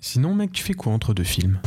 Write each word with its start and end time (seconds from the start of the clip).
Sinon, 0.00 0.32
mec, 0.32 0.52
tu 0.52 0.62
fais 0.62 0.74
quoi 0.74 0.92
entre 0.92 1.12
deux 1.12 1.24
films? 1.24 1.58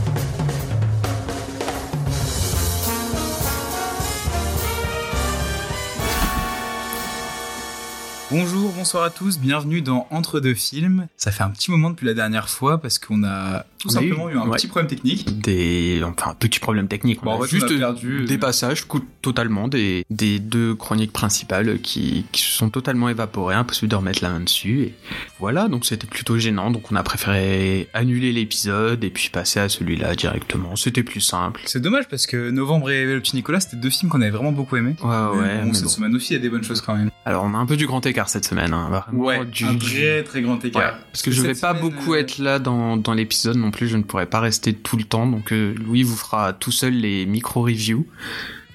Bonjour, 8.31 8.71
bonsoir 8.71 9.04
à 9.04 9.09
tous, 9.09 9.38
bienvenue 9.38 9.81
dans 9.81 10.07
Entre 10.12 10.39
deux 10.39 10.54
films. 10.54 11.08
Ça 11.17 11.33
fait 11.33 11.44
un 11.44 11.49
petit 11.49 11.72
moment 11.72 11.90
depuis 11.90 12.06
la 12.06 12.13
dernière 12.13 12.47
fois 12.47 12.78
parce 12.78 12.99
qu'on 12.99 13.26
a 13.26 13.65
tout 13.82 13.88
On 13.90 13.92
a 13.92 13.94
simplement 13.96 14.29
eu- 14.29 14.34
eu, 14.34 14.38
un 14.38 14.48
ouais. 14.48 14.58
petit 14.58 14.68
problème 14.68 14.88
technique. 14.88 15.42
Des, 15.42 16.02
enfin, 16.04 16.36
petits 16.40 16.59
problèmes 16.59 16.88
techniques. 16.88 17.22
Bon, 17.23 17.31
On 17.31 17.41
a 17.44 17.48
fait, 17.48 17.58
on 17.58 17.63
a 17.63 17.68
juste 17.68 17.80
perdu, 17.80 18.26
des 18.26 18.36
euh, 18.36 18.40
passages 18.40 18.86
totalement 19.22 19.68
des, 19.68 20.05
des 20.09 20.40
deux 20.40 20.76
chroniques 20.76 21.12
principales 21.12 21.80
qui, 21.81 22.26
qui 22.31 22.41
se 22.41 22.52
sont 22.52 22.70
totalement 22.70 23.09
évaporées, 23.09 23.55
impossible 23.55 23.90
de 23.90 23.95
remettre 23.95 24.23
la 24.23 24.30
main 24.30 24.40
dessus. 24.41 24.81
Et 24.84 24.94
voilà, 25.40 25.67
donc 25.67 25.86
c'était 25.86 26.08
plutôt 26.08 26.38
gênant. 26.38 26.70
Donc 26.72 26.91
on 26.91 26.95
a 26.95 27.03
préféré 27.03 27.88
annuler 27.94 28.31
l'épisode 28.31 29.03
et 29.03 29.09
puis 29.09 29.30
passer 29.30 29.59
à 29.59 29.70
celui-là 29.70 30.16
directement. 30.16 30.75
C'était 30.75 31.03
plus 31.03 31.22
simple. 31.22 31.61
C'est 31.66 31.81
dommage 31.81 32.08
parce 32.08 32.27
que 32.27 32.50
Novembre 32.52 32.91
et 32.91 33.05
Le 33.05 33.20
Petit 33.20 33.36
Nicolas, 33.36 33.59
c'était 33.59 33.77
deux 33.77 33.89
films 33.89 34.11
qu'on 34.11 34.22
avait 34.22 34.31
vraiment 34.31 34.52
beaucoup 34.52 34.75
aimés. 34.77 34.95
Ouais, 35.02 35.09
ouais. 35.09 35.59
Bon, 35.61 35.66
mais 35.67 35.73
cette 35.73 35.84
bon. 35.84 35.89
semaine 35.89 36.16
aussi, 36.16 36.34
il 36.34 36.38
y 36.38 36.39
a 36.39 36.41
des 36.41 36.50
bonnes 36.50 36.63
choses 36.63 36.81
quand 36.81 36.95
même. 36.95 37.09
Alors 37.25 37.44
on 37.44 37.53
a 37.53 37.58
un 37.58 37.66
peu 37.66 37.77
du 37.77 37.88
grand 37.88 38.05
écart 38.05 38.30
cette 38.30 38.45
semaine. 38.45 38.73
Hein, 38.73 38.89
vraiment 39.08 39.44
du, 39.45 39.66
un 39.66 39.73
vrai 39.77 40.23
très 40.23 40.41
grand 40.41 40.63
écart. 40.63 40.81
Ouais, 40.81 41.00
parce 41.11 41.22
que 41.22 41.31
je 41.31 41.41
vais 41.41 41.50
pas 41.53 41.75
semaine, 41.75 41.81
beaucoup 41.81 42.13
euh, 42.13 42.20
être 42.20 42.38
là 42.39 42.59
dans, 42.59 42.98
dans 42.98 43.13
l'épisode 43.13 43.58
non 43.58 43.70
plus, 43.71 43.88
je 43.88 43.98
ne 43.98 44.03
pourrai 44.03 44.25
pas 44.27 44.39
rester 44.39 44.73
tout 44.73 44.98
le 44.98 45.03
temps, 45.03 45.25
donc 45.27 45.52
euh, 45.52 45.73
Louis 45.75 46.03
vous 46.03 46.16
fera 46.16 46.53
tout 46.53 46.71
seul 46.71 46.93
les 46.93 47.25
micro-reviews. 47.25 48.05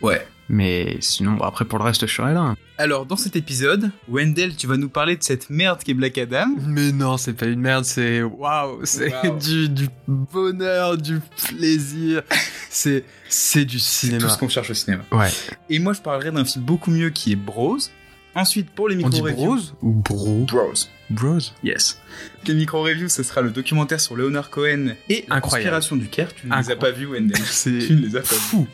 Ouais. 0.02 0.26
Mais 0.48 0.98
sinon, 1.00 1.32
bon, 1.32 1.44
après 1.44 1.64
pour 1.64 1.78
le 1.78 1.84
reste, 1.84 2.06
je 2.06 2.12
serai 2.14 2.32
là. 2.32 2.54
Alors, 2.78 3.04
dans 3.06 3.16
cet 3.16 3.34
épisode, 3.34 3.90
Wendell, 4.08 4.54
tu 4.54 4.66
vas 4.68 4.76
nous 4.76 4.88
parler 4.88 5.16
de 5.16 5.22
cette 5.24 5.50
merde 5.50 5.82
qui 5.82 5.90
est 5.90 5.94
Black 5.94 6.18
Adam. 6.18 6.46
Mais 6.66 6.92
non, 6.92 7.16
c'est 7.16 7.32
pas 7.32 7.46
une 7.46 7.58
merde, 7.60 7.84
c'est 7.84 8.22
waouh, 8.22 8.80
c'est 8.84 9.12
du, 9.44 9.68
du 9.68 9.88
bonheur, 10.06 10.96
du 10.98 11.20
plaisir, 11.48 12.22
c'est 12.70 13.02
c'est 13.28 13.64
du 13.64 13.78
C'est 13.80 14.06
cinéma. 14.06 14.24
tout 14.24 14.28
ce 14.30 14.38
qu'on 14.38 14.48
cherche 14.48 14.70
au 14.70 14.74
cinéma. 14.74 15.02
Ouais. 15.10 15.30
Et 15.68 15.78
moi, 15.80 15.94
je 15.94 16.00
parlerai 16.00 16.30
d'un 16.30 16.44
film 16.44 16.64
beaucoup 16.64 16.90
mieux 16.90 17.10
qui 17.10 17.32
est 17.32 17.36
Bros. 17.36 17.78
Ensuite, 18.36 18.70
pour 18.70 18.88
les 18.88 19.02
On 19.02 19.08
dit 19.08 19.22
micro-reviews... 19.22 19.56
bros 19.56 19.88
ou 19.88 19.92
bro? 19.92 20.44
Bros. 20.46 20.72
Bros. 21.10 21.38
Yes. 21.62 22.00
Les 22.46 22.54
micro-reviews, 22.54 23.08
ce 23.08 23.22
sera 23.22 23.40
le 23.40 23.50
documentaire 23.50 24.00
sur 24.00 24.16
Leonard 24.16 24.50
Cohen 24.50 24.94
et 25.08 25.24
conspiration 25.40 25.96
du 25.96 26.08
Caire. 26.08 26.34
Tu 26.34 26.46
ne 26.46 26.56
les 26.56 26.70
as 26.70 26.76
pas 26.76 26.90
vus, 26.90 27.06
Wendell. 27.06 27.36
C'est 27.44 27.78
tu 27.78 27.94
ne 27.94 28.06
les 28.06 28.16
as 28.16 28.20
pas 28.20 28.34
vus. 28.34 28.40
fou, 28.40 28.66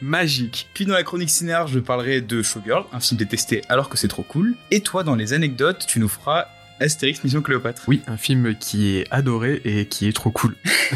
magique. 0.00 0.68
Puis 0.74 0.86
dans 0.86 0.94
la 0.94 1.02
chronique 1.02 1.30
cinéar, 1.30 1.66
je 1.68 1.78
parlerai 1.78 2.20
de 2.20 2.42
Showgirl, 2.42 2.84
un 2.92 3.00
film 3.00 3.18
détesté 3.18 3.62
alors 3.68 3.88
que 3.88 3.96
c'est 3.96 4.08
trop 4.08 4.22
cool. 4.22 4.54
Et 4.70 4.80
toi, 4.80 5.04
dans 5.04 5.14
les 5.14 5.32
anecdotes, 5.32 5.86
tu 5.86 6.00
nous 6.00 6.08
feras 6.08 6.46
Astérix 6.80 7.22
Mission 7.24 7.42
Cléopâtre. 7.42 7.82
Oui, 7.88 8.02
un 8.06 8.16
film 8.16 8.54
qui 8.54 8.96
est 8.96 9.06
adoré 9.10 9.60
et 9.64 9.86
qui 9.86 10.08
est 10.08 10.12
trop 10.12 10.30
cool. 10.30 10.54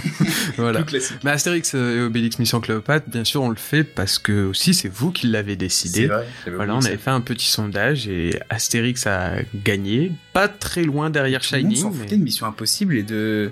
voilà. 0.56 0.84
Mais 1.24 1.30
Astérix 1.32 1.74
et 1.74 2.00
Obélix 2.00 2.38
Mission 2.38 2.60
Cléopâtre, 2.60 3.08
bien 3.08 3.24
sûr, 3.24 3.42
on 3.42 3.50
le 3.50 3.56
fait 3.56 3.84
parce 3.84 4.18
que 4.18 4.46
aussi 4.46 4.74
c'est 4.74 4.88
vous 4.88 5.10
qui 5.10 5.26
l'avez 5.26 5.56
décidé. 5.56 6.06
vrai. 6.06 6.26
Voilà, 6.46 6.76
on 6.76 6.84
avait 6.84 6.96
fait 6.98 7.10
un 7.10 7.20
petit 7.20 7.46
sondage 7.48 8.08
et 8.08 8.38
Astérix 8.50 9.06
a 9.06 9.36
gagné, 9.54 10.12
pas 10.32 10.48
très 10.48 10.84
loin 10.84 11.10
derrière 11.10 11.42
Shining. 11.42 11.76
s'en 11.76 11.90
mais- 11.90 11.98
foutait 11.98 12.16
de 12.16 12.22
Mission 12.24 12.46
Impossible 12.46 12.96
et 12.96 13.02
de... 13.02 13.50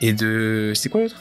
Et 0.00 0.12
de... 0.12 0.72
C'est 0.74 0.88
quoi 0.88 1.02
l'autre? 1.02 1.16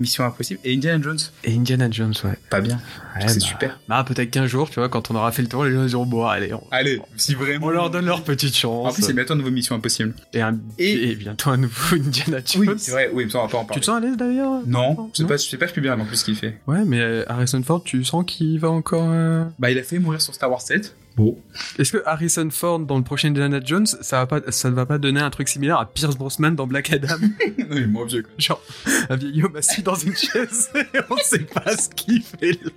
Mission 0.00 0.24
Impossible 0.24 0.58
et 0.64 0.74
Indiana 0.74 1.02
Jones. 1.02 1.18
Et 1.44 1.54
Indiana 1.54 1.88
Jones, 1.90 2.14
ouais. 2.24 2.38
Pas 2.48 2.60
bien. 2.60 2.76
Ouais, 3.16 3.28
c'est 3.28 3.34
bah- 3.40 3.46
super. 3.46 3.80
Bah 3.88 4.04
peut-être 4.06 4.30
qu'un 4.30 4.46
jour, 4.46 4.70
tu 4.70 4.76
vois, 4.80 4.88
quand 4.88 5.10
on 5.10 5.14
aura 5.14 5.30
fait 5.32 5.42
le 5.42 5.48
tour, 5.48 5.64
les 5.64 5.72
gens 5.74 5.84
diront 5.84 6.06
bon, 6.06 6.26
allez, 6.26 6.52
on, 6.54 6.62
Allez, 6.70 7.00
si 7.16 7.34
vraiment... 7.34 7.66
on 7.66 7.70
leur 7.70 7.90
donne 7.90 8.06
leur 8.06 8.22
petite 8.24 8.56
chance. 8.56 8.88
En 8.88 8.92
plus, 8.92 9.02
c'est 9.02 9.12
bientôt 9.12 9.34
un 9.34 9.36
nouveau 9.36 9.50
Mission 9.50 9.74
Impossible. 9.76 10.14
et, 10.32 10.40
un- 10.40 10.58
Et- 10.78 11.10
et 11.10 11.14
bientôt 11.16 11.50
un 11.50 11.58
nouveau 11.58 11.96
Indiana 11.96 12.38
Jones. 12.44 12.62
Oui, 12.68 12.68
c'est 12.78 12.90
vrai. 12.92 13.10
Oui, 13.12 13.30
ça, 13.30 13.38
on 13.38 13.42
va 13.42 13.48
pas 13.48 13.58
en 13.58 13.64
parler. 13.64 13.74
Tu 13.74 13.80
te 13.80 13.86
sens 13.86 13.96
à 13.98 14.00
l'aise 14.00 14.16
d'ailleurs? 14.16 14.62
Non, 14.66 15.10
c'est 15.12 15.22
Non 15.24 15.28
pas, 15.28 15.38
c'est 15.38 15.56
pas 15.58 15.68
Spielberg 15.68 16.00
en 16.00 16.04
plus 16.06 16.16
ce 16.16 16.24
qu'il 16.24 16.36
fait. 16.36 16.58
Ouais, 16.66 16.84
mais 16.86 17.00
euh, 17.00 17.24
Harrison 17.28 17.62
Ford, 17.62 17.82
tu 17.84 18.02
sens 18.04 18.24
qu'il 18.26 18.58
va 18.58 18.70
encore. 18.70 19.08
euh, 19.10 19.44
Bah, 19.58 19.70
il 19.70 19.78
a 19.78 19.82
fait 19.82 19.98
mourir 19.98 20.20
sur 20.22 20.34
Star 20.34 20.50
Wars 20.50 20.62
7. 20.62 20.94
Bon. 21.16 21.36
Est-ce 21.78 21.92
que 21.92 22.02
Harrison 22.06 22.48
Ford 22.50 22.80
dans 22.80 22.96
le 22.96 23.04
prochain 23.04 23.28
Indiana 23.28 23.60
Jones, 23.62 23.86
ça 23.86 24.24
va 24.24 24.26
pas, 24.26 24.52
ça 24.52 24.70
ne 24.70 24.74
va 24.74 24.86
pas 24.86 24.98
donner 24.98 25.20
un 25.20 25.30
truc 25.30 25.48
similaire 25.48 25.78
à 25.78 25.86
Pierce 25.86 26.16
Brosnan 26.16 26.52
dans 26.52 26.66
Black 26.66 26.92
Adam? 26.92 27.08
Non, 27.58 27.76
il 27.76 27.82
est 27.82 27.86
moins 27.86 28.06
vieux, 28.06 28.22
quoi. 28.22 28.32
Genre, 28.38 28.62
un 29.08 29.16
vieil 29.16 29.42
homme 29.44 29.54
assis 29.56 29.82
dans 29.82 29.94
une 29.94 30.14
chaise 30.16 30.70
et 30.74 30.98
on 31.08 31.16
sait 31.18 31.40
pas 31.40 31.76
ce 31.76 31.88
qu'il 31.88 32.22
fait 32.22 32.52
là. 32.52 32.70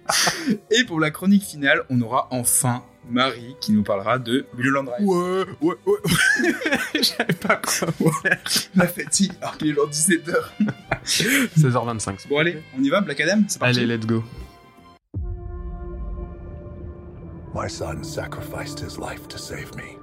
Et 0.71 0.83
pour 0.83 0.99
la 0.99 1.09
chronique 1.09 1.43
finale, 1.43 1.83
on 1.89 1.99
aura 2.01 2.27
enfin 2.31 2.83
Marie 3.09 3.55
qui 3.59 3.71
nous 3.71 3.83
parlera 3.83 4.19
de 4.19 4.45
Mulholland 4.55 4.85
Drive. 4.85 5.07
Ouais, 5.07 5.45
ouais, 5.61 5.75
ouais. 5.85 6.53
Je 6.95 7.01
savais 7.01 7.33
pas 7.33 7.55
quoi 7.57 8.11
faire. 8.21 8.39
La 8.75 8.87
fatigue, 8.87 9.31
alors 9.41 9.57
qu'il 9.57 9.69
est 9.69 9.73
l'heure 9.73 9.89
17h. 9.89 10.35
16h25. 11.05 12.27
Bon, 12.29 12.37
allez, 12.37 12.61
on 12.77 12.83
y 12.83 12.89
va, 12.89 13.01
Black 13.01 13.19
Adam? 13.21 13.41
C'est 13.47 13.59
parti. 13.59 13.79
Allez, 13.79 13.97
let's 13.97 14.05
go. 14.05 14.23
My 17.53 17.67
son 17.67 18.03
sacrificed 18.03 18.79
his 18.79 18.97
life 18.97 19.27
to 19.27 19.37
save 19.37 19.75
me. 19.75 19.97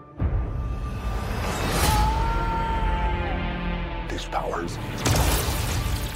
These 4.09 4.25
powers 4.27 4.79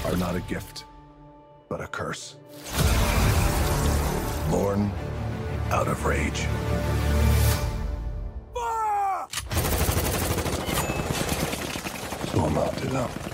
are 0.04 0.16
not 0.16 0.36
a 0.36 0.42
gift, 0.46 0.84
but 1.68 1.80
a 1.80 1.88
curse. 1.88 2.36
Born 4.48 4.92
out 5.70 5.88
of 5.88 6.04
rage. 6.06 6.46
So 12.30 12.44
I'm 12.44 12.58
out 12.58 12.76
to 12.76 13.33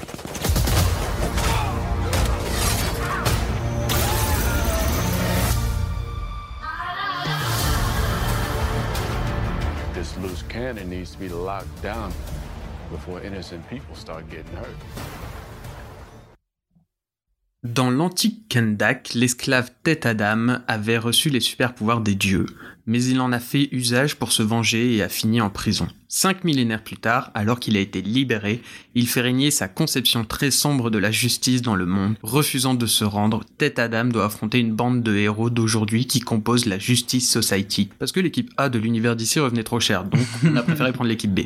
Dans 17.62 17.90
l'antique 17.90 18.48
Kendak, 18.48 19.12
l'esclave 19.14 19.70
Tête 19.82 20.06
Adam 20.06 20.60
avait 20.66 20.98
reçu 20.98 21.28
les 21.28 21.40
super-pouvoirs 21.40 22.00
des 22.00 22.14
dieux, 22.14 22.46
mais 22.86 23.02
il 23.04 23.20
en 23.20 23.32
a 23.32 23.38
fait 23.38 23.68
usage 23.72 24.16
pour 24.16 24.32
se 24.32 24.42
venger 24.42 24.94
et 24.94 25.02
a 25.02 25.08
fini 25.08 25.40
en 25.40 25.50
prison. 25.50 25.88
Cinq 26.08 26.42
millénaires 26.44 26.82
plus 26.82 26.96
tard, 26.96 27.30
alors 27.34 27.60
qu'il 27.60 27.76
a 27.76 27.80
été 27.80 28.02
libéré, 28.02 28.62
il 28.94 29.06
fait 29.06 29.20
régner 29.20 29.50
sa 29.50 29.68
conception 29.68 30.24
très 30.24 30.50
sombre 30.50 30.90
de 30.90 30.98
la 30.98 31.12
justice 31.12 31.62
dans 31.62 31.76
le 31.76 31.86
monde. 31.86 32.16
Refusant 32.22 32.74
de 32.74 32.86
se 32.86 33.04
rendre, 33.04 33.44
Tête 33.58 33.78
Adam 33.78 34.06
doit 34.06 34.24
affronter 34.24 34.58
une 34.58 34.74
bande 34.74 35.02
de 35.02 35.14
héros 35.14 35.50
d'aujourd'hui 35.50 36.06
qui 36.06 36.20
composent 36.20 36.66
la 36.66 36.78
Justice 36.78 37.30
Society. 37.30 37.90
Parce 37.98 38.12
que 38.12 38.20
l'équipe 38.20 38.50
A 38.56 38.68
de 38.68 38.78
l'univers 38.78 39.14
d'ici 39.14 39.38
revenait 39.38 39.62
trop 39.62 39.80
cher, 39.80 40.04
donc 40.04 40.20
on 40.44 40.56
a 40.56 40.62
préféré 40.62 40.92
prendre 40.94 41.08
l'équipe 41.08 41.32
B 41.32 41.42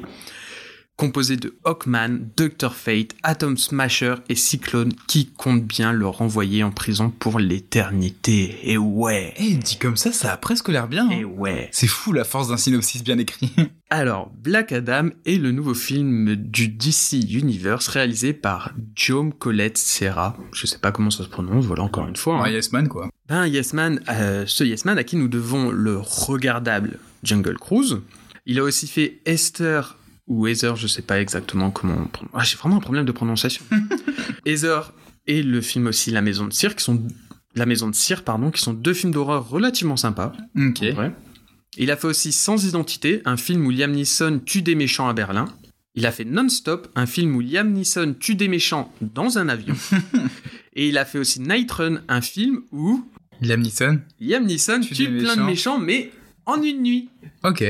composé 0.96 1.36
de 1.36 1.56
Hawkman, 1.64 2.28
Dr. 2.36 2.72
Fate, 2.74 3.16
Atom 3.24 3.56
Smasher 3.56 4.14
et 4.28 4.36
Cyclone 4.36 4.92
qui 5.08 5.26
comptent 5.26 5.64
bien 5.64 5.92
le 5.92 6.06
renvoyer 6.06 6.62
en 6.62 6.70
prison 6.70 7.10
pour 7.10 7.40
l'éternité. 7.40 8.58
Et 8.62 8.78
ouais, 8.78 9.34
Eh, 9.38 9.54
dit 9.54 9.76
comme 9.76 9.96
ça, 9.96 10.12
ça 10.12 10.32
a 10.32 10.36
presque 10.36 10.68
l'air 10.68 10.86
bien. 10.88 11.06
hein. 11.08 11.10
et 11.10 11.24
ouais. 11.24 11.68
C'est 11.72 11.86
fou 11.88 12.12
la 12.12 12.24
force 12.24 12.48
d'un 12.48 12.56
synopsis 12.56 13.02
bien 13.02 13.18
écrit. 13.18 13.50
Alors, 13.90 14.30
Black 14.42 14.72
Adam 14.72 15.08
est 15.26 15.36
le 15.36 15.50
nouveau 15.52 15.74
film 15.74 16.34
du 16.36 16.68
DC 16.68 17.12
Universe 17.30 17.88
réalisé 17.88 18.32
par 18.32 18.72
Jaume 18.96 19.32
Colette 19.32 19.78
Serra. 19.78 20.36
Je 20.52 20.66
sais 20.66 20.78
pas 20.78 20.92
comment 20.92 21.10
ça 21.10 21.24
se 21.24 21.28
prononce, 21.28 21.64
voilà 21.64 21.82
encore 21.82 22.06
une 22.08 22.16
fois. 22.16 22.38
hein. 22.38 22.42
Ouais, 22.44 22.52
Yes 22.52 22.72
Man, 22.72 22.88
quoi. 22.88 23.08
Ben, 23.28 23.46
Yes 23.46 23.72
Man, 23.72 24.00
euh, 24.08 24.44
ce 24.46 24.64
Yes 24.64 24.84
Man 24.84 24.98
à 24.98 25.04
qui 25.04 25.16
nous 25.16 25.28
devons 25.28 25.70
le 25.70 25.98
regardable 25.98 26.98
Jungle 27.22 27.58
Cruise. 27.58 27.98
Il 28.46 28.58
a 28.58 28.62
aussi 28.64 28.86
fait 28.86 29.20
Esther 29.26 29.96
ou 30.26 30.46
Heather, 30.46 30.76
je 30.76 30.86
sais 30.86 31.02
pas 31.02 31.20
exactement 31.20 31.70
comment. 31.70 32.08
on 32.22 32.38
Ah, 32.38 32.44
j'ai 32.44 32.56
vraiment 32.56 32.76
un 32.76 32.80
problème 32.80 33.04
de 33.04 33.12
prononciation. 33.12 33.64
Heather 34.46 34.92
et 35.26 35.42
le 35.42 35.60
film 35.60 35.86
aussi 35.86 36.10
La 36.10 36.22
Maison 36.22 36.46
de 36.46 36.52
Cire, 36.52 36.76
qui 36.76 36.84
sont 36.84 37.02
La 37.54 37.66
Maison 37.66 37.88
de 37.88 37.94
Cire, 37.94 38.24
pardon, 38.24 38.50
qui 38.50 38.62
sont 38.62 38.72
deux 38.72 38.94
films 38.94 39.12
d'horreur 39.12 39.48
relativement 39.48 39.96
sympas. 39.96 40.32
Ok. 40.56 40.84
Il 41.76 41.90
a 41.90 41.96
fait 41.96 42.06
aussi 42.06 42.32
Sans 42.32 42.64
Identité, 42.64 43.20
un 43.24 43.36
film 43.36 43.66
où 43.66 43.70
Liam 43.70 43.92
Neeson 43.92 44.40
tue 44.44 44.62
des 44.62 44.74
méchants 44.74 45.08
à 45.08 45.12
Berlin. 45.12 45.46
Il 45.96 46.06
a 46.06 46.12
fait 46.12 46.24
Non-Stop, 46.24 46.88
un 46.94 47.06
film 47.06 47.36
où 47.36 47.40
Liam 47.40 47.72
Neeson 47.72 48.14
tue 48.18 48.34
des 48.34 48.48
méchants 48.48 48.92
dans 49.00 49.38
un 49.38 49.48
avion. 49.48 49.74
et 50.74 50.88
il 50.88 50.98
a 50.98 51.04
fait 51.04 51.18
aussi 51.18 51.40
Night 51.40 51.70
Run, 51.70 52.00
un 52.08 52.20
film 52.20 52.62
où 52.72 53.04
Liam 53.40 53.60
Neeson. 53.60 54.00
Liam 54.20 54.44
Neeson 54.44 54.80
Tue 54.80 55.18
plein 55.18 55.36
de 55.36 55.42
méchants, 55.42 55.78
mais 55.78 56.12
en 56.46 56.62
une 56.62 56.82
nuit. 56.82 57.08
Ok. 57.42 57.64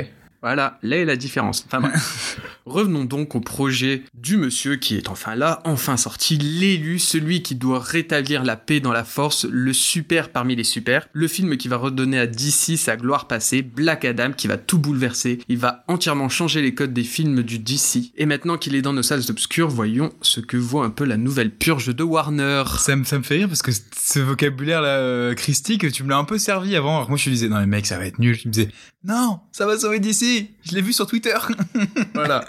Voilà, 0.44 0.76
là 0.82 0.99
est 0.99 1.06
la 1.06 1.17
différence. 1.17 1.64
Enfin. 1.67 1.91
Revenons 2.66 3.05
donc 3.05 3.34
au 3.34 3.40
projet 3.40 4.05
du 4.14 4.37
monsieur 4.37 4.76
qui 4.76 4.96
est 4.96 5.08
enfin 5.08 5.34
là, 5.34 5.61
enfin 5.64 5.96
sorti, 5.96 6.38
l'élu, 6.38 6.99
celui 6.99 7.43
qui 7.43 7.55
doit 7.55 7.78
rétablir 7.78 8.43
la 8.43 8.56
paix 8.56 8.81
dans 8.81 8.93
la 8.93 9.05
force, 9.05 9.44
le 9.44 9.72
super 9.72 10.31
parmi 10.31 10.56
les 10.56 10.64
super, 10.64 11.06
le 11.12 11.28
film 11.28 11.56
qui 11.56 11.69
va 11.69 11.76
redonner 11.76 12.19
à 12.19 12.26
DC 12.26 12.78
sa 12.78 12.96
gloire 12.96 13.28
passée, 13.28 13.62
Black 13.62 14.05
Adam 14.05 14.32
qui 14.32 14.46
va 14.46 14.56
tout 14.56 14.78
bouleverser, 14.78 15.40
il 15.49 15.58
va 15.58 15.84
entièrement 15.88 16.28
changer 16.28 16.62
les 16.62 16.75
codes 16.75 16.94
des 16.94 17.05
films 17.05 17.43
du 17.43 17.58
DC. 17.58 18.12
Et 18.16 18.26
maintenant 18.26 18.56
qu'il 18.56 18.75
est 18.75 18.82
dans 18.82 18.93
nos 18.93 19.02
salles 19.02 19.25
obscures, 19.28 19.69
voyons 19.69 20.12
ce 20.22 20.40
que 20.40 20.56
vaut 20.56 20.81
un 20.81 20.90
peu 20.90 21.05
la 21.05 21.17
nouvelle 21.17 21.50
purge 21.50 21.94
de 21.94 22.02
Warner. 22.02 22.64
Ça 22.78 22.96
me, 22.96 23.05
ça 23.05 23.19
me 23.19 23.22
fait 23.22 23.37
rire 23.37 23.49
parce 23.49 23.62
que 23.62 23.72
ce 23.72 24.20
vocabulaire 24.20 24.81
là, 24.81 24.96
euh, 24.96 25.34
christique, 25.34 25.90
tu 25.93 26.02
me 26.02 26.08
l'as 26.08 26.19
un 26.19 26.25
peu 26.25 26.38
servi 26.38 26.76
avant. 26.76 26.96
Alors 26.96 27.08
moi 27.10 27.19
je 27.19 27.26
te 27.26 27.31
disais, 27.31 27.49
non 27.49 27.60
mais 27.60 27.67
mec, 27.67 27.87
ça 27.87 27.99
va 27.99 28.06
être 28.06 28.19
nul. 28.19 28.38
Tu 28.38 28.49
me 28.49 28.52
disais, 28.52 28.70
non, 29.05 29.40
ça 29.52 29.67
va 29.67 29.78
sauver 29.78 30.00
DC. 30.00 30.49
Je 30.62 30.75
l'ai 30.75 30.81
vu 30.81 30.94
sur 30.94 31.06
Twitter. 31.06 31.37
voilà. 32.14 32.46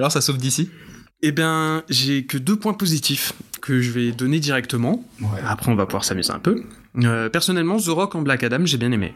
Alors 0.00 0.10
ça 0.12 0.20
sauve 0.22 0.38
DC 0.38 0.66
Eh 1.22 1.30
bien, 1.32 1.82
j'ai 1.90 2.24
que 2.24 2.38
deux 2.38 2.56
points 2.56 2.72
positifs 2.72 3.34
que 3.60 3.80
je 3.82 3.90
vais 3.90 4.12
donner 4.12 4.40
directement. 4.40 5.04
Ouais. 5.20 5.28
Après, 5.46 5.70
on 5.70 5.74
va 5.74 5.84
pouvoir 5.84 6.04
s'amuser 6.04 6.32
un 6.32 6.38
peu. 6.38 6.62
Euh, 7.04 7.28
personnellement, 7.28 7.76
The 7.76 7.88
Rock 7.88 8.14
en 8.14 8.22
Black 8.22 8.42
Adam, 8.42 8.64
j'ai 8.64 8.78
bien 8.78 8.90
aimé. 8.92 9.12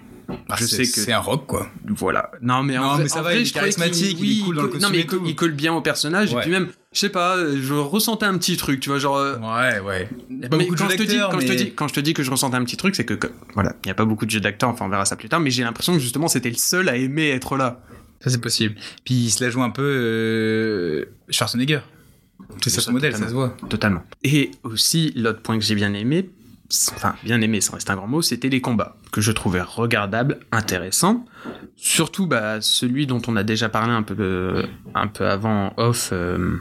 je 0.59 0.65
sais 0.67 0.83
que 0.83 0.89
c'est 0.89 1.13
un 1.13 1.19
rock 1.21 1.47
quoi. 1.47 1.69
voilà. 1.87 2.31
Non 2.43 2.63
mais 2.63 2.77
Non, 2.77 2.97
ça 3.09 3.21
en 3.21 3.23
va, 3.23 3.31
vrai, 3.31 3.41
il 3.41 3.47
est 3.47 3.51
charismatique, 3.51 4.17
il 4.19 4.23
oui, 4.23 4.39
est 4.41 4.45
cool 4.45 4.57
dans 4.57 4.63
le 4.63 4.69
colle- 4.69 4.81
costume 4.81 4.99
Non 5.01 5.05
mais 5.23 5.31
il, 5.31 5.35
colle 5.37 5.53
bien 5.53 5.73
au 5.75 5.81
personnage 5.81 6.33
et 6.33 6.37
puis 6.37 6.51
même, 6.51 6.69
je 6.93 6.99
sais 7.01 7.09
pas, 7.09 7.37
euh, 7.37 7.59
je 7.61 7.75
ressentais 7.75 8.27
un 8.27 8.37
petit 8.39 8.57
truc, 8.59 8.81
tu 8.81 8.91
vois, 8.91 8.99
genre. 8.99 9.17
euh, 9.17 9.37
Ouais, 9.39 9.81
ouais. 9.81 10.09
Y 10.31 10.45
a 10.45 10.49
pas 10.49 10.57
mais 10.59 10.65
beaucoup 10.65 10.75
de 10.77 10.81
quand 10.81 10.89
je 10.91 10.97
te 10.97 11.03
dis, 11.03 11.19
quand 11.31 11.41
je 11.41 11.47
te 11.47 11.53
dis, 11.53 11.75
quand 11.75 11.89
je 11.89 11.95
te 11.95 12.01
dis 12.01 12.13
que 12.15 12.23
je 12.23 12.31
ressentais 12.31 12.57
un 12.57 12.65
petit 12.65 12.77
truc, 12.77 12.95
c'est 12.95 13.05
que, 13.07 13.15
que- 13.15 13.27
voilà, 13.55 13.75
il 13.85 13.89
y 13.89 13.91
a 13.91 13.95
pas 13.95 14.05
beaucoup 14.05 14.25
de 14.27 14.31
jeux 14.31 14.41
d'acteurs, 14.41 14.69
enfin 14.71 14.85
on 14.85 14.89
verra 14.91 15.05
ça 15.07 15.17
plus 15.17 15.29
tard, 15.31 15.41
mais 15.41 15.51
j'ai 15.51 15.63
l'impression 15.63 15.95
que 15.95 15.99
justement 16.01 16.29
c'était 16.29 16.51
le 16.51 16.57
seul 16.57 16.89
à 16.91 16.97
aimer 16.97 17.29
être 17.31 17.57
là. 17.57 17.81
Ça 18.25 18.31
c'est 18.31 18.41
possible. 18.41 18.75
Puis 19.05 19.15
il 19.15 19.31
se 19.31 19.45
la 19.45 19.51
joue 19.51 19.63
un 19.63 19.71
peu 19.71 19.83
euh, 19.85 21.05
Schwarzenegger. 21.29 21.81
C'est 22.63 22.71
ça 22.71 22.81
son 22.81 22.93
modèle, 22.93 23.15
ça 23.15 23.29
se 23.29 23.33
voit. 23.33 23.57
Totalement. 23.69 24.03
Et 24.23 24.51
aussi, 24.63 25.13
l'autre 25.15 25.41
point 25.41 25.59
que 25.59 25.65
j'ai 25.65 25.75
bien 25.75 25.95
aimé, 25.95 26.31
enfin, 26.93 27.15
bien 27.23 27.41
aimé, 27.41 27.61
ça 27.61 27.75
reste 27.75 27.91
un 27.91 27.97
grand 27.97 28.09
mot, 28.09 28.23
c'était 28.23 28.49
les 28.49 28.61
combats, 28.61 28.97
que 29.13 29.21
je 29.21 29.31
trouvais 29.31 29.61
regardables, 29.61 30.41
intéressants. 30.51 31.25
Surtout, 31.77 32.27
bah, 32.27 32.61
celui 32.61 33.07
dont 33.07 33.23
on 33.29 33.37
a 33.37 33.45
déjà 33.45 33.69
parlé 33.69 33.93
un 33.93 34.03
peu, 34.03 34.17
euh, 34.19 34.67
un 34.95 35.07
peu 35.07 35.29
avant 35.29 35.75
off, 35.77 36.11
euh, 36.13 36.59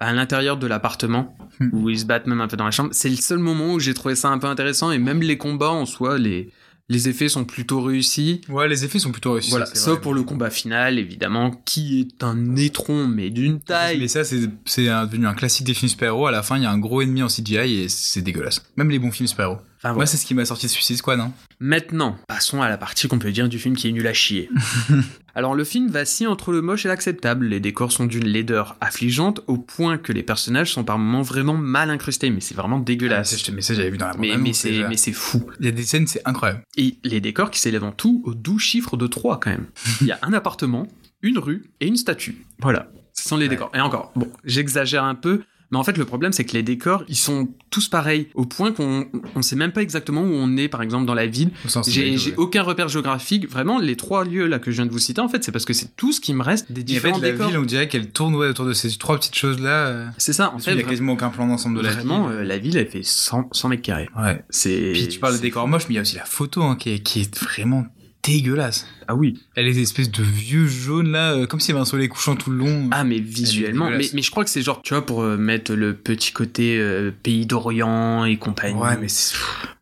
à 0.00 0.12
l'intérieur 0.12 0.56
de 0.56 0.66
l'appartement, 0.66 1.36
Hmm. 1.60 1.70
où 1.72 1.88
ils 1.88 2.00
se 2.00 2.04
battent 2.04 2.26
même 2.26 2.40
un 2.40 2.48
peu 2.48 2.56
dans 2.56 2.66
la 2.66 2.70
chambre. 2.70 2.90
C'est 2.92 3.08
le 3.08 3.16
seul 3.16 3.38
moment 3.38 3.72
où 3.74 3.80
j'ai 3.80 3.94
trouvé 3.94 4.14
ça 4.14 4.28
un 4.28 4.38
peu 4.38 4.46
intéressant, 4.46 4.90
et 4.90 4.98
même 4.98 5.22
les 5.22 5.38
combats 5.38 5.70
en 5.70 5.86
soi, 5.86 6.18
les, 6.18 6.50
les 6.88 7.08
effets 7.08 7.28
sont 7.28 7.44
plutôt 7.44 7.80
réussis. 7.80 8.42
Ouais, 8.48 8.68
les 8.68 8.84
effets 8.84 8.98
sont 8.98 9.10
plutôt 9.10 9.32
réussis. 9.32 9.50
Voilà, 9.50 9.66
sauf 9.66 9.94
vrai. 9.94 10.00
pour 10.00 10.14
le 10.14 10.22
combat 10.22 10.50
final, 10.50 10.98
évidemment, 10.98 11.50
qui 11.64 12.00
est 12.00 12.22
un 12.22 12.54
étron, 12.54 13.08
mais 13.08 13.30
d'une 13.30 13.60
taille. 13.60 13.98
Mais 13.98 14.08
ça, 14.08 14.22
c'est 14.24 14.46
devenu 14.46 15.26
un 15.26 15.34
classique 15.34 15.66
des 15.66 15.74
films 15.74 15.88
super-héros. 15.88 16.26
À 16.28 16.30
la 16.30 16.42
fin, 16.42 16.56
il 16.56 16.62
y 16.62 16.66
a 16.66 16.70
un 16.70 16.78
gros 16.78 17.02
ennemi 17.02 17.22
en 17.22 17.28
CGI 17.28 17.80
et 17.80 17.88
c'est 17.88 18.22
dégueulasse. 18.22 18.64
Même 18.76 18.90
les 18.90 19.00
bons 19.00 19.10
films 19.10 19.26
super-héros. 19.26 19.58
Enfin, 19.86 19.92
Moi, 19.92 19.94
voilà. 19.94 20.06
c'est 20.06 20.16
ce 20.16 20.26
qui 20.26 20.34
m'a 20.34 20.44
sorti 20.44 20.66
de 20.66 20.70
Suicide 20.70 20.96
Squad. 20.96 21.20
Hein. 21.20 21.32
Maintenant, 21.60 22.16
passons 22.28 22.60
à 22.62 22.68
la 22.68 22.76
partie 22.76 23.06
qu'on 23.08 23.18
peut 23.18 23.30
dire 23.30 23.48
du 23.48 23.58
film 23.58 23.76
qui 23.76 23.88
est 23.88 23.92
nul 23.92 24.06
à 24.06 24.12
chier. 24.12 24.50
Alors 25.34 25.54
le 25.54 25.64
film 25.64 25.88
vacille 25.88 26.26
entre 26.26 26.50
le 26.52 26.62
moche 26.62 26.86
et 26.86 26.88
l'acceptable, 26.88 27.46
les 27.46 27.60
décors 27.60 27.92
sont 27.92 28.06
d'une 28.06 28.24
laideur 28.26 28.76
affligeante 28.80 29.40
au 29.46 29.58
point 29.58 29.98
que 29.98 30.12
les 30.12 30.22
personnages 30.22 30.72
sont 30.72 30.82
par 30.82 30.98
moments 30.98 31.22
vraiment 31.22 31.54
mal 31.56 31.90
incrustés, 31.90 32.30
mais 32.30 32.40
c'est 32.40 32.54
vraiment 32.54 32.78
Ah, 32.80 32.84
dégueulasse. 32.84 33.42
te- 33.42 33.50
mais 33.52 33.60
ça, 33.62 33.74
j'avais 33.74 33.90
vu 33.90 33.98
dans 33.98 34.06
la 34.08 34.14
mais, 34.14 34.28
bande-annonce, 34.28 34.46
mais 34.48 34.52
c'est 34.54 34.70
déjà. 34.70 34.88
mais 34.88 34.96
c'est 34.96 35.12
fou. 35.12 35.46
Il 35.60 35.66
y 35.66 35.68
a 35.68 35.72
des 35.72 35.84
scènes, 35.84 36.06
c'est 36.06 36.22
incroyable. 36.26 36.62
Et 36.76 36.96
les 37.04 37.20
décors 37.20 37.50
qui 37.50 37.60
s'élèvent 37.60 37.84
en 37.84 37.92
tout 37.92 38.22
au 38.24 38.34
doux 38.34 38.58
chiffre 38.58 38.96
de 38.96 39.06
3 39.06 39.38
quand 39.40 39.50
même. 39.50 39.66
Il 40.00 40.06
y 40.06 40.12
a 40.12 40.18
un 40.22 40.32
appartement, 40.32 40.88
une 41.22 41.38
rue 41.38 41.64
et 41.80 41.86
une 41.86 41.96
statue. 41.96 42.44
Voilà. 42.60 42.88
Ce 43.12 43.28
sont 43.28 43.36
les 43.36 43.44
Ouais. 43.44 43.50
décors. 43.50 43.70
Et 43.74 43.80
encore, 43.80 44.12
bon, 44.16 44.30
j'exagère 44.44 45.04
un 45.04 45.14
peu, 45.14 45.42
mais 45.76 45.80
en 45.80 45.84
fait 45.84 45.98
le 45.98 46.04
problème 46.04 46.32
c'est 46.32 46.44
que 46.44 46.52
les 46.54 46.62
décors, 46.62 47.04
ils 47.08 47.16
sont 47.16 47.48
tous 47.70 47.88
pareils, 47.88 48.28
au 48.34 48.46
point 48.46 48.72
qu'on 48.72 49.06
on 49.34 49.42
sait 49.42 49.56
même 49.56 49.72
pas 49.72 49.82
exactement 49.82 50.22
où 50.22 50.32
on 50.32 50.56
est 50.56 50.68
par 50.68 50.80
exemple 50.82 51.04
dans 51.06 51.14
la 51.14 51.26
ville. 51.26 51.50
J'ai 51.86 52.34
aucun 52.36 52.62
repère 52.62 52.88
géographique. 52.88 53.48
Vraiment, 53.50 53.78
les 53.78 53.96
trois 53.96 54.24
lieux 54.24 54.46
là 54.46 54.58
que 54.58 54.70
je 54.70 54.76
viens 54.76 54.86
de 54.86 54.90
vous 54.90 54.98
citer, 54.98 55.20
en 55.20 55.28
fait, 55.28 55.44
c'est 55.44 55.52
parce 55.52 55.64
que 55.64 55.72
c'est 55.74 55.94
tout 55.96 56.12
ce 56.12 56.20
qui 56.20 56.32
me 56.32 56.42
reste 56.42 56.72
des 56.72 56.80
Et 56.80 56.84
en 56.84 56.86
différents 56.86 57.18
fait, 57.20 57.26
la 57.26 57.32
décors. 57.32 57.48
ville, 57.48 57.58
on 57.58 57.62
dirait 57.64 57.88
qu'elle 57.88 58.10
tourne 58.10 58.34
ouais, 58.34 58.48
autour 58.48 58.64
de 58.64 58.72
ces 58.72 58.96
trois 58.96 59.16
petites 59.16 59.34
choses-là. 59.34 59.86
euh, 59.86 60.06
C'est 60.18 60.32
ça, 60.32 60.52
en 60.52 60.58
il 60.58 60.62
fait. 60.62 60.74
y 60.74 60.78
a 60.78 60.82
vra- 60.82 60.88
quasiment 60.88 61.12
aucun 61.12 61.28
plan 61.28 61.46
d'ensemble 61.46 61.76
de 61.78 61.82
la 61.82 61.90
vraiment, 61.92 62.28
ville. 62.28 62.36
euh, 62.38 62.44
la 62.44 62.58
ville, 62.58 62.76
elle 62.76 62.88
fait 62.88 63.02
100, 63.04 63.48
100 63.52 63.68
mètres 63.68 63.82
carrés. 63.82 64.08
Ouais. 64.16 64.42
C'est. 64.50 64.92
Puis 64.92 65.08
tu 65.08 65.18
parles 65.18 65.36
de 65.36 65.42
décors 65.42 65.68
moches, 65.68 65.84
mais 65.88 65.94
il 65.94 65.96
y 65.96 65.98
a 65.98 66.02
aussi 66.02 66.16
la 66.16 66.24
photo 66.24 66.62
hein, 66.62 66.76
qui, 66.76 66.90
est, 66.94 66.98
qui 67.00 67.20
est 67.20 67.38
vraiment 67.42 67.86
dégueulasse. 68.26 68.86
Ah 69.08 69.14
oui. 69.14 69.40
Elle 69.54 69.68
est 69.68 69.72
des 69.72 69.82
espèces 69.82 70.10
de 70.10 70.22
vieux 70.22 70.66
jaunes 70.66 71.10
là, 71.10 71.32
euh, 71.32 71.46
comme 71.46 71.60
s'il 71.60 71.70
y 71.70 71.76
avait 71.76 71.82
un 71.82 71.86
soleil 71.86 72.08
couchant 72.08 72.36
tout 72.36 72.50
le 72.50 72.58
long. 72.58 72.88
Ah, 72.90 73.04
mais 73.04 73.18
visuellement. 73.18 73.90
Mais, 73.90 74.22
je 74.22 74.30
crois 74.30 74.44
que 74.44 74.50
c'est 74.50 74.62
genre, 74.62 74.82
tu 74.82 74.94
vois, 74.94 75.04
pour 75.04 75.22
euh, 75.22 75.36
mettre 75.36 75.72
le 75.74 75.94
petit 75.94 76.32
côté 76.32 76.78
euh, 76.78 77.10
pays 77.22 77.46
d'Orient 77.46 78.24
et 78.24 78.36
compagnie. 78.36 78.78
ouais, 78.78 78.96
mais 79.00 79.08
c'est. 79.08 79.36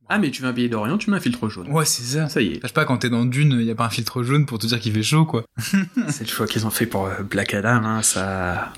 Ah, 0.09 0.19
mais 0.19 0.31
tu 0.31 0.43
veux 0.43 0.49
un 0.49 0.53
pays 0.53 0.69
d'Orient, 0.69 0.99
tu 0.99 1.11
mets 1.11 1.17
un 1.17 1.21
filtre 1.21 1.49
jaune. 1.49 1.71
Ouais, 1.71 1.87
c'est 1.87 2.03
ça. 2.03 2.29
Ça 2.29 2.43
y 2.43 2.49
est. 2.49 2.61
Je 2.63 2.67
sais 2.67 2.75
pas, 2.75 2.85
quand 2.85 2.99
t'es 2.99 3.09
dans 3.09 3.25
Dune, 3.25 3.57
il 3.59 3.67
y 3.67 3.71
a 3.71 3.75
pas 3.75 3.87
un 3.87 3.91
filtre 3.91 4.23
jaune 4.23 4.45
pour 4.45 4.59
te 4.59 4.67
dire 4.67 4.79
qu'il 4.79 4.93
fait 4.93 5.03
chaud, 5.03 5.25
quoi. 5.25 5.45
C'est 6.09 6.25
le 6.25 6.29
choix 6.31 6.47
qu'ils 6.47 6.67
ont 6.67 6.71
fait 6.71 6.87
pour 6.87 7.09
Black 7.31 7.55
Adam, 7.55 7.83
hein, 7.85 8.03
ça. 8.03 8.73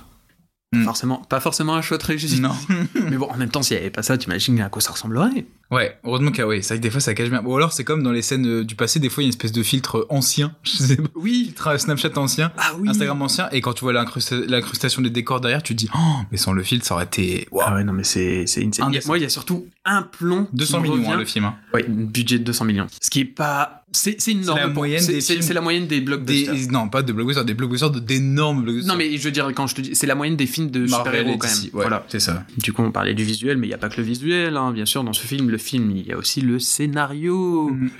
Hmm. 0.72 0.82
Forcément, 0.82 1.18
pas 1.28 1.38
forcément 1.38 1.76
un 1.76 1.80
choix 1.80 1.96
très 1.96 2.18
juste. 2.18 2.40
Non. 2.40 2.50
Mais 3.08 3.16
bon, 3.16 3.28
en 3.30 3.36
même 3.36 3.50
temps, 3.50 3.62
s'il 3.62 3.76
n'y 3.76 3.82
avait 3.82 3.90
pas 3.90 4.02
ça, 4.02 4.18
t'imagines 4.18 4.60
à 4.60 4.68
quoi 4.68 4.82
ça 4.82 4.90
ressemblerait 4.90 5.46
Ouais, 5.70 5.96
heureusement 6.04 6.32
que 6.32 6.42
ouais, 6.42 6.60
c'est 6.62 6.74
vrai 6.74 6.78
que 6.78 6.82
des 6.82 6.90
fois 6.90 7.00
ça 7.00 7.14
cache 7.14 7.28
bien. 7.30 7.40
Ou 7.44 7.56
alors 7.56 7.72
c'est 7.72 7.82
comme 7.84 8.02
dans 8.02 8.10
les 8.12 8.22
scènes 8.22 8.46
euh, 8.46 8.64
du 8.64 8.74
passé, 8.74 8.98
des 9.00 9.08
fois 9.08 9.22
il 9.22 9.26
y 9.26 9.28
a 9.28 9.28
une 9.28 9.32
espèce 9.32 9.52
de 9.52 9.62
filtre 9.62 10.06
ancien, 10.10 10.54
je 10.64 10.70
sais 10.76 10.96
pas, 10.96 11.08
Oui. 11.14 11.54
euh, 11.66 11.78
Snapchat 11.78 12.10
ancien, 12.16 12.52
Ah 12.58 12.72
oui. 12.78 12.88
Instagram 12.88 13.20
ancien, 13.22 13.48
et 13.50 13.60
quand 13.60 13.72
tu 13.74 13.82
vois 13.82 13.92
l'incrusta- 13.92 14.44
l'incrustation 14.48 15.02
des 15.02 15.10
décors 15.10 15.40
derrière, 15.40 15.62
tu 15.62 15.74
te 15.74 15.78
dis, 15.78 15.88
oh, 15.94 15.98
mais 16.32 16.36
sans 16.36 16.52
le 16.52 16.62
filtre 16.64 16.84
ça 16.86 16.94
aurait 16.94 17.04
été, 17.04 17.46
waouh. 17.52 17.64
Ah 17.68 17.74
ouais, 17.74 17.84
non, 17.84 17.92
mais 17.92 18.04
c'est 18.04 18.44
a- 18.44 18.84
Indécent. 18.84 19.08
Moi, 19.08 19.18
il 19.18 19.22
y 19.22 19.26
a 19.26 19.28
surtout 19.28 19.66
un 19.84 20.02
plomb. 20.02 20.48
200 20.52 20.82
qui 20.82 20.90
me 20.90 20.96
millions 20.96 21.12
hein, 21.12 21.16
le 21.16 21.24
film. 21.24 21.44
Hein. 21.46 21.54
Ouais, 21.74 21.84
budget 21.88 22.38
de 22.40 22.44
200 22.44 22.64
millions. 22.64 22.86
Ce 23.00 23.08
qui 23.10 23.20
est 23.20 23.24
pas. 23.24 23.84
C'est 23.96 24.12
une 24.32 24.44
C'est 24.44 24.54
la 24.54 24.66
moyenne 24.68 25.04
des 25.06 25.20
c'est- 25.20 25.32
films. 25.32 25.42
C'est 25.42 25.54
la 25.54 25.60
moyenne 25.60 25.86
des 25.86 26.00
blockbusters. 26.00 26.54
Des, 26.54 26.66
non, 26.68 26.88
pas 26.88 27.02
de 27.02 27.12
blockbusters, 27.12 27.44
des 27.44 27.54
blockbusters 27.54 27.90
de 27.90 27.98
d'énormes 28.00 28.62
blockbusters. 28.62 28.92
Non, 28.92 28.98
mais 28.98 29.16
je 29.16 29.22
veux 29.24 29.30
dire, 29.30 29.50
quand 29.54 29.66
je 29.66 29.74
te 29.74 29.80
dis. 29.80 29.94
C'est 29.94 30.06
la 30.06 30.14
moyenne 30.14 30.36
des 30.36 30.46
films 30.46 30.70
de 30.70 30.80
Marvel 30.86 31.12
super-héros 31.14 31.38
quand 31.38 31.48
même. 31.48 31.56
Ouais, 31.64 31.70
Voilà. 31.72 32.04
c'est 32.08 32.20
ça. 32.20 32.44
Du 32.58 32.72
coup, 32.72 32.82
on 32.82 32.92
parlait 32.92 33.14
du 33.14 33.24
visuel, 33.24 33.56
mais 33.56 33.66
il 33.66 33.70
n'y 33.70 33.74
a 33.74 33.78
pas 33.78 33.88
que 33.88 33.96
le 34.00 34.06
visuel, 34.06 34.56
hein, 34.56 34.70
bien 34.72 34.84
sûr. 34.86 35.02
Dans 35.04 35.12
ce 35.12 35.26
film, 35.26 35.50
le 35.50 35.58
film, 35.58 35.90
il 35.96 36.06
y 36.06 36.12
a 36.12 36.16
aussi 36.18 36.40
le 36.40 36.58
scénario. 36.58 37.70
Mhm. 37.70 37.90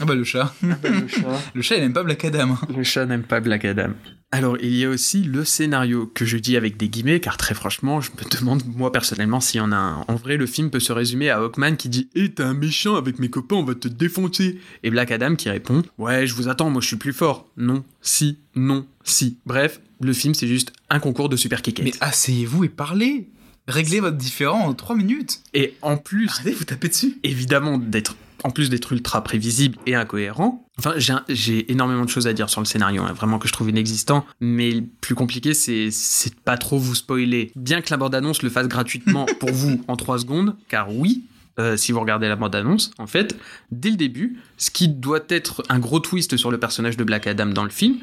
Ah 0.00 0.04
bah 0.06 0.14
le 0.16 0.24
chat. 0.24 0.52
le 0.62 1.06
chat. 1.08 1.40
Le 1.54 1.62
chat 1.62 1.76
il 1.76 1.84
aime 1.84 1.92
pas 1.92 2.02
Black 2.02 2.24
Adam. 2.24 2.50
hein. 2.52 2.58
Le 2.76 2.82
chat 2.82 3.06
n'aime 3.06 3.22
pas 3.22 3.40
Black 3.40 3.64
Adam. 3.64 3.90
Alors, 4.32 4.56
il 4.60 4.74
y 4.74 4.84
a 4.84 4.88
aussi 4.88 5.22
le 5.22 5.44
scénario, 5.44 6.06
que 6.12 6.24
je 6.24 6.36
dis 6.36 6.56
avec 6.56 6.76
des 6.76 6.88
guillemets, 6.88 7.20
car 7.20 7.36
très 7.36 7.54
franchement, 7.54 8.00
je 8.00 8.10
me 8.10 8.36
demande, 8.36 8.64
moi 8.66 8.90
personnellement, 8.90 9.40
s'il 9.40 9.58
y 9.58 9.60
en 9.60 9.70
a 9.70 9.76
un. 9.76 10.04
En 10.08 10.16
vrai, 10.16 10.36
le 10.36 10.46
film 10.46 10.70
peut 10.70 10.80
se 10.80 10.92
résumer 10.92 11.30
à 11.30 11.38
Hawkman 11.38 11.76
qui 11.76 11.88
dit 11.88 12.08
Eh, 12.16 12.28
t'es 12.32 12.42
un 12.42 12.54
méchant, 12.54 12.96
avec 12.96 13.20
mes 13.20 13.30
copains, 13.30 13.54
on 13.54 13.62
va 13.62 13.76
te 13.76 13.86
défoncer. 13.86 14.58
Et 14.82 14.90
Black 14.90 15.12
Adam 15.12 15.36
qui 15.36 15.48
répond 15.48 15.84
Ouais, 15.98 16.26
je 16.26 16.34
vous 16.34 16.48
attends, 16.48 16.70
moi 16.70 16.82
je 16.82 16.88
suis 16.88 16.96
plus 16.96 17.12
fort. 17.12 17.46
Non, 17.56 17.84
si, 18.02 18.38
non, 18.56 18.84
si. 19.04 19.38
Bref, 19.46 19.80
le 20.00 20.12
film, 20.12 20.34
c'est 20.34 20.48
juste 20.48 20.72
un 20.90 20.98
concours 20.98 21.28
de 21.28 21.36
super 21.36 21.62
kick 21.62 21.80
Mais 21.84 21.92
asseyez-vous 22.00 22.64
et 22.64 22.68
parlez. 22.68 23.28
Réglez 23.68 24.00
votre 24.00 24.16
différend 24.16 24.66
en 24.66 24.74
3 24.74 24.96
minutes. 24.96 25.42
Et 25.54 25.74
en 25.80 25.96
plus, 25.96 26.28
Arrêtez 26.28 26.52
vous 26.52 26.64
taper 26.64 26.88
dessus. 26.88 27.18
évidemment 27.22 27.78
d'être 27.78 28.16
en 28.44 28.50
plus 28.50 28.70
d'être 28.70 28.92
ultra 28.92 29.24
prévisible 29.24 29.78
et 29.86 29.94
incohérent. 29.94 30.68
Enfin, 30.78 30.94
j'ai 31.28 31.72
énormément 31.72 32.04
de 32.04 32.10
choses 32.10 32.26
à 32.26 32.32
dire 32.32 32.50
sur 32.50 32.60
le 32.60 32.66
scénario, 32.66 33.02
hein, 33.02 33.12
vraiment 33.12 33.38
que 33.38 33.48
je 33.48 33.52
trouve 33.52 33.70
inexistant. 33.70 34.24
Mais 34.40 34.70
le 34.70 34.84
plus 35.00 35.14
compliqué, 35.14 35.54
c'est 35.54 35.90
c'est 35.90 36.30
de 36.36 36.40
pas 36.40 36.56
trop 36.58 36.78
vous 36.78 36.94
spoiler. 36.94 37.50
Bien 37.56 37.80
que 37.80 37.90
la 37.90 37.96
bande-annonce 37.96 38.42
le 38.42 38.50
fasse 38.50 38.68
gratuitement 38.68 39.26
pour 39.40 39.50
vous 39.50 39.82
en 39.88 39.96
3 39.96 40.18
secondes, 40.20 40.56
car 40.68 40.94
oui. 40.94 41.24
euh, 41.60 41.76
si 41.76 41.92
vous 41.92 42.00
regardez 42.00 42.26
la 42.28 42.34
bande-annonce, 42.36 42.90
en 42.98 43.06
fait, 43.06 43.36
dès 43.70 43.90
le 43.90 43.96
début, 43.96 44.40
ce 44.64 44.70
qui 44.70 44.88
doit 44.88 45.20
être 45.28 45.62
un 45.68 45.78
gros 45.78 46.00
twist 46.00 46.38
sur 46.38 46.50
le 46.50 46.58
personnage 46.58 46.96
de 46.96 47.04
Black 47.04 47.26
Adam 47.26 47.44
dans 47.46 47.64
le 47.64 47.70
film 47.70 47.96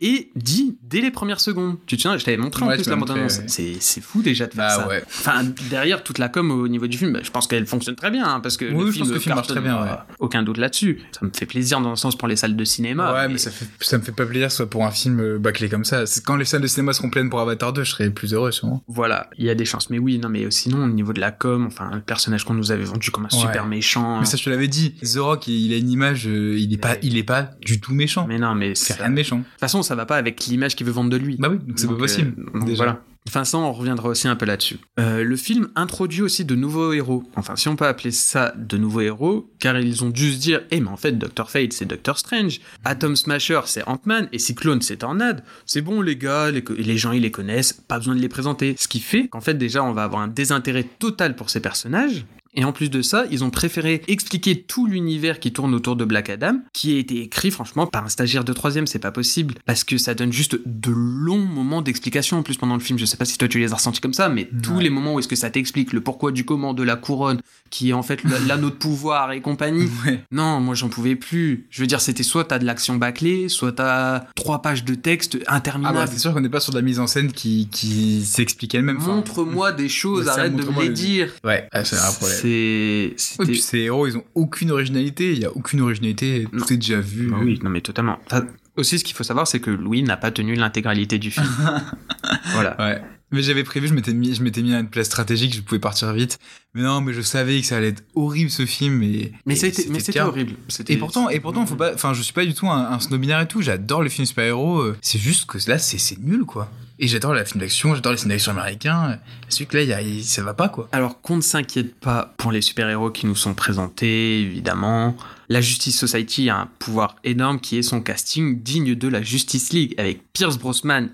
est 0.00 0.30
dit 0.34 0.76
dès 0.82 1.00
les 1.00 1.12
premières 1.12 1.38
secondes. 1.38 1.76
Tu 1.86 1.96
te 1.96 2.02
souviens, 2.02 2.18
je 2.18 2.24
t'avais 2.24 2.36
montré 2.36 2.64
en 2.64 2.68
plus 2.68 2.88
la 2.88 2.96
bande-annonce. 2.96 3.38
ouais. 3.38 3.76
C'est 3.80 4.00
fou 4.00 4.20
déjà 4.22 4.46
de 4.48 4.52
faire 4.54 4.66
Bah 4.66 4.74
ça. 4.82 4.88
ouais. 4.88 5.02
Enfin, 5.06 5.44
derrière 5.70 6.02
toute 6.02 6.18
la 6.18 6.28
com 6.28 6.50
au 6.50 6.66
niveau 6.66 6.88
du 6.88 6.98
film, 6.98 7.12
bah, 7.12 7.20
je 7.22 7.30
pense 7.30 7.46
qu'elle 7.46 7.66
fonctionne 7.66 7.94
très 7.94 8.10
bien, 8.10 8.26
hein, 8.26 8.40
parce 8.40 8.56
que 8.56 8.64
Oui, 8.64 8.84
le 8.84 8.86
je 8.86 8.90
film, 8.92 9.02
pense 9.04 9.08
que 9.10 9.14
le 9.14 9.20
film 9.20 9.34
marche 9.36 9.46
très 9.46 9.60
bien, 9.60 9.80
euh. 9.80 9.94
Aucun 10.18 10.42
doute 10.42 10.56
là-dessus. 10.58 11.02
Ça 11.12 11.24
me 11.24 11.30
fait 11.32 11.46
plaisir 11.46 11.80
dans 11.80 11.90
le 11.90 11.96
sens 11.96 12.16
pour 12.18 12.26
les 12.26 12.34
salles 12.36 12.56
de 12.56 12.64
cinéma. 12.64 13.12
ouais, 13.12 13.28
mais, 13.28 13.38
ça, 13.38 13.52
fait, 13.52 13.66
ça 13.80 13.98
me 13.98 14.02
fait 14.02 14.10
pas 14.12 14.26
plaisir, 14.26 14.50
soit 14.50 14.68
pour 14.68 14.84
un 14.84 14.90
film 14.90 15.20
euh, 15.20 15.38
bâclé 15.38 15.68
comme 15.68 15.84
ça. 15.84 16.02
Quand 16.24 16.34
les 16.36 16.44
salles 16.44 16.62
de 16.62 16.66
cinéma 16.66 16.92
seront 16.94 17.10
pleines 17.10 17.30
pour 17.30 17.38
Avatar 17.40 17.72
2, 17.72 17.84
je 17.84 17.90
serais 17.92 18.10
plus 18.10 18.34
heureux, 18.34 18.50
sûrement. 18.50 18.82
Voilà, 18.88 19.30
il 19.38 19.44
y 19.44 19.50
a 19.50 19.54
des 19.54 19.64
chances. 19.64 19.90
Mais 19.90 19.98
oui, 20.00 20.18
non, 20.18 20.28
mais 20.30 20.50
sinon, 20.50 20.84
au 20.84 20.88
niveau 20.88 21.12
de 21.12 21.20
la 21.20 21.30
com, 21.30 21.66
enfin, 21.66 21.90
le 21.94 22.00
personnage 22.00 22.44
qu'on 22.44 22.54
nous 22.54 22.72
avait 22.72 22.84
vendu 22.84 23.10
comme 23.12 23.26
un 23.26 23.30
super 23.30 23.66
méchant. 23.66 24.18
Mais 24.20 24.26
ça, 24.26 24.36
je 24.36 24.42
te 24.44 24.50
l'avais 24.50 24.68
dit. 24.68 24.94
The 25.02 25.18
Rock, 25.18 25.46
il 25.48 25.72
a 25.72 25.76
une 25.76 25.90
image, 25.90 26.07
euh, 26.26 26.58
il 26.58 26.72
est 26.72 26.78
pas, 26.78 26.96
il 27.02 27.16
est 27.16 27.22
pas 27.24 27.50
du 27.64 27.80
tout 27.80 27.94
méchant. 27.94 28.26
Mais 28.28 28.38
non, 28.38 28.54
mais 28.54 28.74
C'est 28.74 28.94
rien 28.94 29.08
de 29.10 29.14
méchant. 29.14 29.38
De 29.38 29.42
toute 29.42 29.60
façon, 29.60 29.82
ça 29.82 29.94
va 29.94 30.06
pas 30.06 30.16
avec 30.16 30.44
l'image 30.46 30.74
qu'il 30.76 30.86
veut 30.86 30.92
vendre 30.92 31.10
de 31.10 31.16
lui. 31.16 31.36
Bah 31.38 31.48
oui, 31.50 31.58
donc 31.58 31.78
c'est 31.78 31.86
pas 31.88 31.94
possible. 31.94 32.34
euh, 32.38 32.58
donc 32.58 32.64
déjà. 32.66 32.76
voilà. 32.84 33.02
Enfin, 33.26 33.44
ça, 33.44 33.58
on 33.58 33.70
reviendra 33.72 34.08
aussi 34.08 34.26
un 34.26 34.36
peu 34.36 34.46
là-dessus. 34.46 34.78
Euh, 34.98 35.22
le 35.22 35.36
film 35.36 35.68
introduit 35.76 36.22
aussi 36.22 36.46
de 36.46 36.54
nouveaux 36.54 36.94
héros. 36.94 37.24
Enfin, 37.36 37.56
si 37.56 37.68
on 37.68 37.76
peut 37.76 37.84
appeler 37.86 38.10
ça 38.10 38.54
de 38.56 38.78
nouveaux 38.78 39.02
héros, 39.02 39.50
car 39.60 39.78
ils 39.78 40.02
ont 40.02 40.08
dû 40.08 40.32
se 40.32 40.38
dire, 40.38 40.62
eh, 40.70 40.80
mais 40.80 40.88
en 40.88 40.96
fait, 40.96 41.12
Doctor 41.12 41.50
Fate, 41.50 41.74
c'est 41.74 41.84
Doctor 41.84 42.18
Strange, 42.18 42.60
Atom 42.86 43.16
Smasher, 43.16 43.60
c'est 43.66 43.86
Ant-Man, 43.86 44.28
et 44.32 44.38
Cyclone, 44.38 44.80
c'est 44.80 44.98
Tornade. 44.98 45.44
C'est 45.66 45.82
bon, 45.82 46.00
les 46.00 46.16
gars, 46.16 46.50
les, 46.50 46.64
les 46.78 46.96
gens, 46.96 47.12
ils 47.12 47.20
les 47.20 47.30
connaissent, 47.30 47.74
pas 47.74 47.98
besoin 47.98 48.14
de 48.16 48.20
les 48.20 48.30
présenter. 48.30 48.76
Ce 48.78 48.88
qui 48.88 49.00
fait 49.00 49.28
qu'en 49.28 49.42
fait, 49.42 49.54
déjà, 49.54 49.84
on 49.84 49.92
va 49.92 50.04
avoir 50.04 50.22
un 50.22 50.28
désintérêt 50.28 50.86
total 50.98 51.36
pour 51.36 51.50
ces 51.50 51.60
personnages. 51.60 52.24
Et 52.54 52.64
en 52.64 52.72
plus 52.72 52.90
de 52.90 53.02
ça, 53.02 53.24
ils 53.30 53.44
ont 53.44 53.50
préféré 53.50 54.02
expliquer 54.08 54.62
tout 54.62 54.86
l'univers 54.86 55.38
qui 55.38 55.52
tourne 55.52 55.74
autour 55.74 55.96
de 55.96 56.04
Black 56.04 56.30
Adam, 56.30 56.58
qui 56.72 56.96
a 56.96 56.98
été 56.98 57.20
écrit 57.22 57.50
franchement 57.50 57.86
par 57.86 58.04
un 58.04 58.08
stagiaire 58.08 58.44
de 58.44 58.52
troisième, 58.52 58.86
c'est 58.86 58.98
pas 58.98 59.12
possible, 59.12 59.54
parce 59.66 59.84
que 59.84 59.98
ça 59.98 60.14
donne 60.14 60.32
juste 60.32 60.58
de 60.66 60.90
longs 60.90 61.38
moments 61.38 61.82
d'explication 61.82 62.38
en 62.38 62.42
plus 62.42 62.56
pendant 62.56 62.74
le 62.74 62.80
film. 62.80 62.98
Je 62.98 63.04
sais 63.04 63.16
pas 63.16 63.24
si 63.26 63.38
toi 63.38 63.48
tu 63.48 63.58
les 63.58 63.72
as 63.72 63.76
ressentis 63.76 64.00
comme 64.00 64.14
ça, 64.14 64.28
mais 64.28 64.48
tous 64.62 64.80
les 64.80 64.90
moments 64.90 65.14
où 65.14 65.18
est-ce 65.18 65.28
que 65.28 65.36
ça 65.36 65.50
t'explique 65.50 65.92
le 65.92 66.00
pourquoi 66.00 66.32
du 66.32 66.44
comment 66.44 66.74
de 66.74 66.82
la 66.82 66.96
couronne, 66.96 67.40
qui 67.70 67.90
est 67.90 67.92
en 67.92 68.02
fait 68.02 68.20
l'anneau 68.46 68.70
de 68.70 68.74
pouvoir 68.74 69.32
et 69.32 69.40
compagnie. 69.40 69.88
Ouais. 70.06 70.22
Non, 70.30 70.60
moi 70.60 70.74
j'en 70.74 70.88
pouvais 70.88 71.16
plus. 71.16 71.66
Je 71.70 71.80
veux 71.80 71.86
dire, 71.86 72.00
c'était 72.00 72.22
soit 72.22 72.44
t'as 72.44 72.58
de 72.58 72.64
l'action 72.64 72.96
bâclée, 72.96 73.48
soit 73.48 73.72
t'as 73.72 74.20
trois 74.36 74.62
pages 74.62 74.84
de 74.84 74.94
texte 74.94 75.38
Ah 75.46 75.56
interminables. 75.56 75.96
bah, 75.98 76.06
c'est 76.06 76.18
sûr 76.18 76.32
qu'on 76.32 76.40
n'est 76.40 76.48
pas 76.48 76.60
sur 76.60 76.72
de 76.72 76.78
la 76.78 76.82
mise 76.82 77.00
en 77.00 77.06
scène 77.06 77.32
qui, 77.32 77.68
qui 77.70 78.24
s'explique 78.24 78.74
elle-même. 78.74 78.98
Montre-moi 78.98 79.72
des 79.72 79.88
choses, 79.88 80.28
arrête 80.28 80.54
de 80.54 80.62
me 80.64 80.80
les 80.82 80.88
le- 80.88 80.94
dire. 80.94 81.32
Ouais, 81.44 81.68
ah, 81.72 81.84
c'est 81.84 81.96
un 81.96 82.12
problème. 82.12 82.37
C'est. 82.40 83.14
Oui, 83.38 83.46
puis 83.46 83.60
ces 83.60 83.78
héros, 83.78 84.06
ils 84.06 84.16
ont 84.16 84.24
aucune 84.34 84.70
originalité. 84.70 85.32
Il 85.32 85.38
y 85.38 85.44
a 85.44 85.50
aucune 85.54 85.80
originalité. 85.80 86.46
Non. 86.52 86.64
Tout 86.64 86.72
est 86.72 86.76
déjà 86.76 87.00
vu. 87.00 87.28
Bah 87.30 87.38
oui, 87.42 87.58
non 87.62 87.70
mais 87.70 87.80
totalement. 87.80 88.18
Enfin, 88.26 88.46
aussi, 88.76 88.98
ce 88.98 89.04
qu'il 89.04 89.16
faut 89.16 89.24
savoir, 89.24 89.46
c'est 89.46 89.60
que 89.60 89.70
Louis 89.70 90.02
n'a 90.02 90.16
pas 90.16 90.30
tenu 90.30 90.54
l'intégralité 90.54 91.18
du 91.18 91.30
film. 91.30 91.46
voilà. 92.52 92.76
Ouais. 92.78 93.02
Mais 93.30 93.42
j'avais 93.42 93.62
prévu, 93.64 93.88
je 93.88 93.92
m'étais 93.94 94.14
mis, 94.14 94.34
je 94.34 94.42
m'étais 94.42 94.62
mis 94.62 94.72
à 94.74 94.78
une 94.80 94.88
place 94.88 95.04
stratégique, 95.06 95.54
je 95.54 95.60
pouvais 95.60 95.78
partir 95.78 96.10
vite. 96.14 96.38
Mais 96.74 96.80
non, 96.82 97.02
mais 97.02 97.12
je 97.12 97.20
savais 97.20 97.60
que 97.60 97.66
ça 97.66 97.76
allait 97.76 97.88
être 97.88 98.02
horrible 98.14 98.50
ce 98.50 98.64
film. 98.64 99.02
Et, 99.02 99.32
Mais 99.44 99.54
c'était, 99.54 99.84
mais 99.90 99.98
horrible. 100.20 100.54
Et 100.88 100.96
pourtant, 100.96 101.28
et 101.28 101.38
pourtant, 101.38 101.66
faut 101.66 101.76
pas, 101.76 101.92
enfin, 101.92 102.14
je 102.14 102.22
suis 102.22 102.32
pas 102.32 102.46
du 102.46 102.54
tout 102.54 102.68
un, 102.68 102.90
un 102.92 103.00
snobinaire 103.00 103.40
et 103.40 103.46
tout. 103.46 103.60
J'adore 103.60 104.02
les 104.02 104.08
films 104.08 104.24
super-héros. 104.24 104.80
euh, 104.80 104.96
C'est 105.02 105.18
juste 105.18 105.44
que 105.44 105.58
là, 105.68 105.78
c'est, 105.78 105.98
c'est 105.98 106.18
nul, 106.18 106.44
quoi. 106.44 106.70
Et 107.00 107.06
j'adore 107.06 107.32
la 107.32 107.44
film 107.44 107.60
d'action, 107.60 107.94
j'adore 107.94 108.12
les 108.12 108.18
films 108.18 108.30
d'action 108.30 108.52
américains. 108.52 109.18
C'est 109.48 109.66
que 109.66 109.76
là, 109.76 109.82
y 109.84 109.92
a- 109.92 110.22
ça 110.24 110.42
va 110.42 110.52
pas, 110.54 110.68
quoi. 110.68 110.88
Alors 110.92 111.20
qu'on 111.20 111.36
ne 111.36 111.40
s'inquiète 111.42 111.94
pas 112.00 112.34
pour 112.38 112.50
les 112.50 112.60
super-héros 112.60 113.10
qui 113.10 113.26
nous 113.26 113.36
sont 113.36 113.54
présentés, 113.54 114.40
évidemment. 114.40 115.16
La 115.48 115.60
Justice 115.60 115.96
Society 115.98 116.50
a 116.50 116.56
un 116.58 116.68
pouvoir 116.78 117.16
énorme 117.24 117.60
qui 117.60 117.78
est 117.78 117.82
son 117.82 118.00
casting 118.00 118.60
digne 118.62 118.94
de 118.96 119.08
la 119.08 119.22
Justice 119.22 119.72
League 119.72 119.94
avec 119.98 120.22
Pierce 120.32 120.58
Brosnan 120.58 121.08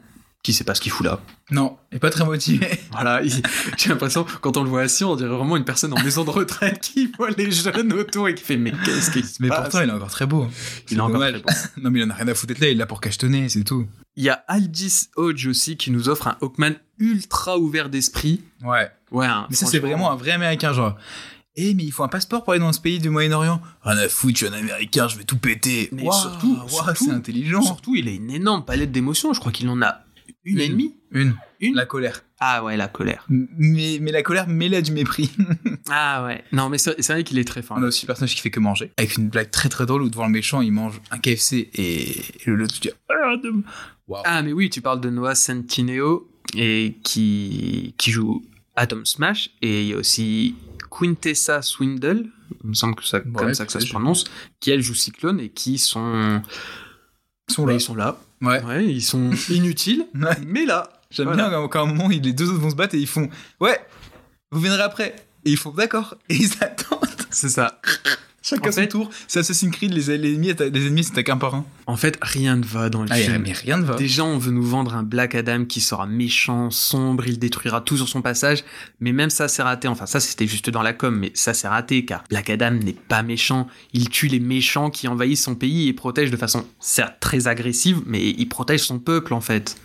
qui 0.45 0.53
sait 0.53 0.63
pas 0.63 0.77
ce 0.77 0.81
qu'il 0.81 0.93
fout 0.93 1.05
là. 1.05 1.19
Non, 1.51 1.77
et 1.91 1.99
pas 1.99 2.11
très 2.11 2.25
motivé. 2.25 2.69
Voilà, 2.93 3.23
il- 3.23 3.43
j'ai 3.77 3.89
l'impression 3.89 4.25
quand 4.41 4.57
on 4.57 4.63
le 4.63 4.69
voit 4.71 4.83
assis, 4.83 5.03
on 5.03 5.17
dirait 5.17 5.29
vraiment 5.35 5.57
une 5.57 5.65
personne 5.65 5.93
en 5.93 6.01
maison 6.01 6.23
de 6.23 6.31
retraite 6.31 6.81
qui 6.81 7.11
voit 7.19 7.31
les 7.31 7.51
jeunes 7.51 7.93
autour 7.93 8.29
et 8.29 8.35
qui 8.37 8.45
fait 8.45 8.57
mais 8.57 8.73
qu'est-ce 8.85 9.11
qui 9.11 9.23
se 9.25 9.43
Mais 9.43 9.49
passe 9.49 9.63
pourtant, 9.63 9.81
il 9.81 9.89
est 9.89 9.93
encore 9.93 10.11
très 10.11 10.27
beau. 10.27 10.47
Il 10.47 10.89
C'est 10.91 10.95
est 10.97 11.01
encore 11.01 11.19
très. 11.21 11.43
Non, 11.83 11.91
mais 11.91 11.99
il 12.01 12.05
en 12.05 12.11
a 12.11 12.15
rien 12.15 12.29
à 12.29 12.35
foutre 12.35 12.49
d'être 12.49 12.61
là. 12.61 12.69
Il 12.69 12.73
est 12.73 12.75
là 12.77 12.87
pour 12.87 13.01
cachetonner, 13.01 13.49
c'est 13.49 13.65
tout. 13.65 13.87
Il 14.17 14.23
y 14.23 14.29
a 14.31 14.45
Aldis 14.47 15.09
Hodge 15.17 15.47
aussi 15.49 15.77
qui 15.77 15.91
nous 15.91 16.09
offre 16.09 16.29
un 16.29 16.37
Hawkman 16.41 16.75
ultra 16.99 17.59
ouvert 17.59 17.89
d'esprit. 17.89 18.43
Ouais. 18.63 18.89
Ouais, 19.11 19.27
hein, 19.27 19.47
Mais 19.51 19.57
ça, 19.57 19.67
c'est 19.67 19.81
vraiment 19.81 20.13
un 20.13 20.17
vrai 20.17 20.31
américain, 20.33 20.73
genre. 20.73 20.95
Eh, 21.57 21.73
mais 21.75 21.85
il 21.85 21.93
faut 21.93 22.03
un 22.05 22.09
passeport 22.09 22.43
pour 22.45 22.53
aller 22.53 22.61
dans 22.61 22.73
ce 22.73 22.81
pays 22.81 22.99
du 22.99 23.11
Moyen-Orient. 23.11 23.61
Rien 23.83 23.97
à 23.99 24.09
foutre, 24.09 24.39
je 24.39 24.47
suis 24.47 24.55
un 24.55 24.59
américain, 24.59 25.07
je 25.09 25.17
vais 25.17 25.25
tout 25.25 25.39
péter. 25.39 25.89
Mais 25.93 26.03
surtout- 26.11 26.59
surtout- 26.69 27.05
c'est 27.07 27.11
intelligent. 27.13 27.63
Surtout, 27.63 27.95
il 27.95 28.09
a 28.09 28.11
une 28.13 28.31
énorme 28.31 28.65
palette 28.65 28.91
d'émotions. 28.93 29.33
Je 29.33 29.41
crois 29.41 29.53
qu'il 29.53 29.69
en 29.69 29.81
a 29.83 30.01
une, 30.45 30.61
et 30.61 30.69
demie. 30.69 30.95
Une. 31.11 31.35
Une 31.61 31.75
La 31.75 31.87
colère. 31.87 32.23
Ah 32.41 32.63
ouais, 32.65 32.77
la 32.77 32.89
colère. 32.89 33.25
Mais, 33.29 33.99
mais 34.01 34.13
la 34.13 34.23
colère 34.23 34.47
mêlée 34.49 34.79
à 34.79 34.83
du 34.83 34.93
mépris. 34.93 35.31
Ah 35.91 36.25
ouais. 36.25 36.43
Non, 36.53 36.71
mais 36.71 36.79
c'est 36.79 37.07
vrai 37.09 37.25
qu'il 37.25 37.39
est 37.39 37.45
très 37.45 37.61
fort. 37.63 37.77
On 37.79 37.83
a 37.83 37.87
aussi 37.89 38.05
le 38.05 38.09
personnage 38.09 38.35
qui 38.35 38.41
fait 38.41 38.51
que 38.51 38.59
manger. 38.61 38.91
Avec 38.97 39.17
une 39.19 39.29
blague 39.29 39.51
très 39.51 39.69
très 39.69 39.85
drôle 39.85 40.03
où 40.03 40.09
devant 40.09 40.25
le 40.27 40.33
méchant, 40.33 40.63
il 40.63 40.73
mange 40.73 40.99
un 41.11 41.19
KFC 41.19 41.69
et, 41.75 42.11
et 42.11 42.17
le 42.47 42.55
l'autre 42.57 42.75
dit 42.81 42.91
Ah, 43.11 43.35
Waouh. 44.09 44.23
Ah, 44.25 44.43
mais 44.43 44.53
oui, 44.55 44.71
tu 44.71 44.81
parles 44.81 45.01
de 45.03 45.11
Noah 45.11 45.35
Centineo 45.35 46.27
et 46.57 46.97
qui, 47.03 47.95
qui 47.99 48.11
joue 48.11 48.43
Atom 48.77 49.05
Smash. 49.05 49.51
Et 49.61 49.83
il 49.83 49.89
y 49.89 49.93
a 49.93 49.97
aussi 49.99 50.55
Quintessa 50.91 51.61
Swindle, 51.63 52.27
il 52.63 52.71
me 52.71 52.75
semble 52.75 52.95
que 52.95 53.05
c'est 53.05 53.23
comme 53.33 53.53
ça 53.55 53.67
que 53.67 53.73
ça 53.73 53.81
se 53.81 53.89
prononce, 53.89 54.25
qui 54.61 54.71
elle 54.71 54.81
joue 54.83 54.95
Cyclone 54.95 55.41
et 55.41 55.51
qui 55.51 55.77
sont. 55.79 56.43
Ils 57.49 57.53
sont 57.55 57.65
Ouais, 57.65 57.73
là. 57.73 57.77
ils 57.79 57.81
sont 57.81 57.95
là. 57.95 58.19
Ouais. 58.41 58.63
Ouais, 58.63 58.85
ils 58.87 59.03
sont 59.03 59.31
inutiles, 59.51 60.07
Ouais. 60.15 60.37
mais 60.47 60.65
là. 60.65 60.89
J'aime 61.11 61.27
Voilà. 61.29 61.49
bien 61.49 61.69
quand, 61.69 61.81
à 61.81 61.83
un 61.83 61.87
moment, 61.87 62.09
les 62.09 62.19
deux 62.33 62.51
autres 62.51 62.61
vont 62.61 62.71
se 62.71 62.75
battre 62.75 62.95
et 62.95 62.99
ils 62.99 63.07
font 63.07 63.29
Ouais, 63.61 63.79
vous 64.51 64.61
viendrez 64.61 64.83
après. 64.83 65.15
Et 65.45 65.51
ils 65.53 65.57
font 65.57 65.71
D'accord. 65.71 66.17
Et 66.29 66.35
ils 66.37 66.53
attendent. 66.61 66.99
C'est 67.31 67.49
ça. 67.51 67.81
Chacun 68.47 68.69
En 68.69 68.73
son 68.73 68.81
fait- 68.83 68.89
tour. 68.89 69.11
C'est 69.27 69.39
Assassin's 69.39 69.73
Creed, 69.75 69.95
les, 69.95 70.19
les 70.19 70.33
ennemis, 70.35 70.53
les 70.73 70.87
ennemis 70.87 71.05
s'attaquent 71.05 71.31
un 71.31 71.39
par 71.39 71.55
un. 71.55 71.65
En 71.87 71.97
fait, 71.97 72.19
rien 72.21 72.57
ne 72.57 72.65
va 72.65 72.91
dans 72.91 73.03
le 73.03 73.09
Ah, 73.11 73.15
film. 73.17 73.39
mais 73.43 73.53
rien 73.53 73.79
ne 73.79 73.85
va. 73.85 73.95
Déjà, 73.97 74.23
on 74.23 74.37
veut 74.37 74.51
nous 74.51 74.63
vendre 74.63 74.95
un 74.95 75.03
Black 75.03 75.35
Adam 75.35 75.65
qui 75.65 75.81
sera 75.81 76.07
méchant, 76.07 76.71
sombre, 76.71 77.27
il 77.27 77.39
détruira 77.39 77.81
tout 77.81 77.97
sur 77.97 78.07
son 78.09 78.21
passage. 78.21 78.63
Mais 79.01 79.13
même 79.13 79.31
ça, 79.31 79.49
c'est 79.49 79.63
raté. 79.63 79.89
Enfin, 79.89 80.05
ça, 80.05 80.21
c'était 80.21 80.47
juste 80.47 80.69
dans 80.69 80.83
la 80.83 80.93
com, 80.93 81.17
mais 81.19 81.31
ça, 81.35 81.55
c'est 81.55 81.69
raté 81.69 82.05
car 82.05 82.23
Black 82.29 82.51
Adam 82.51 82.73
n'est 82.73 82.93
pas 82.93 83.23
méchant. 83.23 83.67
Il 83.95 84.11
tue 84.11 84.29
les 84.29 84.41
méchants 84.41 84.91
qui 84.91 85.09
envahissent 85.09 85.45
son 85.45 85.55
pays 85.55 85.89
et 85.89 85.95
protège 85.95 86.31
de 86.31 86.37
façon, 86.37 86.67
certes, 86.81 87.15
très 87.21 87.49
agressive, 87.49 88.03
mais 88.05 88.29
il 88.29 88.47
protège 88.49 88.81
son 88.81 88.99
peuple, 88.99 89.33
en 89.33 89.41
fait. 89.41 89.77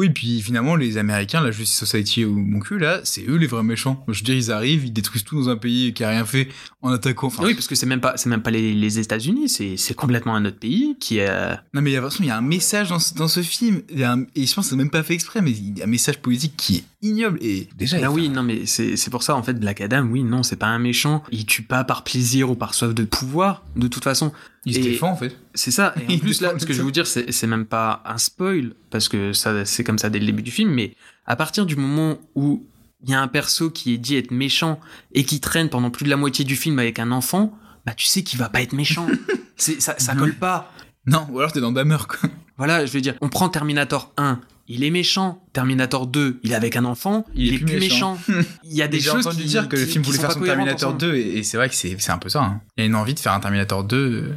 Oui, 0.00 0.08
puis 0.08 0.40
finalement, 0.40 0.76
les 0.76 0.96
Américains, 0.96 1.42
la 1.42 1.50
Justice 1.50 1.78
Society 1.78 2.24
ou 2.24 2.34
mon 2.34 2.58
cul, 2.58 2.78
là, 2.78 3.00
c'est 3.04 3.22
eux 3.28 3.36
les 3.36 3.46
vrais 3.46 3.62
méchants. 3.62 4.02
Je 4.08 4.18
veux 4.20 4.24
dire, 4.24 4.34
ils 4.34 4.50
arrivent, 4.50 4.86
ils 4.86 4.92
détruisent 4.92 5.24
tout 5.24 5.36
dans 5.36 5.50
un 5.50 5.56
pays 5.58 5.92
qui 5.92 6.02
a 6.04 6.08
rien 6.08 6.24
fait 6.24 6.48
en 6.80 6.90
attaquant. 6.90 7.26
Enfin, 7.26 7.44
oui, 7.44 7.52
parce 7.52 7.66
que 7.66 7.74
c'est 7.74 7.84
même 7.84 8.00
pas, 8.00 8.14
c'est 8.16 8.30
même 8.30 8.40
pas 8.40 8.50
les, 8.50 8.72
les 8.72 8.98
États-Unis, 8.98 9.50
c'est, 9.50 9.76
c'est 9.76 9.92
complètement 9.92 10.34
un 10.34 10.44
autre 10.46 10.58
pays 10.58 10.96
qui 10.98 11.20
a. 11.20 11.62
Non, 11.74 11.82
mais 11.82 11.90
il 11.90 11.92
y 11.92 11.96
a, 11.96 12.00
de 12.00 12.04
toute 12.06 12.12
façon, 12.14 12.24
il 12.24 12.28
y 12.28 12.30
a 12.30 12.38
un 12.38 12.40
message 12.40 12.88
dans 12.88 12.98
ce, 12.98 13.12
dans 13.12 13.28
ce 13.28 13.42
film. 13.42 13.82
Il 13.90 13.98
y 13.98 14.04
a 14.04 14.12
un- 14.12 14.24
et 14.34 14.46
je 14.46 14.54
pense 14.54 14.64
que 14.66 14.70
c'est 14.70 14.76
même 14.76 14.88
pas 14.90 15.02
fait 15.02 15.12
exprès, 15.14 15.42
mais 15.42 15.50
il 15.50 15.78
y 15.78 15.82
a 15.82 15.84
un 15.84 15.88
message 15.88 16.16
politique 16.18 16.54
qui 16.56 16.76
est 16.76 16.84
ignoble. 17.02 17.38
Et 17.42 17.68
déjà, 17.76 17.98
Ah 18.02 18.10
oui, 18.10 18.30
non, 18.30 18.42
mais 18.42 18.64
c'est, 18.64 18.96
c'est 18.96 19.10
pour 19.10 19.22
ça, 19.22 19.36
en 19.36 19.42
fait, 19.42 19.54
Black 19.60 19.82
Adam, 19.82 20.06
oui, 20.10 20.22
non, 20.24 20.42
c'est 20.42 20.56
pas 20.56 20.68
un 20.68 20.78
méchant. 20.78 21.22
Il 21.30 21.44
tue 21.44 21.62
pas 21.62 21.84
par 21.84 22.04
plaisir 22.04 22.50
ou 22.50 22.54
par 22.54 22.72
soif 22.74 22.94
de 22.94 23.04
pouvoir, 23.04 23.64
de 23.76 23.86
toute 23.86 24.04
façon. 24.04 24.32
Il 24.66 24.74
se 24.74 24.80
défend, 24.80 25.10
en 25.10 25.16
fait. 25.16 25.36
C'est 25.54 25.70
ça. 25.70 25.94
Et 26.08 26.14
en 26.14 26.18
plus, 26.20 26.40
là, 26.40 26.52
ce 26.58 26.66
que 26.66 26.72
je 26.72 26.78
vais 26.78 26.84
vous 26.84 26.90
dire, 26.90 27.06
c'est 27.06 27.46
même 27.46 27.66
pas 27.66 28.02
un 28.04 28.18
spoil, 28.18 28.74
parce 28.90 29.08
que 29.08 29.32
ça, 29.32 29.64
c'est 29.64 29.84
comme 29.84 29.98
ça 29.98 30.10
dès 30.10 30.18
le 30.18 30.26
début 30.26 30.42
du 30.42 30.50
film, 30.50 30.70
mais 30.70 30.94
à 31.26 31.36
partir 31.36 31.66
du 31.66 31.76
moment 31.76 32.18
où 32.34 32.64
il 33.02 33.10
y 33.10 33.14
a 33.14 33.20
un 33.20 33.28
perso 33.28 33.70
qui 33.70 33.94
est 33.94 33.98
dit 33.98 34.16
être 34.16 34.30
méchant 34.30 34.78
et 35.12 35.24
qui 35.24 35.40
traîne 35.40 35.70
pendant 35.70 35.90
plus 35.90 36.04
de 36.04 36.10
la 36.10 36.16
moitié 36.16 36.44
du 36.44 36.56
film 36.56 36.78
avec 36.78 36.98
un 36.98 37.12
enfant, 37.12 37.56
bah 37.86 37.94
tu 37.96 38.04
sais 38.06 38.22
qu'il 38.22 38.38
va 38.38 38.48
pas 38.50 38.60
être 38.60 38.74
méchant. 38.74 39.06
ça, 39.56 39.94
ça 39.98 40.14
colle 40.14 40.34
pas. 40.34 40.70
Non, 41.06 41.26
ou 41.30 41.38
alors 41.38 41.50
t'es 41.52 41.60
dans 41.60 41.72
Dahmer, 41.72 41.96
quoi. 42.06 42.28
Voilà, 42.58 42.84
je 42.84 42.92
veux 42.92 43.00
dire, 43.00 43.14
on 43.22 43.30
prend 43.30 43.48
Terminator 43.48 44.12
1, 44.18 44.38
il 44.68 44.84
est 44.84 44.90
méchant. 44.90 45.42
Terminator 45.54 46.06
2, 46.06 46.40
il 46.42 46.52
est 46.52 46.54
avec 46.54 46.76
un 46.76 46.84
enfant, 46.84 47.24
il, 47.34 47.54
est, 47.54 47.58
plus 47.58 47.78
méchant. 47.80 48.18
Il 48.64 48.76
y 48.76 48.82
a 48.82 48.88
des 48.88 49.00
J'ai 49.00 49.10
choses 49.10 49.26
entendu 49.26 49.44
qui, 49.44 49.48
dire 49.48 49.66
que 49.68 49.76
le 49.76 49.86
film 49.86 50.04
voulait 50.04 50.18
faire 50.18 50.32
son 50.32 50.40
Terminator 50.40 50.90
ensemble. 50.90 51.00
2, 51.00 51.14
et, 51.14 51.38
et 51.38 51.42
c'est 51.42 51.56
vrai 51.56 51.70
que 51.70 51.74
c'est 51.74 51.96
c'est 51.98 52.12
un 52.12 52.18
peu 52.18 52.28
ça. 52.28 52.42
hein. 52.42 52.60
Il 52.76 52.80
y 52.80 52.84
a 52.84 52.86
une 52.86 52.94
envie 52.96 53.14
de 53.14 53.18
faire 53.18 53.32
un 53.32 53.40
Terminator 53.40 53.82
2. 53.82 54.34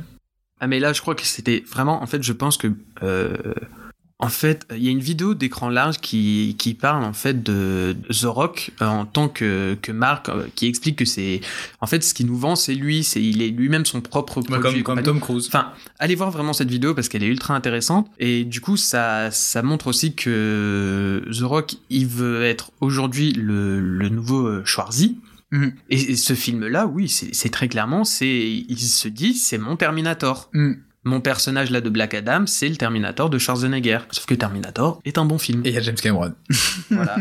Ah 0.64 0.68
mais 0.68 0.80
là 0.80 0.94
je 0.94 1.02
crois 1.02 1.14
que 1.14 1.24
c'était 1.24 1.62
vraiment 1.70 2.02
en 2.02 2.06
fait 2.08 2.24
je 2.24 2.32
pense 2.32 2.56
que 2.56 2.72
euh, 3.02 3.36
en 4.20 4.30
fait 4.30 4.66
il 4.72 4.82
y 4.82 4.88
a 4.88 4.92
une 4.92 5.02
vidéo 5.02 5.34
d'écran 5.34 5.68
large 5.68 5.98
qui, 6.00 6.56
qui 6.58 6.74
parle 6.74 7.04
en 7.04 7.12
fait 7.12 7.44
de 7.44 7.98
The 8.10 8.24
Rock 8.24 8.72
euh, 8.82 8.86
en 8.86 9.06
tant 9.06 9.28
que, 9.28 9.78
que 9.82 9.92
marque 9.92 10.30
euh, 10.30 10.48
qui 10.56 10.68
explique 10.68 10.96
que 10.96 11.04
c'est 11.04 11.42
en 11.82 11.86
fait 11.86 12.02
ce 12.02 12.14
qui 12.14 12.24
nous 12.24 12.38
vend 12.38 12.56
c'est 12.56 12.76
lui 12.76 13.04
c'est 13.04 13.22
il 13.22 13.42
est 13.42 13.50
lui-même 13.50 13.86
son 13.86 14.00
propre 14.00 14.40
produit 14.40 14.84
comme, 14.84 14.96
comme. 14.96 15.04
Tom 15.04 15.20
Cruise. 15.20 15.48
Enfin, 15.50 15.74
allez 16.00 16.16
voir 16.16 16.32
vraiment 16.32 16.54
cette 16.54 16.70
vidéo 16.70 16.94
parce 16.94 17.10
qu'elle 17.10 17.24
est 17.24 17.28
ultra 17.28 17.56
intéressante. 17.56 18.10
Et 18.18 18.46
du 18.46 18.62
coup, 18.62 18.78
ça, 18.78 19.32
ça 19.32 19.64
montre 19.64 19.88
aussi 19.88 20.16
que 20.16 21.26
The 21.30 21.44
Rock, 21.44 21.76
il 21.90 22.08
veut 22.08 22.42
être 22.44 22.72
aujourd'hui 22.80 23.34
le, 23.34 23.82
le 23.82 24.08
nouveau 24.08 24.64
Schwarzy. 24.64 25.18
Mhm. 25.54 25.74
Et, 25.92 26.12
et 26.12 26.16
ce 26.16 26.34
film-là, 26.34 26.88
oui, 26.88 27.08
c'est 27.08 27.34
c'est 27.34 27.50
très 27.50 27.68
clairement, 27.68 28.04
c'est, 28.04 28.28
il 28.28 28.80
se 28.80 29.08
dit, 29.08 29.36
c'est 29.36 29.60
mon 29.60 29.78
Terminator. 29.78 30.50
Mm. 30.54 30.74
Mon 31.06 31.20
personnage 31.20 31.70
là 31.70 31.82
de 31.82 31.90
Black 31.90 32.14
Adam, 32.14 32.46
c'est 32.48 32.70
le 32.70 32.78
Terminator 32.78 33.30
de 33.30 33.38
Schwarzenegger. 33.38 34.00
Sauf 34.12 34.26
que 34.26 34.34
Terminator 34.36 35.02
est 35.04 35.18
un 35.18 35.26
bon 35.26 35.38
film. 35.38 35.62
Et 35.66 35.70
il 35.70 35.76
y 35.76 35.78
a 35.78 35.82
James 35.82 35.96
Cameron. 35.96 36.34
Voilà. 36.90 37.18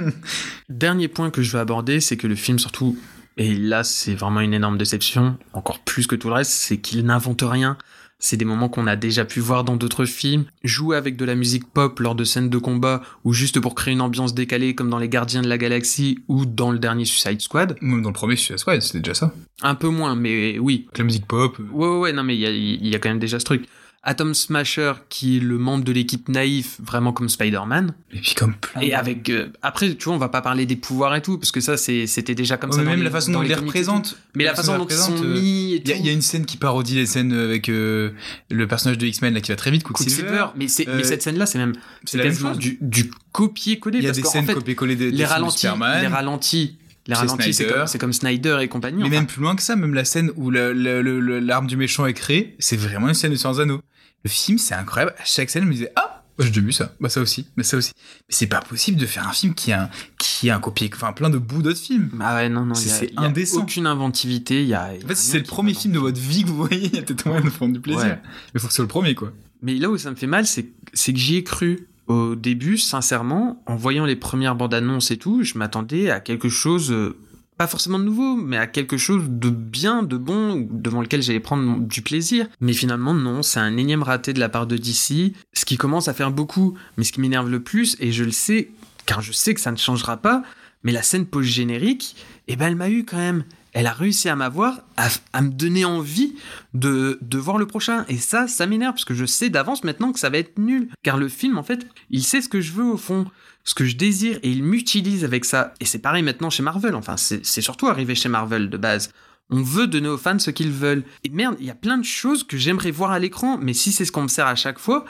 Dernier 0.68 1.08
point 1.08 1.30
que 1.30 1.42
je 1.42 1.50
veux 1.50 1.58
aborder, 1.58 2.00
c'est 2.00 2.16
que 2.16 2.28
le 2.28 2.36
film, 2.36 2.60
surtout, 2.60 2.96
et 3.36 3.54
là 3.54 3.82
c'est 3.82 4.14
vraiment 4.14 4.40
une 4.40 4.54
énorme 4.54 4.78
déception, 4.78 5.36
encore 5.52 5.80
plus 5.80 6.06
que 6.06 6.14
tout 6.14 6.28
le 6.28 6.34
reste, 6.34 6.52
c'est 6.52 6.78
qu'il 6.78 7.04
n'invente 7.04 7.42
rien. 7.44 7.76
C'est 8.24 8.36
des 8.36 8.44
moments 8.44 8.68
qu'on 8.68 8.86
a 8.86 8.94
déjà 8.94 9.24
pu 9.24 9.40
voir 9.40 9.64
dans 9.64 9.74
d'autres 9.74 10.04
films. 10.04 10.44
Jouer 10.62 10.96
avec 10.96 11.16
de 11.16 11.24
la 11.24 11.34
musique 11.34 11.66
pop 11.66 11.98
lors 11.98 12.14
de 12.14 12.22
scènes 12.22 12.48
de 12.48 12.56
combat, 12.58 13.02
ou 13.24 13.32
juste 13.32 13.58
pour 13.58 13.74
créer 13.74 13.92
une 13.94 14.00
ambiance 14.00 14.32
décalée 14.32 14.76
comme 14.76 14.88
dans 14.90 14.98
Les 15.00 15.08
Gardiens 15.08 15.42
de 15.42 15.48
la 15.48 15.58
Galaxie 15.58 16.20
ou 16.28 16.46
dans 16.46 16.70
le 16.70 16.78
dernier 16.78 17.04
Suicide 17.04 17.40
Squad. 17.42 17.76
Même 17.80 18.00
dans 18.02 18.10
le 18.10 18.14
premier 18.14 18.36
Suicide 18.36 18.58
Squad, 18.58 18.80
c'était 18.80 19.00
déjà 19.00 19.14
ça. 19.14 19.34
Un 19.62 19.74
peu 19.74 19.88
moins, 19.88 20.14
mais 20.14 20.60
oui. 20.60 20.84
Avec 20.86 20.98
la 20.98 21.04
musique 21.04 21.26
pop. 21.26 21.56
euh, 21.58 21.64
Ouais, 21.72 21.88
ouais, 21.88 21.98
ouais, 21.98 22.12
non, 22.12 22.22
mais 22.22 22.36
il 22.36 22.86
y 22.86 22.88
y 22.90 22.94
a 22.94 22.98
quand 23.00 23.08
même 23.08 23.18
déjà 23.18 23.40
ce 23.40 23.44
truc. 23.44 23.64
Atom 24.04 24.34
Smasher 24.34 24.94
qui 25.08 25.36
est 25.36 25.40
le 25.40 25.58
membre 25.58 25.84
de 25.84 25.92
l'équipe 25.92 26.28
naïf, 26.28 26.76
vraiment 26.82 27.12
comme 27.12 27.28
Spider-Man. 27.28 27.94
Et 28.12 28.18
puis 28.18 28.34
comme 28.34 28.54
plein. 28.54 28.80
Et 28.80 28.94
avec 28.94 29.30
euh, 29.30 29.46
après, 29.62 29.94
tu 29.94 30.04
vois, 30.06 30.14
on 30.14 30.18
va 30.18 30.28
pas 30.28 30.42
parler 30.42 30.66
des 30.66 30.74
pouvoirs 30.74 31.14
et 31.14 31.22
tout 31.22 31.38
parce 31.38 31.52
que 31.52 31.60
ça 31.60 31.76
c'était 31.76 32.34
déjà 32.34 32.56
comme 32.56 32.70
Ouais, 32.70 32.76
ça. 32.76 32.82
mais 32.82 32.90
même 32.90 32.98
les- 32.98 33.04
la 33.04 33.10
façon 33.12 33.30
dont 33.30 33.42
ils 33.44 33.48
les 33.48 33.54
représentent. 33.54 34.16
Mais 34.34 34.42
la 34.42 34.54
façon 34.56 34.76
dont 34.76 34.86
ils 34.88 34.96
sont 34.96 35.16
mis 35.22 35.74
et 35.74 35.82
Il 35.84 35.88
y, 35.88 35.92
a- 35.92 35.96
y 35.98 36.12
une 36.12 36.20
scène 36.20 36.46
qui 36.46 36.56
parodie 36.56 36.96
les 36.96 37.06
scènes 37.06 37.32
avec 37.32 37.68
euh, 37.68 38.10
le 38.50 38.66
personnage 38.66 38.98
de 38.98 39.06
X-Men 39.06 39.34
là 39.34 39.40
qui 39.40 39.52
va 39.52 39.56
très 39.56 39.70
vite, 39.70 39.84
Quicksilver. 39.84 40.46
Mais 40.56 40.66
c'est 40.66 40.88
Euh, 40.88 40.96
mais 40.96 41.04
cette 41.04 41.22
scène 41.22 41.38
là 41.38 41.46
c'est 41.46 41.58
même 41.58 41.74
C'est 42.04 42.18
quasiment 42.20 42.56
du, 42.56 42.78
du 42.80 43.08
copier-coller 43.30 43.98
Il 43.98 44.04
y 44.04 44.08
a 44.08 44.12
des 44.12 44.22
scènes 44.24 44.46
copier-coller 44.46 44.96
des, 44.96 45.10
les 45.12 45.24
ralentis, 45.24 45.66
les 45.66 46.06
ralentis, 46.08 46.76
les 47.06 47.14
C'est 47.14 47.20
ralentis, 47.20 47.54
c'est 47.86 47.98
comme, 47.98 48.12
Snyder 48.12 48.58
et 48.62 48.68
compagnie. 48.68 48.98
Mais 48.98 49.04
enfin. 49.04 49.14
même 49.16 49.26
plus 49.26 49.42
loin 49.42 49.54
que 49.56 49.62
ça, 49.62 49.74
même 49.76 49.94
la 49.94 50.04
scène 50.04 50.30
où 50.36 50.50
l'arme 50.50 51.66
du 51.68 51.76
méchant 51.76 52.06
est 52.06 52.14
créée, 52.14 52.54
c'est 52.58 52.76
vraiment 52.76 53.08
une 53.08 53.14
scène 53.14 53.32
de 53.32 53.36
des 53.36 53.60
Anneaux. 53.60 53.80
Le 54.24 54.30
film, 54.30 54.58
c'est 54.58 54.74
incroyable. 54.74 55.14
À 55.18 55.24
chaque 55.24 55.50
scène, 55.50 55.64
je 55.64 55.68
me 55.68 55.72
disais, 55.72 55.92
ah, 55.96 56.24
j'ai 56.38 56.48
déjà 56.48 56.60
vu 56.60 56.72
ça. 56.72 56.94
Bah, 57.00 57.08
ça 57.08 57.20
aussi. 57.20 57.46
Mais 57.56 57.62
ça 57.62 57.76
aussi. 57.76 57.92
Mais 57.96 58.34
c'est 58.34 58.46
pas 58.46 58.60
possible 58.60 58.98
de 58.98 59.06
faire 59.06 59.28
un 59.28 59.32
film 59.32 59.54
qui 59.54 59.72
a 59.72 59.84
un, 59.84 59.90
qui 60.18 60.48
a 60.50 60.56
un 60.56 60.60
copier, 60.60 60.90
enfin, 60.94 61.12
plein 61.12 61.28
de 61.30 61.38
bouts 61.38 61.62
d'autres 61.62 61.78
films. 61.80 62.10
Ah 62.20 62.36
ouais, 62.36 62.48
non, 62.48 62.64
non, 62.64 62.74
C'est- 62.74 63.12
y 63.12 63.16
a- 63.16 63.20
indécent. 63.22 63.60
aucune 63.62 63.86
inventivité. 63.86 64.62
Il 64.62 64.68
y 64.68 64.74
a, 64.74 64.94
il 64.94 65.00
y 65.00 65.02
a 65.02 65.04
En 65.04 65.08
fait, 65.08 65.14
si 65.16 65.26
c'est 65.30 65.38
le 65.38 65.44
premier 65.44 65.74
film 65.74 65.92
de 65.94 65.98
votre 65.98 66.20
vie 66.20 66.42
que 66.44 66.48
vous 66.48 66.56
voyez, 66.56 66.86
il 66.86 66.94
y 66.94 66.98
a 66.98 67.02
peut-être 67.02 67.26
moyen 67.26 67.42
de 67.44 67.50
prendre 67.50 67.72
du 67.74 67.80
plaisir. 67.80 68.02
Ouais. 68.04 68.18
Mais 68.54 68.60
faut 68.60 68.66
que 68.68 68.72
ce 68.72 68.76
soit 68.76 68.84
le 68.84 68.88
premier, 68.88 69.14
quoi. 69.14 69.32
Mais 69.60 69.74
là 69.74 69.90
où 69.90 69.98
ça 69.98 70.10
me 70.10 70.16
fait 70.16 70.26
mal, 70.26 70.46
c'est 70.46 70.66
c'est 70.94 71.12
que 71.12 71.18
j'y 71.18 71.36
ai 71.36 71.44
cru. 71.44 71.86
Au 72.08 72.34
début, 72.34 72.78
sincèrement, 72.78 73.62
en 73.66 73.76
voyant 73.76 74.04
les 74.04 74.16
premières 74.16 74.56
bandes 74.56 74.74
annonces 74.74 75.10
et 75.12 75.16
tout, 75.16 75.44
je 75.44 75.56
m'attendais 75.56 76.10
à 76.10 76.18
quelque 76.20 76.48
chose, 76.48 76.90
euh, 76.90 77.16
pas 77.62 77.68
forcément 77.68 78.00
de 78.00 78.04
nouveau, 78.04 78.34
mais 78.34 78.56
à 78.56 78.66
quelque 78.66 78.96
chose 78.96 79.22
de 79.28 79.48
bien, 79.48 80.02
de 80.02 80.16
bon, 80.16 80.66
devant 80.68 81.00
lequel 81.00 81.22
j'allais 81.22 81.38
prendre 81.38 81.78
du 81.78 82.02
plaisir. 82.02 82.48
Mais 82.60 82.72
finalement, 82.72 83.14
non, 83.14 83.44
c'est 83.44 83.60
un 83.60 83.76
énième 83.76 84.02
raté 84.02 84.32
de 84.32 84.40
la 84.40 84.48
part 84.48 84.66
de 84.66 84.76
DC, 84.76 85.32
ce 85.52 85.64
qui 85.64 85.76
commence 85.76 86.08
à 86.08 86.12
faire 86.12 86.32
beaucoup. 86.32 86.76
Mais 86.96 87.04
ce 87.04 87.12
qui 87.12 87.20
m'énerve 87.20 87.48
le 87.48 87.62
plus, 87.62 87.96
et 88.00 88.10
je 88.10 88.24
le 88.24 88.32
sais, 88.32 88.72
car 89.06 89.22
je 89.22 89.30
sais 89.30 89.54
que 89.54 89.60
ça 89.60 89.70
ne 89.70 89.76
changera 89.76 90.16
pas, 90.16 90.42
mais 90.82 90.90
la 90.90 91.02
scène 91.02 91.24
post-générique, 91.24 92.16
eh 92.48 92.56
ben 92.56 92.66
elle 92.66 92.74
m'a 92.74 92.90
eu 92.90 93.04
quand 93.04 93.18
même. 93.18 93.44
Elle 93.72 93.86
a 93.86 93.92
réussi 93.92 94.28
à 94.28 94.36
m'avoir, 94.36 94.80
à, 94.96 95.42
me 95.42 95.48
donner 95.48 95.84
envie 95.84 96.34
de, 96.74 97.18
de 97.22 97.38
voir 97.38 97.56
le 97.56 97.66
prochain. 97.66 98.04
Et 98.08 98.18
ça, 98.18 98.46
ça 98.46 98.66
m'énerve, 98.66 98.94
parce 98.94 99.06
que 99.06 99.14
je 99.14 99.24
sais 99.24 99.48
d'avance 99.48 99.82
maintenant 99.82 100.12
que 100.12 100.18
ça 100.18 100.28
va 100.28 100.38
être 100.38 100.58
nul. 100.58 100.88
Car 101.02 101.16
le 101.16 101.28
film, 101.28 101.56
en 101.56 101.62
fait, 101.62 101.86
il 102.10 102.22
sait 102.22 102.42
ce 102.42 102.48
que 102.48 102.60
je 102.60 102.72
veux 102.72 102.84
au 102.84 102.98
fond, 102.98 103.26
ce 103.64 103.74
que 103.74 103.84
je 103.84 103.96
désire, 103.96 104.38
et 104.42 104.50
il 104.50 104.62
m'utilise 104.62 105.24
avec 105.24 105.44
ça. 105.44 105.72
Et 105.80 105.84
c'est 105.84 105.98
pareil 105.98 106.22
maintenant 106.22 106.50
chez 106.50 106.62
Marvel, 106.62 106.94
enfin, 106.94 107.16
c'est 107.16 107.44
c'est 107.44 107.62
surtout 107.62 107.88
arrivé 107.88 108.14
chez 108.14 108.28
Marvel 108.28 108.68
de 108.68 108.76
base. 108.76 109.10
On 109.50 109.62
veut 109.62 109.86
donner 109.86 110.08
aux 110.08 110.18
fans 110.18 110.38
ce 110.38 110.50
qu'ils 110.50 110.70
veulent. 110.70 111.04
Et 111.24 111.28
merde, 111.28 111.56
il 111.60 111.66
y 111.66 111.70
a 111.70 111.74
plein 111.74 111.98
de 111.98 112.04
choses 112.04 112.44
que 112.44 112.56
j'aimerais 112.56 112.90
voir 112.90 113.10
à 113.10 113.18
l'écran, 113.18 113.58
mais 113.58 113.74
si 113.74 113.92
c'est 113.92 114.04
ce 114.04 114.12
qu'on 114.12 114.22
me 114.22 114.28
sert 114.28 114.46
à 114.46 114.54
chaque 114.54 114.78
fois, 114.78 115.04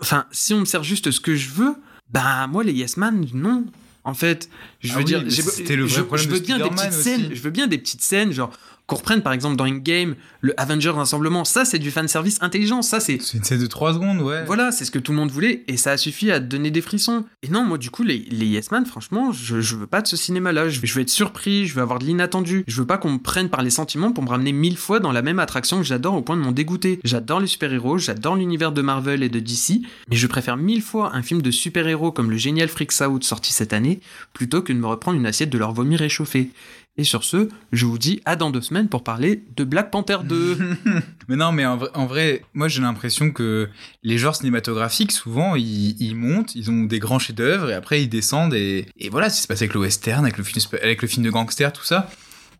enfin, 0.00 0.26
si 0.30 0.54
on 0.54 0.60
me 0.60 0.64
sert 0.64 0.82
juste 0.82 1.10
ce 1.10 1.20
que 1.20 1.34
je 1.34 1.50
veux, 1.50 1.74
bah 2.10 2.46
moi 2.46 2.62
les 2.62 2.72
Yes 2.72 2.96
Man, 2.96 3.26
non. 3.32 3.66
En 4.06 4.14
fait, 4.14 4.48
je 4.80 4.92
Ah 4.92 4.94
veux 4.94 4.98
oui, 5.00 5.04
dire, 5.04 5.24
c'était 5.28 5.74
le 5.74 5.84
vrai 5.84 5.96
je, 5.96 6.02
problème 6.02 6.24
je 6.24 6.30
de 6.30 6.34
veux 6.36 6.40
bien 6.40 6.58
des 6.58 6.70
petites 6.70 6.92
scènes, 6.92 7.28
je 7.34 7.40
veux 7.42 7.50
bien 7.50 7.66
des 7.66 7.76
petites 7.76 8.02
scènes, 8.02 8.32
genre 8.32 8.52
qu'on 8.86 8.96
reprenne 8.96 9.20
par 9.22 9.32
exemple 9.32 9.56
dans 9.56 9.66
Endgame 9.66 10.14
le 10.40 10.54
Avengers 10.60 10.90
Rassemblement, 10.90 11.44
ça 11.44 11.64
c'est 11.64 11.78
du 11.80 11.90
fan 11.90 12.06
service 12.06 12.38
intelligent, 12.40 12.82
ça 12.82 13.00
c'est 13.00 13.18
C'est 13.20 13.58
de 13.58 13.66
3 13.66 13.94
secondes, 13.94 14.20
ouais. 14.20 14.44
voilà, 14.44 14.70
c'est 14.70 14.84
ce 14.84 14.92
que 14.92 14.98
tout 15.00 15.10
le 15.12 15.18
monde 15.18 15.30
voulait 15.32 15.64
et 15.66 15.76
ça 15.76 15.90
a 15.90 15.96
suffi 15.96 16.30
à 16.30 16.38
te 16.38 16.44
donner 16.44 16.70
des 16.70 16.80
frissons. 16.80 17.24
Et 17.42 17.48
non, 17.48 17.64
moi 17.64 17.78
du 17.78 17.90
coup, 17.90 18.04
les, 18.04 18.18
les 18.30 18.46
Yes 18.46 18.70
Man, 18.70 18.86
franchement, 18.86 19.32
je, 19.32 19.60
je 19.60 19.74
veux 19.74 19.88
pas 19.88 20.02
de 20.02 20.06
ce 20.06 20.16
cinéma-là. 20.16 20.68
Je, 20.68 20.80
vais- 20.80 20.86
je 20.86 20.94
veux 20.94 21.00
être 21.00 21.10
surpris, 21.10 21.66
je 21.66 21.74
veux 21.74 21.82
avoir 21.82 21.98
de 21.98 22.04
l'inattendu. 22.04 22.62
Je 22.68 22.76
veux 22.80 22.86
pas 22.86 22.96
qu'on 22.98 23.10
me 23.10 23.18
prenne 23.18 23.48
par 23.48 23.62
les 23.62 23.70
sentiments 23.70 24.12
pour 24.12 24.22
me 24.22 24.28
ramener 24.28 24.52
mille 24.52 24.76
fois 24.76 25.00
dans 25.00 25.10
la 25.12 25.22
même 25.22 25.40
attraction 25.40 25.78
que 25.78 25.84
j'adore 25.84 26.14
au 26.14 26.22
point 26.22 26.36
de 26.36 26.42
m'en 26.42 26.52
dégoûter. 26.52 27.00
J'adore 27.02 27.40
les 27.40 27.46
super-héros, 27.48 27.98
j'adore 27.98 28.36
l'univers 28.36 28.70
de 28.70 28.82
Marvel 28.82 29.22
et 29.24 29.28
de 29.28 29.40
DC, 29.40 29.80
mais 30.08 30.16
je 30.16 30.26
préfère 30.28 30.56
mille 30.56 30.82
fois 30.82 31.10
un 31.16 31.22
film 31.22 31.42
de 31.42 31.50
super-héros 31.50 32.12
comme 32.12 32.30
le 32.30 32.36
génial 32.36 32.68
Freaks 32.68 33.00
Out 33.00 33.24
sorti 33.24 33.52
cette 33.52 33.72
année 33.72 33.98
plutôt 34.32 34.62
que 34.62 34.72
de 34.72 34.78
me 34.78 34.86
reprendre 34.86 35.18
une 35.18 35.26
assiette 35.26 35.50
de 35.50 35.58
leur 35.58 35.72
vomi 35.72 35.96
réchauffé. 35.96 36.50
Et 36.98 37.04
sur 37.04 37.24
ce, 37.24 37.48
je 37.72 37.84
vous 37.84 37.98
dis 37.98 38.22
à 38.24 38.36
dans 38.36 38.50
deux 38.50 38.62
semaines 38.62 38.88
pour 38.88 39.04
parler 39.04 39.42
de 39.56 39.64
Black 39.64 39.90
Panther 39.90 40.18
2. 40.24 40.58
Mais 41.28 41.36
non, 41.36 41.50
mais 41.50 41.66
en 41.66 42.06
vrai, 42.06 42.42
moi 42.54 42.68
j'ai 42.68 42.80
l'impression 42.80 43.32
que 43.32 43.68
les 44.04 44.16
genres 44.16 44.36
cinématographiques, 44.36 45.10
souvent, 45.10 45.56
ils, 45.56 46.14
montent, 46.14 46.54
ils 46.54 46.70
ont 46.70 46.84
des 46.84 47.00
grands 47.00 47.18
chefs-d'œuvre 47.18 47.68
et 47.70 47.74
après 47.74 48.00
ils 48.02 48.08
descendent 48.08 48.54
et, 48.54 48.86
voilà, 49.10 49.28
c'est 49.28 49.48
passé 49.48 49.64
avec 49.64 49.74
le 49.74 49.80
western, 49.80 50.24
avec 50.24 50.38
le 50.38 50.44
avec 50.80 51.02
le 51.02 51.08
film 51.08 51.26
de 51.26 51.30
gangster, 51.30 51.72
tout 51.72 51.84
ça. 51.84 52.08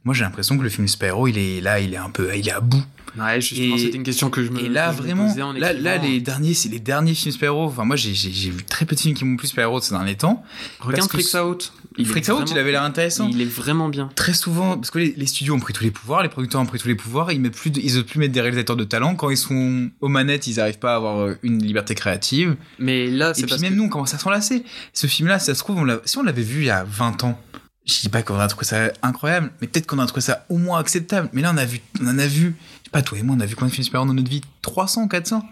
Moi 0.06 0.14
j'ai 0.14 0.22
l'impression 0.22 0.56
que 0.56 0.62
le 0.62 0.68
film 0.68 0.86
super-héros, 0.86 1.26
il 1.26 1.36
est 1.36 1.60
là, 1.60 1.80
il 1.80 1.92
est 1.92 1.96
un 1.98 2.10
peu, 2.10 2.30
il 2.36 2.46
est 2.48 2.52
à 2.52 2.60
bout. 2.60 2.80
ouais, 3.18 3.40
justement, 3.40 3.76
c'était 3.76 3.96
une 3.96 4.04
question 4.04 4.30
que 4.30 4.44
je 4.44 4.52
me 4.52 4.60
Et 4.60 4.68
là, 4.68 4.92
me 4.92 4.96
vraiment, 4.96 5.26
posais 5.28 5.42
en 5.42 5.52
là, 5.52 5.72
les 5.98 6.20
derniers, 6.20 6.54
c'est 6.54 6.68
les 6.68 6.78
derniers 6.78 7.12
films 7.12 7.32
super-héros. 7.32 7.64
Enfin, 7.64 7.84
moi 7.84 7.96
j'ai, 7.96 8.12
vu 8.12 8.62
très 8.62 8.86
peu 8.86 8.94
de 8.94 9.00
films 9.00 9.14
qui 9.16 9.24
m'ont 9.24 9.36
plus 9.36 9.48
super-héros 9.48 9.80
ces 9.80 9.94
derniers 9.94 10.14
temps. 10.16 10.44
Regarde 10.78 11.10
Freaks 11.10 11.34
Out. 11.34 11.72
Il 11.98 12.06
Freaks 12.06 12.28
Out, 12.28 12.48
il 12.50 12.58
avait 12.58 12.70
l'air 12.70 12.82
intéressant. 12.82 13.28
Il 13.32 13.40
est 13.40 13.46
vraiment 13.46 13.88
bien. 13.88 14.10
Très 14.14 14.34
souvent, 14.34 14.76
parce 14.76 14.90
que 14.90 14.98
les, 14.98 15.14
les 15.16 15.26
studios 15.26 15.54
ont 15.54 15.60
pris 15.60 15.72
tous 15.72 15.82
les 15.82 15.90
pouvoirs, 15.90 16.22
les 16.22 16.28
producteurs 16.28 16.60
ont 16.60 16.66
pris 16.66 16.78
tous 16.78 16.88
les 16.88 16.94
pouvoirs, 16.94 17.32
ils 17.32 17.40
mettent 17.40 17.56
plus, 17.56 17.70
de- 17.70 17.80
ils 17.80 17.96
osent 17.96 18.04
plus 18.04 18.20
mettre 18.20 18.32
des 18.34 18.40
réalisateurs 18.42 18.76
de 18.76 18.84
talent. 18.84 19.16
Quand 19.16 19.30
ils 19.30 19.36
sont 19.36 19.90
aux 20.00 20.08
manettes, 20.08 20.46
ils 20.46 20.60
arrivent 20.60 20.78
pas 20.78 20.92
à 20.92 20.96
avoir 20.96 21.18
euh, 21.20 21.38
une 21.42 21.60
liberté 21.64 21.94
créative. 21.94 22.54
Mais 22.78 23.08
là, 23.08 23.32
Et 23.36 23.42
puis 23.42 23.60
même 23.60 23.72
que... 23.72 23.76
nous, 23.78 23.84
on 23.84 23.88
commence 23.88 24.14
à 24.14 24.18
s'en 24.18 24.30
lasser. 24.30 24.62
Ce 24.92 25.06
film-là, 25.06 25.38
ça 25.38 25.54
se 25.54 25.60
trouve, 25.60 25.78
on 25.78 26.00
si 26.04 26.18
on 26.18 26.22
l'avait 26.22 26.42
vu 26.42 26.60
il 26.60 26.66
y 26.66 26.70
a 26.70 26.84
20 26.84 27.24
ans, 27.24 27.40
je 27.86 28.00
dis 28.00 28.08
pas 28.08 28.22
qu'on 28.22 28.38
a 28.38 28.48
trouvé 28.48 28.66
ça 28.66 28.92
incroyable, 29.02 29.52
mais 29.60 29.68
peut-être 29.68 29.86
qu'on 29.86 29.98
a 29.98 30.06
trouvé 30.06 30.20
ça 30.20 30.44
au 30.48 30.58
moins 30.58 30.78
acceptable. 30.80 31.28
Mais 31.32 31.40
là, 31.42 31.52
on 31.54 31.56
a 31.56 31.64
vu, 31.64 31.80
on 32.02 32.08
en 32.08 32.18
a 32.18 32.26
vu, 32.26 32.56
je 32.80 32.84
sais 32.84 32.90
pas, 32.90 33.02
toi 33.02 33.18
et 33.18 33.22
moi, 33.22 33.36
on 33.38 33.40
a 33.40 33.46
vu 33.46 33.54
combien 33.54 33.68
de 33.68 33.74
films 33.74 33.84
super 33.84 34.04
dans 34.04 34.14
notre 34.14 34.28
vie? 34.28 34.42
300, 34.62 35.08
400 35.08 35.42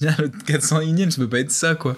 Le 0.00 0.28
400 0.46 0.80
énième, 0.80 1.10
ça 1.10 1.18
peut 1.18 1.28
pas 1.28 1.40
être 1.40 1.50
ça, 1.50 1.74
quoi. 1.74 1.96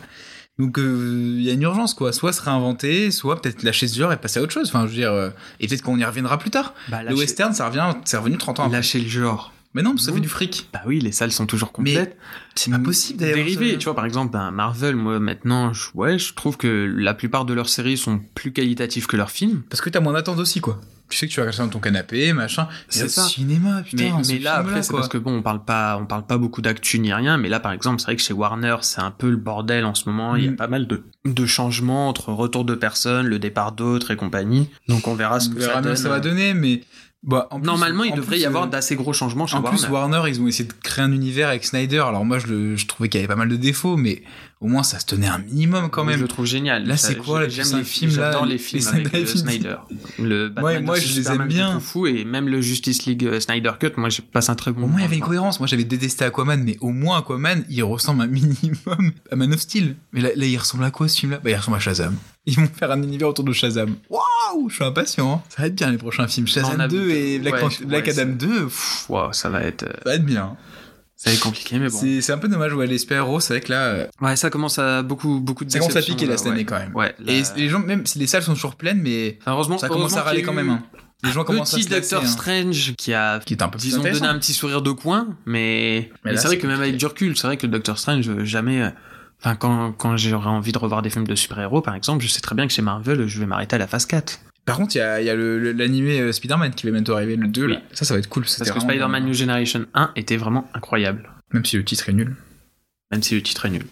Donc, 0.58 0.78
euh, 0.78 1.34
il 1.36 1.42
y 1.42 1.50
a 1.50 1.52
une 1.52 1.62
urgence, 1.62 1.94
quoi. 1.94 2.12
Soit 2.12 2.32
se 2.32 2.42
réinventer, 2.42 3.10
soit 3.10 3.40
peut-être 3.40 3.62
lâcher 3.62 3.88
ce 3.88 3.98
genre 3.98 4.12
et 4.12 4.16
passer 4.16 4.38
à 4.38 4.42
autre 4.42 4.52
chose. 4.52 4.68
Enfin, 4.68 4.82
je 4.82 4.90
veux 4.90 4.96
dire, 4.96 5.12
euh, 5.12 5.30
et 5.60 5.66
peut-être 5.66 5.82
qu'on 5.82 5.98
y 5.98 6.04
reviendra 6.04 6.38
plus 6.38 6.50
tard. 6.50 6.74
Bah, 6.88 7.02
Le 7.02 7.14
western, 7.16 7.52
ça 7.52 7.66
revient, 7.68 7.92
c'est 8.04 8.16
revenu 8.16 8.38
30 8.38 8.60
ans 8.60 8.64
après. 8.64 8.76
Lâcher 8.76 9.00
le 9.00 9.08
genre. 9.08 9.52
Mais 9.74 9.82
non, 9.82 9.90
parce 9.92 10.02
que 10.02 10.06
ça 10.10 10.14
fait 10.14 10.20
du 10.20 10.28
fric. 10.28 10.68
Bah 10.72 10.82
oui, 10.86 11.00
les 11.00 11.12
salles 11.12 11.32
sont 11.32 11.46
toujours 11.46 11.72
complètes. 11.72 12.16
C'est 12.54 12.70
pas 12.70 12.78
possible 12.78 13.20
d'ailleurs. 13.20 13.36
Dérivé, 13.36 13.78
tu 13.78 13.84
vois, 13.84 13.94
par 13.94 14.04
exemple, 14.04 14.32
ben, 14.32 14.50
Marvel, 14.50 14.96
moi, 14.96 15.18
maintenant, 15.18 15.72
je, 15.72 15.86
ouais, 15.94 16.18
je 16.18 16.34
trouve 16.34 16.56
que 16.58 16.92
la 16.96 17.14
plupart 17.14 17.44
de 17.46 17.54
leurs 17.54 17.70
séries 17.70 17.96
sont 17.96 18.20
plus 18.34 18.52
qualitatives 18.52 19.06
que 19.06 19.16
leurs 19.16 19.30
films. 19.30 19.62
Parce 19.70 19.80
que 19.80 19.88
t'as 19.88 20.00
moins 20.00 20.12
d'attente 20.12 20.38
aussi, 20.38 20.60
quoi. 20.60 20.78
Tu 21.08 21.18
sais 21.18 21.26
que 21.26 21.32
tu 21.32 21.40
vas 21.40 21.46
rester 21.46 21.62
dans 21.62 21.68
ton 21.68 21.78
canapé, 21.78 22.32
machin. 22.32 22.68
C'est 22.88 23.08
ça. 23.08 23.24
cinéma, 23.24 23.82
putain. 23.82 24.20
mais, 24.28 24.38
là, 24.38 24.56
après, 24.56 24.82
c'est 24.82 24.92
parce 24.92 25.08
que 25.08 25.18
bon, 25.18 25.36
on 25.36 25.42
parle 25.42 25.62
pas, 25.62 25.98
on 26.00 26.06
parle 26.06 26.24
pas 26.26 26.38
beaucoup 26.38 26.62
d'actu 26.62 26.98
ni 27.00 27.12
rien, 27.12 27.36
mais 27.36 27.50
là, 27.50 27.60
par 27.60 27.72
exemple, 27.72 28.00
c'est 28.00 28.06
vrai 28.06 28.16
que 28.16 28.22
chez 28.22 28.32
Warner, 28.32 28.76
c'est 28.80 29.00
un 29.02 29.10
peu 29.10 29.28
le 29.30 29.36
bordel 29.36 29.84
en 29.84 29.94
ce 29.94 30.08
moment. 30.08 30.36
Il 30.36 30.44
y 30.44 30.48
a 30.48 30.52
Mm. 30.52 30.56
pas 30.56 30.68
mal 30.68 30.86
de, 30.86 31.02
de 31.26 31.46
changements 31.46 32.08
entre 32.08 32.30
retour 32.32 32.64
de 32.64 32.74
personnes, 32.74 33.26
le 33.26 33.38
départ 33.38 33.72
d'autres 33.72 34.10
et 34.10 34.16
compagnie. 34.16 34.70
Donc, 34.88 35.06
on 35.06 35.14
verra 35.14 35.38
ce 35.40 35.50
On 35.50 35.52
que 35.52 35.58
verra 35.58 35.74
ça 35.74 35.80
donne. 35.82 35.96
ce 35.96 36.02
que 36.02 36.08
ça 36.08 36.14
va 36.14 36.20
donner, 36.20 36.54
mais. 36.54 36.82
Bah, 37.24 37.46
en 37.52 37.60
plus- 37.60 37.66
Normalement, 37.66 38.02
il 38.02 38.12
en 38.12 38.16
devrait 38.16 38.36
plus, 38.36 38.42
y 38.42 38.46
avoir 38.46 38.64
euh, 38.64 38.66
d'assez 38.66 38.96
gros 38.96 39.12
changements 39.12 39.46
chez 39.46 39.54
En 39.56 39.62
Warner. 39.62 39.78
plus, 39.78 39.88
Warner, 39.88 40.22
ils 40.26 40.40
ont 40.40 40.48
essayé 40.48 40.68
de 40.68 40.72
créer 40.82 41.04
un 41.04 41.12
univers 41.12 41.48
avec 41.50 41.64
Snyder. 41.64 42.00
Alors 42.00 42.24
moi, 42.24 42.40
je, 42.40 42.48
le, 42.48 42.76
je 42.76 42.86
trouvais 42.86 43.08
qu'il 43.08 43.20
y 43.20 43.22
avait 43.24 43.28
pas 43.32 43.36
mal 43.36 43.48
de 43.48 43.54
défauts, 43.54 43.96
mais 43.96 44.24
au 44.60 44.66
moins, 44.66 44.82
ça 44.82 44.98
se 44.98 45.06
tenait 45.06 45.28
un 45.28 45.38
minimum 45.38 45.88
quand 45.88 46.02
Je 46.04 46.10
même. 46.10 46.20
le 46.20 46.26
trouve 46.26 46.46
génial. 46.46 46.84
Là, 46.84 46.96
c'est 46.96 47.14
quoi, 47.16 47.48
J'aime 47.48 47.78
les 47.78 47.84
films, 47.84 48.10
là, 48.16 48.32
J'adore 48.32 48.44
les 48.46 48.54
les 48.54 48.58
films 48.58 48.88
avec 48.88 49.06
euh, 49.14 49.24
films. 49.24 49.26
Snyder. 49.48 49.76
Le 50.18 50.48
Batman 50.48 50.64
Ouais, 50.64 50.80
moi, 50.82 50.98
je 50.98 51.14
les 51.14 51.28
aime 51.30 51.46
bien. 51.46 51.78
fou 51.78 52.08
et 52.08 52.24
même 52.24 52.48
le 52.48 52.60
Justice 52.60 53.06
League 53.06 53.24
euh, 53.24 53.38
Snyder 53.38 53.70
Cut, 53.78 53.92
moi, 53.98 54.08
je 54.08 54.20
passe 54.20 54.50
un 54.50 54.56
très 54.56 54.72
bon 54.72 54.82
Au 54.82 54.86
moins, 54.88 54.98
il 54.98 55.02
y 55.02 55.06
avait 55.06 55.16
une 55.18 55.22
cohérence. 55.22 55.60
Moi, 55.60 55.68
j'avais 55.68 55.84
détesté 55.84 56.24
Aquaman, 56.24 56.60
mais 56.64 56.76
au 56.80 56.90
moins, 56.90 57.18
Aquaman, 57.18 57.64
il 57.70 57.84
ressemble 57.84 58.22
un 58.22 58.26
minimum 58.26 59.12
à 59.30 59.36
Man 59.36 59.54
of 59.54 59.60
Steel. 59.60 59.94
Mais 60.12 60.20
là, 60.22 60.30
là 60.34 60.44
il 60.46 60.56
ressemble 60.56 60.82
à 60.82 60.90
quoi, 60.90 61.06
ce 61.06 61.20
film-là? 61.20 61.38
Bah, 61.42 61.50
il 61.50 61.54
ressemble 61.56 61.76
à 61.76 61.80
Shazam. 61.80 62.16
Ils 62.46 62.56
vont 62.56 62.66
faire 62.66 62.90
un 62.90 63.02
univers 63.02 63.28
autour 63.28 63.44
de 63.44 63.52
Shazam. 63.52 63.94
Waouh 64.10 64.68
Je 64.68 64.74
suis 64.74 64.84
impatient. 64.84 65.32
hein. 65.34 65.42
Ça 65.48 65.62
va 65.62 65.68
être 65.68 65.74
bien, 65.76 65.90
les 65.92 65.98
prochains 65.98 66.26
films. 66.26 66.46
Shazam 66.48 66.72
On 66.76 66.80
a 66.80 66.88
2 66.88 66.98
vu- 67.00 67.12
et 67.12 67.38
Black, 67.38 67.54
ouais, 67.62 68.10
Adam 68.10 68.32
2. 68.32 68.64
pff, 68.64 69.06
Wow, 69.08 69.32
ça 69.32 69.48
va 69.48 69.62
être, 69.62 69.84
euh, 69.84 69.92
ça 70.02 70.10
va 70.10 70.14
être 70.16 70.24
bien. 70.24 70.56
ça 71.14 71.30
va 71.30 71.34
être 71.34 71.42
compliqué, 71.42 71.78
mais 71.78 71.88
bon. 71.88 72.00
C'est 72.20 72.32
un 72.32 72.38
peu 72.38 72.48
dommage, 72.48 72.74
ouais, 72.74 72.86
les 72.88 72.98
super-héros, 72.98 73.38
c'est 73.38 73.54
vrai 73.54 73.60
que 73.60 73.70
là, 73.70 73.82
euh, 73.84 74.06
Ouais, 74.20 74.34
ça 74.34 74.50
commence 74.50 74.78
à 74.80 75.02
beaucoup, 75.02 75.38
beaucoup 75.38 75.64
de 75.64 75.70
ça 75.70 75.78
commence 75.78 75.94
à 75.94 76.02
piquer 76.02 76.26
là, 76.26 76.36
cette 76.36 76.46
ouais. 76.46 76.52
année 76.52 76.64
quand 76.64 76.78
même. 76.78 76.92
Ouais. 76.96 77.14
Et 77.28 77.42
les 77.56 77.68
gens, 77.68 77.78
même 77.78 78.04
si 78.06 78.18
les 78.18 78.26
salles 78.26 78.42
sont 78.42 78.54
toujours 78.54 78.74
pleines, 78.74 79.00
mais 79.00 79.38
Enfin, 79.40 79.52
heureusement, 79.52 79.78
ça 79.78 79.86
commence 79.86 80.00
heureusement 80.02 80.18
à 80.18 80.22
râler 80.24 80.42
quand 80.42 80.52
même. 80.52 80.70
hein. 80.70 80.82
Les 81.24 81.30
gens 81.30 81.44
commencent 81.44 81.72
à 81.72 81.76
Petit 81.76 81.84
se 81.86 81.90
lasser, 81.90 82.16
Doctor 82.16 82.24
hein. 82.24 82.26
Strange 82.26 82.94
qui 82.98 83.14
a, 83.14 83.38
qui 83.38 83.54
est 83.54 83.62
un 83.62 83.68
peu 83.68 83.78
plus 83.78 83.86
disons, 83.90 84.02
donné 84.02 84.26
un 84.26 84.38
petit 84.40 84.52
sourire 84.52 84.82
de 84.82 84.90
coin, 84.90 85.28
mais, 85.46 86.10
Mais 86.24 86.36
c'est 86.36 86.48
vrai 86.48 86.58
que 86.58 86.66
même 86.66 86.80
avec 86.80 86.96
du 86.96 87.06
recul, 87.06 87.36
c'est 87.36 87.46
vrai 87.46 87.56
que 87.56 87.66
le 87.66 87.70
Doctor 87.70 87.96
Strange, 87.96 88.42
jamais, 88.42 88.82
euh, 88.82 88.88
enfin, 89.44 89.56
quand, 89.56 89.92
quand 89.92 90.16
j'aurais 90.16 90.48
envie 90.48 90.72
de 90.72 90.78
revoir 90.78 91.02
des 91.02 91.10
films 91.10 91.26
de 91.26 91.34
super-héros, 91.34 91.82
par 91.82 91.94
exemple, 91.94 92.22
je 92.24 92.28
sais 92.28 92.40
très 92.40 92.54
bien 92.54 92.66
que 92.66 92.72
chez 92.72 92.82
Marvel, 92.82 93.26
je 93.26 93.40
vais 93.40 93.46
m'arrêter 93.46 93.76
à 93.76 93.78
la 93.78 93.86
phase 93.86 94.06
4. 94.06 94.40
Par 94.64 94.76
contre, 94.76 94.94
il 94.94 94.98
y 94.98 95.02
a, 95.02 95.20
y 95.20 95.28
a 95.28 95.34
l'animé 95.34 96.20
euh, 96.20 96.30
Spider-Man 96.30 96.72
qui 96.74 96.86
va 96.86 96.92
bientôt 96.92 97.14
arriver, 97.14 97.34
le 97.36 97.48
2 97.48 97.66
Oui. 97.66 97.72
là. 97.72 97.82
Ça, 97.92 98.04
ça 98.04 98.14
va 98.14 98.20
être 98.20 98.28
cool. 98.28 98.44
Parce 98.44 98.56
que 98.58 98.64
vraiment 98.64 98.80
Spider-Man 98.80 99.22
bien. 99.22 99.28
New 99.30 99.34
Generation 99.34 99.86
1 99.94 100.12
était 100.14 100.36
vraiment 100.36 100.68
incroyable. 100.74 101.28
Même 101.52 101.64
si 101.64 101.76
le 101.76 101.84
titre 101.84 102.08
est 102.08 102.12
nul. 102.12 102.36
Même 103.10 103.22
si 103.22 103.34
le 103.34 103.42
titre 103.42 103.66
est 103.66 103.70
nul. 103.70 103.84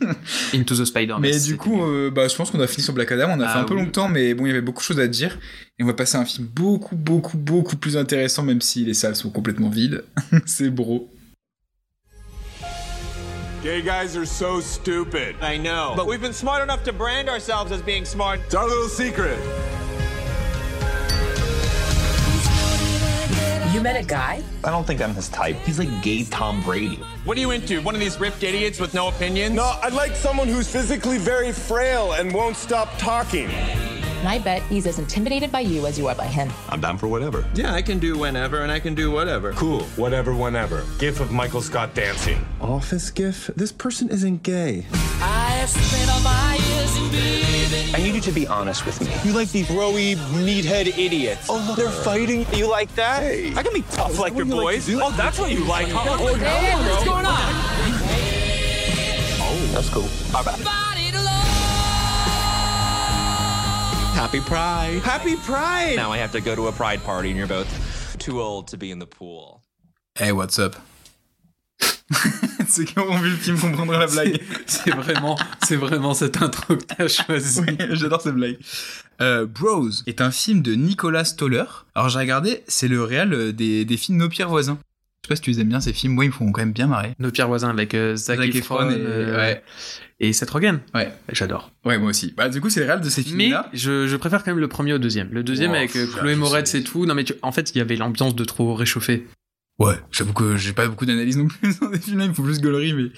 Into 0.54 0.74
the 0.74 0.84
Spider-Man. 0.84 1.20
Mais 1.20 1.38
du 1.38 1.56
coup, 1.56 1.80
euh, 1.82 2.10
bah, 2.10 2.26
je 2.28 2.34
pense 2.34 2.50
qu'on 2.50 2.60
a 2.60 2.66
fini 2.66 2.82
sur 2.82 2.92
Black 2.92 3.12
Adam. 3.12 3.28
On 3.30 3.40
a 3.40 3.46
Ah 3.46 3.52
fait 3.52 3.58
un 3.60 3.64
peu 3.64 3.74
longtemps, 3.74 4.08
mais 4.08 4.34
bon, 4.34 4.44
il 4.46 4.48
y 4.48 4.50
avait 4.50 4.60
beaucoup 4.60 4.80
de 4.80 4.84
choses 4.84 4.98
à 5.00 5.06
dire. 5.06 5.38
Et 5.78 5.84
on 5.84 5.86
va 5.86 5.94
passer 5.94 6.18
à 6.18 6.20
un 6.20 6.24
film 6.24 6.46
beaucoup, 6.48 6.96
beaucoup, 6.96 7.38
beaucoup 7.38 7.76
plus 7.76 7.96
intéressant, 7.96 8.42
même 8.42 8.60
si 8.60 8.84
les 8.84 8.94
salles 8.94 9.16
sont 9.16 9.30
complètement 9.30 9.70
vides. 9.70 10.02
C'est 10.44 10.70
Bro. 10.70 11.08
Gay 13.66 13.82
guys 13.82 14.16
are 14.16 14.24
so 14.24 14.60
stupid. 14.60 15.34
I 15.40 15.56
know. 15.56 15.94
But 15.96 16.06
we've 16.06 16.20
been 16.20 16.32
smart 16.32 16.62
enough 16.62 16.84
to 16.84 16.92
brand 16.92 17.28
ourselves 17.28 17.72
as 17.72 17.82
being 17.82 18.04
smart. 18.04 18.38
It's 18.46 18.54
our 18.54 18.64
little 18.64 18.88
secret. 18.88 19.40
You 23.74 23.80
met 23.80 23.96
a 23.96 24.04
guy? 24.06 24.44
I 24.62 24.70
don't 24.70 24.86
think 24.86 25.02
I'm 25.02 25.14
his 25.16 25.28
type. 25.30 25.56
He's 25.64 25.80
like 25.80 26.00
gay 26.00 26.22
Tom 26.22 26.62
Brady. 26.62 27.02
What 27.24 27.36
are 27.38 27.40
you 27.40 27.50
into? 27.50 27.82
One 27.82 27.96
of 27.96 28.00
these 28.00 28.20
ripped 28.20 28.44
idiots 28.44 28.78
with 28.78 28.94
no 28.94 29.08
opinions? 29.08 29.56
No, 29.56 29.76
I'd 29.82 29.92
like 29.92 30.14
someone 30.14 30.46
who's 30.46 30.70
physically 30.70 31.18
very 31.18 31.50
frail 31.50 32.12
and 32.12 32.32
won't 32.32 32.56
stop 32.56 32.96
talking. 32.98 33.48
And 34.26 34.34
I 34.34 34.42
bet 34.42 34.60
he's 34.62 34.88
as 34.88 34.98
intimidated 34.98 35.52
by 35.52 35.60
you 35.60 35.86
as 35.86 35.96
you 35.96 36.08
are 36.08 36.14
by 36.16 36.26
him. 36.26 36.50
I'm 36.68 36.80
down 36.80 36.98
for 36.98 37.06
whatever. 37.06 37.46
Yeah, 37.54 37.72
I 37.72 37.80
can 37.80 38.00
do 38.00 38.18
whenever 38.18 38.62
and 38.62 38.72
I 38.72 38.80
can 38.80 38.92
do 38.92 39.12
whatever. 39.12 39.52
Cool, 39.52 39.82
whatever, 39.94 40.34
whenever. 40.34 40.82
GIF 40.98 41.20
of 41.20 41.30
Michael 41.30 41.62
Scott 41.62 41.94
dancing. 41.94 42.44
Office 42.60 43.08
GIF? 43.12 43.46
This 43.54 43.70
person 43.70 44.08
isn't 44.08 44.42
gay. 44.42 44.84
I 45.22 45.64
spent 45.68 46.10
on 46.10 46.24
my. 46.24 46.58
I 47.94 47.98
need 48.02 48.16
you 48.16 48.20
to 48.22 48.32
be 48.32 48.48
honest 48.48 48.84
with 48.84 49.00
me. 49.00 49.14
You 49.22 49.32
like 49.32 49.52
these 49.52 49.68
broy 49.68 50.16
meathead 50.16 50.98
idiots. 50.98 51.46
Oh, 51.48 51.64
look, 51.68 51.76
they're 51.76 51.88
fighting. 51.88 52.46
You 52.52 52.68
like 52.68 52.92
that? 52.96 53.22
Hey. 53.22 53.54
I 53.54 53.62
can 53.62 53.72
be 53.72 53.82
tough 53.92 54.18
like 54.18 54.34
your 54.34 54.44
you 54.44 54.54
like 54.56 54.60
boys. 54.60 54.86
to 54.86 54.90
do? 54.90 55.00
oh, 55.04 55.12
that's 55.12 55.38
what 55.38 55.52
you 55.52 55.64
like, 55.66 55.86
huh? 55.88 56.16
Oh, 56.18 56.34
Hey, 56.34 56.74
what's 56.74 57.04
going 57.04 57.26
on? 57.26 57.52
Oh, 59.38 59.70
that's 59.72 59.88
cool. 59.88 60.08
Bye 60.32 60.42
bye. 60.42 60.86
Happy 64.16 64.40
Pride. 64.40 65.02
Happy 65.04 65.36
Pride. 65.36 65.94
Now 65.94 66.10
I 66.10 66.16
have 66.16 66.32
to 66.32 66.40
go 66.40 66.54
to 66.56 66.68
a 66.68 66.72
pride 66.72 67.04
party 67.04 67.28
and 67.28 67.36
you're 67.36 67.46
both 67.46 67.68
too 68.18 68.40
old 68.40 68.66
to 68.68 68.78
be 68.78 68.90
in 68.90 68.98
the 68.98 69.06
pool. 69.06 69.60
Hey, 70.18 70.32
what's 70.32 70.58
up? 70.58 70.74
Ceux 72.66 72.84
qui 72.84 72.98
auront 72.98 73.18
vu 73.18 73.28
le 73.28 73.36
film 73.36 73.58
comprendront 73.60 73.98
la 73.98 74.06
blague? 74.06 74.40
C'est 74.66 74.94
vraiment, 74.94 75.36
c'est 75.66 75.76
vraiment 75.76 76.14
cette 76.14 76.40
intro 76.40 76.76
que 76.76 76.84
t'as 76.84 77.08
choisi. 77.08 77.60
Oui, 77.60 77.76
j'adore 77.90 78.22
cette 78.22 78.36
blague. 78.36 78.56
Euh, 79.20 79.44
Bros 79.44 79.90
est 80.06 80.22
un 80.22 80.30
film 80.30 80.62
de 80.62 80.72
Nicolas 80.72 81.26
Stoller. 81.26 81.64
Alors 81.94 82.08
j'ai 82.08 82.18
regardé, 82.18 82.64
c'est 82.68 82.88
le 82.88 83.02
réal 83.02 83.34
euh, 83.34 83.52
des, 83.52 83.84
des 83.84 83.96
films 83.98 84.16
Nos 84.16 84.30
pires 84.30 84.48
voisins. 84.48 84.78
Je 85.26 85.28
sais 85.28 85.32
pas 85.32 85.36
si 85.36 85.42
tu 85.42 85.50
les 85.50 85.60
aimes 85.60 85.68
bien 85.70 85.80
ces 85.80 85.92
films, 85.92 86.12
moi 86.12 86.24
ils 86.24 86.28
me 86.28 86.32
font 86.32 86.52
quand 86.52 86.60
même 86.60 86.70
bien 86.72 86.86
marrer. 86.86 87.14
Nos 87.18 87.32
pires 87.32 87.48
voisins 87.48 87.68
avec 87.68 87.94
euh, 87.94 88.14
Zac, 88.14 88.38
Zac 88.38 88.54
Efron, 88.54 88.88
et- 88.90 88.94
euh, 88.96 89.36
ouais. 89.36 89.62
et 90.20 90.32
Seth 90.32 90.50
Rogen. 90.50 90.78
Ouais. 90.94 91.12
J'adore. 91.32 91.72
Ouais, 91.84 91.98
moi 91.98 92.10
aussi. 92.10 92.32
Bah 92.36 92.48
du 92.48 92.60
coup 92.60 92.70
c'est 92.70 92.78
le 92.78 92.86
réal 92.86 93.00
de 93.00 93.08
ces 93.10 93.22
Mais 93.22 93.26
films-là. 93.46 93.68
je, 93.72 94.06
je 94.06 94.16
préfère 94.16 94.44
quand 94.44 94.52
même 94.52 94.60
le 94.60 94.68
premier 94.68 94.92
au 94.92 94.98
deuxième. 94.98 95.28
Le 95.32 95.42
deuxième 95.42 95.72
Oh, 95.72 95.74
avec 95.74 95.96
euh, 95.96 96.04
pff, 96.06 96.14
Chloé 96.14 96.36
Moretz 96.36 96.76
et 96.76 96.84
tout. 96.84 97.06
Non 97.06 97.14
mais 97.16 97.24
tu- 97.24 97.34
en 97.42 97.50
fait, 97.50 97.72
il 97.74 97.78
y 97.78 97.80
avait 97.80 97.96
l'ambiance 97.96 98.36
de 98.36 98.44
trop 98.44 98.72
réchauffé. 98.76 99.26
Ouais, 99.78 99.96
j'avoue 100.10 100.32
que 100.32 100.56
j'ai 100.56 100.72
pas 100.72 100.88
beaucoup 100.88 101.04
d'analyse 101.04 101.36
non 101.36 101.48
plus 101.48 101.78
dans 101.80 101.90
des 101.90 101.98
films-là, 101.98 102.24
il 102.24 102.34
faut 102.34 102.42
plus 102.42 102.60
gaulerie, 102.62 102.94
mais... 102.94 103.10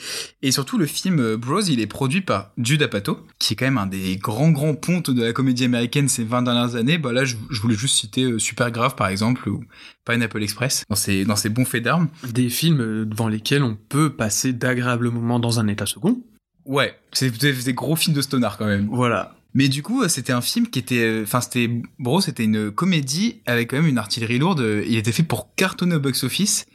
Et 0.42 0.50
surtout, 0.50 0.76
le 0.76 0.86
film 0.86 1.20
euh, 1.20 1.36
Bros, 1.36 1.60
il 1.60 1.78
est 1.78 1.86
produit 1.86 2.20
par 2.20 2.50
Judd 2.58 2.82
Apatow, 2.82 3.24
qui 3.38 3.52
est 3.52 3.56
quand 3.56 3.66
même 3.66 3.78
un 3.78 3.86
des 3.86 4.16
grands, 4.16 4.50
grands 4.50 4.74
pontes 4.74 5.10
de 5.10 5.22
la 5.22 5.32
comédie 5.32 5.64
américaine 5.64 6.08
ces 6.08 6.24
20 6.24 6.42
dernières 6.42 6.74
années. 6.74 6.98
Bah 6.98 7.12
là, 7.12 7.24
je, 7.24 7.36
je 7.50 7.60
voulais 7.60 7.76
juste 7.76 7.96
citer 7.96 8.24
euh, 8.24 8.38
Super 8.40 8.72
Grave, 8.72 8.96
par 8.96 9.06
exemple, 9.06 9.48
ou 9.48 9.62
Pineapple 10.04 10.42
Express, 10.42 10.84
dans 10.88 10.96
ses, 10.96 11.24
dans 11.24 11.36
ses 11.36 11.48
bons 11.48 11.64
faits 11.64 11.84
d'armes. 11.84 12.08
Des 12.28 12.48
films 12.48 12.80
euh, 12.80 13.04
devant 13.04 13.28
lesquels 13.28 13.62
on 13.62 13.76
peut 13.76 14.10
passer 14.10 14.52
d'agréables 14.52 15.10
moments 15.10 15.38
dans 15.38 15.60
un 15.60 15.68
état 15.68 15.86
second. 15.86 16.20
Ouais, 16.64 16.98
c'est 17.12 17.30
des, 17.38 17.52
des 17.52 17.72
gros 17.72 17.94
films 17.94 18.16
de 18.16 18.20
stoner 18.20 18.48
quand 18.58 18.66
même. 18.66 18.88
Voilà. 18.90 19.37
Mais 19.54 19.68
du 19.68 19.82
coup, 19.82 20.02
euh, 20.02 20.08
c'était 20.08 20.32
un 20.32 20.40
film 20.40 20.68
qui 20.68 20.78
était, 20.78 21.02
euh, 21.02 21.22
enfin, 21.22 21.40
c'était, 21.40 21.70
Bros, 21.98 22.20
c'était 22.20 22.44
une 22.44 22.70
comédie 22.70 23.40
avec 23.46 23.70
quand 23.70 23.76
même 23.76 23.86
une 23.86 23.98
artillerie 23.98 24.38
lourde. 24.38 24.60
euh, 24.60 24.84
Il 24.86 24.96
était 24.96 25.12
fait 25.12 25.22
pour 25.22 25.54
cartonner 25.56 25.94
au 25.96 26.00
box-office. 26.00 26.66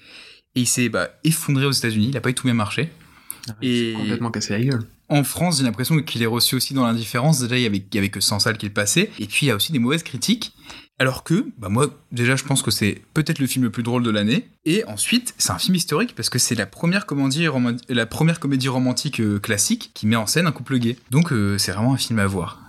Et 0.55 0.61
il 0.61 0.67
s'est 0.67 0.89
bah, 0.89 1.09
effondré 1.23 1.65
aux 1.65 1.71
États-Unis. 1.71 2.07
Il 2.09 2.17
a 2.17 2.21
pas 2.21 2.29
eu 2.29 2.33
tout 2.33 2.45
bien 2.45 2.53
marché. 2.53 2.89
Et- 3.61 3.93
complètement 3.97 4.31
cassé 4.31 4.53
la 4.53 4.61
gueule. 4.61 4.87
En 5.09 5.23
France, 5.23 5.57
j'ai 5.57 5.63
l'impression 5.63 5.99
qu'il 6.01 6.23
est 6.23 6.27
reçu 6.27 6.55
aussi 6.55 6.73
dans 6.73 6.85
l'indifférence. 6.85 7.39
Déjà, 7.41 7.57
il 7.57 7.63
y 7.63 7.65
avait, 7.65 7.77
il 7.77 7.95
y 7.95 7.97
avait 7.97 8.09
que 8.09 8.19
100 8.21 8.39
salles 8.39 8.57
qui 8.57 8.65
le 8.65 8.73
passaient. 8.73 9.11
Et 9.19 9.25
puis, 9.27 9.45
il 9.45 9.49
y 9.49 9.51
a 9.51 9.55
aussi 9.55 9.71
des 9.71 9.79
mauvaises 9.79 10.01
critiques. 10.03 10.53
Alors 10.99 11.23
que, 11.23 11.45
bah 11.57 11.69
moi, 11.69 11.87
déjà, 12.11 12.35
je 12.35 12.43
pense 12.43 12.61
que 12.61 12.71
c'est 12.71 13.01
peut-être 13.13 13.39
le 13.39 13.47
film 13.47 13.65
le 13.65 13.71
plus 13.71 13.83
drôle 13.83 14.03
de 14.03 14.09
l'année. 14.11 14.47
Et 14.65 14.85
ensuite, 14.85 15.33
c'est 15.37 15.51
un 15.51 15.57
film 15.59 15.75
historique 15.75 16.15
parce 16.15 16.29
que 16.29 16.39
c'est 16.39 16.55
la 16.55 16.65
première 16.65 17.05
comédie, 17.05 17.47
la 17.89 18.05
première 18.05 18.39
comédie 18.39 18.69
romantique 18.69 19.21
classique 19.41 19.91
qui 19.93 20.07
met 20.07 20.15
en 20.15 20.25
scène 20.27 20.47
un 20.47 20.51
couple 20.51 20.77
gay. 20.79 20.95
Donc, 21.11 21.31
euh, 21.33 21.57
c'est 21.57 21.71
vraiment 21.73 21.93
un 21.93 21.97
film 21.97 22.19
à 22.19 22.27
voir. 22.27 22.59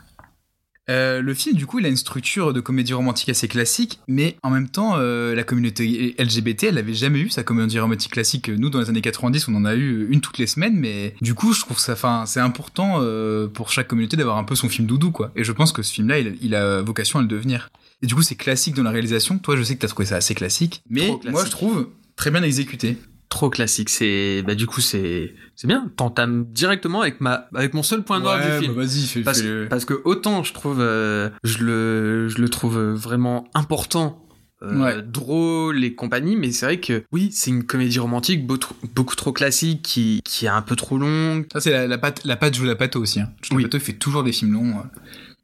Euh, 0.90 1.22
le 1.22 1.34
film, 1.34 1.56
du 1.56 1.66
coup, 1.66 1.78
il 1.78 1.86
a 1.86 1.88
une 1.88 1.96
structure 1.96 2.52
de 2.52 2.60
comédie 2.60 2.92
romantique 2.92 3.28
assez 3.28 3.48
classique, 3.48 4.00
mais 4.06 4.36
en 4.42 4.50
même 4.50 4.68
temps, 4.68 4.94
euh, 4.96 5.34
la 5.34 5.44
communauté 5.44 6.14
LGBT, 6.18 6.64
elle 6.64 6.78
avait 6.78 6.94
jamais 6.94 7.20
eu 7.20 7.30
sa 7.30 7.42
comédie 7.42 7.78
romantique 7.78 8.12
classique. 8.12 8.48
Nous, 8.48 8.70
dans 8.70 8.80
les 8.80 8.90
années 8.90 9.00
90, 9.00 9.48
on 9.48 9.54
en 9.54 9.64
a 9.64 9.74
eu 9.74 10.06
une 10.10 10.20
toutes 10.20 10.38
les 10.38 10.46
semaines, 10.46 10.76
mais 10.76 11.14
du 11.22 11.34
coup, 11.34 11.52
je 11.52 11.60
trouve 11.60 11.78
ça, 11.78 11.92
enfin, 11.92 12.24
c'est 12.26 12.40
important 12.40 12.98
euh, 13.00 13.46
pour 13.48 13.70
chaque 13.70 13.88
communauté 13.88 14.16
d'avoir 14.16 14.36
un 14.36 14.44
peu 14.44 14.54
son 14.54 14.68
film 14.68 14.86
doudou, 14.86 15.10
quoi. 15.10 15.32
Et 15.36 15.44
je 15.44 15.52
pense 15.52 15.72
que 15.72 15.82
ce 15.82 15.92
film-là, 15.92 16.18
il, 16.18 16.36
il 16.42 16.54
a 16.54 16.82
vocation 16.82 17.18
à 17.18 17.22
le 17.22 17.28
devenir. 17.28 17.70
Et 18.02 18.06
du 18.06 18.14
coup, 18.14 18.22
c'est 18.22 18.34
classique 18.34 18.74
dans 18.74 18.82
la 18.82 18.90
réalisation. 18.90 19.38
Toi, 19.38 19.56
je 19.56 19.62
sais 19.62 19.76
que 19.76 19.80
t'as 19.80 19.88
trouvé 19.88 20.06
ça 20.06 20.16
assez 20.16 20.34
classique, 20.34 20.82
mais 20.90 21.06
classique. 21.06 21.30
moi, 21.30 21.44
je 21.44 21.50
trouve 21.50 21.88
très 22.16 22.30
bien 22.30 22.42
exécuté. 22.42 22.98
Trop 23.34 23.50
classique. 23.50 23.88
C'est, 23.90 24.42
bah 24.46 24.54
du 24.54 24.66
coup, 24.68 24.80
c'est, 24.80 25.34
c'est 25.56 25.66
bien. 25.66 25.90
T'entames 25.96 26.44
directement 26.52 27.00
avec 27.00 27.20
ma, 27.20 27.48
avec 27.52 27.74
mon 27.74 27.82
seul 27.82 28.04
point 28.04 28.20
noir 28.20 28.38
Ouais, 28.38 28.58
du 28.58 28.64
film. 28.64 28.74
bah, 28.76 28.82
vas-y, 28.84 29.06
fais, 29.06 29.22
Parce, 29.22 29.40
fais-le. 29.42 29.66
parce 29.68 29.84
que 29.84 30.00
autant 30.04 30.44
je 30.44 30.52
trouve, 30.54 30.78
euh, 30.80 31.30
je 31.42 31.58
le, 31.64 32.28
je 32.28 32.40
le 32.40 32.48
trouve 32.48 32.78
vraiment 32.78 33.48
important, 33.54 34.24
euh, 34.62 34.78
Ouais. 34.80 35.02
drôle 35.02 35.82
et 35.82 35.96
compagnie, 35.96 36.36
mais 36.36 36.52
c'est 36.52 36.64
vrai 36.64 36.78
que 36.78 37.02
oui, 37.10 37.30
c'est 37.32 37.50
une 37.50 37.64
comédie 37.64 37.98
romantique 37.98 38.46
beau- 38.46 38.56
beaucoup 38.94 39.16
trop 39.16 39.32
classique, 39.32 39.82
qui, 39.82 40.20
qui 40.24 40.46
est 40.46 40.48
un 40.48 40.62
peu 40.62 40.76
trop 40.76 40.96
longue. 40.96 41.46
Ça, 41.52 41.58
c'est 41.60 41.72
la, 41.72 41.88
la 41.88 41.98
patte, 41.98 42.24
la 42.24 42.36
patte 42.36 42.54
joue 42.54 42.64
la 42.66 42.76
patte 42.76 42.94
aussi. 42.94 43.18
Hein. 43.20 43.30
Judd 43.42 43.56
Oui. 43.56 43.66
Il 43.72 43.80
fait 43.80 43.94
toujours 43.94 44.22
des 44.22 44.30
films 44.32 44.52
longs. 44.52 44.74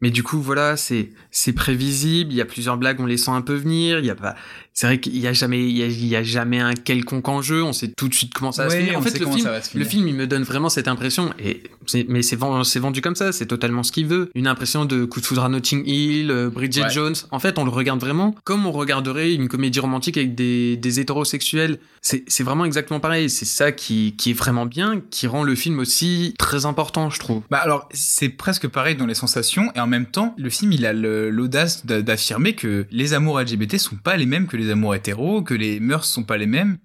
Mais 0.00 0.10
du 0.10 0.22
coup, 0.22 0.40
voilà, 0.40 0.76
c'est, 0.76 1.10
c'est 1.30 1.52
prévisible. 1.52 2.32
Il 2.32 2.36
y 2.36 2.40
a 2.40 2.46
plusieurs 2.46 2.76
blagues, 2.78 3.00
on 3.00 3.06
les 3.06 3.18
sent 3.18 3.30
un 3.30 3.42
peu 3.42 3.54
venir. 3.54 3.98
Il 3.98 4.06
y 4.06 4.10
a 4.10 4.14
pas, 4.14 4.34
c'est 4.72 4.86
vrai 4.86 4.98
qu'il 4.98 5.18
y 5.18 5.26
a 5.26 5.32
jamais, 5.32 5.60
il 5.68 5.76
y 5.76 5.82
a, 5.82 5.86
il 5.86 6.06
y 6.06 6.16
a 6.16 6.22
jamais 6.22 6.58
un 6.58 6.72
quelconque 6.74 7.28
enjeu. 7.28 7.62
On 7.62 7.72
sait 7.74 7.88
tout 7.88 8.08
de 8.08 8.14
suite 8.14 8.32
comment 8.32 8.50
ça 8.50 8.64
va 8.64 8.70
se 8.70 8.76
finir. 8.76 8.98
En 8.98 9.02
fait, 9.02 9.18
le 9.18 9.26
film, 9.26 9.48
se 9.62 9.78
le 9.78 9.84
film, 9.84 10.08
il 10.08 10.14
me 10.14 10.26
donne 10.26 10.42
vraiment 10.42 10.70
cette 10.70 10.88
impression. 10.88 11.34
Et 11.38 11.62
mais 12.08 12.22
c'est 12.22 12.36
vendu, 12.36 13.00
comme 13.02 13.14
ça. 13.14 13.32
C'est 13.32 13.46
totalement 13.46 13.82
ce 13.82 13.92
qu'il 13.92 14.06
veut. 14.06 14.30
Une 14.34 14.46
impression 14.46 14.84
de 14.84 15.04
Coup 15.04 15.20
de 15.20 15.26
foudre 15.26 15.44
à 15.44 15.48
Notting 15.48 15.86
Hill, 15.86 16.30
euh, 16.30 16.48
Bridget 16.48 16.80
Ouais. 16.84 16.90
Jones. 16.90 17.14
En 17.30 17.38
fait, 17.38 17.58
on 17.58 17.64
le 17.64 17.70
regarde 17.70 18.00
vraiment 18.00 18.34
comme 18.44 18.64
on 18.64 18.72
regarderait 18.72 19.34
une 19.34 19.48
comédie 19.48 19.80
romantique 19.80 20.16
avec 20.16 20.34
des, 20.34 20.76
des 20.78 21.00
hétérosexuels. 21.00 21.78
C'est, 22.00 22.24
c'est 22.26 22.42
vraiment 22.42 22.64
exactement 22.64 23.00
pareil. 23.00 23.28
C'est 23.28 23.44
ça 23.44 23.72
qui, 23.72 24.14
qui 24.16 24.30
est 24.30 24.34
vraiment 24.34 24.64
bien, 24.64 25.02
qui 25.10 25.26
rend 25.26 25.42
le 25.42 25.54
film 25.54 25.78
aussi 25.78 26.34
très 26.38 26.64
important, 26.64 27.10
je 27.10 27.18
trouve. 27.18 27.42
Bah 27.50 27.58
alors, 27.58 27.86
c'est 27.92 28.30
presque 28.30 28.66
pareil 28.68 28.96
dans 28.96 29.04
les 29.06 29.14
sensations, 29.14 29.70
et 29.74 29.80
en 29.80 29.86
même 29.90 30.06
temps, 30.06 30.34
le 30.38 30.48
film, 30.50 30.72
il 30.72 30.86
a 30.86 30.92
l'audace 30.94 31.84
d'a- 31.84 32.00
d'affirmer 32.02 32.54
que 32.54 32.86
les 32.90 33.12
amours 33.12 33.38
LGBT 33.40 33.76
sont 33.78 33.96
pas 33.96 34.16
les 34.16 34.26
mêmes 34.26 34.46
que 34.46 34.56
les 34.56 34.70
amours 34.70 34.94
hétéros, 34.94 35.42
que 35.42 35.54
les 35.54 35.78
mœurs 35.80 36.06
sont 36.06 36.22
pas 36.24 36.38
les 36.38 36.46
mêmes. 36.46 36.78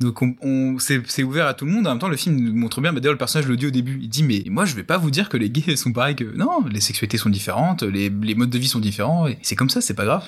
Donc 0.00 0.22
on, 0.22 0.36
on- 0.42 0.76
c'est 0.78 1.22
ouvert 1.24 1.46
à 1.46 1.54
tout 1.54 1.64
le 1.64 1.72
monde. 1.72 1.86
En 1.86 1.90
même 1.90 1.98
temps, 1.98 2.08
le 2.08 2.16
film 2.16 2.52
montre 2.52 2.80
bien. 2.80 2.92
Bah, 2.92 3.00
D'ailleurs, 3.00 3.14
le 3.14 3.18
personnage 3.18 3.48
le 3.48 3.56
dit 3.56 3.66
au 3.66 3.70
début. 3.70 3.98
Il 4.00 4.08
dit 4.08 4.22
mais 4.22 4.44
moi, 4.48 4.64
je 4.64 4.74
vais 4.76 4.84
pas 4.84 4.98
vous 4.98 5.10
dire 5.10 5.28
que 5.28 5.36
les 5.36 5.50
gays 5.50 5.74
sont 5.76 5.92
pareils 5.92 6.14
que 6.16 6.36
non. 6.36 6.64
Les 6.70 6.80
sexualités 6.80 7.16
sont 7.18 7.30
différentes, 7.30 7.82
les, 7.82 8.08
les 8.10 8.34
modes 8.36 8.50
de 8.50 8.58
vie 8.58 8.68
sont 8.68 8.78
différents. 8.80 9.26
C'est 9.42 9.56
comme 9.56 9.70
ça, 9.70 9.80
c'est 9.80 9.94
pas 9.94 10.04
grave. 10.04 10.24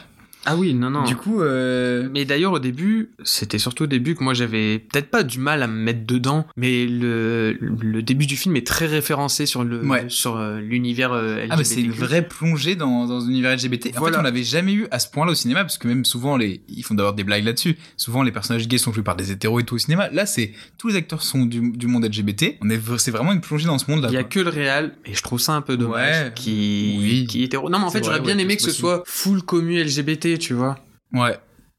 Ah 0.46 0.56
oui, 0.56 0.72
non, 0.74 0.88
non. 0.90 1.04
Du 1.04 1.16
coup, 1.16 1.42
euh, 1.42 2.08
Mais 2.12 2.24
d'ailleurs, 2.24 2.52
au 2.52 2.58
début, 2.58 3.10
c'était 3.24 3.58
surtout 3.58 3.84
au 3.84 3.86
début 3.86 4.14
que 4.14 4.24
moi 4.24 4.32
j'avais 4.32 4.78
peut-être 4.78 5.10
pas 5.10 5.22
du 5.22 5.38
mal 5.38 5.62
à 5.62 5.66
me 5.66 5.74
mettre 5.82 6.06
dedans, 6.06 6.46
mais 6.56 6.86
le, 6.86 7.56
le 7.60 8.02
début 8.02 8.26
du 8.26 8.36
film 8.36 8.56
est 8.56 8.66
très 8.66 8.86
référencé 8.86 9.44
sur 9.46 9.64
le 9.64 9.84
Ouais. 9.86 10.04
sur 10.08 10.36
euh, 10.36 10.58
l'univers 10.60 11.12
euh, 11.12 11.46
Ah 11.50 11.56
mais 11.56 11.64
c'est 11.64 11.82
une 11.82 11.90
vraie 11.90 12.26
plongée 12.26 12.74
dans, 12.76 13.06
dans 13.06 13.20
l'univers 13.20 13.54
LGBT. 13.54 13.88
En 13.96 13.98
Voilà. 14.00 14.14
fait, 14.16 14.20
on 14.20 14.22
l'avait 14.24 14.42
jamais 14.42 14.72
eu 14.72 14.86
à 14.90 14.98
ce 14.98 15.10
point-là 15.10 15.32
au 15.32 15.34
cinéma 15.34 15.60
parce 15.60 15.76
que 15.78 15.86
même 15.88 16.04
souvent 16.04 16.36
les 16.36 16.62
ils 16.68 16.82
font 16.84 16.94
d'abord 16.94 17.12
des 17.14 17.24
blagues 17.24 17.44
là-dessus. 17.44 17.76
Souvent 17.96 18.22
les 18.22 18.32
personnages 18.32 18.66
gays 18.66 18.78
sont 18.78 18.92
joués 18.92 19.02
par 19.02 19.16
des 19.16 19.30
hétéros 19.32 19.60
et 19.60 19.64
tout 19.64 19.74
au 19.74 19.78
cinéma. 19.78 20.08
Là, 20.10 20.24
c'est 20.26 20.52
tous 20.78 20.88
les 20.88 20.96
acteurs 20.96 21.22
sont 21.22 21.44
du, 21.44 21.70
du 21.72 21.86
monde 21.86 22.04
LGBT. 22.06 22.56
On 22.62 22.70
est 22.70 22.80
c'est 22.98 23.10
vraiment 23.10 23.32
une 23.32 23.40
plongée 23.42 23.66
dans 23.66 23.78
ce 23.78 23.90
monde-là. 23.90 24.08
Il 24.10 24.14
y 24.14 24.16
a 24.16 24.22
quoi. 24.22 24.30
que 24.30 24.40
le 24.40 24.48
réel, 24.50 24.92
et 25.04 25.14
je 25.14 25.22
trouve 25.22 25.38
ça 25.40 25.52
un 25.52 25.60
peu 25.62 25.76
dommage, 25.76 26.24
Ouais. 26.26 26.32
qui, 26.34 26.96
Oui. 26.98 27.26
qui 27.28 27.42
est 27.42 27.44
hétéro. 27.44 27.68
Non, 27.68 27.78
mais 27.78 27.84
en 27.84 27.90
fait, 27.90 28.02
j'aurais 28.04 28.20
bien 28.20 28.36
ouais, 28.36 28.42
aimé 28.42 28.56
que 28.56 28.62
ce 28.62 28.70
soit 28.70 29.02
full 29.06 29.42
commu 29.42 29.82
LGBT, 29.82 30.29
tu 30.38 30.54
vois. 30.54 30.78
Ouais. 31.12 31.36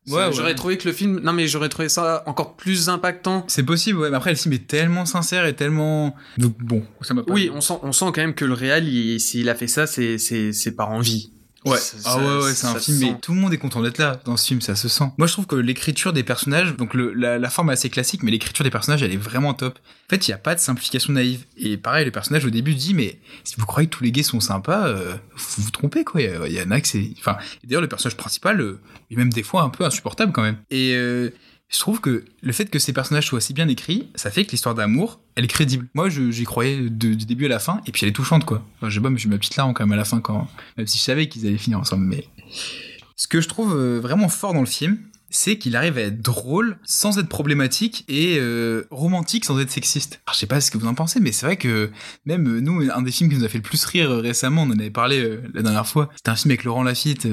Ouais, 0.09 0.31
j'aurais 0.33 0.55
trouvé 0.55 0.77
que 0.79 0.87
le 0.87 0.93
film, 0.95 1.19
non 1.19 1.31
mais 1.31 1.47
j'aurais 1.47 1.69
trouvé 1.69 1.87
ça 1.87 2.23
encore 2.25 2.55
plus 2.55 2.89
impactant. 2.89 3.45
C'est 3.47 3.61
possible, 3.63 3.99
ouais. 3.99 4.09
Mais 4.09 4.17
après, 4.17 4.31
le 4.31 4.35
film 4.35 4.51
est 4.53 4.65
tellement 4.67 5.05
sincère 5.05 5.45
et 5.45 5.55
tellement. 5.55 6.15
Donc 6.39 6.57
bon, 6.57 6.83
ça 7.01 7.13
m'a 7.13 7.21
pas. 7.21 7.31
Oui, 7.31 7.51
on 7.53 7.61
sent, 7.61 7.75
on 7.83 7.91
sent 7.91 8.05
quand 8.05 8.17
même 8.17 8.33
que 8.33 8.43
le 8.45 8.53
réel, 8.53 8.87
il- 8.87 9.19
s'il 9.19 9.47
a 9.47 9.53
fait 9.55 9.67
ça, 9.67 9.85
c'est, 9.85 10.17
c'est, 10.17 10.53
c'est 10.53 10.71
par 10.71 10.89
envie. 10.89 11.31
Ouais. 11.63 11.77
Ça- 11.77 11.97
ah 12.05 12.17
ouais, 12.17 12.43
ouais, 12.43 12.53
c'est 12.55 12.65
un 12.67 12.79
film, 12.79 12.97
mais 12.99 13.19
tout 13.21 13.33
le 13.33 13.39
monde 13.39 13.53
est 13.53 13.57
content 13.57 13.81
d'être 13.83 13.99
là 13.99 14.19
dans 14.25 14.35
ce 14.35 14.47
film, 14.47 14.61
ça 14.61 14.75
se 14.75 14.87
sent. 14.87 15.05
Moi, 15.17 15.27
je 15.27 15.33
trouve 15.33 15.45
que 15.45 15.55
l'écriture 15.55 16.11
des 16.11 16.23
personnages, 16.23 16.75
donc 16.75 16.93
le, 16.95 17.13
la, 17.13 17.37
la 17.37 17.49
forme 17.51 17.69
est 17.69 17.73
assez 17.73 17.89
classique, 17.91 18.23
mais 18.23 18.31
l'écriture 18.31 18.63
des 18.63 18.71
personnages, 18.71 19.03
elle 19.03 19.11
est 19.13 19.17
vraiment 19.17 19.53
top. 19.53 19.77
En 19.77 20.09
fait, 20.09 20.27
il 20.27 20.31
y 20.31 20.33
a 20.33 20.37
pas 20.39 20.55
de 20.55 20.59
simplification 20.59 21.13
naïve. 21.13 21.45
Et 21.57 21.77
pareil, 21.77 22.03
le 22.05 22.11
personnage 22.11 22.45
au 22.45 22.49
début 22.49 22.73
dit, 22.73 22.93
mais 22.95 23.19
si 23.43 23.55
vous 23.57 23.65
croyez 23.67 23.87
que 23.87 23.95
tous 23.95 24.03
les 24.03 24.11
gays 24.11 24.23
sont 24.23 24.39
sympas, 24.39 24.87
euh, 24.87 25.13
vous 25.35 25.63
vous 25.63 25.71
trompez, 25.71 26.03
quoi. 26.03 26.21
Il 26.21 26.51
y 26.53 26.61
en 26.61 26.71
a 26.71 26.81
que 26.81 26.87
c'est, 26.87 27.11
enfin, 27.19 27.37
et 27.63 27.67
d'ailleurs, 27.67 27.81
le 27.81 27.87
personnage 27.87 28.17
principal 28.17 28.59
euh, 28.59 28.79
est 29.11 29.15
même 29.15 29.31
des 29.31 29.43
fois 29.43 29.61
un 29.61 29.69
peu 29.69 29.85
insupportable 29.85 30.31
quand 30.31 30.41
même. 30.41 30.57
Et 30.71 30.93
euh, 30.95 31.29
je 31.71 31.79
trouve 31.79 32.01
que 32.01 32.25
le 32.41 32.51
fait 32.51 32.65
que 32.65 32.79
ces 32.79 32.91
personnages 32.91 33.27
soient 33.27 33.39
si 33.39 33.53
bien 33.53 33.67
écrits, 33.69 34.09
ça 34.15 34.29
fait 34.29 34.45
que 34.45 34.51
l'histoire 34.51 34.75
d'amour, 34.75 35.21
elle 35.35 35.45
est 35.45 35.47
crédible. 35.47 35.87
Moi, 35.93 36.09
j'y 36.09 36.43
croyais 36.43 36.89
du 36.89 37.15
début 37.15 37.45
à 37.45 37.49
la 37.49 37.59
fin, 37.59 37.81
et 37.87 37.91
puis 37.91 38.01
elle 38.03 38.09
est 38.09 38.13
touchante, 38.13 38.43
quoi. 38.43 38.65
Enfin, 38.77 38.89
je 38.89 38.95
sais 38.95 39.01
pas, 39.01 39.09
mais 39.09 39.19
ma 39.25 39.37
petite 39.37 39.55
larme 39.55 39.73
quand 39.73 39.85
même 39.85 39.93
à 39.93 39.97
la 39.97 40.05
fin, 40.05 40.19
quand, 40.19 40.47
même 40.77 40.87
si 40.87 40.97
je 40.97 41.03
savais 41.03 41.29
qu'ils 41.29 41.47
allaient 41.47 41.57
finir 41.57 41.79
ensemble. 41.79 42.05
Mais 42.05 42.27
ce 43.15 43.27
que 43.27 43.39
je 43.39 43.47
trouve 43.47 43.73
euh, 43.73 43.99
vraiment 44.01 44.27
fort 44.27 44.53
dans 44.53 44.59
le 44.59 44.65
film, 44.65 44.99
c'est 45.29 45.57
qu'il 45.57 45.77
arrive 45.77 45.97
à 45.97 46.01
être 46.01 46.21
drôle 46.21 46.77
sans 46.83 47.17
être 47.17 47.29
problématique 47.29 48.03
et 48.09 48.35
euh, 48.37 48.85
romantique 48.91 49.45
sans 49.45 49.57
être 49.61 49.71
sexiste. 49.71 50.19
Alors, 50.25 50.33
je 50.33 50.39
sais 50.39 50.47
pas 50.47 50.59
ce 50.59 50.71
que 50.71 50.77
vous 50.77 50.87
en 50.87 50.93
pensez, 50.93 51.21
mais 51.21 51.31
c'est 51.31 51.45
vrai 51.45 51.55
que 51.55 51.89
même 52.25 52.47
euh, 52.49 52.59
nous, 52.59 52.91
un 52.93 53.01
des 53.01 53.11
films 53.11 53.29
qui 53.29 53.37
nous 53.37 53.45
a 53.45 53.47
fait 53.47 53.59
le 53.59 53.63
plus 53.63 53.85
rire 53.85 54.11
récemment, 54.11 54.63
on 54.63 54.71
en 54.71 54.77
avait 54.77 54.89
parlé 54.89 55.39
la 55.53 55.61
dernière 55.61 55.87
fois, 55.87 56.09
c'était 56.17 56.31
un 56.31 56.35
film 56.35 56.51
avec 56.51 56.65
Laurent 56.65 56.83
Lafitte. 56.83 57.25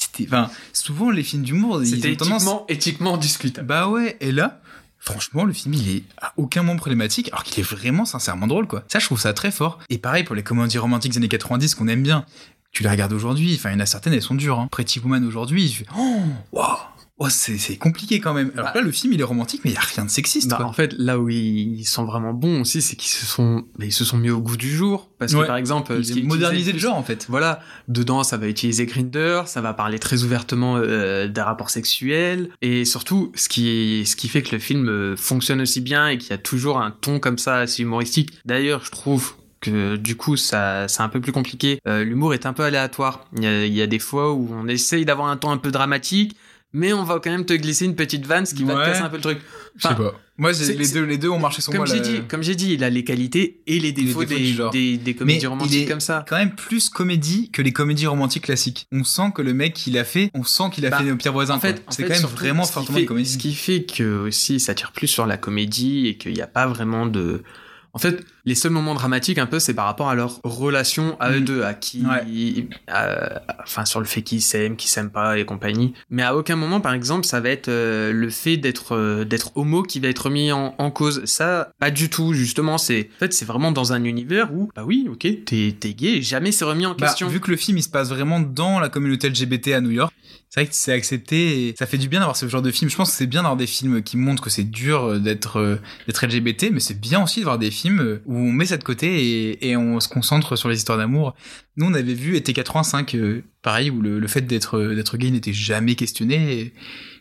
C'était, 0.00 0.24
enfin, 0.26 0.50
souvent 0.72 1.10
les 1.10 1.22
films 1.22 1.42
d'humour, 1.42 1.82
ils 1.84 1.94
ont 1.94 2.14
tendance. 2.16 2.42
éthiquement, 2.42 2.64
éthiquement 2.68 3.16
discutable. 3.18 3.66
Bah 3.66 3.88
ouais, 3.88 4.16
et 4.20 4.32
là, 4.32 4.60
franchement, 4.98 5.44
le 5.44 5.52
film, 5.52 5.74
il 5.74 5.96
est 5.96 6.04
à 6.20 6.32
aucun 6.38 6.62
moment 6.62 6.78
problématique, 6.78 7.28
alors 7.28 7.44
qu'il 7.44 7.60
est 7.60 7.68
vraiment 7.68 8.06
sincèrement 8.06 8.46
drôle, 8.46 8.66
quoi. 8.66 8.82
Ça, 8.88 8.98
je 8.98 9.04
trouve 9.04 9.20
ça 9.20 9.34
très 9.34 9.50
fort. 9.50 9.78
Et 9.90 9.98
pareil 9.98 10.24
pour 10.24 10.34
les 10.34 10.42
comédies 10.42 10.78
romantiques 10.78 11.12
des 11.12 11.18
années 11.18 11.28
90 11.28 11.74
qu'on 11.74 11.88
aime 11.88 12.02
bien. 12.02 12.24
Tu 12.72 12.82
les 12.82 12.88
regardes 12.88 13.12
aujourd'hui, 13.12 13.54
enfin, 13.56 13.70
il 13.70 13.74
y 13.74 13.76
en 13.76 13.80
a 13.80 13.86
certaines, 13.86 14.14
elles 14.14 14.22
sont 14.22 14.34
dures. 14.34 14.58
Hein. 14.58 14.68
Pretty 14.70 15.00
Woman 15.00 15.24
aujourd'hui, 15.26 15.68
je 15.68 15.78
fais, 15.78 15.86
oh, 15.98 16.20
waouh, 16.52 16.78
oh, 17.20 17.28
c'est 17.28 17.76
compliqué 17.76 18.18
quand 18.18 18.34
même. 18.34 18.50
Alors 18.54 18.66
Bah. 18.66 18.72
là, 18.76 18.80
le 18.80 18.90
film, 18.90 19.12
il 19.12 19.20
est 19.20 19.24
romantique, 19.24 19.60
mais 19.64 19.70
il 19.70 19.74
y 19.74 19.76
a 19.76 19.80
rien 19.80 20.04
de 20.04 20.10
sexiste, 20.10 20.48
Bah, 20.50 20.56
quoi. 20.56 20.66
en 20.66 20.72
fait, 20.72 20.92
là 20.98 21.18
où 21.18 21.28
ils 21.28 21.84
sont 21.84 22.04
vraiment 22.04 22.32
bons 22.32 22.62
aussi, 22.62 22.82
c'est 22.82 22.96
qu'ils 22.96 23.10
se 23.12 23.24
sont, 23.26 23.64
bah, 23.78 23.84
ils 23.84 23.92
se 23.92 24.04
sont 24.04 24.16
mis 24.18 24.30
au 24.30 24.40
goût 24.40 24.56
du 24.56 24.70
jour. 24.74 25.08
Parce 25.18 25.32
que 25.32 25.38
Ouais. 25.38 25.46
par 25.46 25.56
exemple, 25.58 25.94
Ils 25.98 26.04
ce 26.04 26.18
modernisé 26.20 26.72
le 26.72 26.78
genre, 26.78 26.96
en 26.96 27.02
fait. 27.02 27.26
Voilà, 27.28 27.60
dedans 27.88 28.24
ça 28.24 28.36
va 28.38 28.48
utiliser 28.48 28.86
Grinder, 28.86 29.42
ça 29.46 29.60
va 29.60 29.74
parler 29.74 29.98
très 29.98 30.24
ouvertement 30.24 30.76
euh, 30.78 31.28
des 31.28 31.40
rapports 31.42 31.70
sexuels 31.70 32.48
et 32.62 32.84
surtout 32.86 33.30
ce 33.34 33.48
qui 33.48 34.04
ce 34.06 34.16
qui 34.16 34.28
fait 34.28 34.42
que 34.42 34.54
le 34.54 34.58
film 34.60 34.88
euh, 34.88 35.16
fonctionne 35.16 35.60
aussi 35.60 35.80
bien 35.82 36.08
et 36.08 36.16
qu'il 36.18 36.30
y 36.30 36.32
a 36.32 36.38
toujours 36.38 36.78
un 36.80 36.90
ton 36.90 37.18
comme 37.20 37.36
ça 37.38 37.58
assez 37.58 37.82
humoristique. 37.82 38.30
D'ailleurs, 38.46 38.82
je 38.84 38.90
trouve 38.90 39.34
que 39.60 39.96
du 39.96 40.16
coup 40.16 40.38
ça 40.38 40.88
c'est 40.88 41.02
un 41.02 41.10
peu 41.10 41.20
plus 41.20 41.32
compliqué. 41.32 41.80
Euh, 41.86 42.02
L'humour 42.02 42.32
est 42.32 42.46
un 42.46 42.54
peu 42.54 42.62
aléatoire. 42.62 43.26
Il 43.36 43.44
y, 43.44 43.46
a, 43.46 43.66
il 43.66 43.74
y 43.74 43.82
a 43.82 43.86
des 43.86 43.98
fois 43.98 44.32
où 44.32 44.48
on 44.52 44.66
essaye 44.68 45.04
d'avoir 45.04 45.28
un 45.28 45.36
ton 45.36 45.50
un 45.50 45.58
peu 45.58 45.70
dramatique, 45.70 46.34
mais 46.72 46.92
on 46.92 47.02
va 47.04 47.20
quand 47.22 47.30
même 47.30 47.44
te 47.46 47.52
glisser 47.52 47.84
une 47.84 47.96
petite 47.96 48.26
vanne, 48.26 48.46
ce 48.46 48.54
qui 48.54 48.64
va 48.64 48.74
te 48.74 48.84
casser 48.86 49.02
un 49.02 49.08
peu 49.08 49.16
le 49.16 49.22
truc. 49.22 49.38
Je 49.76 49.88
sais 49.88 49.94
pas. 49.94 50.12
Moi, 50.38 50.52
les 50.52 50.88
deux, 50.88 51.04
les 51.04 51.18
deux 51.18 51.28
ont 51.28 51.38
marché 51.38 51.60
sur 51.60 51.70
Comme 51.70 51.84
moi. 51.84 51.86
j'ai 51.86 52.00
dit, 52.00 52.22
comme 52.26 52.42
j'ai 52.42 52.54
dit, 52.54 52.72
il 52.72 52.82
a 52.82 52.88
les 52.88 53.04
qualités 53.04 53.60
et 53.66 53.78
les 53.78 53.92
défauts, 53.92 54.24
défauts 54.24 54.38
des, 54.40 54.46
du 54.46 54.54
genre. 54.54 54.70
des, 54.72 54.96
des 54.96 55.12
Mais 55.12 55.14
comédies 55.18 55.40
il 55.42 55.46
romantiques 55.48 55.82
est 55.82 55.86
comme 55.90 56.00
ça. 56.00 56.24
quand 56.28 56.36
même 56.38 56.54
plus 56.54 56.88
comédie 56.88 57.50
que 57.50 57.60
les 57.60 57.72
comédies 57.72 58.06
romantiques 58.06 58.44
classiques. 58.44 58.86
On 58.90 59.04
sent 59.04 59.32
que 59.34 59.42
le 59.42 59.52
mec 59.52 59.74
qui 59.74 59.90
l'a 59.90 60.04
fait, 60.04 60.30
on 60.32 60.42
sent 60.42 60.64
qu'il 60.72 60.86
a 60.86 60.90
Bah, 60.90 60.98
fait 60.98 61.04
nos 61.04 61.16
pires 61.16 61.34
voisins. 61.34 61.56
En 61.56 61.60
fait, 61.60 61.82
c'est 61.90 62.04
quand 62.04 62.08
même 62.14 62.22
vraiment 62.22 62.64
fortement 62.64 62.96
fait- 62.96 63.02
une 63.02 63.08
comédie. 63.08 63.30
Ce 63.30 63.36
qui 63.38 63.54
fait 63.54 63.82
que 63.84 64.26
aussi 64.26 64.60
ça 64.60 64.74
tire 64.74 64.92
plus 64.92 65.08
sur 65.08 65.26
la 65.26 65.36
comédie 65.36 66.06
et 66.06 66.16
qu'il 66.16 66.32
n'y 66.32 66.40
a 66.40 66.46
pas 66.46 66.66
vraiment 66.66 67.04
de. 67.04 67.42
En 67.92 67.98
fait, 67.98 68.24
les 68.44 68.54
seuls 68.54 68.70
moments 68.70 68.94
dramatiques 68.94 69.38
un 69.38 69.46
peu, 69.46 69.58
c'est 69.58 69.74
par 69.74 69.86
rapport 69.86 70.08
à 70.10 70.14
leur 70.14 70.40
relation 70.44 71.16
à 71.20 71.32
eux 71.32 71.40
Mm. 71.40 71.44
deux, 71.44 71.62
à 71.64 71.74
qui, 71.74 72.02
Ouais. 72.06 72.68
à- 72.88 73.42
enfin 73.62 73.84
sur 73.84 74.00
le 74.00 74.06
fait 74.06 74.22
qu'ils 74.22 74.42
s'aiment, 74.42 74.76
qu'ils 74.76 74.90
s'aiment 74.90 75.10
pas 75.10 75.38
et 75.38 75.44
compagnie. 75.44 75.92
Mais 76.08 76.22
à 76.22 76.36
aucun 76.36 76.56
moment, 76.56 76.80
par 76.80 76.92
exemple, 76.94 77.26
ça 77.26 77.40
va 77.40 77.48
être 77.50 77.68
euh, 77.68 78.12
le 78.12 78.30
fait 78.30 78.56
d'être 78.56 78.94
euh, 78.94 79.24
d'être 79.24 79.56
homo 79.56 79.82
qui 79.82 80.00
va 80.00 80.08
être 80.08 80.30
mis 80.30 80.52
en, 80.52 80.74
en 80.78 80.90
cause. 80.90 81.24
Ça, 81.24 81.72
pas 81.80 81.90
du 81.90 82.08
tout. 82.10 82.32
Justement, 82.32 82.78
c'est 82.78 83.10
en 83.16 83.18
fait 83.18 83.32
c'est 83.32 83.44
vraiment 83.44 83.72
dans 83.72 83.92
un 83.92 84.04
univers 84.04 84.52
où 84.54 84.70
bah 84.74 84.84
oui, 84.86 85.08
ok, 85.10 85.26
t'es 85.44 85.74
t'es 85.78 85.94
gay, 85.94 86.18
et 86.18 86.22
jamais 86.22 86.52
c'est 86.52 86.64
remis 86.64 86.86
en 86.86 86.90
Bah, 86.94 87.06
question. 87.08 87.28
vu 87.28 87.40
que 87.40 87.50
le 87.50 87.56
film 87.56 87.78
il 87.78 87.82
se 87.82 87.88
passe 87.88 88.08
vraiment 88.10 88.40
dans 88.40 88.78
la 88.80 88.88
communauté 88.88 89.28
LGBT 89.30 89.74
à 89.74 89.80
New 89.80 89.90
York, 89.90 90.12
c'est 90.50 90.60
vrai 90.60 90.68
que 90.68 90.74
c'est 90.74 90.92
accepté 90.92 91.74
ça 91.78 91.86
fait 91.86 91.96
du 91.96 92.08
bien 92.08 92.18
d'avoir 92.18 92.36
ce 92.36 92.48
genre 92.48 92.60
de 92.60 92.72
film. 92.72 92.90
Je 92.90 92.96
pense 92.96 93.12
que 93.12 93.16
c'est 93.16 93.28
bien 93.28 93.42
d'avoir 93.42 93.56
des 93.56 93.68
films 93.68 94.02
qui 94.02 94.16
montrent 94.16 94.42
que 94.42 94.50
c'est 94.50 94.68
dur 94.68 95.04
euh, 95.04 95.18
d'être 95.20 95.58
euh, 95.58 95.76
LGBT, 96.08 96.70
mais 96.72 96.80
c'est 96.80 97.00
bien 97.00 97.22
aussi 97.22 97.38
de 97.38 97.44
voir 97.44 97.56
des 97.56 97.70
films 97.70 98.00
euh, 98.00 98.22
où 98.26 98.36
on 98.36 98.50
met 98.50 98.66
ça 98.66 98.76
de 98.76 98.82
côté 98.82 99.64
et, 99.64 99.76
on 99.76 100.00
se 100.00 100.08
concentre 100.08 100.56
sur 100.56 100.68
les 100.68 100.76
histoires 100.76 100.98
d'amour. 100.98 101.34
Nous, 101.76 101.86
on 101.86 101.94
avait 101.94 102.14
vu 102.14 102.36
été 102.36 102.52
85, 102.52 103.14
euh, 103.14 103.44
pareil, 103.62 103.90
où 103.90 104.02
le, 104.02 104.26
fait 104.26 104.42
d'être 104.42 105.16
gay 105.16 105.30
n'était 105.30 105.52
jamais 105.52 105.94
questionné, 105.94 106.74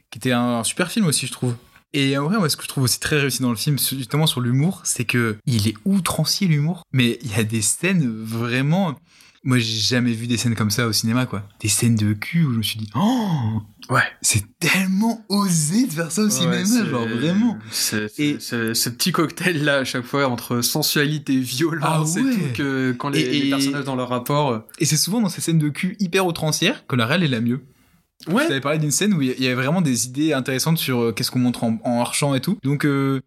qui 0.10 0.18
était 0.18 0.32
un, 0.32 0.60
un 0.60 0.64
super 0.64 0.92
film 0.92 1.06
aussi, 1.06 1.28
je 1.28 1.32
trouve. 1.32 1.56
Et 1.94 2.18
en 2.18 2.26
vrai, 2.26 2.38
moi, 2.38 2.50
ce 2.50 2.58
que 2.58 2.64
je 2.64 2.68
trouve 2.68 2.84
aussi 2.84 3.00
très 3.00 3.20
réussi 3.20 3.42
dans 3.42 3.50
le 3.50 3.56
film, 3.56 3.80
justement 3.80 4.28
sur 4.28 4.42
l'humour, 4.42 4.82
c'est 4.84 5.06
que 5.06 5.38
il 5.46 5.68
est 5.68 5.76
outrancier 5.86 6.48
l'humour, 6.48 6.84
mais 6.92 7.18
il 7.24 7.32
y 7.32 7.36
a 7.36 7.44
des 7.44 7.62
scènes 7.62 8.08
vraiment. 8.08 8.96
Moi, 9.44 9.58
j'ai 9.60 9.80
jamais 9.80 10.12
vu 10.12 10.28
des 10.28 10.36
scènes 10.38 10.56
comme 10.56 10.70
ça 10.70 10.86
au 10.86 10.92
cinéma, 10.92 11.26
quoi. 11.26 11.48
Des 11.62 11.70
scènes 11.70 11.96
de 11.96 12.12
cul 12.14 12.44
où 12.44 12.52
je 12.54 12.58
me 12.58 12.64
suis 12.64 12.80
dit, 12.80 12.90
oh, 12.96 13.62
Ouais. 13.90 14.02
c'est 14.22 14.44
tellement 14.60 15.26
osé 15.30 15.88
de 15.88 15.92
faire 15.92 16.12
ça 16.12 16.22
au 16.22 16.26
Ouais, 16.26 16.32
cinéma, 16.32 16.86
genre 16.90 17.08
vraiment. 17.08 17.58
Et- 18.18 18.38
ce, 18.40 18.90
petit 18.90 19.12
cocktail 19.12 19.64
là 19.64 19.78
à 19.78 19.84
chaque 19.86 20.04
fois 20.06 20.28
entre 20.28 20.62
sensualité, 20.62 21.40
violence 21.40 22.16
Ah 22.18 22.20
et 22.20 22.24
ouais. 22.24 22.32
tout 22.34 22.40
que 22.58 22.92
quand 22.92 23.10
les, 23.10 23.22
Et- 23.22 23.32
les 23.42 23.48
et- 23.48 23.50
personnages 23.50 23.86
dans 23.86 23.96
leur 23.96 24.10
rapport. 24.10 24.52
euh, 24.52 24.60
Et 24.80 24.86
c'est 24.86 24.98
souvent 24.98 25.22
dans 25.22 25.30
ces 25.30 25.42
scènes 25.42 25.58
de 25.58 25.70
cul 25.70 25.96
hyper 26.00 26.26
outrancières 26.28 26.86
que 26.88 26.96
la 26.96 27.06
réelle 27.06 27.24
est 27.24 27.28
la 27.30 27.42
mieux. 27.42 27.62
Ouais. 28.28 28.44
Je 28.44 28.48
t'avais 28.50 28.60
parlé 28.62 28.78
d'une 28.80 28.92
scène 28.92 29.14
où 29.14 29.22
il 29.22 29.30
y 29.42 29.46
avait 29.46 29.56
vraiment 29.56 29.82
des 29.82 30.06
idées 30.06 30.34
intéressantes 30.34 30.78
sur 30.78 31.00
euh, 31.00 31.12
qu'est-ce 31.14 31.32
qu'on 31.32 31.40
montre 31.40 31.64
en, 31.64 31.80
en 31.86 32.36
et 32.36 32.42
tout. 32.42 32.60
Donc, 32.64 32.86
euh, 32.86 33.22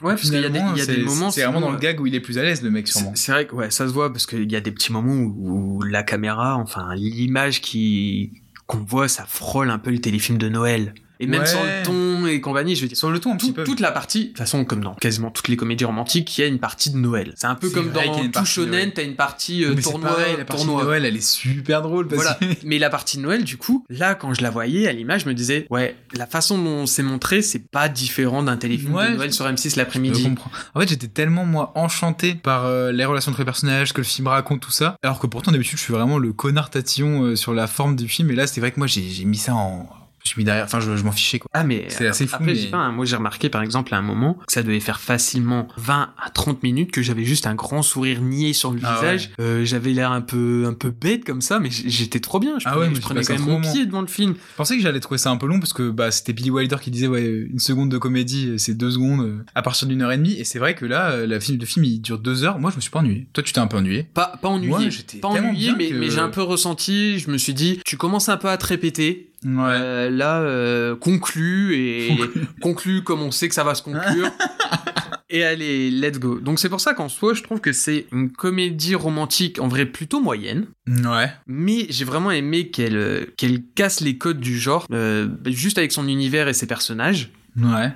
Ouais, 0.00 0.14
parce 0.14 0.22
qu'il 0.22 0.40
y 0.40 0.44
a 0.44 0.48
des, 0.48 0.58
y 0.58 0.80
a 0.80 0.86
des 0.86 1.02
moments. 1.02 1.30
C'est 1.30 1.44
vraiment 1.44 1.60
dans 1.60 1.70
le 1.70 1.76
euh, 1.76 1.80
gag 1.80 2.00
où 2.00 2.06
il 2.06 2.14
est 2.14 2.20
plus 2.20 2.38
à 2.38 2.42
l'aise, 2.42 2.62
le 2.62 2.70
mec, 2.70 2.88
sûrement. 2.88 3.12
C'est 3.14 3.26
c'est 3.26 3.32
vrai 3.32 3.46
que 3.46 3.54
ouais, 3.54 3.70
ça 3.70 3.86
se 3.86 3.92
voit 3.92 4.12
parce 4.12 4.26
qu'il 4.26 4.50
y 4.50 4.56
a 4.56 4.60
des 4.60 4.72
petits 4.72 4.92
moments 4.92 5.14
où, 5.14 5.78
où 5.78 5.82
la 5.82 6.02
caméra, 6.02 6.56
enfin 6.56 6.94
l'image 6.94 7.60
qui 7.60 8.42
qu'on 8.66 8.78
voit, 8.78 9.08
ça 9.08 9.24
frôle 9.26 9.70
un 9.70 9.78
peu 9.78 9.90
le 9.90 10.00
téléfilm 10.00 10.38
de 10.38 10.48
Noël. 10.48 10.94
Et 11.20 11.26
même 11.26 11.40
Ouais. 11.42 11.46
sur 11.46 11.62
le 11.62 11.84
ton 11.84 12.26
et 12.26 12.40
compagnie, 12.40 12.74
je 12.74 12.82
veux 12.82 12.88
dire. 12.88 12.96
Sur 12.96 13.10
le 13.10 13.20
ton, 13.20 13.34
un 13.34 13.36
Tout- 13.36 13.46
petit 13.46 13.52
peu. 13.52 13.64
toute 13.64 13.80
la 13.80 13.92
partie, 13.92 14.22
de 14.24 14.28
toute 14.28 14.38
façon, 14.38 14.64
comme 14.64 14.82
dans 14.82 14.94
quasiment 14.94 15.30
toutes 15.30 15.48
les 15.48 15.56
comédies 15.56 15.84
romantiques, 15.84 16.36
il 16.36 16.40
y 16.40 16.44
a 16.44 16.46
une 16.48 16.58
partie 16.58 16.90
de 16.90 16.96
Noël. 16.96 17.32
C'est 17.36 17.46
un 17.46 17.54
peu 17.54 17.70
comme 17.70 17.90
dans 17.92 18.02
tout 18.02 18.30
partie 18.30 18.50
shonen, 18.50 18.92
t'as 18.92 19.04
une 19.04 19.14
partie 19.14 19.64
euh, 19.64 19.74
tournoi, 19.74 20.10
pareil, 20.10 20.34
la 20.38 20.44
partie 20.44 20.64
tournoi. 20.64 20.82
de 20.82 20.86
Noël, 20.88 21.04
elle 21.04 21.16
est 21.16 21.20
super 21.24 21.82
drôle 21.82 22.08
parce 22.08 22.22
Voilà. 22.22 22.38
Mais 22.64 22.78
la 22.78 22.90
partie 22.90 23.16
de 23.18 23.22
Noël, 23.22 23.44
du 23.44 23.56
coup, 23.56 23.84
là, 23.88 24.14
quand 24.14 24.34
je 24.34 24.42
la 24.42 24.50
voyais 24.50 24.88
à 24.88 24.92
l'image, 24.92 25.22
je 25.24 25.28
me 25.28 25.34
disais, 25.34 25.66
ouais, 25.70 25.96
la 26.14 26.26
façon 26.26 26.58
dont 26.58 26.86
c'est 26.86 27.02
montré, 27.04 27.42
c'est 27.42 27.60
pas 27.70 27.88
différent 27.88 28.42
d'un 28.42 28.56
téléfilm 28.56 28.94
Ouais, 28.94 29.10
de 29.12 29.16
Noël 29.16 29.32
sur 29.32 29.46
M6 29.46 29.70
Je 29.72 29.76
l'après-midi. 29.76 30.22
comprends. 30.24 30.50
En 30.74 30.80
fait, 30.80 30.88
j'étais 30.88 31.08
tellement, 31.08 31.44
moi, 31.46 31.72
enchanté 31.76 32.34
par 32.34 32.64
euh, 32.64 32.90
les 32.92 33.04
relations 33.04 33.30
entre 33.30 33.40
les 33.40 33.44
personnages, 33.44 33.92
que 33.92 34.00
le 34.00 34.04
film 34.06 34.26
raconte, 34.26 34.60
tout 34.60 34.70
ça. 34.72 34.96
Alors 35.02 35.18
que 35.20 35.26
pourtant, 35.26 35.52
d'habitude, 35.52 35.78
je 35.78 35.82
suis 35.84 35.92
vraiment 35.92 36.18
le 36.18 36.32
connard 36.32 36.70
tatillon 36.70 37.22
euh, 37.22 37.36
sur 37.36 37.54
la 37.54 37.66
forme 37.66 37.94
du 37.96 38.08
film. 38.08 38.30
Et 38.30 38.34
là, 38.34 38.46
c'est 38.46 38.60
vrai 38.60 38.72
que 38.72 38.80
moi, 38.80 38.86
j'ai 38.88 39.24
mis 39.24 39.36
ça 39.38 39.54
en... 39.54 39.88
Je 40.26 40.30
suis 40.30 40.38
mis 40.40 40.44
derrière... 40.44 40.64
Enfin, 40.64 40.80
je, 40.80 40.96
je 40.96 41.04
m'en 41.04 41.12
fichais, 41.12 41.38
quoi. 41.38 41.50
Ah, 41.52 41.64
mais 41.64 41.84
C'est 41.88 42.06
assez 42.06 42.26
fou, 42.26 42.36
après, 42.36 42.46
mais- 42.46 42.54
je 42.54 42.62
sais 42.62 42.68
pas, 42.70 42.78
hein, 42.78 42.92
moi 42.92 43.04
j'ai 43.04 43.16
remarqué 43.16 43.50
par 43.50 43.60
exemple 43.62 43.92
à 43.94 43.98
un 43.98 44.02
moment 44.02 44.38
que 44.46 44.52
ça 44.54 44.62
devait 44.62 44.80
faire 44.80 44.98
facilement 45.00 45.68
20 45.76 46.14
à 46.18 46.30
30 46.30 46.62
minutes 46.62 46.90
que 46.92 47.02
j'avais 47.02 47.24
juste 47.24 47.46
un 47.46 47.54
grand 47.54 47.82
sourire 47.82 48.22
niais 48.22 48.54
sur 48.54 48.72
le 48.72 48.80
Ah 48.82 48.94
visage. 48.94 49.30
Euh, 49.38 49.66
j'avais 49.66 49.90
l'air 49.92 50.12
un 50.12 50.22
peu, 50.22 50.64
un 50.66 50.72
peu 50.72 50.90
bête 50.90 51.24
comme 51.26 51.42
ça, 51.42 51.60
mais 51.60 51.68
j'étais 51.70 52.20
trop 52.20 52.40
bien. 52.40 52.58
Je 52.58 52.64
Ah 52.66 52.70
prenais, 52.72 52.88
ouais, 52.88 52.94
je 52.94 53.00
prenais 53.02 53.22
quand 53.22 53.34
même 53.34 53.42
mon 53.42 53.60
pied 53.60 53.84
devant 53.84 54.00
le 54.00 54.06
film. 54.06 54.34
Je 54.52 54.56
pensais 54.56 54.76
que 54.76 54.82
j'allais 54.82 55.00
trouver 55.00 55.18
ça 55.18 55.30
un 55.30 55.36
peu 55.36 55.46
long 55.46 55.60
parce 55.60 55.74
que 55.74 55.90
bah, 55.90 56.10
c'était 56.10 56.32
Billy 56.32 56.50
Wilder 56.50 56.76
qui 56.80 56.90
disait 56.90 57.06
ouais 57.06 57.24
une 57.50 57.58
seconde 57.58 57.90
de 57.90 57.98
comédie 57.98 58.54
c'est 58.58 58.74
deux 58.74 58.92
secondes 58.92 59.20
euh, 59.20 59.44
à 59.54 59.60
partir 59.60 59.86
d'une 59.88 60.00
heure 60.00 60.12
et 60.12 60.16
demie 60.16 60.32
et 60.38 60.44
c'est 60.44 60.58
vrai 60.58 60.74
que 60.74 60.86
là 60.86 61.10
euh, 61.10 61.26
la 61.26 61.38
film, 61.38 61.58
le 61.60 61.66
film 61.66 61.84
il 61.84 62.00
dure 62.00 62.18
deux 62.18 62.44
heures 62.44 62.58
moi 62.58 62.70
je 62.70 62.76
me 62.76 62.80
suis 62.80 62.90
pas 62.90 63.00
ennuyé 63.00 63.26
toi 63.34 63.42
tu 63.42 63.52
t'es 63.52 63.58
un 63.58 63.66
peu 63.66 63.76
ennuyé 63.76 64.04
Pas, 64.14 64.38
pas 64.40 64.48
ennuyé, 64.48 64.90
j'étais 64.90 65.18
pas 65.18 65.28
ennuyé, 65.28 65.72
mais, 65.76 65.90
que- 65.90 65.94
mais 65.94 66.08
j'ai 66.10 66.20
un 66.20 66.30
peu 66.30 66.42
ressenti, 66.42 67.18
je 67.18 67.30
me 67.30 67.36
suis 67.38 67.52
dit, 67.54 67.80
tu 67.84 67.96
commences 67.98 68.28
un 68.30 68.36
peu 68.38 68.48
à 68.48 68.56
te 68.56 68.66
répéter. 68.66 69.30
Ouais 69.44 69.52
Euh, 69.80 70.10
là, 70.10 70.40
euh, 70.40 70.96
conclu 70.96 71.74
et 71.76 72.16
conclu 72.62 73.02
comme 73.02 73.22
on 73.22 73.30
sait 73.30 73.48
que 73.48 73.54
ça 73.54 73.64
va 73.64 73.74
se 73.74 73.82
conclure. 73.82 74.30
et 75.30 75.44
allez, 75.44 75.90
let's 75.90 76.18
go. 76.18 76.38
Donc 76.40 76.58
c'est 76.58 76.68
pour 76.68 76.80
ça 76.80 76.94
qu'en 76.94 77.08
soi, 77.08 77.34
je 77.34 77.42
trouve 77.42 77.60
que 77.60 77.72
c'est 77.72 78.06
une 78.12 78.30
comédie 78.32 78.94
romantique 78.94 79.58
en 79.60 79.68
vrai 79.68 79.86
plutôt 79.86 80.20
moyenne. 80.20 80.66
ouais 80.88 81.30
Mais 81.46 81.86
j'ai 81.90 82.04
vraiment 82.04 82.30
aimé 82.30 82.70
qu'elle 82.70 82.96
euh, 82.96 83.24
qu'elle 83.36 83.62
casse 83.74 84.00
les 84.00 84.16
codes 84.18 84.40
du 84.40 84.58
genre, 84.58 84.86
euh, 84.92 85.28
juste 85.46 85.78
avec 85.78 85.92
son 85.92 86.08
univers 86.08 86.48
et 86.48 86.54
ses 86.54 86.66
personnages. 86.66 87.30
ouais 87.56 87.92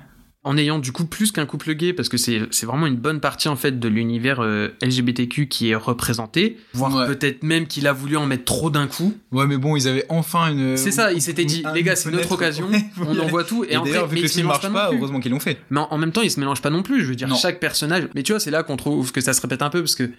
En 0.49 0.57
ayant 0.57 0.79
du 0.79 0.91
coup 0.91 1.05
plus 1.05 1.31
qu'un 1.31 1.45
couple 1.45 1.75
gay, 1.75 1.93
parce 1.93 2.09
que 2.09 2.17
c'est 2.17 2.39
vraiment 2.65 2.87
une 2.87 2.95
bonne 2.95 3.19
partie 3.19 3.49
en 3.49 3.55
fait 3.55 3.79
de 3.79 3.87
l'univers 3.87 4.39
euh, 4.41 4.69
LGBTQ 4.81 5.47
qui 5.47 5.69
est 5.69 5.75
représenté, 5.75 6.57
voire 6.73 6.95
Ouais. 6.95 7.05
peut-être 7.05 7.43
même 7.43 7.67
qu'il 7.67 7.85
a 7.85 7.93
voulu 7.93 8.17
en 8.17 8.25
mettre 8.25 8.45
trop 8.45 8.71
d'un 8.71 8.87
coup. 8.87 9.13
ouais 9.31 9.45
mais 9.45 9.57
bon 9.57 9.75
ils 9.75 9.87
avaient 9.87 10.05
enfin 10.09 10.51
une 10.51 10.75
C'est 10.75 10.89
ça, 10.91 11.11
il 11.13 11.21
s'était 11.21 11.45
dit, 11.45 11.61
un- 11.65 11.73
les 11.73 11.83
gars, 11.83 11.95
c'est 11.95 12.09
notre 12.09 12.31
occasion, 12.31 12.67
on 12.99 13.19
envoie 13.19 13.43
tout, 13.43 13.63
et, 13.63 13.73
et 13.73 13.77
en 13.77 13.83
vu 13.83 13.91
que 13.91 14.15
ils 14.15 14.21
le 14.23 14.27
film 14.27 14.47
marche 14.47 14.67
pas, 14.71 14.89
heureusement 14.91 15.19
qu'ils 15.19 15.31
l'ont 15.31 15.39
fait 15.39 15.59
Mais 15.69 15.81
en, 15.81 15.87
en 15.91 15.97
même 15.99 16.11
temps, 16.11 16.21
ils 16.21 16.31
se 16.31 16.39
mélangent 16.39 16.63
pas 16.63 16.71
non 16.71 16.81
plus. 16.81 17.03
Je 17.03 17.09
veux 17.09 17.15
dire, 17.15 17.27
Non. 17.27 17.35
chaque 17.35 17.59
personnage. 17.59 18.07
Mais 18.15 18.23
tu 18.23 18.31
vois, 18.31 18.39
c'est 18.39 18.49
là 18.51 18.63
qu'on 18.63 18.75
trouve 18.75 19.11
que 19.11 19.21
ça 19.21 19.33
se 19.33 19.41
répète 19.41 19.61
un 19.61 19.69
peu 19.69 19.81
parce 19.81 19.95
que 19.95 20.09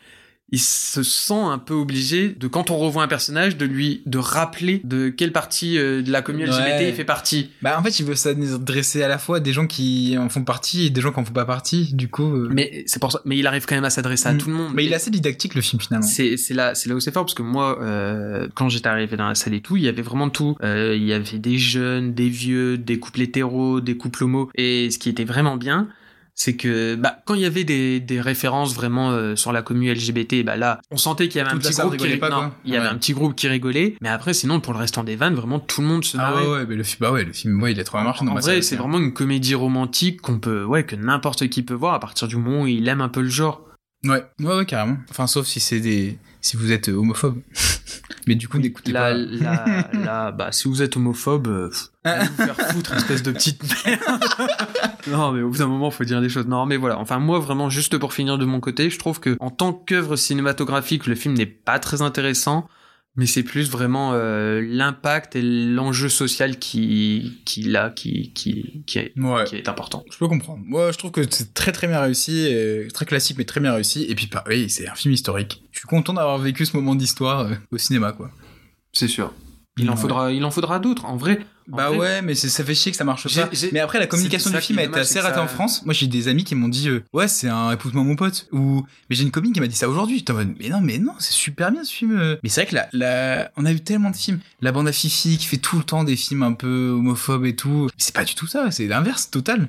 il 0.52 0.58
se 0.60 1.02
sent 1.02 1.34
un 1.34 1.58
peu 1.58 1.74
obligé 1.74 2.30
de 2.30 2.46
quand 2.48 2.70
on 2.70 2.76
revoit 2.78 3.02
un 3.02 3.08
personnage 3.08 3.56
de 3.56 3.64
lui 3.66 4.02
de 4.06 4.18
rappeler 4.18 4.80
de 4.84 5.08
quelle 5.08 5.32
partie 5.32 5.78
euh, 5.78 6.02
de 6.02 6.10
la 6.10 6.22
communauté 6.22 6.52
LGBT 6.58 6.88
il 6.88 6.94
fait 6.94 7.04
partie. 7.04 7.50
Bah 7.62 7.76
en 7.78 7.82
fait, 7.82 8.00
il 8.00 8.06
veut 8.06 8.14
s'adresser 8.16 9.02
à 9.02 9.08
la 9.08 9.18
fois 9.18 9.40
des 9.40 9.52
gens 9.52 9.66
qui 9.66 10.16
en 10.18 10.28
font 10.28 10.42
partie 10.44 10.86
et 10.86 10.90
des 10.90 11.00
gens 11.00 11.12
qui 11.12 11.20
en 11.20 11.24
font 11.24 11.32
pas 11.32 11.44
partie. 11.44 11.94
Du 11.94 12.08
coup, 12.08 12.34
euh, 12.34 12.48
Mais 12.52 12.82
c'est 12.86 13.00
pour 13.00 13.12
ça. 13.12 13.20
Mais 13.24 13.36
il 13.38 13.46
arrive 13.46 13.66
quand 13.66 13.74
même 13.74 13.84
à 13.84 13.90
s'adresser 13.90 14.28
à 14.28 14.32
Mm. 14.32 14.38
tout 14.38 14.48
le 14.48 14.54
monde. 14.56 14.72
mais 14.74 14.84
il 14.84 14.92
est 14.92 14.96
assez 14.96 15.10
didactique 15.10 15.54
le 15.54 15.60
film 15.60 15.80
finalement. 15.80 16.06
C'est 16.06 16.36
c'est 16.36 16.54
là 16.54 16.74
c'est 16.74 16.88
là 16.88 16.94
où 16.94 17.00
c'est 17.00 17.12
fort 17.12 17.24
parce 17.24 17.34
que 17.34 17.42
moi 17.42 17.78
euh, 17.82 18.48
quand 18.54 18.68
j'étais 18.68 18.88
arrivé 18.88 19.16
dans 19.16 19.28
la 19.28 19.34
salle 19.34 19.54
et 19.54 19.60
tout 19.60 19.76
il 19.76 19.82
y 19.84 19.88
avait 19.88 20.02
vraiment 20.02 20.30
tout 20.30 20.56
Euh, 20.62 20.94
il 20.96 21.04
y 21.04 21.12
avait 21.12 21.38
des 21.38 21.58
jeunes 21.58 22.12
des 22.14 22.28
vieux 22.28 22.76
des 22.78 22.98
couples 22.98 23.22
hétéros 23.22 23.80
des 23.80 23.96
couples 23.96 24.24
homos 24.24 24.50
et 24.54 24.90
ce 24.90 24.98
qui 24.98 25.08
était 25.08 25.24
vraiment 25.24 25.56
bien 25.56 25.88
c'est 26.42 26.57
que 26.57 26.94
bah 26.94 27.18
quand 27.26 27.35
il 27.35 27.42
y 27.42 27.44
avait 27.44 27.64
des, 27.64 28.00
des 28.00 28.18
références 28.18 28.74
vraiment 28.74 29.11
euh, 29.11 29.37
sur 29.37 29.53
la 29.53 29.61
commune 29.61 29.92
LGBT 29.92 30.42
bah 30.42 30.57
là 30.57 30.81
on 30.90 30.96
sentait 30.96 31.29
qu'il 31.29 31.37
y 31.38 31.42
avait 31.42 31.50
un 31.50 31.59
petit 31.59 31.74
groupe 31.74 31.96
qui 31.98 32.05
rigolait 32.05 32.16
pas, 32.16 32.31
non, 32.31 32.50
il 32.64 32.72
y 32.72 32.76
avait 32.76 32.87
Ouais. 32.87 32.92
un 32.92 32.96
petit 32.96 33.12
groupe 33.12 33.35
qui 33.35 33.46
rigolait 33.46 33.96
mais 34.00 34.09
après 34.09 34.33
sinon 34.33 34.59
pour 34.61 34.72
le 34.72 34.79
restant 34.79 35.05
des 35.05 35.16
vannes 35.16 35.35
vraiment 35.35 35.61
tout 35.61 35.83
le 35.83 35.87
monde 35.88 36.03
se 36.03 36.16
Ah 36.16 36.31
marrait 36.31 36.46
ouais, 36.46 36.53
ouais, 36.61 36.66
mais 36.66 36.76
le 36.76 36.83
film, 36.83 36.96
bah 37.00 37.12
ouais, 37.12 37.24
le 37.24 37.35
film, 37.35 37.62
ouais, 37.62 37.72
il 37.72 37.79
est 37.79 37.85
trop 37.85 37.98
marché 37.98 38.24
dans 38.24 38.31
en 38.31 38.35
ma 38.37 38.40
vrai, 38.40 38.62
c'est 38.62 38.76
vraiment 38.76 38.96
une 38.98 39.12
comédie 39.12 39.55
romantique 39.55 40.22
qu'on 40.22 40.38
peut, 40.38 40.64
ouais, 40.64 40.85
que 40.85 40.96
n'importe 40.96 41.46
qui 41.48 41.62
peut 41.62 41.74
voir 41.74 41.92
à 41.92 42.00
partir 42.00 42.26
du 42.26 42.37
moment 42.37 42.62
où 42.62 42.66
il 42.66 42.88
aime 42.88 43.03
un 43.03 43.11
peu 43.11 43.20
le 43.20 43.29
genre. 43.29 43.61
Ouais, 44.05 44.24
ouais, 44.40 44.57
ouais, 44.57 44.64
carrément. 44.64 44.96
Enfin, 45.11 45.26
sauf 45.26 45.46
si 45.46 45.61
c'est 45.61 45.81
des, 45.81 46.16
si 46.40 46.57
vous 46.57 46.72
êtes 46.72 46.88
euh, 46.88 46.96
homophobe. 46.96 47.40
mais 48.26 48.35
du 48.35 48.48
coup, 48.48 48.59
n'écoutez 48.59 48.92
pas. 48.92 49.12
là, 49.12 49.88
là, 49.92 50.31
bah, 50.37 50.53
si 50.53 50.68
vous 50.68 50.83
êtes 50.83 50.96
homophobe, 50.96 51.48
euh, 51.48 51.70
allez 52.05 52.29
vous 52.29 52.44
faire 52.44 52.57
foutre, 52.57 52.94
espèce 52.94 53.22
de 53.22 53.33
petite 53.33 53.62
merde. 53.85 54.00
non, 55.09 55.33
mais 55.33 55.42
au 55.42 55.50
bout 55.50 55.59
d'un 55.59 55.66
moment, 55.66 55.90
faut 55.90 56.05
dire 56.05 56.20
des 56.20 56.29
choses. 56.29 56.46
Non, 56.46 56.66
mais 56.66 56.76
voilà. 56.76 56.98
Enfin, 56.98 57.18
moi, 57.18 57.38
vraiment, 57.38 57.70
juste 57.70 57.98
pour 57.98 58.12
finir 58.12 58.38
de 58.38 58.44
mon 58.44 58.61
côté, 58.61 58.90
je 58.90 58.98
trouve 58.98 59.20
que, 59.20 59.37
en 59.40 59.50
tant 59.50 59.72
qu'œuvre 59.72 60.16
cinématographique, 60.16 61.07
le 61.07 61.14
film 61.14 61.35
n'est 61.35 61.46
pas 61.46 61.79
très 61.79 62.03
intéressant. 62.03 62.68
Mais 63.16 63.27
c'est 63.27 63.42
plus 63.42 63.68
vraiment 63.70 64.12
euh, 64.14 64.61
l'impact 64.62 65.35
et 65.37 65.42
l'enjeu 65.42 66.09
social 66.09 66.59
qui, 66.59 67.40
qui 67.44 67.77
a, 67.77 67.90
qui, 67.90 68.33
qui, 68.33 68.85
qui 68.87 68.99
est, 68.99 69.12
Ouais. 69.18 69.44
qui 69.44 69.57
est 69.57 69.68
important. 69.68 70.05
Je 70.11 70.16
peux 70.16 70.29
comprendre. 70.29 70.62
Moi, 70.64 70.92
je 70.92 70.99
trouve 70.99 71.11
que 71.11 71.23
c'est 71.29 71.53
très 71.53 71.73
très 71.73 71.88
bien 71.88 72.01
réussi, 72.01 72.49
très 72.94 73.07
classique 73.07 73.37
mais 73.37 73.44
très 73.44 73.61
bien 73.61 73.73
réussi. 73.75 74.05
Et 74.09 74.14
puis, 74.14 74.29
bah, 74.33 74.44
oui, 74.49 74.70
c'est 74.70 74.88
un 74.88 74.94
film 74.94 75.12
historique. 75.12 75.62
Je 75.73 75.81
suis 75.81 75.88
content 75.88 76.12
d'avoir 76.12 76.38
vécu 76.38 76.64
ce 76.66 76.77
moment 76.77 76.94
d'histoire 76.94 77.40
euh, 77.40 77.55
au 77.73 77.79
cinéma, 77.79 78.12
quoi. 78.12 78.31
C'est 78.92 79.09
sûr. 79.09 79.35
Il 79.77 79.88
en 79.90 79.96
faudra, 79.96 80.33
il 80.33 80.44
en 80.44 80.51
faudra 80.51 80.79
d'autres. 80.79 81.05
En 81.07 81.16
vrai, 81.16 81.40
Bah 81.76 81.88
vrai, 81.88 81.98
ouais, 81.98 82.22
mais 82.22 82.35
ça 82.35 82.64
fait 82.64 82.74
chier 82.74 82.90
que 82.92 82.96
ça 82.98 83.04
marche 83.04 83.24
pas. 83.35 83.48
Mais 83.72 83.80
après, 83.80 83.98
la 83.98 84.06
communication 84.06 84.50
du 84.50 84.56
film 84.61 84.78
a 84.78 84.85
été 84.85 84.98
assez 85.00 85.20
ratée 85.20 85.37
ça- 85.37 85.42
en 85.42 85.46
France. 85.48 85.85
Moi, 85.85 85.94
j'ai 85.94 86.06
des 86.06 86.28
amis 86.28 86.44
qui 86.44 86.54
m'ont 86.54 86.68
dit, 86.68 86.88
euh, 86.88 87.02
ouais, 87.12 87.28
c'est 87.28 87.48
un 87.48 87.70
épouse-moi 87.72 88.02
mon 88.04 88.16
pote. 88.16 88.48
Ou, 88.52 88.85
mais 89.09 89.16
j'ai 89.16 89.22
une 89.22 89.30
copine 89.30 89.52
qui 89.52 89.61
m'a 89.61 89.66
dit 89.66 89.76
ça 89.76 89.88
aujourd'hui. 89.88 90.24
Mais 90.59 90.68
non, 90.68 90.80
mais 90.80 90.98
non, 90.98 91.12
c'est 91.18 91.33
super 91.33 91.70
bien 91.72 91.85
ce 91.85 91.92
film. 91.92 92.18
euh. 92.18 92.37
Mais 92.42 92.48
c'est 92.48 92.62
vrai 92.62 92.70
que 92.70 92.74
la, 92.74 92.88
la, 92.92 93.50
on 93.56 93.64
a 93.64 93.72
eu 93.72 93.80
tellement 93.80 94.11
de 94.11 94.16
films. 94.16 94.40
La 94.61 94.72
bande 94.72 94.88
à 94.88 94.92
Fifi 94.92 95.38
qui 95.38 95.46
fait 95.46 95.56
tout 95.59 95.78
le 95.78 95.85
temps 95.85 96.04
des 96.04 96.16
films 96.16 96.42
un 96.42 96.52
peu 96.52 96.90
homophobes 96.90 97.44
et 97.46 97.56
tout. 97.56 97.88
C'est 97.96 98.14
pas 98.14 98.24
du 98.24 98.35
tout 98.35 98.46
ça. 98.46 98.70
C'est 98.70 98.87
l'inverse 98.87 99.30
total. 99.30 99.68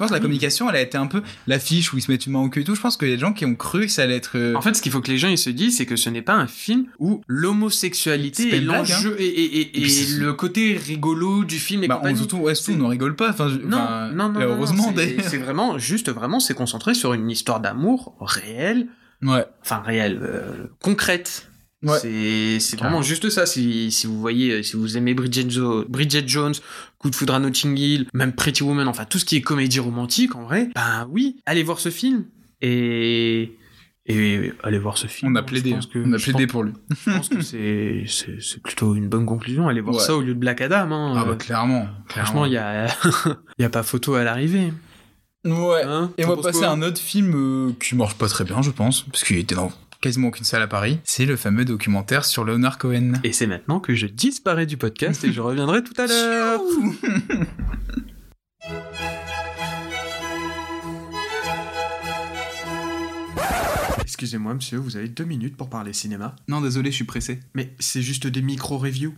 Je 0.00 0.04
pense 0.04 0.08
que 0.08 0.14
la 0.14 0.20
communication, 0.20 0.70
elle 0.70 0.76
a 0.76 0.80
été 0.80 0.96
un 0.96 1.06
peu 1.06 1.22
l'affiche 1.46 1.92
où 1.92 1.98
ils 1.98 2.00
se 2.00 2.10
mettent 2.10 2.24
une 2.24 2.32
main 2.32 2.38
au 2.40 2.48
cul 2.48 2.62
et 2.62 2.64
tout. 2.64 2.74
Je 2.74 2.80
pense 2.80 2.96
qu'il 2.96 3.08
y 3.08 3.12
a 3.12 3.16
des 3.16 3.20
gens 3.20 3.34
qui 3.34 3.44
ont 3.44 3.54
cru 3.54 3.82
que 3.84 3.92
ça 3.92 4.02
allait 4.04 4.16
être. 4.16 4.38
euh, 4.38 4.54
En 4.54 4.62
fait, 4.62 4.74
ce 4.74 4.80
qu'il 4.80 4.90
faut 4.90 5.02
que 5.02 5.10
les 5.10 5.18
gens 5.18 5.28
ils 5.28 5.36
se 5.36 5.50
disent, 5.50 5.76
c'est 5.76 5.84
que 5.84 5.96
ce 5.96 6.08
n'est 6.08 6.22
pas 6.22 6.32
un 6.34 6.46
film 6.46 6.86
où 6.98 7.20
l'homosexualité 7.28 8.56
une 8.56 8.64
blague, 8.64 8.88
l'enjeu 8.88 9.16
et, 9.18 9.26
et, 9.26 9.60
et, 9.60 9.78
Et 9.78 9.82
puis 9.82 10.14
et 10.14 10.18
le 10.18 10.32
côté 10.32 10.76
rigolo 10.76 11.44
du 11.44 11.58
film 11.58 11.84
et 11.84 11.88
bah, 11.88 12.00
on, 12.02 12.16
surtout, 12.16 12.38
ouais, 12.38 12.54
surtout, 12.54 12.80
on 12.82 12.88
rigole 12.88 13.14
pas. 13.16 13.30
Enfin, 13.30 13.48
je- 13.48 13.56
Non, 13.56 13.76
enfin, 13.76 14.10
non, 14.12 14.28
non, 14.30 14.40
et 14.40 14.44
non, 14.44 14.50
heureusement, 14.54 14.92
c'est 14.96 15.36
vraiment 15.38 15.78
juste 15.78 16.10
vraiment 16.10 16.40
c'est 16.40 16.54
concentré 16.54 16.94
sur 16.94 17.12
une 17.14 17.30
histoire 17.30 17.60
d'amour 17.60 18.14
réelle, 18.20 18.86
Ouais. 19.22 19.44
enfin 19.62 19.82
réelle, 19.84 20.18
euh, 20.22 20.66
concrète. 20.80 21.49
Ouais. 21.82 22.58
C'est 22.60 22.76
vraiment 22.78 23.00
juste 23.02 23.30
ça. 23.30 23.46
Si, 23.46 23.90
si 23.90 24.06
vous 24.06 24.20
voyez, 24.20 24.52
euh, 24.52 24.62
si 24.62 24.76
vous 24.76 24.96
aimez 24.96 25.14
Bridget, 25.14 25.48
Jo- 25.48 25.84
Bridget 25.88 26.24
Jones, 26.26 26.54
Coup 26.98 27.08
de 27.08 27.14
foudre 27.16 27.34
à 27.34 27.38
Notting 27.38 27.76
Hill, 27.78 28.06
même 28.12 28.32
Pretty 28.34 28.62
Woman, 28.62 28.86
enfin 28.86 29.06
tout 29.06 29.18
ce 29.18 29.24
qui 29.24 29.36
est 29.36 29.40
comédie 29.40 29.80
romantique 29.80 30.34
en 30.36 30.42
vrai, 30.44 30.68
ben 30.74 31.08
oui, 31.10 31.36
allez 31.46 31.62
voir 31.62 31.80
ce 31.80 31.88
film 31.90 32.24
et 32.60 33.56
et 34.06 34.52
allez 34.62 34.78
voir 34.78 34.98
ce 34.98 35.06
film. 35.06 35.32
On 35.32 35.36
a 35.36 35.42
plaidé. 35.42 35.72
hein. 35.74 35.80
que- 35.90 35.98
on 36.04 36.12
a 36.12 36.18
plaidé 36.18 36.46
pense- 36.46 36.52
pour 36.52 36.62
lui. 36.64 36.72
Je 37.06 37.10
pense 37.10 37.28
que 37.30 37.40
c'est 37.40 38.04
c'est 38.08 38.62
plutôt 38.62 38.94
une 38.94 39.08
bonne 39.08 39.24
conclusion. 39.24 39.68
Allez 39.68 39.80
voir 39.80 39.96
Ouais. 39.96 40.02
ça 40.02 40.14
au 40.16 40.20
lieu 40.20 40.34
de 40.34 40.38
Black 40.38 40.60
Adam. 40.60 40.90
Hein. 40.90 41.14
Ah 41.16 41.24
bah 41.24 41.36
clairement. 41.36 41.86
Franchement, 42.08 42.44
il 42.44 42.52
y 42.52 42.56
a 42.58 42.86
il 43.58 43.62
y 43.62 43.64
a 43.64 43.70
pas 43.70 43.82
photo 43.82 44.14
à 44.14 44.24
l'arrivée. 44.24 44.72
Ouais. 45.46 45.82
Hein 45.84 46.12
Et 46.18 46.24
on 46.26 46.34
va 46.36 46.42
passer 46.42 46.64
à 46.64 46.70
un 46.72 46.82
autre 46.82 46.98
film 47.00 47.32
euh, 47.34 47.72
qui 47.82 47.94
marche 47.94 48.14
pas 48.16 48.28
très 48.28 48.44
bien, 48.44 48.60
je 48.60 48.70
pense, 48.70 49.02
parce 49.04 49.24
qu'il 49.24 49.38
était 49.38 49.54
dans 49.54 49.72
quasiment 50.00 50.28
aucune 50.28 50.44
salle 50.44 50.62
à 50.62 50.66
Paris. 50.66 50.98
C'est 51.04 51.26
le 51.26 51.36
fameux 51.36 51.64
documentaire 51.64 52.24
sur 52.24 52.44
Leonard 52.44 52.78
Cohen. 52.78 53.12
Et 53.24 53.32
c'est 53.32 53.46
maintenant 53.46 53.80
que 53.80 53.94
je 53.94 54.06
disparais 54.06 54.66
du 54.66 54.76
podcast 54.76 55.24
et 55.24 55.32
je 55.32 55.40
reviendrai 55.40 55.82
tout 55.82 55.94
à 55.98 56.06
l'heure. 56.06 56.60
Excusez-moi, 64.02 64.52
monsieur, 64.54 64.78
vous 64.78 64.96
avez 64.96 65.08
deux 65.08 65.24
minutes 65.24 65.56
pour 65.56 65.70
parler 65.70 65.92
cinéma. 65.94 66.36
non, 66.48 66.60
désolé, 66.60 66.90
je 66.90 66.96
suis 66.96 67.04
pressé. 67.04 67.40
Mais 67.54 67.74
c'est 67.78 68.02
juste 68.02 68.26
des 68.26 68.42
micro-reviews. 68.42 69.14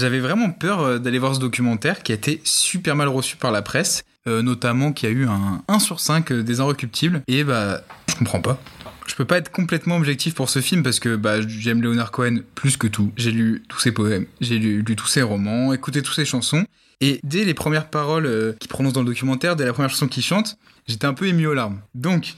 J'avais 0.00 0.20
vraiment 0.20 0.50
peur 0.50 0.80
euh, 0.80 0.98
d'aller 0.98 1.18
voir 1.18 1.34
ce 1.34 1.40
documentaire 1.40 2.02
qui 2.02 2.12
a 2.12 2.14
été 2.14 2.40
super 2.42 2.96
mal 2.96 3.08
reçu 3.08 3.36
par 3.36 3.52
la 3.52 3.60
presse, 3.60 4.02
euh, 4.26 4.40
notamment 4.40 4.94
qui 4.94 5.04
a 5.04 5.10
eu 5.10 5.26
un 5.26 5.62
1 5.68 5.78
sur 5.78 6.00
5 6.00 6.32
des 6.32 6.60
inrecuptibles. 6.60 7.22
Et 7.28 7.44
bah, 7.44 7.82
je 8.08 8.14
comprends 8.14 8.40
pas. 8.40 8.58
Je 9.06 9.14
peux 9.14 9.26
pas 9.26 9.36
être 9.36 9.50
complètement 9.50 9.98
objectif 9.98 10.34
pour 10.34 10.48
ce 10.48 10.62
film 10.62 10.82
parce 10.82 11.00
que 11.00 11.16
bah, 11.16 11.42
j'aime 11.46 11.82
Leonard 11.82 12.12
Cohen 12.12 12.38
plus 12.54 12.78
que 12.78 12.86
tout. 12.86 13.12
J'ai 13.18 13.30
lu 13.30 13.62
tous 13.68 13.78
ses 13.78 13.92
poèmes, 13.92 14.24
j'ai 14.40 14.58
lu, 14.58 14.82
tous 14.84 15.06
ses 15.06 15.20
romans, 15.20 15.74
écouté 15.74 16.00
toutes 16.00 16.14
ses 16.14 16.24
chansons. 16.24 16.64
Et 17.02 17.20
dès 17.22 17.44
les 17.44 17.52
premières 17.52 17.90
paroles 17.90 18.24
euh, 18.24 18.54
qu'il 18.58 18.70
prononce 18.70 18.94
dans 18.94 19.00
le 19.00 19.06
documentaire, 19.06 19.54
dès 19.54 19.66
la 19.66 19.74
première 19.74 19.90
chanson 19.90 20.08
qu'il 20.08 20.22
chante, 20.22 20.56
j'étais 20.88 21.04
un 21.04 21.12
peu 21.12 21.26
ému 21.26 21.46
aux 21.46 21.52
larmes. 21.52 21.80
Donc, 21.94 22.36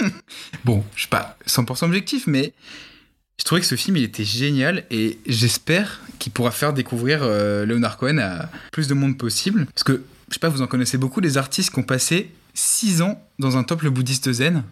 bon, 0.64 0.82
je 0.94 1.00
suis 1.00 1.08
pas 1.08 1.36
100% 1.46 1.84
objectif, 1.84 2.26
mais 2.26 2.54
je 3.38 3.44
trouvais 3.44 3.60
que 3.60 3.66
ce 3.66 3.74
film 3.74 3.96
il 3.96 4.04
était 4.04 4.24
génial 4.24 4.84
et 4.90 5.18
j'espère 5.26 6.00
qu'il 6.18 6.32
pourra 6.32 6.50
faire 6.50 6.72
découvrir 6.72 7.20
euh, 7.22 7.66
Leonard 7.66 7.96
Cohen 7.96 8.18
à 8.18 8.48
plus 8.72 8.88
de 8.88 8.94
monde 8.94 9.18
possible. 9.18 9.66
Parce 9.66 9.84
que, 9.84 10.04
je 10.28 10.34
sais 10.34 10.40
pas, 10.40 10.48
vous 10.48 10.62
en 10.62 10.66
connaissez 10.66 10.98
beaucoup 10.98 11.20
des 11.20 11.36
artistes 11.36 11.72
qui 11.72 11.78
ont 11.78 11.84
passé 11.84 12.30
6 12.54 13.02
ans 13.02 13.20
dans 13.38 13.56
un 13.56 13.64
temple 13.64 13.90
bouddhiste 13.90 14.32
zen. 14.32 14.62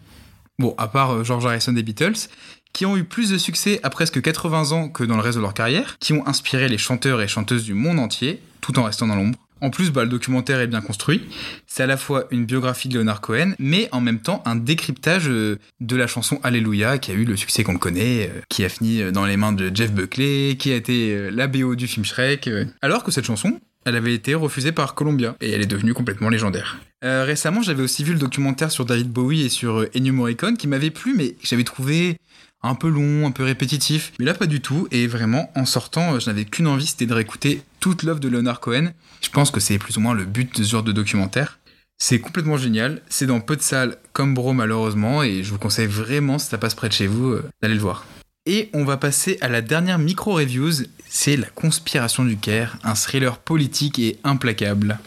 Bon, 0.59 0.75
à 0.77 0.87
part 0.87 1.11
euh, 1.11 1.23
George 1.23 1.45
Harrison 1.45 1.73
des 1.73 1.83
Beatles, 1.83 2.29
qui 2.73 2.85
ont 2.85 2.97
eu 2.97 3.03
plus 3.03 3.29
de 3.29 3.37
succès 3.37 3.79
à 3.83 3.89
presque 3.89 4.21
80 4.21 4.71
ans 4.71 4.89
que 4.89 5.03
dans 5.03 5.15
le 5.15 5.21
reste 5.21 5.37
de 5.37 5.41
leur 5.41 5.53
carrière, 5.53 5.97
qui 5.99 6.13
ont 6.13 6.25
inspiré 6.27 6.69
les 6.69 6.77
chanteurs 6.77 7.21
et 7.21 7.27
chanteuses 7.27 7.65
du 7.65 7.73
monde 7.73 7.99
entier, 7.99 8.41
tout 8.61 8.79
en 8.79 8.83
restant 8.83 9.07
dans 9.07 9.15
l'ombre. 9.15 9.37
En 9.63 9.69
plus, 9.69 9.91
bah, 9.91 10.03
le 10.03 10.09
documentaire 10.09 10.59
est 10.59 10.67
bien 10.67 10.81
construit. 10.81 11.21
C'est 11.67 11.83
à 11.83 11.87
la 11.87 11.95
fois 11.95 12.27
une 12.31 12.45
biographie 12.45 12.89
de 12.89 12.99
Leonard 12.99 13.21
Cohen, 13.21 13.53
mais 13.59 13.87
en 13.93 14.01
même 14.01 14.19
temps 14.19 14.43
un 14.45 14.57
décryptage 14.57 15.29
euh, 15.29 15.57
de 15.79 15.95
la 15.95 16.05
chanson 16.05 16.37
Alléluia, 16.43 16.97
qui 16.97 17.11
a 17.11 17.13
eu 17.13 17.23
le 17.23 17.37
succès 17.37 17.63
qu'on 17.63 17.77
connaît, 17.77 18.27
euh, 18.27 18.41
qui 18.49 18.65
a 18.65 18.69
fini 18.69 19.01
euh, 19.01 19.11
dans 19.11 19.25
les 19.25 19.37
mains 19.37 19.53
de 19.53 19.71
Jeff 19.73 19.93
Buckley, 19.93 20.57
qui 20.59 20.73
a 20.73 20.75
été 20.75 21.31
la 21.31 21.47
BO 21.47 21.75
du 21.75 21.87
film 21.87 22.03
Shrek. 22.03 22.49
Alors 22.81 23.05
que 23.05 23.11
cette 23.11 23.23
chanson, 23.23 23.61
elle 23.85 23.95
avait 23.95 24.13
été 24.13 24.35
refusée 24.35 24.73
par 24.73 24.95
Columbia, 24.95 25.37
et 25.39 25.51
elle 25.51 25.61
est 25.61 25.65
devenue 25.65 25.93
complètement 25.93 26.27
légendaire. 26.27 26.79
Récemment, 27.01 27.61
j'avais 27.61 27.83
aussi 27.83 28.03
vu 28.03 28.13
le 28.13 28.19
documentaire 28.19 28.71
sur 28.71 28.85
David 28.85 29.09
Bowie 29.11 29.43
et 29.43 29.49
sur 29.49 29.85
Ennio 29.93 30.13
Morricone, 30.13 30.55
qui 30.57 30.67
m'avait 30.67 30.89
plu, 30.89 31.13
mais 31.15 31.35
j'avais 31.41 31.65
trouvé 31.65 32.17
un 32.63 32.75
peu 32.75 32.89
long, 32.89 33.27
un 33.27 33.31
peu 33.31 33.43
répétitif. 33.43 34.13
Mais 34.19 34.25
là, 34.25 34.33
pas 34.33 34.47
du 34.47 34.61
tout. 34.61 34.87
Et 34.91 35.05
vraiment, 35.07 35.51
en 35.55 35.65
sortant, 35.65 36.13
euh, 36.13 36.19
je 36.19 36.29
n'avais 36.29 36.45
qu'une 36.45 36.67
envie, 36.67 36.87
c'était 36.87 37.05
de 37.05 37.13
réécouter 37.13 37.61
toute 37.79 38.03
l'œuvre 38.03 38.19
de 38.19 38.29
Leonard 38.29 38.61
Cohen. 38.61 38.91
Je 39.21 39.29
pense 39.29 39.51
que 39.51 39.59
c'est 39.59 39.77
plus 39.77 39.97
ou 39.97 39.99
moins 39.99 40.13
le 40.13 40.25
but 40.25 40.57
de 40.57 40.63
ce 40.63 40.71
genre 40.71 40.83
de 40.83 40.91
documentaire. 40.91 41.59
C'est 41.97 42.19
complètement 42.19 42.57
génial. 42.57 43.01
C'est 43.09 43.27
dans 43.27 43.39
peu 43.39 43.55
de 43.55 43.61
salles 43.61 43.97
comme 44.13 44.33
Bro, 44.33 44.53
malheureusement. 44.53 45.23
Et 45.23 45.43
je 45.43 45.51
vous 45.51 45.59
conseille 45.59 45.87
vraiment, 45.87 46.39
si 46.39 46.47
ça 46.47 46.57
passe 46.57 46.75
près 46.75 46.89
de 46.89 46.93
chez 46.93 47.07
vous, 47.07 47.31
euh, 47.31 47.49
d'aller 47.61 47.75
le 47.75 47.81
voir. 47.81 48.05
Et 48.45 48.69
on 48.73 48.83
va 48.83 48.97
passer 48.97 49.37
à 49.41 49.47
la 49.47 49.61
dernière 49.61 49.99
micro-reviews. 49.99 50.85
C'est 51.07 51.37
La 51.37 51.47
Conspiration 51.47 52.25
du 52.25 52.37
Caire, 52.37 52.77
un 52.83 52.95
thriller 52.95 53.37
politique 53.37 53.99
et 53.99 54.17
implacable. 54.23 54.99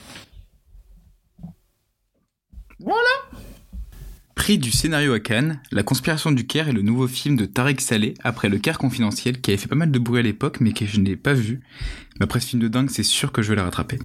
Prix 4.37 4.59
du 4.59 4.70
scénario 4.70 5.14
à 5.14 5.18
Cannes, 5.18 5.61
La 5.72 5.83
conspiration 5.83 6.31
du 6.31 6.46
Caire 6.46 6.68
est 6.68 6.72
le 6.72 6.83
nouveau 6.83 7.09
film 7.09 7.37
de 7.37 7.46
Tarek 7.46 7.81
Saleh 7.81 8.12
après 8.22 8.51
Le 8.51 8.59
Caire 8.59 8.79
confidentiel 8.79 9.40
qui 9.40 9.51
avait 9.51 9.59
fait 9.59 9.66
pas 9.66 9.75
mal 9.75 9.90
de 9.90 9.99
bruit 9.99 10.20
à 10.20 10.22
l'époque 10.22 10.61
mais 10.61 10.72
que 10.72 10.85
je 10.85 11.01
n'ai 11.01 11.16
pas 11.16 11.33
vu. 11.33 11.61
Mais 12.20 12.25
après 12.25 12.40
ce 12.40 12.49
film 12.49 12.62
de 12.62 12.68
dingue, 12.68 12.90
c'est 12.90 13.03
sûr 13.03 13.33
que 13.33 13.40
je 13.40 13.49
vais 13.49 13.57
la 13.57 13.64
rattraper. 13.64 13.99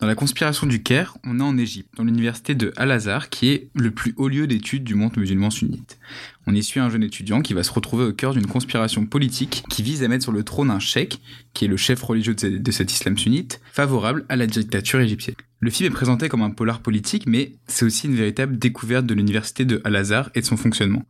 Dans 0.00 0.06
la 0.06 0.14
conspiration 0.14 0.66
du 0.66 0.82
Caire, 0.82 1.18
on 1.24 1.40
est 1.40 1.42
en 1.42 1.58
Égypte, 1.58 1.90
dans 1.94 2.04
l'université 2.04 2.54
de 2.54 2.72
Al-Azhar, 2.76 3.28
qui 3.28 3.50
est 3.50 3.68
le 3.74 3.90
plus 3.90 4.14
haut 4.16 4.28
lieu 4.28 4.46
d'études 4.46 4.82
du 4.82 4.94
monde 4.94 5.14
musulman 5.14 5.50
sunnite. 5.50 5.98
On 6.46 6.54
y 6.54 6.62
suit 6.62 6.80
un 6.80 6.88
jeune 6.88 7.02
étudiant 7.02 7.42
qui 7.42 7.52
va 7.52 7.62
se 7.62 7.70
retrouver 7.70 8.04
au 8.06 8.12
cœur 8.14 8.32
d'une 8.32 8.46
conspiration 8.46 9.04
politique 9.04 9.62
qui 9.68 9.82
vise 9.82 10.02
à 10.02 10.08
mettre 10.08 10.22
sur 10.22 10.32
le 10.32 10.42
trône 10.42 10.70
un 10.70 10.78
cheikh, 10.78 11.20
qui 11.52 11.66
est 11.66 11.68
le 11.68 11.76
chef 11.76 12.02
religieux 12.02 12.34
de, 12.34 12.70
cet 12.70 12.90
islam 12.90 13.18
sunnite, 13.18 13.60
favorable 13.72 14.24
à 14.30 14.36
la 14.36 14.46
dictature 14.46 15.00
égyptienne. 15.00 15.36
Le 15.58 15.70
film 15.70 15.92
est 15.92 15.94
présenté 15.94 16.30
comme 16.30 16.40
un 16.40 16.50
polar 16.50 16.80
politique, 16.80 17.26
mais 17.26 17.52
c'est 17.66 17.84
aussi 17.84 18.06
une 18.06 18.16
véritable 18.16 18.58
découverte 18.58 19.04
de 19.04 19.12
l'université 19.12 19.66
de 19.66 19.82
Al-Azhar 19.84 20.30
et 20.34 20.40
de 20.40 20.46
son 20.46 20.56
fonctionnement. 20.56 21.04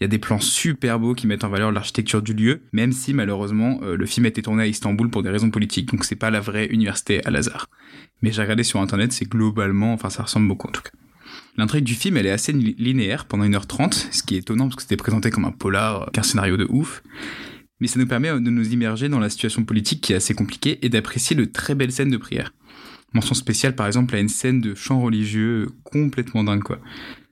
Il 0.00 0.04
y 0.04 0.06
a 0.06 0.08
des 0.08 0.18
plans 0.18 0.40
super 0.40 0.98
beaux 0.98 1.14
qui 1.14 1.26
mettent 1.26 1.44
en 1.44 1.48
valeur 1.48 1.70
l'architecture 1.70 2.20
du 2.20 2.34
lieu, 2.34 2.62
même 2.72 2.92
si 2.92 3.14
malheureusement 3.14 3.78
euh, 3.82 3.96
le 3.96 4.06
film 4.06 4.26
a 4.26 4.28
été 4.28 4.42
tourné 4.42 4.64
à 4.64 4.66
Istanbul 4.66 5.08
pour 5.08 5.22
des 5.22 5.30
raisons 5.30 5.50
politiques, 5.50 5.90
donc 5.90 6.04
c'est 6.04 6.16
pas 6.16 6.30
la 6.30 6.40
vraie 6.40 6.66
université 6.66 7.24
Al-Azhar. 7.24 7.68
Mais 8.20 8.32
j'ai 8.32 8.42
regardé 8.42 8.64
sur 8.64 8.80
internet, 8.80 9.12
c'est 9.12 9.28
globalement, 9.28 9.92
enfin 9.92 10.10
ça 10.10 10.24
ressemble 10.24 10.48
beaucoup 10.48 10.68
en 10.68 10.72
tout 10.72 10.82
cas. 10.82 10.90
L'intrigue 11.56 11.84
du 11.84 11.94
film, 11.94 12.16
elle 12.16 12.26
est 12.26 12.32
assez 12.32 12.52
linéaire 12.52 13.26
pendant 13.26 13.44
1h30, 13.44 14.08
ce 14.10 14.22
qui 14.24 14.34
est 14.34 14.38
étonnant 14.38 14.64
parce 14.64 14.76
que 14.76 14.82
c'était 14.82 14.96
présenté 14.96 15.30
comme 15.30 15.44
un 15.44 15.52
polar, 15.52 16.10
qu'un 16.12 16.24
scénario 16.24 16.56
de 16.56 16.66
ouf. 16.68 17.02
Mais 17.80 17.86
ça 17.86 18.00
nous 18.00 18.06
permet 18.06 18.30
de 18.30 18.50
nous 18.50 18.72
immerger 18.72 19.08
dans 19.08 19.20
la 19.20 19.30
situation 19.30 19.64
politique 19.64 20.00
qui 20.00 20.12
est 20.12 20.16
assez 20.16 20.34
compliquée 20.34 20.84
et 20.84 20.88
d'apprécier 20.88 21.36
de 21.36 21.44
très 21.44 21.74
belles 21.74 21.92
scènes 21.92 22.10
de 22.10 22.16
prière. 22.16 22.52
Mention 23.12 23.34
spéciale 23.34 23.76
par 23.76 23.86
exemple 23.86 24.16
à 24.16 24.20
une 24.20 24.28
scène 24.28 24.60
de 24.60 24.74
chant 24.74 25.00
religieux 25.00 25.68
complètement 25.84 26.42
dingue 26.42 26.62
quoi. 26.62 26.80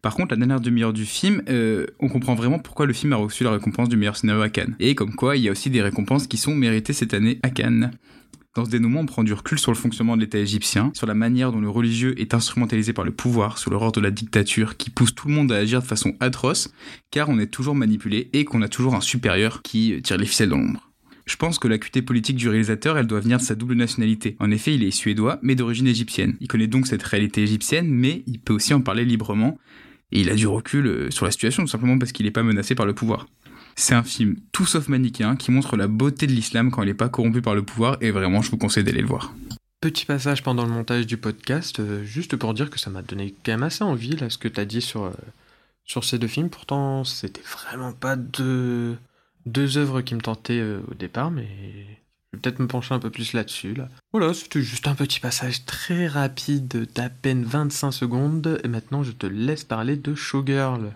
Par 0.03 0.17
contre, 0.17 0.33
la 0.33 0.37
dernière 0.37 0.61
demi-heure 0.61 0.93
du 0.93 1.05
film, 1.05 1.43
euh, 1.49 1.87
on 2.01 2.09
comprend 2.09 2.35
vraiment 2.35 2.59
pourquoi 2.59 2.87
le 2.87 2.93
film 2.93 3.13
a 3.13 3.17
reçu 3.17 3.45
la 3.45 3.53
récompense 3.53 3.89
du 3.89 3.97
meilleur 3.97 4.17
scénario 4.17 4.43
à 4.43 4.49
Cannes. 4.49 4.75
Et 4.81 4.97
comme 4.97 5.15
quoi, 5.15 5.37
il 5.37 5.45
y 5.45 5.49
a 5.49 5.53
aussi 5.53 5.71
des 5.71 5.81
récompenses 5.81 6.27
qui 6.27 6.39
sont 6.39 6.57
méritées 6.57 6.93
cette 6.93 7.15
année 7.15 7.39
à 7.45 7.51
Cannes. 7.51 7.93
Dans 8.57 8.65
ce 8.65 8.71
dénouement, 8.71 9.01
on 9.01 9.07
prend 9.07 9.23
du 9.23 9.33
recul 9.33 9.61
sur 9.61 9.71
le 9.71 9.77
fonctionnement 9.77 10.17
de 10.17 10.23
l'État 10.23 10.39
égyptien, 10.39 10.91
sur 10.93 11.07
la 11.07 11.15
manière 11.15 11.53
dont 11.53 11.61
le 11.61 11.69
religieux 11.69 12.21
est 12.21 12.35
instrumentalisé 12.35 12.93
par 12.93 13.05
le 13.05 13.13
pouvoir, 13.13 13.59
sur 13.59 13.71
l'horreur 13.71 13.93
de 13.93 14.01
la 14.01 14.11
dictature 14.11 14.77
qui 14.77 14.91
pousse 14.91 15.15
tout 15.15 15.29
le 15.29 15.35
monde 15.35 15.53
à 15.53 15.57
agir 15.57 15.81
de 15.81 15.87
façon 15.87 16.15
atroce, 16.19 16.73
car 17.13 17.29
on 17.29 17.39
est 17.39 17.47
toujours 17.47 17.77
manipulé 17.77 18.29
et 18.33 18.45
qu'on 18.45 18.61
a 18.61 18.69
toujours 18.69 18.97
un 18.97 19.01
supérieur 19.01 19.63
qui 19.63 20.03
tire 20.03 20.19
les 20.19 20.27
ficelles 20.27 20.49
dans 20.49 20.59
l'ombre. 20.59 20.91
Je 21.27 21.37
pense 21.37 21.61
que 21.61 21.69
l'acuité 21.69 22.03
politique 22.03 22.37
du 22.37 22.49
réalisateur, 22.49 22.99
elle 22.99 23.07
doit 23.07 23.21
venir 23.21 23.39
de 23.39 23.43
sa 23.43 23.55
double 23.55 23.75
nationalité. 23.75 24.37
En 24.41 24.51
effet, 24.51 24.75
il 24.75 24.83
est 24.83 24.91
suédois, 24.91 25.39
mais 25.43 25.55
d'origine 25.55 25.87
égyptienne. 25.87 26.37
Il 26.41 26.49
connaît 26.49 26.67
donc 26.67 26.89
cette 26.89 27.05
réalité 27.05 27.43
égyptienne, 27.43 27.89
mais 27.89 28.25
il 28.27 28.41
peut 28.41 28.53
aussi 28.53 28.75
en 28.75 28.81
parler 28.81 29.05
librement, 29.05 29.57
et 30.13 30.21
il 30.21 30.31
a 30.31 30.35
du 30.35 30.47
recul 30.47 30.87
euh, 30.87 31.11
sur 31.11 31.25
la 31.25 31.33
situation, 31.33 31.65
tout 31.65 31.71
simplement 31.71 31.99
parce 31.99 32.13
qu'il 32.13 32.27
n'est 32.27 32.33
pas 32.33 32.43
menacé 32.43 32.75
par 32.75 32.87
le 32.87 32.95
pouvoir. 32.95 33.27
C'est 33.75 33.95
un 33.95 34.03
film 34.03 34.37
tout 34.53 34.67
sauf 34.67 34.89
manichéen 34.89 35.35
qui 35.37 35.51
montre 35.51 35.77
la 35.77 35.89
beauté 35.89 36.27
de 36.27 36.33
l'islam 36.33 36.71
quand 36.71 36.83
il 36.83 36.87
n'est 36.87 36.95
pas 36.95 37.09
corrompu 37.09 37.41
par 37.41 37.55
le 37.55 37.63
pouvoir, 37.63 37.97
et 38.01 38.11
vraiment, 38.11 38.43
je 38.43 38.51
vous 38.51 38.59
conseille 38.59 38.85
d'aller 38.85 39.01
le 39.01 39.07
voir. 39.07 39.35
Petit 39.81 40.05
passage 40.05 40.43
pendant 40.43 40.65
le 40.65 40.71
montage 40.71 41.07
du 41.07 41.17
podcast, 41.17 41.81
euh, 41.81 42.05
juste 42.05 42.37
pour 42.37 42.55
dire 42.55 42.71
que 42.71 42.79
ça 42.79 42.91
m'a 42.91 43.03
donné 43.03 43.35
quand 43.45 43.53
même 43.53 43.63
assez 43.63 43.83
envie, 43.83 44.17
là, 44.17 44.29
ce 44.29 44.39
que 44.39 44.49
tu 44.49 44.61
as 44.61 44.67
dit 44.67 44.83
sur, 44.83 45.05
euh, 45.05 45.13
sur 45.85 46.05
ces 46.05 46.19
deux 46.19 46.29
films. 46.29 46.51
Pourtant, 46.51 47.05
c'était 47.05 47.43
vraiment 47.43 47.93
pas 47.93 48.17
deux, 48.17 48.97
deux 49.47 49.79
œuvres 49.79 50.03
qui 50.03 50.15
me 50.15 50.21
tentaient 50.21 50.63
au 50.63 50.95
départ, 50.95 51.31
mais 51.31 51.49
vais 52.33 52.41
peut-être 52.41 52.59
me 52.59 52.67
pencher 52.67 52.95
un 52.95 52.99
peu 52.99 53.11
plus 53.11 53.33
là-dessus. 53.33 53.75
Là. 53.75 53.89
Voilà, 54.13 54.35
c'était 54.35 54.63
juste 54.63 54.89
un 54.89 54.95
petit 54.95 55.21
passage 55.21 55.65
très 55.65 56.07
rapide 56.07 56.89
d'à 56.95 57.09
peine 57.09 57.45
25 57.45 57.93
secondes, 57.93 58.61
et 58.65 58.69
maintenant 58.69 59.03
je 59.03 59.13
te 59.13 59.27
laisse 59.27 59.65
parler 59.65 59.97
de 59.97 60.15
Showgirl. 60.15 60.93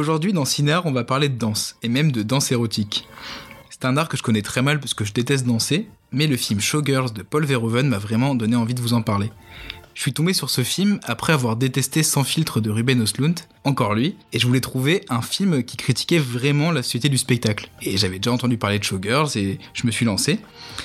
Aujourd'hui, 0.00 0.32
dans 0.32 0.46
Cinéar, 0.46 0.86
on 0.86 0.92
va 0.92 1.04
parler 1.04 1.28
de 1.28 1.36
danse, 1.36 1.76
et 1.82 1.90
même 1.90 2.10
de 2.10 2.22
danse 2.22 2.52
érotique. 2.52 3.06
C'est 3.68 3.84
un 3.84 3.98
art 3.98 4.08
que 4.08 4.16
je 4.16 4.22
connais 4.22 4.40
très 4.40 4.62
mal 4.62 4.80
parce 4.80 4.94
que 4.94 5.04
je 5.04 5.12
déteste 5.12 5.46
danser, 5.46 5.88
mais 6.10 6.26
le 6.26 6.38
film 6.38 6.58
Showgirls 6.58 7.12
de 7.12 7.20
Paul 7.20 7.44
Verhoeven 7.44 7.86
m'a 7.86 7.98
vraiment 7.98 8.34
donné 8.34 8.56
envie 8.56 8.72
de 8.72 8.80
vous 8.80 8.94
en 8.94 9.02
parler. 9.02 9.30
Je 9.92 10.00
suis 10.00 10.14
tombé 10.14 10.32
sur 10.32 10.48
ce 10.48 10.64
film 10.64 11.00
après 11.04 11.34
avoir 11.34 11.56
détesté 11.56 12.02
Sans 12.02 12.24
filtre 12.24 12.62
de 12.62 12.70
Ruben 12.70 13.02
Östlund, 13.02 13.38
encore 13.64 13.94
lui, 13.94 14.16
et 14.32 14.38
je 14.38 14.46
voulais 14.46 14.62
trouver 14.62 15.04
un 15.10 15.20
film 15.20 15.62
qui 15.62 15.76
critiquait 15.76 16.18
vraiment 16.18 16.72
la 16.72 16.82
société 16.82 17.10
du 17.10 17.18
spectacle. 17.18 17.68
Et 17.82 17.98
j'avais 17.98 18.18
déjà 18.18 18.32
entendu 18.32 18.56
parler 18.56 18.78
de 18.78 18.84
Showgirls 18.84 19.36
et 19.36 19.58
je 19.74 19.86
me 19.86 19.90
suis 19.92 20.06
lancé. 20.06 20.40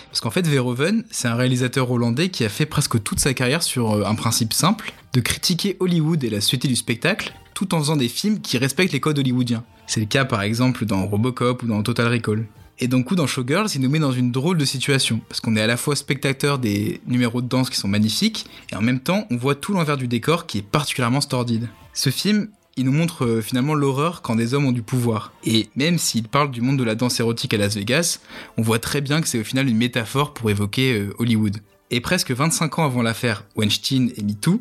Parce 0.07 0.20
qu'en 0.20 0.32
fait, 0.32 0.45
Verhoeven, 0.45 1.05
c'est 1.09 1.30
un 1.30 1.36
réalisateur 1.36 1.89
hollandais 1.89 2.28
qui 2.28 2.43
a 2.43 2.49
fait 2.49 2.66
presque 2.66 3.01
toute 3.01 3.22
sa 3.22 3.34
carrière 3.34 3.63
sur 3.63 3.93
euh, 3.93 4.03
un 4.05 4.16
principe 4.16 4.51
simple, 4.51 4.91
de 5.16 5.22
critiquer 5.22 5.78
Hollywood 5.80 6.26
et 6.26 6.30
la 6.30 6.41
société 6.41 6.68
du 6.68 6.76
spectacle, 6.76 7.34
tout 7.53 7.74
en 7.74 7.80
faisant 7.80 7.95
des 7.95 8.09
films 8.09 8.41
qui 8.41 8.57
respectent 8.57 8.91
les 8.91 8.99
codes 8.99 9.18
hollywoodiens. 9.18 9.63
C'est 9.88 10.01
le 10.01 10.07
cas 10.07 10.26
par 10.26 10.41
exemple 10.41 10.86
dans 10.86 11.05
Robocop 11.05 11.63
ou 11.63 11.68
dans 11.68 11.82
Total 11.84 12.09
Recall. 12.09 12.45
Et 12.80 12.89
donc 12.89 13.05
coup 13.05 13.16
dans 13.16 13.26
Showgirls, 13.26 13.70
il 13.76 13.82
nous 13.82 13.89
met 13.89 13.99
dans 13.99 14.11
une 14.11 14.34
drôle 14.34 14.57
de 14.57 14.66
situation, 14.66 15.22
parce 15.30 15.39
qu'on 15.39 15.55
est 15.55 15.61
à 15.61 15.68
la 15.68 15.78
fois 15.78 15.95
spectateur 15.95 16.59
des 16.59 16.99
numéros 17.07 17.41
de 17.41 17.47
danse 17.47 17.70
qui 17.70 17.78
sont 17.78 17.88
magnifiques, 17.88 18.45
et 18.74 18.76
en 18.76 18.82
même 18.82 18.99
temps 18.99 19.26
on 19.32 19.38
voit 19.38 19.55
tout 19.55 19.72
l'envers 19.72 19.95
du 19.95 20.09
décor 20.09 20.47
qui 20.47 20.57
est 20.57 20.61
particulièrement 20.61 21.22
stordide. 21.22 21.70
Ce 21.93 22.09
film, 22.09 22.49
il 22.76 22.84
nous 22.84 22.91
montre 22.91 23.24
euh, 23.24 23.41
finalement 23.41 23.74
l'horreur 23.74 24.22
quand 24.22 24.36
des 24.36 24.53
hommes 24.53 24.66
ont 24.66 24.74
du 24.74 24.82
pouvoir. 24.82 25.32
Et 25.45 25.70
même 25.78 25.97
s'il 25.97 26.28
parle 26.28 26.51
du 26.51 26.59
monde 26.59 26.76
de 26.76 26.84
la 26.84 26.95
danse 26.95 27.22
érotique 27.22 27.53
à 27.53 27.57
Las 27.57 27.76
Vegas, 27.76 28.20
on 28.57 28.61
voit 28.61 28.80
très 28.80 28.99
bien 28.99 29.22
que 29.22 29.30
c'est 29.30 29.39
au 29.39 29.45
final 29.45 29.70
une 29.70 29.78
métaphore 29.78 30.34
pour 30.34 30.49
évoquer 30.49 30.99
euh, 30.99 31.16
Hollywood. 31.20 31.61
Et 31.91 32.01
presque 32.01 32.32
25 32.32 32.80
ans 32.80 32.84
avant 32.84 33.01
l'affaire 33.01 33.45
Weinstein 33.55 34.11
et 34.18 34.24
MeToo, 34.24 34.59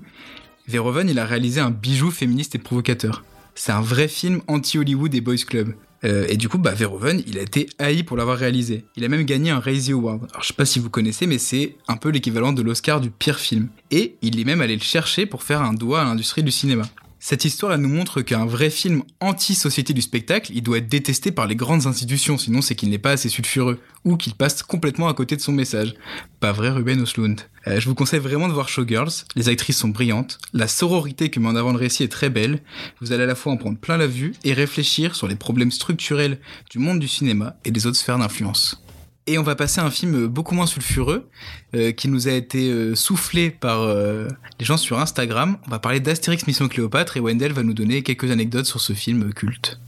Verhoeven 0.66 1.08
il 1.08 1.18
a 1.18 1.26
réalisé 1.26 1.60
un 1.60 1.70
bijou 1.70 2.10
féministe 2.10 2.54
et 2.54 2.58
provocateur. 2.58 3.24
C'est 3.54 3.72
un 3.72 3.80
vrai 3.80 4.08
film 4.08 4.40
anti-Hollywood 4.48 5.14
et 5.14 5.20
Boys 5.20 5.44
Club. 5.46 5.74
Euh, 6.04 6.26
et 6.28 6.36
du 6.36 6.48
coup, 6.48 6.58
bah, 6.58 6.74
Verhoeven, 6.74 7.22
il 7.26 7.38
a 7.38 7.42
été 7.42 7.68
haï 7.78 8.02
pour 8.02 8.16
l'avoir 8.16 8.36
réalisé. 8.36 8.84
Il 8.96 9.04
a 9.04 9.08
même 9.08 9.22
gagné 9.22 9.50
un 9.50 9.58
Razzie 9.58 9.92
Award. 9.92 10.26
Alors, 10.30 10.42
je 10.42 10.48
sais 10.48 10.54
pas 10.54 10.66
si 10.66 10.78
vous 10.78 10.90
connaissez, 10.90 11.26
mais 11.26 11.38
c'est 11.38 11.76
un 11.88 11.96
peu 11.96 12.10
l'équivalent 12.10 12.52
de 12.52 12.62
l'Oscar 12.62 13.00
du 13.00 13.10
pire 13.10 13.38
film. 13.38 13.68
Et 13.90 14.16
il 14.20 14.38
est 14.38 14.44
même 14.44 14.60
allé 14.60 14.76
le 14.76 14.82
chercher 14.82 15.24
pour 15.24 15.42
faire 15.42 15.62
un 15.62 15.72
doigt 15.72 16.02
à 16.02 16.04
l'industrie 16.04 16.42
du 16.42 16.50
cinéma. 16.50 16.84
Cette 17.26 17.46
histoire, 17.46 17.72
elle 17.72 17.80
nous 17.80 17.88
montre 17.88 18.20
qu'un 18.20 18.44
vrai 18.44 18.68
film 18.68 19.02
anti-société 19.20 19.94
du 19.94 20.02
spectacle, 20.02 20.52
il 20.54 20.62
doit 20.62 20.76
être 20.76 20.90
détesté 20.90 21.32
par 21.32 21.46
les 21.46 21.56
grandes 21.56 21.86
institutions, 21.86 22.36
sinon 22.36 22.60
c'est 22.60 22.74
qu'il 22.74 22.90
n'est 22.90 22.98
pas 22.98 23.12
assez 23.12 23.30
sulfureux, 23.30 23.80
ou 24.04 24.18
qu'il 24.18 24.34
passe 24.34 24.62
complètement 24.62 25.08
à 25.08 25.14
côté 25.14 25.34
de 25.34 25.40
son 25.40 25.52
message. 25.52 25.94
Pas 26.40 26.52
vrai 26.52 26.68
Ruben 26.68 27.00
Oslund? 27.00 27.40
Euh, 27.66 27.80
Je 27.80 27.88
vous 27.88 27.94
conseille 27.94 28.20
vraiment 28.20 28.46
de 28.46 28.52
voir 28.52 28.68
Showgirls, 28.68 29.24
les 29.36 29.48
actrices 29.48 29.78
sont 29.78 29.88
brillantes, 29.88 30.36
la 30.52 30.68
sororité 30.68 31.30
que 31.30 31.40
met 31.40 31.48
en 31.48 31.56
avant 31.56 31.72
le 31.72 31.78
récit 31.78 32.02
est 32.02 32.12
très 32.12 32.28
belle, 32.28 32.60
vous 33.00 33.12
allez 33.12 33.22
à 33.22 33.26
la 33.26 33.34
fois 33.34 33.54
en 33.54 33.56
prendre 33.56 33.78
plein 33.78 33.96
la 33.96 34.06
vue 34.06 34.34
et 34.44 34.52
réfléchir 34.52 35.16
sur 35.16 35.26
les 35.26 35.36
problèmes 35.36 35.70
structurels 35.70 36.38
du 36.68 36.78
monde 36.78 36.98
du 36.98 37.08
cinéma 37.08 37.56
et 37.64 37.70
des 37.70 37.86
autres 37.86 37.96
sphères 37.96 38.18
d'influence. 38.18 38.83
Et 39.26 39.38
on 39.38 39.42
va 39.42 39.56
passer 39.56 39.80
à 39.80 39.84
un 39.84 39.90
film 39.90 40.26
beaucoup 40.26 40.54
moins 40.54 40.66
sulfureux, 40.66 41.28
euh, 41.74 41.92
qui 41.92 42.08
nous 42.08 42.28
a 42.28 42.32
été 42.32 42.68
euh, 42.68 42.94
soufflé 42.94 43.50
par 43.50 43.80
euh, 43.80 44.28
les 44.60 44.66
gens 44.66 44.76
sur 44.76 44.98
Instagram. 44.98 45.56
On 45.66 45.70
va 45.70 45.78
parler 45.78 46.00
d'Astérix 46.00 46.46
Mission 46.46 46.68
Cléopâtre 46.68 47.16
et 47.16 47.20
Wendell 47.20 47.52
va 47.52 47.62
nous 47.62 47.72
donner 47.72 48.02
quelques 48.02 48.30
anecdotes 48.30 48.66
sur 48.66 48.80
ce 48.80 48.92
film 48.92 49.32
culte. 49.32 49.80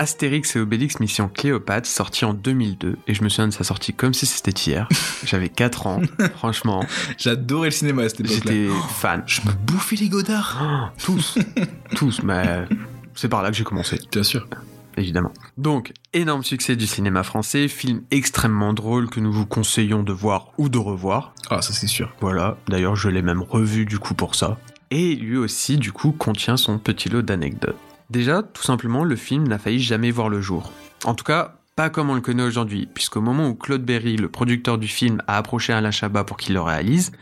Astérix 0.00 0.56
et 0.56 0.60
Obélix 0.60 0.98
Mission 0.98 1.28
Cléopâtre, 1.28 1.86
sorti 1.86 2.24
en 2.24 2.32
2002, 2.32 2.96
et 3.06 3.12
je 3.12 3.22
me 3.22 3.28
souviens 3.28 3.48
de 3.48 3.52
sa 3.52 3.64
sortie 3.64 3.92
comme 3.92 4.14
si 4.14 4.24
c'était 4.24 4.50
hier. 4.50 4.88
J'avais 5.26 5.50
4 5.50 5.86
ans, 5.86 6.00
franchement. 6.36 6.86
J'adorais 7.18 7.66
le 7.66 7.72
cinéma 7.72 8.04
à 8.04 8.08
cette 8.08 8.20
époque-là. 8.20 8.50
J'étais 8.50 8.68
fan. 8.94 9.22
Je 9.26 9.42
me 9.42 9.52
bouffais 9.52 9.96
les 9.96 10.08
godards 10.08 10.94
tous, 11.04 11.36
tous, 11.96 12.22
mais 12.22 12.66
c'est 13.14 13.28
par 13.28 13.42
là 13.42 13.50
que 13.50 13.56
j'ai 13.58 13.64
commencé. 13.64 14.00
Bien 14.10 14.22
sûr. 14.22 14.48
Évidemment. 14.96 15.34
Donc, 15.58 15.92
énorme 16.14 16.44
succès 16.44 16.76
du 16.76 16.86
cinéma 16.86 17.22
français, 17.22 17.68
film 17.68 18.00
extrêmement 18.10 18.72
drôle 18.72 19.10
que 19.10 19.20
nous 19.20 19.30
vous 19.30 19.44
conseillons 19.44 20.02
de 20.02 20.14
voir 20.14 20.52
ou 20.56 20.70
de 20.70 20.78
revoir. 20.78 21.34
Ah, 21.50 21.60
ça 21.60 21.74
c'est 21.74 21.86
sûr. 21.86 22.10
Voilà, 22.22 22.56
d'ailleurs 22.70 22.96
je 22.96 23.10
l'ai 23.10 23.20
même 23.20 23.42
revu 23.42 23.84
du 23.84 23.98
coup 23.98 24.14
pour 24.14 24.34
ça. 24.34 24.56
et 24.90 25.14
lui 25.14 25.36
aussi 25.36 25.76
du 25.76 25.92
coup 25.92 26.12
contient 26.12 26.56
son 26.56 26.78
petit 26.78 27.10
lot 27.10 27.20
d'anecdotes. 27.20 27.76
Déjà, 28.10 28.42
tout 28.42 28.62
simplement, 28.62 29.04
le 29.04 29.14
film 29.14 29.46
n'a 29.46 29.58
failli 29.58 29.80
jamais 29.80 30.10
voir 30.10 30.28
le 30.28 30.40
jour. 30.40 30.72
En 31.04 31.14
tout 31.14 31.24
cas, 31.24 31.54
pas 31.76 31.90
comme 31.90 32.10
on 32.10 32.14
le 32.14 32.20
connaît 32.20 32.42
aujourd'hui, 32.42 32.88
puisqu'au 32.92 33.20
moment 33.20 33.48
où 33.48 33.54
Claude 33.54 33.84
Berry, 33.84 34.16
le 34.16 34.28
producteur 34.28 34.78
du 34.78 34.88
film, 34.88 35.22
a 35.28 35.36
approché 35.36 35.72
Alain 35.72 35.92
Chabat 35.92 36.24
pour 36.24 36.36
qu'il 36.36 36.54
le 36.54 36.60
réalise, 36.60 37.12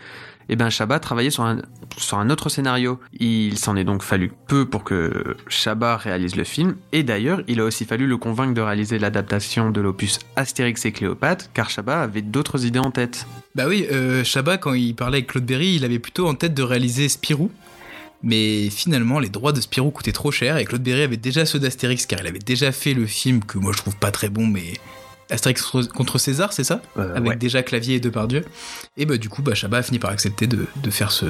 eh 0.48 0.56
ben 0.56 0.70
Chabat 0.70 0.98
travaillait 0.98 1.30
sur 1.30 1.44
un, 1.44 2.30
autre 2.30 2.48
scénario. 2.48 2.98
Il 3.20 3.58
s'en 3.58 3.76
est 3.76 3.84
donc 3.84 4.02
fallu 4.02 4.32
peu 4.46 4.64
pour 4.64 4.82
que 4.82 5.36
Chabat 5.48 5.98
réalise 5.98 6.36
le 6.36 6.44
film, 6.44 6.76
et 6.92 7.02
d'ailleurs, 7.02 7.42
il 7.48 7.60
a 7.60 7.64
aussi 7.64 7.84
fallu 7.84 8.06
le 8.06 8.16
convaincre 8.16 8.54
de 8.54 8.62
réaliser 8.62 8.98
l'adaptation 8.98 9.70
de 9.70 9.82
l'opus 9.82 10.20
Astérix 10.36 10.86
et 10.86 10.92
Cléopâtre, 10.92 11.52
car 11.52 11.68
Chabat 11.68 12.00
avait 12.00 12.22
d'autres 12.22 12.64
idées 12.64 12.78
en 12.78 12.90
tête. 12.90 13.26
Bah 13.54 13.64
oui, 13.68 13.86
euh, 13.92 14.24
quand 14.58 14.72
il 14.72 14.94
parlait 14.94 15.18
avec 15.18 15.28
Claude 15.28 15.44
Berry, 15.44 15.74
il 15.74 15.84
avait 15.84 15.98
plutôt 15.98 16.26
en 16.26 16.34
tête 16.34 16.54
de 16.54 16.62
réaliser 16.62 17.10
Spirou. 17.10 17.50
Mais 18.22 18.68
finalement, 18.70 19.18
les 19.20 19.28
droits 19.28 19.52
de 19.52 19.60
Spirou 19.60 19.90
coûtaient 19.90 20.12
trop 20.12 20.30
cher 20.32 20.56
et 20.56 20.64
Claude 20.64 20.82
Berry 20.82 21.02
avait 21.02 21.16
déjà 21.16 21.46
ceux 21.46 21.58
d'Astérix 21.60 22.04
car 22.06 22.20
il 22.20 22.26
avait 22.26 22.38
déjà 22.40 22.72
fait 22.72 22.94
le 22.94 23.06
film 23.06 23.44
que 23.44 23.58
moi 23.58 23.72
je 23.72 23.78
trouve 23.78 23.96
pas 23.96 24.10
très 24.10 24.28
bon, 24.28 24.46
mais 24.46 24.72
Astérix 25.30 25.62
contre 25.94 26.18
César, 26.18 26.52
c'est 26.52 26.64
ça 26.64 26.80
Euh, 26.96 27.14
Avec 27.14 27.30
ouais. 27.30 27.36
déjà 27.36 27.62
Clavier 27.62 27.96
et 27.96 28.00
Depardieu. 28.00 28.44
Et 28.96 29.04
bah 29.06 29.18
du 29.18 29.28
coup, 29.28 29.42
bah, 29.42 29.54
Chabat 29.54 29.78
a 29.78 29.82
fini 29.82 29.98
par 29.98 30.10
accepter 30.10 30.46
de, 30.46 30.66
de 30.82 30.90
faire 30.90 31.12
ce, 31.12 31.26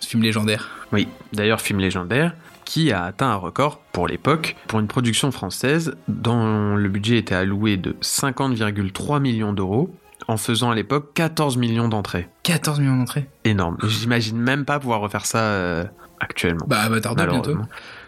ce 0.00 0.08
film 0.08 0.22
légendaire. 0.22 0.70
Oui, 0.92 1.06
d'ailleurs 1.32 1.60
film 1.60 1.78
légendaire, 1.78 2.34
qui 2.64 2.90
a 2.92 3.04
atteint 3.04 3.28
un 3.30 3.36
record 3.36 3.78
pour 3.92 4.08
l'époque, 4.08 4.56
pour 4.68 4.80
une 4.80 4.86
production 4.88 5.30
française 5.32 5.94
dont 6.08 6.74
le 6.76 6.88
budget 6.88 7.18
était 7.18 7.34
alloué 7.34 7.76
de 7.76 7.94
50,3 8.02 9.20
millions 9.20 9.52
d'euros, 9.52 9.94
en 10.28 10.36
faisant 10.36 10.70
à 10.70 10.74
l'époque 10.74 11.12
14 11.14 11.56
millions 11.56 11.88
d'entrées. 11.88 12.28
14 12.44 12.80
millions 12.80 12.96
d'entrées. 12.96 13.26
Énorme. 13.44 13.76
J'imagine 13.84 14.38
même 14.38 14.64
pas 14.64 14.78
pouvoir 14.80 15.00
refaire 15.00 15.26
ça 15.26 15.40
euh, 15.40 15.84
actuellement. 16.22 16.64
Bah 16.68 16.80
Avatar 16.80 17.14
2 17.16 17.26
bientôt. 17.26 17.56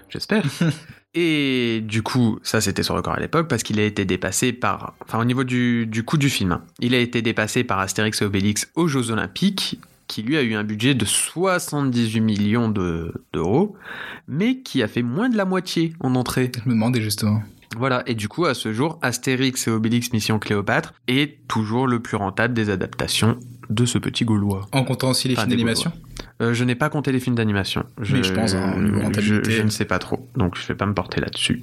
J'espère. 0.09 0.45
Et 1.17 1.81
du 1.87 2.03
coup, 2.03 2.41
ça 2.43 2.61
c'était 2.61 2.83
son 2.83 2.95
record 2.95 3.15
à 3.15 3.21
l'époque 3.21 3.47
parce 3.49 3.63
qu'il 3.63 3.79
a 3.79 3.85
été 3.85 4.05
dépassé 4.05 4.53
par, 4.53 4.95
enfin 5.03 5.21
au 5.21 5.25
niveau 5.25 5.45
du, 5.45 5.87
du 5.87 6.03
coût 6.03 6.17
du 6.19 6.29
film, 6.29 6.53
hein, 6.53 6.63
il 6.81 6.93
a 6.95 6.99
été 6.99 7.23
dépassé 7.23 7.63
par 7.63 7.79
Astérix 7.79 8.21
et 8.21 8.25
Obélix 8.25 8.69
aux 8.75 8.89
Jeux 8.89 9.13
Olympiques, 9.13 9.79
qui 10.09 10.23
lui 10.23 10.37
a 10.37 10.43
eu 10.43 10.55
un 10.55 10.65
budget 10.65 10.95
de 10.95 11.05
78 11.05 12.21
millions 12.21 12.69
de- 12.69 13.13
d'euros, 13.33 13.77
mais 14.27 14.59
qui 14.63 14.83
a 14.83 14.89
fait 14.89 15.03
moins 15.03 15.29
de 15.29 15.37
la 15.37 15.45
moitié 15.45 15.93
en 16.01 16.17
entrée. 16.17 16.51
Je 16.65 16.69
me 16.69 16.75
demandais 16.75 17.01
justement. 17.01 17.43
Voilà, 17.77 18.03
et 18.07 18.15
du 18.15 18.29
coup, 18.29 18.45
à 18.45 18.55
ce 18.55 18.73
jour, 18.73 18.99
Astérix 19.03 19.67
et 19.67 19.71
Obélix 19.71 20.13
Mission 20.13 20.39
Cléopâtre 20.41 20.95
est 21.09 21.39
toujours 21.49 21.87
le 21.89 22.01
plus 22.01 22.17
rentable 22.17 22.55
des 22.55 22.71
adaptations 22.71 23.39
de 23.71 23.85
ce 23.87 23.99
petit 23.99 24.25
Gaulois. 24.25 24.67
En 24.73 24.85
comptant 24.85 25.11
aussi 25.11 25.27
les 25.29 25.35
Enfin, 25.35 25.43
films 25.43 25.51
d'animation. 25.53 25.93
Euh, 26.43 26.53
je 26.53 26.65
n'ai 26.65 26.75
pas 26.75 26.89
compté 26.89 27.13
les 27.13 27.21
films 27.21 27.37
d'animation. 27.37 27.85
Mais 27.99 28.23
je 28.23 28.33
pense, 28.33 28.55
hein, 28.55 28.77
niveau 28.79 29.01
je, 29.19 29.43
je 29.45 29.63
ne 29.63 29.71
sais 29.71 29.85
pas 29.85 29.99
trop, 29.99 30.29
donc 30.35 30.57
je 30.59 30.67
vais 30.67 30.75
pas 30.75 30.87
me 30.87 30.95
porter 30.95 31.21
là-dessus. 31.21 31.63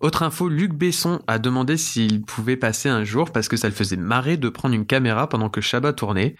Autre 0.00 0.22
info, 0.22 0.48
Luc 0.48 0.72
Besson 0.74 1.20
a 1.26 1.38
demandé 1.38 1.76
s'il 1.76 2.22
pouvait 2.22 2.56
passer 2.56 2.88
un 2.88 3.02
jour 3.02 3.32
parce 3.32 3.48
que 3.48 3.56
ça 3.56 3.68
le 3.68 3.74
faisait 3.74 3.96
marrer 3.96 4.36
de 4.36 4.48
prendre 4.48 4.74
une 4.74 4.86
caméra 4.86 5.28
pendant 5.28 5.48
que 5.48 5.60
Chabat 5.60 5.92
tournait. 5.92 6.36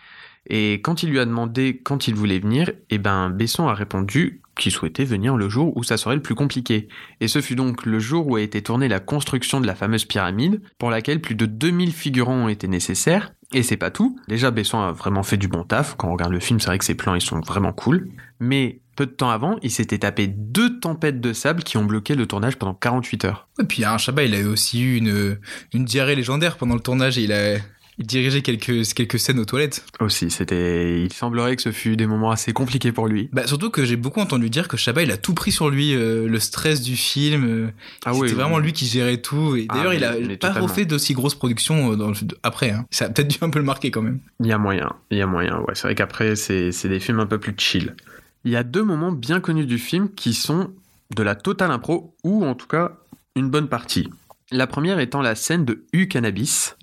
Et 0.46 0.74
quand 0.74 1.02
il 1.02 1.10
lui 1.10 1.18
a 1.18 1.24
demandé 1.24 1.80
quand 1.82 2.06
il 2.06 2.14
voulait 2.14 2.38
venir, 2.38 2.70
eh 2.90 2.98
ben 2.98 3.30
Besson 3.30 3.68
a 3.68 3.74
répondu 3.74 4.40
qu'il 4.58 4.72
souhaitait 4.72 5.04
venir 5.04 5.36
le 5.36 5.48
jour 5.48 5.74
où 5.76 5.82
ça 5.82 5.96
serait 5.96 6.16
le 6.16 6.22
plus 6.22 6.34
compliqué. 6.34 6.88
Et 7.20 7.28
ce 7.28 7.40
fut 7.40 7.54
donc 7.54 7.86
le 7.86 7.98
jour 7.98 8.26
où 8.26 8.36
a 8.36 8.42
été 8.42 8.60
tournée 8.60 8.88
la 8.88 9.00
construction 9.00 9.60
de 9.60 9.66
la 9.66 9.74
fameuse 9.74 10.04
pyramide, 10.04 10.60
pour 10.78 10.90
laquelle 10.90 11.20
plus 11.20 11.34
de 11.34 11.46
2000 11.46 11.92
figurants 11.92 12.44
ont 12.44 12.48
été 12.48 12.68
nécessaires. 12.68 13.32
Et 13.54 13.62
c'est 13.62 13.78
pas 13.78 13.90
tout. 13.90 14.18
Déjà, 14.28 14.50
Besson 14.50 14.78
a 14.78 14.92
vraiment 14.92 15.22
fait 15.22 15.38
du 15.38 15.48
bon 15.48 15.64
taf. 15.64 15.94
Quand 15.96 16.08
on 16.08 16.12
regarde 16.12 16.32
le 16.32 16.40
film, 16.40 16.60
c'est 16.60 16.66
vrai 16.66 16.78
que 16.78 16.84
ses 16.84 16.94
plans, 16.94 17.14
ils 17.14 17.22
sont 17.22 17.40
vraiment 17.40 17.72
cool. 17.72 18.10
Mais 18.40 18.80
peu 18.94 19.06
de 19.06 19.12
temps 19.12 19.30
avant, 19.30 19.56
il 19.62 19.70
s'était 19.70 19.98
tapé 19.98 20.26
deux 20.26 20.80
tempêtes 20.80 21.20
de 21.20 21.32
sable 21.32 21.62
qui 21.62 21.78
ont 21.78 21.84
bloqué 21.84 22.14
le 22.14 22.26
tournage 22.26 22.56
pendant 22.56 22.74
48 22.74 23.24
heures. 23.24 23.48
Et 23.60 23.64
puis 23.64 23.84
un 23.84 23.96
Chabat, 23.96 24.24
il 24.24 24.34
a 24.34 24.46
aussi 24.46 24.82
eu 24.82 24.96
une, 24.96 25.38
une 25.72 25.84
diarrhée 25.84 26.16
légendaire 26.16 26.56
pendant 26.56 26.74
le 26.74 26.80
tournage 26.80 27.16
et 27.16 27.22
il 27.22 27.32
a 27.32 27.58
il 27.98 28.06
dirigeait 28.06 28.42
quelques, 28.42 28.84
quelques 28.94 29.18
scènes 29.18 29.38
aux 29.38 29.44
toilettes. 29.44 29.84
Aussi, 30.00 30.30
c'était, 30.30 31.02
il 31.02 31.12
semblerait 31.12 31.56
que 31.56 31.62
ce 31.62 31.72
fut 31.72 31.96
des 31.96 32.06
moments 32.06 32.30
assez 32.30 32.52
compliqués 32.52 32.92
pour 32.92 33.08
lui. 33.08 33.28
Bah, 33.32 33.46
surtout 33.46 33.70
que 33.70 33.84
j'ai 33.84 33.96
beaucoup 33.96 34.20
entendu 34.20 34.50
dire 34.50 34.68
que 34.68 34.76
Chabat, 34.76 35.02
il 35.02 35.10
a 35.10 35.16
tout 35.16 35.34
pris 35.34 35.50
sur 35.52 35.68
lui, 35.70 35.94
euh, 35.94 36.28
le 36.28 36.38
stress 36.40 36.80
du 36.80 36.96
film. 36.96 37.44
euh, 37.44 37.68
Ah 38.04 38.12
c'était 38.12 38.26
oui, 38.26 38.32
vraiment 38.32 38.56
oui. 38.56 38.62
lui 38.62 38.72
qui 38.72 38.86
gérait 38.86 39.18
tout. 39.18 39.56
Et 39.56 39.66
Ah, 39.68 39.74
d'ailleurs, 39.76 39.94
il 39.94 40.04
a 40.04 40.12
mais- 40.12 40.36
pas 40.36 40.48
totalement. 40.48 40.68
refait 40.68 40.84
d'aussi 40.84 41.12
grosses 41.14 41.34
productions 41.34 41.92
euh, 41.92 41.96
dans 41.96 42.08
le- 42.10 42.14
après. 42.42 42.70
Hein. 42.70 42.86
Ça 42.90 43.06
a 43.06 43.08
peut-être 43.10 43.28
dû 43.28 43.38
un 43.40 43.50
peu 43.50 43.58
le 43.58 43.64
marquer 43.64 43.90
quand 43.90 44.02
même. 44.02 44.20
Il 44.40 44.46
y 44.46 44.52
a 44.52 44.58
moyen, 44.58 44.92
il 45.10 45.18
y 45.18 45.22
a 45.22 45.26
moyen. 45.26 45.58
Ouais, 45.60 45.74
c'est 45.74 45.82
vrai 45.82 45.94
qu'après, 45.94 46.36
c'est, 46.36 46.72
c'est 46.72 46.88
des 46.88 47.00
films 47.00 47.20
un 47.20 47.26
peu 47.26 47.38
plus 47.38 47.54
chill. 47.58 47.94
Il 48.44 48.52
y 48.52 48.56
a 48.56 48.62
deux 48.62 48.84
moments 48.84 49.10
bien 49.12 49.40
connus 49.40 49.66
du 49.66 49.78
film 49.78 50.08
qui 50.14 50.32
sont 50.34 50.70
de 51.16 51.22
la 51.22 51.34
totale 51.34 51.70
impro, 51.72 52.14
ou 52.22 52.44
en 52.44 52.54
tout 52.54 52.68
cas 52.68 52.92
une 53.34 53.50
bonne 53.50 53.68
partie. 53.68 54.08
La 54.50 54.66
première 54.66 54.98
étant 55.00 55.20
la 55.20 55.34
scène 55.34 55.64
de 55.64 55.84
U 55.92 56.06
Cannabis. 56.08 56.76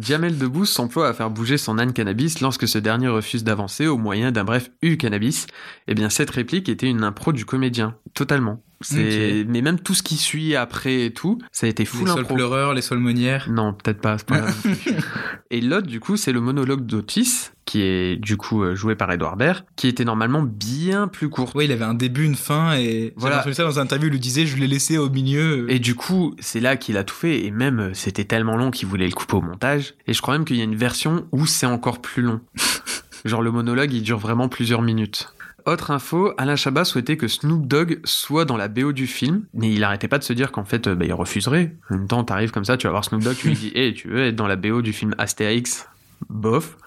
Jamel 0.00 0.38
Debbouze 0.38 0.70
s'emploie 0.70 1.08
à 1.08 1.12
faire 1.12 1.30
bouger 1.30 1.58
son 1.58 1.78
âne 1.78 1.92
cannabis 1.92 2.40
lorsque 2.40 2.68
ce 2.68 2.78
dernier 2.78 3.08
refuse 3.08 3.42
d'avancer 3.42 3.88
au 3.88 3.98
moyen 3.98 4.30
d'un 4.30 4.44
bref 4.44 4.70
U 4.80 4.96
cannabis. 4.96 5.46
Eh 5.88 5.94
bien, 5.94 6.08
cette 6.08 6.30
réplique 6.30 6.68
était 6.68 6.88
une 6.88 7.02
impro 7.02 7.32
du 7.32 7.44
comédien, 7.44 7.96
totalement. 8.14 8.62
Mais 8.92 9.62
même 9.62 9.80
tout 9.80 9.94
ce 9.94 10.02
qui 10.02 10.16
suit 10.16 10.54
après 10.54 11.06
et 11.06 11.12
tout, 11.12 11.38
ça 11.52 11.66
a 11.66 11.68
été 11.68 11.84
full 11.84 12.06
les 12.06 12.12
sols 12.12 12.26
pleureurs, 12.26 12.74
les 12.74 12.82
sols 12.82 12.98
monnières. 12.98 13.48
Non, 13.50 13.72
peut-être 13.74 14.00
pas. 14.00 14.16
Et 15.50 15.60
l'autre, 15.60 15.86
du 15.86 15.98
coup, 16.00 16.16
c'est 16.16 16.32
le 16.32 16.40
monologue 16.40 16.84
d'Otis, 16.86 17.50
qui 17.64 17.82
est 17.82 18.16
du 18.16 18.36
coup 18.36 18.62
euh, 18.62 18.74
joué 18.74 18.94
par 18.94 19.10
Edouard 19.10 19.36
Baird, 19.36 19.64
qui 19.76 19.88
était 19.88 20.04
normalement 20.04 20.42
bien 20.42 21.08
plus 21.08 21.28
court. 21.28 21.54
Ouais, 21.56 21.64
il 21.64 21.72
avait 21.72 21.84
un 21.84 21.94
début, 21.94 22.24
une 22.24 22.34
fin 22.34 22.74
et 22.76 23.14
Voilà. 23.16 23.42
ça 23.52 23.64
dans 23.64 23.78
un 23.78 23.82
interview, 23.82 24.08
il 24.08 24.12
lui 24.12 24.20
disait, 24.20 24.46
je 24.46 24.56
l'ai 24.56 24.66
laissé 24.66 24.98
au 24.98 25.08
milieu. 25.10 25.70
Et 25.70 25.78
du 25.78 25.94
coup, 25.94 26.34
c'est 26.38 26.60
là 26.60 26.76
qu'il 26.76 26.96
a 26.96 27.04
tout 27.04 27.14
fait, 27.14 27.44
et 27.44 27.50
même 27.50 27.80
euh, 27.80 27.90
c'était 27.94 28.24
tellement 28.24 28.56
long 28.56 28.70
qu'il 28.70 28.88
voulait 28.88 29.06
le 29.06 29.12
couper 29.12 29.36
au 29.36 29.42
montage. 29.42 29.94
Et 30.06 30.12
je 30.12 30.22
crois 30.22 30.34
même 30.34 30.44
qu'il 30.44 30.56
y 30.56 30.60
a 30.60 30.64
une 30.64 30.76
version 30.76 31.26
où 31.32 31.46
c'est 31.46 31.66
encore 31.66 32.00
plus 32.00 32.22
long. 32.22 32.40
Genre 33.24 33.42
le 33.42 33.50
monologue, 33.50 33.92
il 33.92 34.02
dure 34.02 34.18
vraiment 34.18 34.48
plusieurs 34.48 34.82
minutes. 34.82 35.32
Autre 35.68 35.90
info, 35.90 36.32
Alain 36.38 36.56
Chabat 36.56 36.86
souhaitait 36.86 37.18
que 37.18 37.28
Snoop 37.28 37.66
Dogg 37.66 38.00
soit 38.04 38.46
dans 38.46 38.56
la 38.56 38.68
BO 38.68 38.92
du 38.92 39.06
film, 39.06 39.44
mais 39.52 39.70
il 39.70 39.84
arrêtait 39.84 40.08
pas 40.08 40.16
de 40.16 40.24
se 40.24 40.32
dire 40.32 40.50
qu'en 40.50 40.64
fait, 40.64 40.86
euh, 40.86 40.94
bah, 40.94 41.04
il 41.04 41.12
refuserait. 41.12 41.76
En 41.90 41.96
même 41.96 42.08
temps, 42.08 42.24
t'arrives 42.24 42.52
comme 42.52 42.64
ça, 42.64 42.78
tu 42.78 42.86
vas 42.86 42.92
voir 42.92 43.04
Snoop 43.04 43.22
Dogg, 43.22 43.36
tu 43.36 43.48
lui 43.48 43.54
dis, 43.54 43.70
hé, 43.74 43.92
tu 43.92 44.08
veux 44.08 44.28
être 44.28 44.34
dans 44.34 44.46
la 44.46 44.56
BO 44.56 44.80
du 44.80 44.94
film 44.94 45.14
Astérix? 45.18 45.86
Bof. 46.30 46.78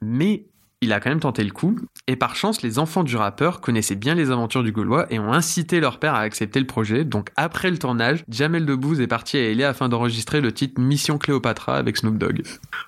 Mais 0.00 0.44
il 0.84 0.92
a 0.92 1.00
quand 1.00 1.10
même 1.10 1.20
tenté 1.20 1.42
le 1.42 1.50
coup, 1.50 1.76
et 2.06 2.16
par 2.16 2.36
chance, 2.36 2.62
les 2.62 2.78
enfants 2.78 3.02
du 3.02 3.16
rappeur 3.16 3.60
connaissaient 3.60 3.94
bien 3.94 4.14
les 4.14 4.30
aventures 4.30 4.62
du 4.62 4.72
Gaulois 4.72 5.06
et 5.10 5.18
ont 5.18 5.32
incité 5.32 5.80
leur 5.80 5.98
père 5.98 6.14
à 6.14 6.20
accepter 6.20 6.60
le 6.60 6.66
projet. 6.66 7.04
Donc 7.04 7.30
après 7.36 7.70
le 7.70 7.78
tournage, 7.78 8.24
Jamel 8.28 8.66
Debbouze 8.66 9.00
est 9.00 9.06
parti 9.06 9.38
à 9.38 9.52
LA 9.52 9.68
afin 9.68 9.88
d'enregistrer 9.88 10.40
le 10.40 10.52
titre 10.52 10.80
Mission 10.80 11.18
Cléopatra 11.18 11.76
avec 11.76 11.96
Snoop 11.96 12.18
Dogg. 12.18 12.42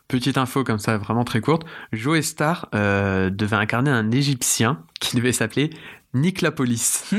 Petite 0.08 0.38
info 0.38 0.64
comme 0.64 0.78
ça, 0.78 0.98
vraiment 0.98 1.24
très 1.24 1.40
courte. 1.40 1.66
Joe 1.92 2.20
Star 2.20 2.68
euh, 2.74 3.30
devait 3.30 3.56
incarner 3.56 3.90
un 3.90 4.10
Égyptien 4.10 4.82
qui 5.00 5.16
devait 5.16 5.32
s'appeler 5.32 5.70
Nick 6.16 6.42
la 6.42 6.50
Police. 6.50 7.14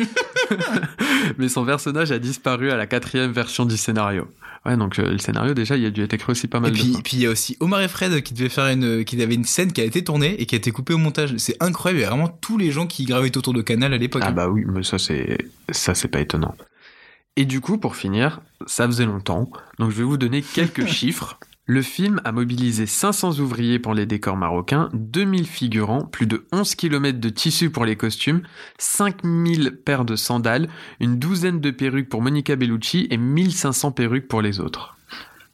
Mais 1.37 1.49
son 1.49 1.65
personnage 1.65 2.11
a 2.11 2.19
disparu 2.19 2.71
à 2.71 2.75
la 2.75 2.87
quatrième 2.87 3.31
version 3.31 3.65
du 3.65 3.77
scénario. 3.77 4.27
Ouais, 4.65 4.75
donc 4.75 4.99
euh, 4.99 5.11
le 5.11 5.17
scénario 5.17 5.53
déjà, 5.53 5.77
il 5.77 5.85
a 5.85 5.89
dû 5.89 6.03
être 6.03 6.13
écrit 6.13 6.31
aussi 6.31 6.47
pas 6.47 6.59
mal 6.59 6.71
Et 6.71 6.73
de 6.73 6.77
puis, 6.77 6.97
puis 7.03 7.17
il 7.17 7.23
y 7.23 7.25
a 7.25 7.29
aussi 7.29 7.55
Omar 7.59 7.81
et 7.81 7.87
Fred 7.87 8.21
qui 8.21 8.33
devait 8.33 8.49
faire 8.49 8.67
une, 8.67 9.05
qui 9.05 9.21
avait 9.21 9.35
une 9.35 9.45
scène 9.45 9.71
qui 9.71 9.79
a 9.81 9.85
été 9.85 10.03
tournée 10.03 10.41
et 10.41 10.45
qui 10.45 10.55
a 10.55 10.57
été 10.57 10.71
coupée 10.71 10.93
au 10.93 10.97
montage. 10.97 11.35
C'est 11.37 11.55
incroyable, 11.61 11.99
il 11.99 12.03
y 12.03 12.05
a 12.05 12.09
vraiment 12.09 12.27
tous 12.27 12.57
les 12.57 12.71
gens 12.71 12.87
qui 12.87 13.05
gravitaient 13.05 13.37
autour 13.37 13.53
de 13.53 13.61
Canal 13.61 13.93
à 13.93 13.97
l'époque. 13.97 14.23
Ah 14.25 14.31
bah 14.31 14.49
oui, 14.49 14.63
mais 14.67 14.83
ça 14.83 14.97
c'est 14.97 15.37
ça 15.69 15.95
c'est 15.95 16.09
pas 16.09 16.19
étonnant. 16.19 16.55
Et 17.37 17.45
du 17.45 17.61
coup, 17.61 17.77
pour 17.77 17.95
finir, 17.95 18.41
ça 18.65 18.87
faisait 18.87 19.05
longtemps, 19.05 19.49
donc 19.77 19.91
je 19.91 19.97
vais 19.97 20.03
vous 20.03 20.17
donner 20.17 20.41
quelques 20.41 20.85
chiffres. 20.87 21.39
Le 21.69 21.81
film 21.81 22.21
a 22.23 22.31
mobilisé 22.31 22.85
500 22.85 23.39
ouvriers 23.39 23.77
pour 23.77 23.93
les 23.93 24.05
décors 24.05 24.37
marocains, 24.37 24.89
2000 24.93 25.45
figurants, 25.45 26.05
plus 26.05 26.25
de 26.25 26.47
11 26.53 26.75
km 26.75 27.19
de 27.19 27.27
tissu 27.27 27.69
pour 27.69 27.83
les 27.83 27.97
costumes, 27.97 28.41
5000 28.77 29.81
paires 29.83 30.05
de 30.05 30.15
sandales, 30.15 30.69
une 31.01 31.19
douzaine 31.19 31.59
de 31.59 31.69
perruques 31.71 32.07
pour 32.07 32.21
Monica 32.21 32.55
Bellucci 32.55 33.07
et 33.11 33.17
1500 33.17 33.91
perruques 33.91 34.29
pour 34.29 34.41
les 34.41 34.61
autres. 34.61 34.95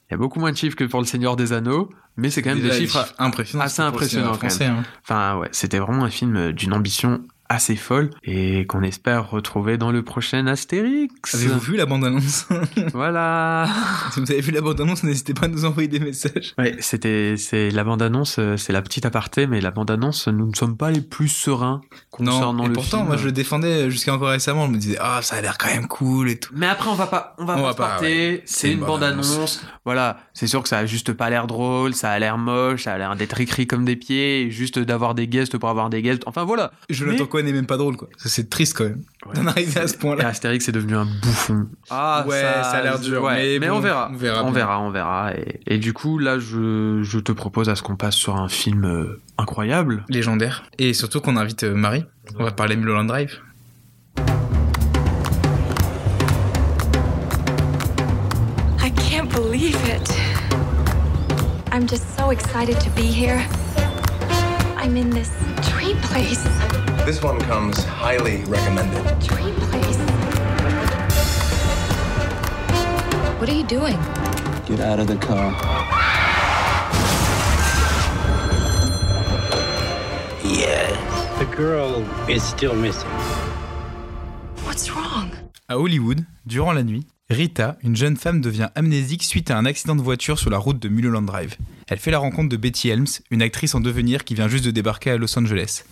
Il 0.08 0.14
y 0.14 0.14
a 0.14 0.18
beaucoup 0.18 0.40
moins 0.40 0.52
de 0.52 0.58
chiffres 0.58 0.76
que 0.76 0.84
pour 0.84 1.00
le 1.00 1.08
Seigneur 1.08 1.36
des 1.36 1.52
Anneaux, 1.52 1.90
mais 2.16 2.30
c'est 2.30 2.44
quand 2.44 2.54
même 2.54 2.62
des 2.62 2.74
chiffres 2.74 3.12
impressionnants. 3.18 3.66
assez 3.66 3.82
impressionnants 3.82 4.38
quand 4.38 4.62
hein. 4.62 4.84
Enfin 5.02 5.40
ouais, 5.40 5.50
c'était 5.52 5.80
vraiment 5.80 6.04
un 6.04 6.12
film 6.12 6.36
euh, 6.36 6.54
d'une 6.54 6.74
ambition 6.74 7.24
assez 7.54 7.76
folle 7.76 8.10
et 8.24 8.66
qu'on 8.66 8.82
espère 8.84 9.30
retrouver 9.30 9.78
dans 9.78 9.92
le 9.92 10.02
prochain 10.04 10.48
Astérix. 10.48 11.36
Avez-vous 11.36 11.60
vu 11.60 11.76
la 11.78 11.86
bande-annonce 11.86 12.48
Voilà. 12.94 13.68
Si 14.12 14.20
vous 14.20 14.32
avez 14.32 14.42
vu 14.42 14.52
la 14.52 14.62
bande-annonce, 14.62 15.04
n'hésitez 15.04 15.34
pas 15.34 15.46
à 15.46 15.48
nous 15.50 15.66
envoyer 15.66 15.88
des 15.88 16.00
messages. 16.00 16.54
Ouais, 16.58 16.76
c'était 16.80 17.36
c'est 17.38 17.70
la 17.72 17.84
bande 17.84 18.02
annonce, 18.02 18.40
c'est 18.58 18.74
la 18.74 18.82
petite 18.82 19.06
aparté, 19.06 19.48
mais 19.48 19.62
la 19.62 19.72
bande 19.72 19.92
annonce, 19.92 20.28
nous 20.28 20.48
ne 20.50 20.56
sommes 20.56 20.78
pas 20.78 20.92
les 20.92 21.02
plus 21.02 21.28
sereins 21.30 21.82
concernant 22.12 22.54
Non, 22.54 22.66
et 22.66 22.68
le 22.68 22.74
pourtant, 22.74 22.98
film. 22.98 23.08
moi 23.08 23.18
je 23.18 23.26
le 23.26 23.32
défendais 23.32 23.90
jusqu'à 23.92 24.14
encore 24.14 24.30
récemment. 24.30 24.68
Je 24.68 24.72
me 24.72 24.78
disais, 24.78 24.98
ah, 25.00 25.20
ça 25.22 25.36
a 25.38 25.42
l'air 25.42 25.58
quand 25.58 25.68
même 25.70 25.88
cool 25.88 26.30
et 26.30 26.40
tout. 26.40 26.54
Mais 26.56 26.68
après, 26.68 26.90
on 26.90 26.96
va 26.96 27.08
pas, 27.08 27.36
on 27.40 27.46
va 27.46 27.54
On 27.58 27.62
pas 27.62 27.68
va 27.70 27.74
pas, 27.74 28.00
ouais. 28.02 28.42
C'est 28.46 28.72
une 28.72 28.80
bande 28.80 29.04
annonce. 29.04 29.62
Voilà, 29.86 30.18
c'est 30.34 30.48
sûr 30.48 30.64
que 30.64 30.70
ça 30.70 30.80
a 30.80 30.86
juste 30.86 31.14
pas 31.14 31.30
l'air 31.30 31.48
drôle, 31.48 31.94
ça 31.94 32.12
a 32.12 32.20
l'air 32.20 32.38
moche, 32.38 32.84
ça 32.84 32.94
a 32.94 32.98
l'air 32.98 33.16
d'être 33.16 33.40
écrit 33.42 33.68
comme 33.68 33.84
des 33.86 33.96
pieds, 33.96 34.50
juste 34.50 34.80
d'avoir 34.80 35.14
des 35.16 35.28
guests 35.28 35.58
pour 35.58 35.70
avoir 35.70 35.90
des 35.90 36.02
guests. 36.02 36.24
Enfin 36.26 36.44
voilà. 36.46 36.72
Jonathan 36.90 37.24
Mais- 37.24 37.30
n'est 37.44 37.54
même 37.54 37.66
pas 37.68 37.78
drôle, 37.78 37.96
quoi. 37.98 38.08
C'est 38.18 38.50
triste 38.50 38.76
quand 38.78 38.86
même. 38.86 39.04
D'en 39.36 39.48
arriver 39.48 39.80
à 39.80 39.88
ce 39.88 39.94
Et 39.94 39.98
point-là. 39.98 40.28
Astérix 40.28 40.68
est 40.68 40.72
devenu 40.72 40.96
un 40.96 41.06
bouffon. 41.06 41.68
Ah, 41.90 42.26
Ouais, 42.28 42.42
ça 42.42 42.72
a 42.72 42.84
l'air 42.84 43.00
dur, 43.00 43.24
ouais, 43.24 43.36
mais 43.36 43.60
mais, 43.60 43.68
bon, 43.70 43.78
on 43.78 43.80
verra. 43.80 44.10
on 44.12 44.16
verra 44.18 44.44
On 44.44 44.52
verra, 44.52 44.80
on 44.82 44.90
verra. 44.92 45.34
Et, 45.36 45.60
et 45.68 45.78
du 45.78 45.94
coup, 45.94 46.18
là, 46.20 46.40
je, 46.40 47.02
je 47.04 47.20
te 47.20 47.32
propose 47.32 47.70
à 47.70 47.76
ce 47.76 47.82
qu'on 47.84 47.96
passe 47.96 48.16
sur 48.16 48.36
un 48.36 48.50
film 48.50 48.86
euh, 48.86 49.22
incroyable. 49.38 50.04
Légendaire. 50.10 50.64
Et 50.80 50.94
surtout 50.94 51.22
qu'on 51.22 51.38
invite 51.38 51.64
euh, 51.64 51.74
Marie. 51.74 52.06
On 52.40 52.44
va 52.44 52.52
parler 52.52 52.76
Mulholland 52.76 53.08
Drive. 53.08 53.40
I 58.80 58.90
can't 59.10 59.30
believe 59.32 59.78
it. 59.88 60.10
I'm 61.72 61.88
just 61.88 62.16
so 62.18 62.30
excited 62.32 62.80
to 62.82 62.90
be 62.92 63.04
here. 63.04 63.44
I'm 64.78 64.96
in 64.98 65.10
this 65.10 65.32
dream 65.70 65.98
place. 66.02 66.44
This 67.06 67.22
one 67.22 67.38
comes 67.42 67.84
highly 67.84 68.46
recommended. 68.46 69.04
Dream 69.20 69.54
place. 69.56 69.98
What 73.40 73.50
are 73.50 73.54
you 73.54 73.66
doing? 73.66 73.98
Get 74.66 74.80
out 74.80 75.02
of 75.02 75.08
the 75.08 75.18
car. 75.18 75.52
Yeah. 80.46 80.88
The 81.40 81.46
girl 81.58 82.06
is 82.30 82.42
still 82.42 82.74
missing. 82.74 83.10
What's 84.66 84.90
wrong? 84.90 85.30
À 85.68 85.76
Hollywood, 85.76 86.24
durant 86.46 86.72
la 86.72 86.84
nuit, 86.84 87.06
Rita, 87.30 87.76
une 87.84 87.98
jeune 87.98 88.16
femme, 88.16 88.40
devient 88.40 88.70
amnésique 88.76 89.24
suite 89.24 89.52
à 89.52 89.58
un 89.58 89.66
accident 89.66 89.98
de 89.98 90.02
voiture 90.02 90.40
sur 90.40 90.50
la 90.50 90.58
route 90.58 90.80
de 90.80 90.88
Mulholland 90.88 91.26
Drive. 91.26 91.58
Elle 91.90 92.00
fait 92.00 92.12
la 92.12 92.20
rencontre 92.20 92.48
de 92.48 92.56
Betty 92.56 92.90
Helms, 92.90 93.08
une 93.30 93.42
actrice 93.42 93.76
en 93.76 93.82
devenir 93.82 94.24
qui 94.24 94.36
vient 94.36 94.48
juste 94.48 94.64
de 94.64 94.72
débarquer 94.72 95.12
à 95.12 95.18
Los 95.18 95.38
Angeles. 95.38 95.84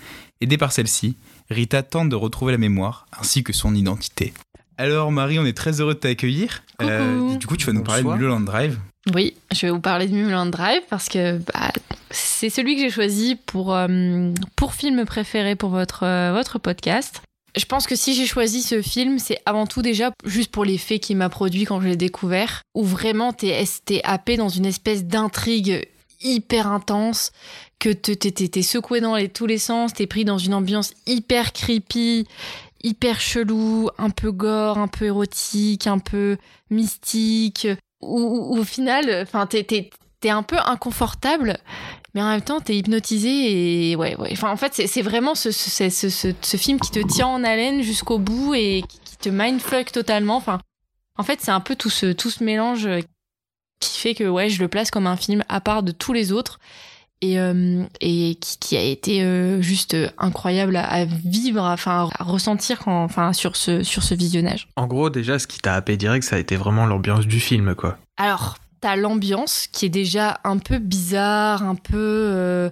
Aidée 0.41 0.57
par 0.57 0.71
celle-ci, 0.71 1.17
Rita 1.51 1.83
tente 1.83 2.09
de 2.09 2.15
retrouver 2.15 2.51
la 2.51 2.57
mémoire 2.57 3.05
ainsi 3.17 3.43
que 3.43 3.53
son 3.53 3.75
identité. 3.75 4.33
Alors 4.77 5.11
Marie, 5.11 5.37
on 5.37 5.45
est 5.45 5.55
très 5.55 5.79
heureux 5.79 5.93
de 5.93 5.99
t'accueillir. 5.99 6.63
Euh, 6.81 7.35
du 7.35 7.45
coup, 7.45 7.55
tu 7.55 7.67
vas 7.67 7.73
nous 7.73 7.83
parler 7.83 8.01
de 8.01 8.07
Bonsoir. 8.07 8.17
Mulholland 8.17 8.45
Drive. 8.45 8.79
Oui, 9.13 9.35
je 9.53 9.67
vais 9.67 9.71
vous 9.71 9.79
parler 9.79 10.07
de 10.07 10.13
Mulholland 10.13 10.49
Drive 10.49 10.81
parce 10.89 11.09
que 11.09 11.37
bah, 11.37 11.71
c'est 12.09 12.49
celui 12.49 12.75
que 12.75 12.81
j'ai 12.81 12.89
choisi 12.89 13.35
pour, 13.35 13.75
euh, 13.75 14.31
pour 14.55 14.73
film 14.73 15.05
préféré 15.05 15.55
pour 15.55 15.69
votre, 15.69 16.03
euh, 16.03 16.31
votre 16.33 16.57
podcast. 16.57 17.21
Je 17.55 17.65
pense 17.65 17.85
que 17.85 17.95
si 17.95 18.15
j'ai 18.15 18.25
choisi 18.25 18.63
ce 18.63 18.81
film, 18.81 19.19
c'est 19.19 19.37
avant 19.45 19.67
tout 19.67 19.83
déjà 19.83 20.11
juste 20.25 20.51
pour 20.51 20.65
l'effet 20.65 20.97
qu'il 20.97 21.17
m'a 21.17 21.29
produit 21.29 21.65
quand 21.65 21.81
je 21.81 21.87
l'ai 21.87 21.97
découvert, 21.97 22.63
où 22.73 22.83
vraiment 22.83 23.33
t'es 23.33 23.63
t'es 23.85 24.01
happé 24.03 24.37
dans 24.37 24.49
une 24.49 24.65
espèce 24.65 25.03
d'intrigue 25.03 25.85
hyper 26.23 26.67
intense, 26.67 27.31
que 27.81 27.89
te- 27.89 28.11
t'es 28.13 28.61
secoué 28.61 29.01
dans 29.01 29.15
les, 29.15 29.27
tous 29.27 29.47
les 29.47 29.57
sens, 29.57 29.93
t'es 29.93 30.05
pris 30.05 30.23
dans 30.23 30.37
une 30.37 30.53
ambiance 30.53 30.93
hyper 31.07 31.51
creepy, 31.51 32.27
hyper 32.83 33.19
chelou, 33.19 33.89
un 33.97 34.11
peu 34.11 34.31
gore, 34.31 34.77
un 34.77 34.87
peu 34.87 35.05
érotique, 35.05 35.87
un 35.87 35.97
peu 35.97 36.37
mystique, 36.69 37.67
où, 38.01 38.55
au 38.55 38.63
final, 38.63 39.23
enfin, 39.23 39.47
t'es, 39.47 39.89
un 40.25 40.43
peu 40.43 40.57
inconfortable, 40.63 41.57
mais 42.13 42.21
en 42.21 42.29
même 42.29 42.43
temps, 42.43 42.61
t'es 42.61 42.77
hypnotisé 42.77 43.89
et 43.89 43.95
ouais, 43.95 44.15
ouais. 44.17 44.29
Enfin, 44.31 44.51
en 44.51 44.57
fait, 44.57 44.73
c'est, 44.73 45.01
vraiment 45.01 45.33
ce, 45.33 45.49
film 46.57 46.79
qui 46.79 46.91
te 46.91 46.99
tient 46.99 47.27
en 47.27 47.43
haleine 47.43 47.81
jusqu'au 47.81 48.19
bout 48.19 48.53
et 48.53 48.83
qui, 48.87 48.99
qui 48.99 49.17
te 49.17 49.29
mindfuck 49.29 49.91
totalement. 49.91 50.35
Enfin, 50.35 50.59
en 51.17 51.23
fait, 51.23 51.39
c'est 51.41 51.51
un 51.51 51.61
peu 51.61 51.75
tout 51.75 51.89
ce, 51.89 52.11
tout 52.11 52.29
ce 52.29 52.43
mélange 52.43 52.87
qui 53.79 53.97
fait 53.97 54.13
que 54.13 54.25
ouais, 54.25 54.49
je 54.49 54.61
le 54.61 54.67
place 54.67 54.91
comme 54.91 55.07
un 55.07 55.17
film 55.17 55.43
à 55.49 55.61
part 55.61 55.81
de 55.81 55.91
tous 55.91 56.13
les 56.13 56.31
autres 56.31 56.59
et, 57.21 57.39
euh, 57.39 57.83
et 58.01 58.35
qui, 58.41 58.57
qui 58.59 58.77
a 58.77 58.81
été 58.81 59.23
euh, 59.23 59.61
juste 59.61 59.95
incroyable 60.17 60.75
à, 60.75 60.85
à 60.85 61.05
vivre, 61.05 61.61
enfin 61.63 62.09
à 62.19 62.23
ressentir 62.23 62.79
quand, 62.79 63.03
enfin 63.03 63.33
sur 63.33 63.55
ce 63.55 63.83
sur 63.83 64.03
ce 64.03 64.13
visionnage. 64.15 64.67
En 64.75 64.87
gros, 64.87 65.09
déjà, 65.09 65.39
ce 65.39 65.47
qui 65.47 65.59
t'a 65.59 65.75
happé 65.75 65.97
direct, 65.97 66.25
ça 66.25 66.35
a 66.35 66.39
été 66.39 66.55
vraiment 66.55 66.85
l'ambiance 66.85 67.25
du 67.27 67.39
film, 67.39 67.75
quoi. 67.75 67.97
Alors, 68.17 68.57
t'as 68.81 68.95
l'ambiance 68.95 69.67
qui 69.71 69.85
est 69.85 69.89
déjà 69.89 70.39
un 70.43 70.57
peu 70.57 70.79
bizarre, 70.79 71.63
un 71.63 71.75
peu. 71.75 71.93
euh, 71.95 72.69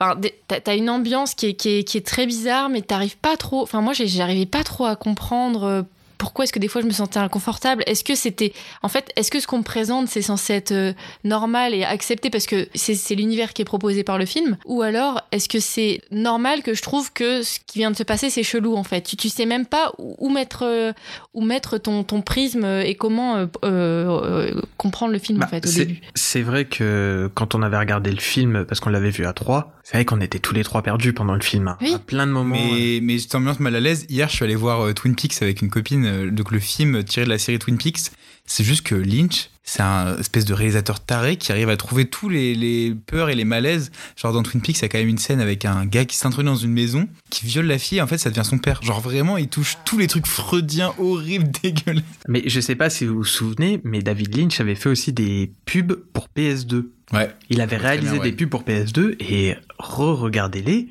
Enfin, 0.00 0.20
t'as 0.46 0.76
une 0.76 0.90
ambiance 0.90 1.34
qui 1.34 1.46
est, 1.46 1.54
qui 1.54 1.70
est, 1.70 1.82
qui 1.82 1.98
est 1.98 2.06
très 2.06 2.24
bizarre, 2.24 2.68
mais 2.68 2.82
t'arrives 2.82 3.16
pas 3.18 3.36
trop. 3.36 3.62
Enfin, 3.64 3.80
moi, 3.80 3.94
j'arrivais 3.94 4.46
pas 4.46 4.62
trop 4.62 4.84
à 4.84 4.94
comprendre 4.94 5.64
euh, 5.64 5.82
pourquoi 6.18 6.44
est-ce 6.44 6.52
que 6.52 6.58
des 6.58 6.68
fois 6.68 6.80
je 6.82 6.86
me 6.86 6.92
sentais 6.92 7.18
inconfortable? 7.18 7.82
Est-ce 7.86 8.04
que 8.04 8.14
c'était. 8.14 8.52
En 8.82 8.88
fait, 8.88 9.10
est-ce 9.16 9.30
que 9.30 9.40
ce 9.40 9.46
qu'on 9.46 9.58
me 9.58 9.62
présente, 9.62 10.08
c'est 10.08 10.22
censé 10.22 10.52
être 10.52 10.72
euh, 10.72 10.92
normal 11.24 11.74
et 11.74 11.84
accepté 11.84 12.28
parce 12.30 12.46
que 12.46 12.68
c'est 12.74 12.94
c'est 12.94 13.14
l'univers 13.14 13.52
qui 13.52 13.62
est 13.62 13.64
proposé 13.64 14.02
par 14.04 14.18
le 14.18 14.26
film? 14.26 14.56
Ou 14.66 14.82
alors, 14.82 15.22
est-ce 15.32 15.48
que 15.48 15.60
c'est 15.60 16.00
normal 16.10 16.62
que 16.62 16.74
je 16.74 16.82
trouve 16.82 17.12
que 17.12 17.42
ce 17.42 17.58
qui 17.66 17.78
vient 17.78 17.90
de 17.90 17.96
se 17.96 18.02
passer, 18.02 18.30
c'est 18.30 18.42
chelou, 18.42 18.76
en 18.76 18.84
fait? 18.84 19.02
Tu, 19.02 19.16
tu 19.16 19.28
sais 19.28 19.46
même 19.46 19.64
pas 19.66 19.92
où, 19.98 20.14
où 20.18 20.28
mettre, 20.30 20.64
euh, 20.64 20.92
où 21.34 21.42
mettre 21.42 21.78
ton, 21.78 22.02
ton 22.04 22.20
prisme 22.20 22.64
et 22.64 22.94
comment 22.94 23.36
euh, 23.36 23.46
euh, 23.64 24.20
euh, 24.54 24.60
comprendre 24.76 25.12
le 25.12 25.18
film, 25.18 25.38
Bah, 25.38 25.46
en 25.46 25.48
fait, 25.48 25.66
au 25.66 25.68
c'est- 25.70 25.86
début. 25.86 26.00
C'est 26.14 26.42
vrai 26.42 26.64
que 26.64 27.30
quand 27.34 27.54
on 27.54 27.62
avait 27.62 27.78
regardé 27.78 28.10
le 28.10 28.20
film, 28.20 28.64
parce 28.66 28.80
qu'on 28.80 28.90
l'avait 28.90 29.10
vu 29.10 29.24
à 29.26 29.32
trois, 29.32 29.72
c'est 29.84 29.94
vrai 29.96 30.04
qu'on 30.04 30.20
était 30.20 30.38
tous 30.38 30.52
les 30.54 30.64
trois 30.64 30.82
perdus 30.82 31.12
pendant 31.12 31.34
le 31.34 31.40
film. 31.40 31.76
Oui. 31.80 31.94
À 31.94 31.98
plein 31.98 32.26
de 32.26 32.32
moments. 32.32 32.56
euh, 32.56 32.58
Mais, 32.74 32.98
mais 33.02 33.18
cette 33.18 33.34
ambiance 33.34 33.60
mal 33.60 33.74
à 33.76 33.80
l'aise, 33.80 34.04
hier 34.08 34.28
je 34.28 34.34
suis 34.36 34.44
allé 34.44 34.54
voir 34.54 34.80
euh, 34.86 34.92
Twin 34.92 35.14
Peaks 35.14 35.40
avec 35.42 35.62
une 35.62 35.70
copine, 35.70 36.04
euh, 36.08 36.30
donc 36.30 36.50
le 36.50 36.58
film 36.58 37.04
tiré 37.04 37.24
de 37.24 37.30
la 37.30 37.38
série 37.38 37.58
Twin 37.58 37.78
Peaks, 37.78 38.10
c'est 38.46 38.64
juste 38.64 38.82
que 38.82 38.94
Lynch, 38.94 39.50
c'est 39.62 39.82
un 39.82 40.16
espèce 40.18 40.46
de 40.46 40.54
réalisateur 40.54 41.00
taré 41.00 41.36
qui 41.36 41.52
arrive 41.52 41.68
à 41.68 41.76
trouver 41.76 42.06
tous 42.06 42.30
les, 42.30 42.54
les 42.54 42.94
peurs 42.94 43.28
et 43.28 43.34
les 43.34 43.44
malaises. 43.44 43.92
Genre 44.16 44.32
dans 44.32 44.42
Twin 44.42 44.62
Peaks, 44.62 44.78
il 44.78 44.82
y 44.82 44.84
a 44.86 44.88
quand 44.88 44.98
même 44.98 45.08
une 45.08 45.18
scène 45.18 45.40
avec 45.40 45.66
un 45.66 45.84
gars 45.84 46.06
qui 46.06 46.16
s'introduit 46.16 46.50
dans 46.50 46.56
une 46.56 46.72
maison, 46.72 47.06
qui 47.28 47.44
viole 47.44 47.66
la 47.66 47.76
fille, 47.76 47.98
et 47.98 48.00
en 48.00 48.06
fait 48.06 48.16
ça 48.16 48.30
devient 48.30 48.46
son 48.46 48.56
père. 48.56 48.82
Genre 48.82 49.00
vraiment, 49.00 49.36
il 49.36 49.48
touche 49.48 49.76
tous 49.84 49.98
les 49.98 50.06
trucs 50.06 50.26
freudiens, 50.26 50.94
horribles, 50.98 51.50
dégueulasses. 51.62 52.02
Mais 52.26 52.42
je 52.46 52.60
sais 52.60 52.76
pas 52.76 52.88
si 52.88 53.04
vous 53.04 53.16
vous 53.16 53.24
souvenez, 53.24 53.80
mais 53.84 54.00
David 54.00 54.34
Lynch 54.34 54.58
avait 54.60 54.74
fait 54.74 54.88
aussi 54.88 55.12
des 55.12 55.52
pubs 55.66 55.94
pour 56.14 56.28
PS2. 56.34 56.86
Ouais. 57.12 57.30
Il 57.50 57.60
avait 57.60 57.76
réalisé 57.76 58.12
bien, 58.12 58.20
ouais. 58.22 58.30
des 58.30 58.36
pubs 58.36 58.48
pour 58.48 58.62
PS2 58.62 59.16
et 59.20 59.56
re-regardez-les. 59.78 60.88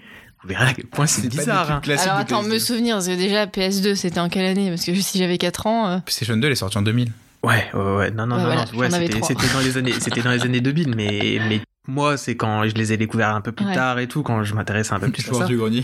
Vous 0.47 0.53
verrez 0.53 0.69
à 0.69 0.73
quel 0.73 0.85
point 0.85 1.07
c'est 1.07 1.27
bizarre. 1.27 1.69
hein. 1.69 1.81
Alors 1.85 2.17
de 2.17 2.21
attends, 2.21 2.41
PS2. 2.43 2.47
me 2.53 2.57
souvenir, 2.59 2.95
parce 2.95 3.07
que 3.07 3.15
déjà 3.15 3.45
PS2 3.47 3.95
c'était 3.95 4.19
en 4.21 4.29
quelle 4.29 4.45
année? 4.45 4.69
Parce 4.69 4.85
que 4.85 4.95
si 4.95 5.17
j'avais 5.17 5.37
4 5.37 5.67
ans, 5.67 5.89
euh, 5.89 5.97
PlayStation 5.99 6.37
2, 6.37 6.45
elle 6.47 6.53
est 6.53 6.55
sortie 6.55 6.77
en 6.77 6.83
2000. 6.83 7.11
Ouais, 7.43 7.65
ouais, 7.73 7.79
ouais. 7.97 8.11
Non, 8.11 8.25
non, 8.25 8.35
Ouais, 8.37 8.41
non, 8.41 8.47
voilà, 8.47 8.65
non. 8.71 8.77
Ouais, 8.79 8.89
c'était, 8.89 9.47
dans 9.53 9.59
les 9.59 9.77
années, 9.77 9.93
c'était 9.99 10.21
dans 10.21 10.31
les 10.31 10.41
années 10.43 10.61
2000, 10.61 10.95
mais, 10.95 11.39
mais 11.49 11.59
moi, 11.87 12.15
c'est 12.17 12.35
quand 12.37 12.63
je 12.67 12.73
les 12.75 12.93
ai 12.93 12.97
découverts 12.97 13.35
un 13.35 13.41
peu 13.41 13.51
plus 13.51 13.65
Ouais. 13.65 13.75
tard 13.75 13.99
et 13.99 14.07
tout, 14.07 14.23
quand 14.23 14.43
je 14.43 14.53
m'intéressais 14.55 14.93
un 14.93 14.99
peu 14.99 15.09
plus 15.11 15.29
à 15.29 15.33
ça. 15.33 15.45
du 15.45 15.57
grenier. 15.57 15.83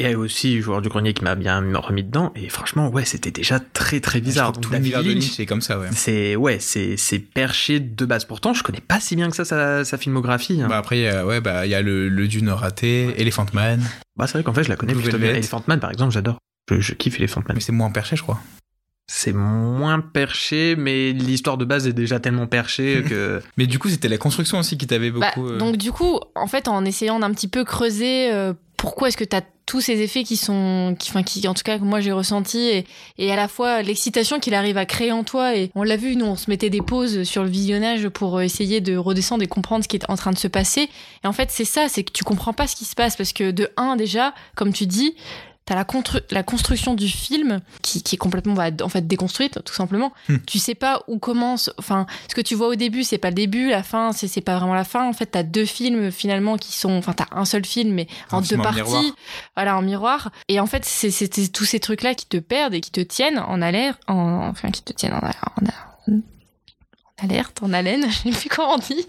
Et 0.00 0.14
aussi, 0.14 0.60
joueur 0.60 0.80
du 0.80 0.88
grenier 0.88 1.12
qui 1.12 1.24
m'a 1.24 1.34
bien 1.34 1.60
remis 1.78 2.04
dedans. 2.04 2.32
Et 2.36 2.48
franchement, 2.48 2.88
ouais, 2.88 3.04
c'était 3.04 3.30
déjà 3.30 3.58
très, 3.60 4.00
très 4.00 4.20
bizarre. 4.20 4.52
Tout 4.52 4.70
David 4.70 4.94
de 4.94 5.20
c'est 5.20 5.44
comme 5.46 5.60
ça, 5.60 5.78
ouais. 5.78 5.88
c'est, 5.92 6.36
ouais, 6.36 6.58
c'est, 6.60 6.96
c'est 6.96 7.18
perché 7.18 7.80
de 7.80 8.04
base. 8.04 8.24
Pourtant, 8.24 8.54
je 8.54 8.62
connais 8.62 8.80
pas 8.80 9.00
si 9.00 9.16
bien 9.16 9.28
que 9.28 9.36
ça 9.36 9.44
sa, 9.44 9.84
sa 9.84 9.98
filmographie. 9.98 10.62
hein. 10.62 10.68
Bah 10.68 10.78
après, 10.78 10.98
il 10.98 11.02
y 11.02 11.08
a, 11.08 11.26
ouais, 11.26 11.40
bah, 11.40 11.66
il 11.66 11.70
y 11.70 11.74
a 11.74 11.82
le, 11.82 12.08
le 12.08 12.28
Dune 12.28 12.50
raté, 12.50 13.14
Elephant 13.20 13.46
Man, 13.52 13.80
Bah, 14.16 14.26
c'est 14.26 14.34
vrai 14.34 14.44
qu'en 14.44 14.52
fait, 14.54 14.64
je 14.64 14.68
la 14.68 14.76
connais 14.76 14.92
Blue 14.94 15.02
plutôt 15.02 15.18
bien. 15.18 15.26
Velvet. 15.28 15.40
Elephant 15.40 15.62
Man, 15.66 15.80
par 15.80 15.90
exemple, 15.90 16.12
j'adore. 16.12 16.38
Je, 16.70 16.80
je 16.80 16.94
kiffe 16.94 17.18
Elephant 17.18 17.40
Man. 17.48 17.52
mais 17.56 17.60
c'est 17.60 17.72
moins 17.72 17.90
perché, 17.90 18.14
je 18.16 18.22
crois. 18.22 18.40
C'est 19.10 19.32
moins 19.32 20.00
perché, 20.00 20.76
mais 20.76 21.12
l'histoire 21.12 21.56
de 21.56 21.64
base 21.64 21.86
est 21.88 21.92
déjà 21.94 22.20
tellement 22.20 22.46
perchée 22.46 23.02
que. 23.08 23.40
Mais 23.56 23.66
du 23.66 23.78
coup, 23.78 23.88
c'était 23.88 24.08
la 24.08 24.18
construction 24.18 24.58
aussi 24.58 24.76
qui 24.76 24.86
t'avait 24.86 25.10
bah, 25.10 25.32
beaucoup. 25.34 25.48
euh, 25.48 25.58
donc 25.58 25.76
du 25.78 25.92
coup, 25.92 26.20
en 26.34 26.46
fait, 26.46 26.68
en 26.68 26.84
essayant 26.84 27.18
d'un 27.18 27.32
petit 27.32 27.48
peu 27.48 27.64
creuser 27.64 28.30
euh, 28.32 28.52
pourquoi 28.76 29.08
est-ce 29.08 29.16
que 29.16 29.24
t'as 29.24 29.40
tous 29.68 29.82
ces 29.82 30.00
effets 30.00 30.24
qui 30.24 30.38
sont, 30.38 30.96
enfin, 31.02 31.22
qui, 31.22 31.46
en 31.46 31.52
tout 31.52 31.62
cas, 31.62 31.78
que 31.78 31.84
moi 31.84 32.00
j'ai 32.00 32.10
ressenti, 32.10 32.58
et, 32.58 32.86
et 33.18 33.30
à 33.30 33.36
la 33.36 33.48
fois 33.48 33.82
l'excitation 33.82 34.40
qu'il 34.40 34.54
arrive 34.54 34.78
à 34.78 34.86
créer 34.86 35.12
en 35.12 35.24
toi. 35.24 35.54
Et 35.54 35.70
on 35.74 35.82
l'a 35.82 35.96
vu, 35.96 36.16
nous, 36.16 36.24
on 36.24 36.36
se 36.36 36.50
mettait 36.50 36.70
des 36.70 36.80
pauses 36.80 37.24
sur 37.24 37.44
le 37.44 37.50
visionnage 37.50 38.08
pour 38.08 38.40
essayer 38.40 38.80
de 38.80 38.96
redescendre 38.96 39.44
et 39.44 39.46
comprendre 39.46 39.84
ce 39.84 39.88
qui 39.88 39.96
est 39.96 40.08
en 40.10 40.16
train 40.16 40.32
de 40.32 40.38
se 40.38 40.48
passer. 40.48 40.88
Et 41.22 41.26
en 41.26 41.34
fait, 41.34 41.50
c'est 41.50 41.66
ça, 41.66 41.88
c'est 41.90 42.02
que 42.02 42.12
tu 42.12 42.24
comprends 42.24 42.54
pas 42.54 42.66
ce 42.66 42.76
qui 42.76 42.86
se 42.86 42.94
passe 42.94 43.14
parce 43.14 43.34
que 43.34 43.50
de 43.50 43.68
un, 43.76 43.96
déjà, 43.96 44.32
comme 44.56 44.72
tu 44.72 44.86
dis, 44.86 45.14
t'as 45.68 45.74
la, 45.74 45.86
la 46.30 46.42
construction 46.42 46.94
du 46.94 47.08
film 47.08 47.60
qui, 47.82 48.02
qui 48.02 48.14
est 48.14 48.18
complètement 48.18 48.54
bah, 48.54 48.70
en 48.82 48.88
fait 48.88 49.06
déconstruite 49.06 49.62
tout 49.64 49.74
simplement. 49.74 50.12
Hmm. 50.30 50.36
tu 50.46 50.58
sais 50.58 50.74
pas 50.74 51.02
où 51.08 51.18
commence 51.18 51.70
enfin 51.78 52.06
ce 52.30 52.34
que 52.34 52.40
tu 52.40 52.54
vois 52.54 52.68
au 52.68 52.74
début 52.74 53.04
c'est 53.04 53.18
pas 53.18 53.28
le 53.28 53.34
début 53.34 53.68
la 53.68 53.82
fin 53.82 54.12
c'est 54.12 54.28
c'est 54.28 54.40
pas 54.40 54.56
vraiment 54.58 54.74
la 54.74 54.84
fin. 54.84 55.06
En 55.06 55.12
fait 55.12 55.26
t'as 55.26 55.42
deux 55.42 55.66
films 55.66 56.10
finalement 56.10 56.56
qui 56.56 56.72
sont 56.72 56.92
enfin 56.92 57.12
t'as 57.12 57.26
un 57.32 57.44
seul 57.44 57.66
film 57.66 57.92
mais 57.92 58.06
en 58.32 58.40
deux 58.40 58.56
parties. 58.56 58.76
miroir. 58.82 59.04
voilà 59.56 59.76
en 59.76 59.82
miroir. 59.82 60.30
Et 60.48 60.58
en 60.58 60.66
fait 60.66 60.86
c'est 60.86 61.52
tous 61.52 61.64
ces 61.66 61.80
trucs 61.80 62.02
là 62.02 62.14
qui 62.14 62.24
te 62.26 62.38
perdent 62.38 62.72
et 62.74 62.80
qui 62.80 62.90
te 62.90 63.00
tiennent 63.02 63.38
en 63.38 63.60
alerte 63.60 64.00
en 64.08 64.48
enfin 64.48 64.70
qui 64.70 64.82
te 64.82 64.94
tiennent 64.94 65.12
en, 65.12 65.18
en- 65.18 66.12
en 66.14 66.18
alerte 67.18 67.62
en 67.62 67.72
haleine 67.74 68.06
je 68.10 68.16
sais 68.16 68.30
plus 68.30 68.48
comment 68.48 68.74
on 68.74 68.78
dit 68.78 69.04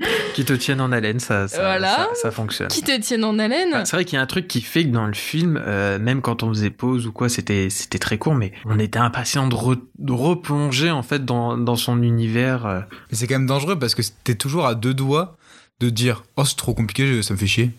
qui 0.34 0.44
te 0.44 0.52
tiennent 0.52 0.80
en 0.80 0.92
haleine, 0.92 1.20
ça, 1.20 1.46
ça, 1.48 1.60
Voilà. 1.60 1.94
ça, 1.96 2.08
ça 2.14 2.30
fonctionne. 2.30 2.68
qui 2.68 2.82
te 2.82 2.98
tiennent 3.00 3.24
en 3.24 3.38
haleine 3.38 3.70
Bah, 3.72 3.84
c'est 3.84 3.96
vrai 3.96 4.04
qu'il 4.04 4.16
y 4.16 4.18
a 4.18 4.22
un 4.22 4.26
truc 4.26 4.48
qui 4.48 4.60
fait 4.60 4.84
que 4.84 4.90
dans 4.90 5.06
le 5.06 5.12
film, 5.14 5.60
euh, 5.66 5.98
même 5.98 6.22
quand 6.22 6.42
on 6.42 6.48
faisait 6.48 6.70
pause 6.70 7.06
ou 7.06 7.12
quoi, 7.12 7.28
c'était 7.28 7.68
c'était 7.70 7.98
très 7.98 8.16
court, 8.18 8.34
mais 8.34 8.52
on 8.64 8.78
était 8.78 8.98
impatient 8.98 9.46
de, 9.48 9.54
re- 9.54 9.80
de 9.98 10.12
replonger 10.12 10.90
en 10.90 11.02
fait 11.02 11.24
dans, 11.24 11.58
dans 11.58 11.76
son 11.76 12.02
univers. 12.02 12.66
euh. 12.66 12.80
Mais 13.10 13.16
c'est 13.16 13.26
quand 13.26 13.34
même 13.34 13.46
dangereux 13.46 13.78
parce 13.78 13.94
que 13.94 14.02
t'es 14.24 14.34
toujours 14.34 14.66
à 14.66 14.74
deux 14.74 14.94
doigts 14.94 15.36
de 15.80 15.90
dire 15.90 16.22
Oh, 16.36 16.44
c'est 16.44 16.56
trop 16.56 16.74
compliqué, 16.74 17.06
je- 17.06 17.22
ça 17.22 17.34
me 17.34 17.38
fait 17.38 17.46
chier. 17.46 17.70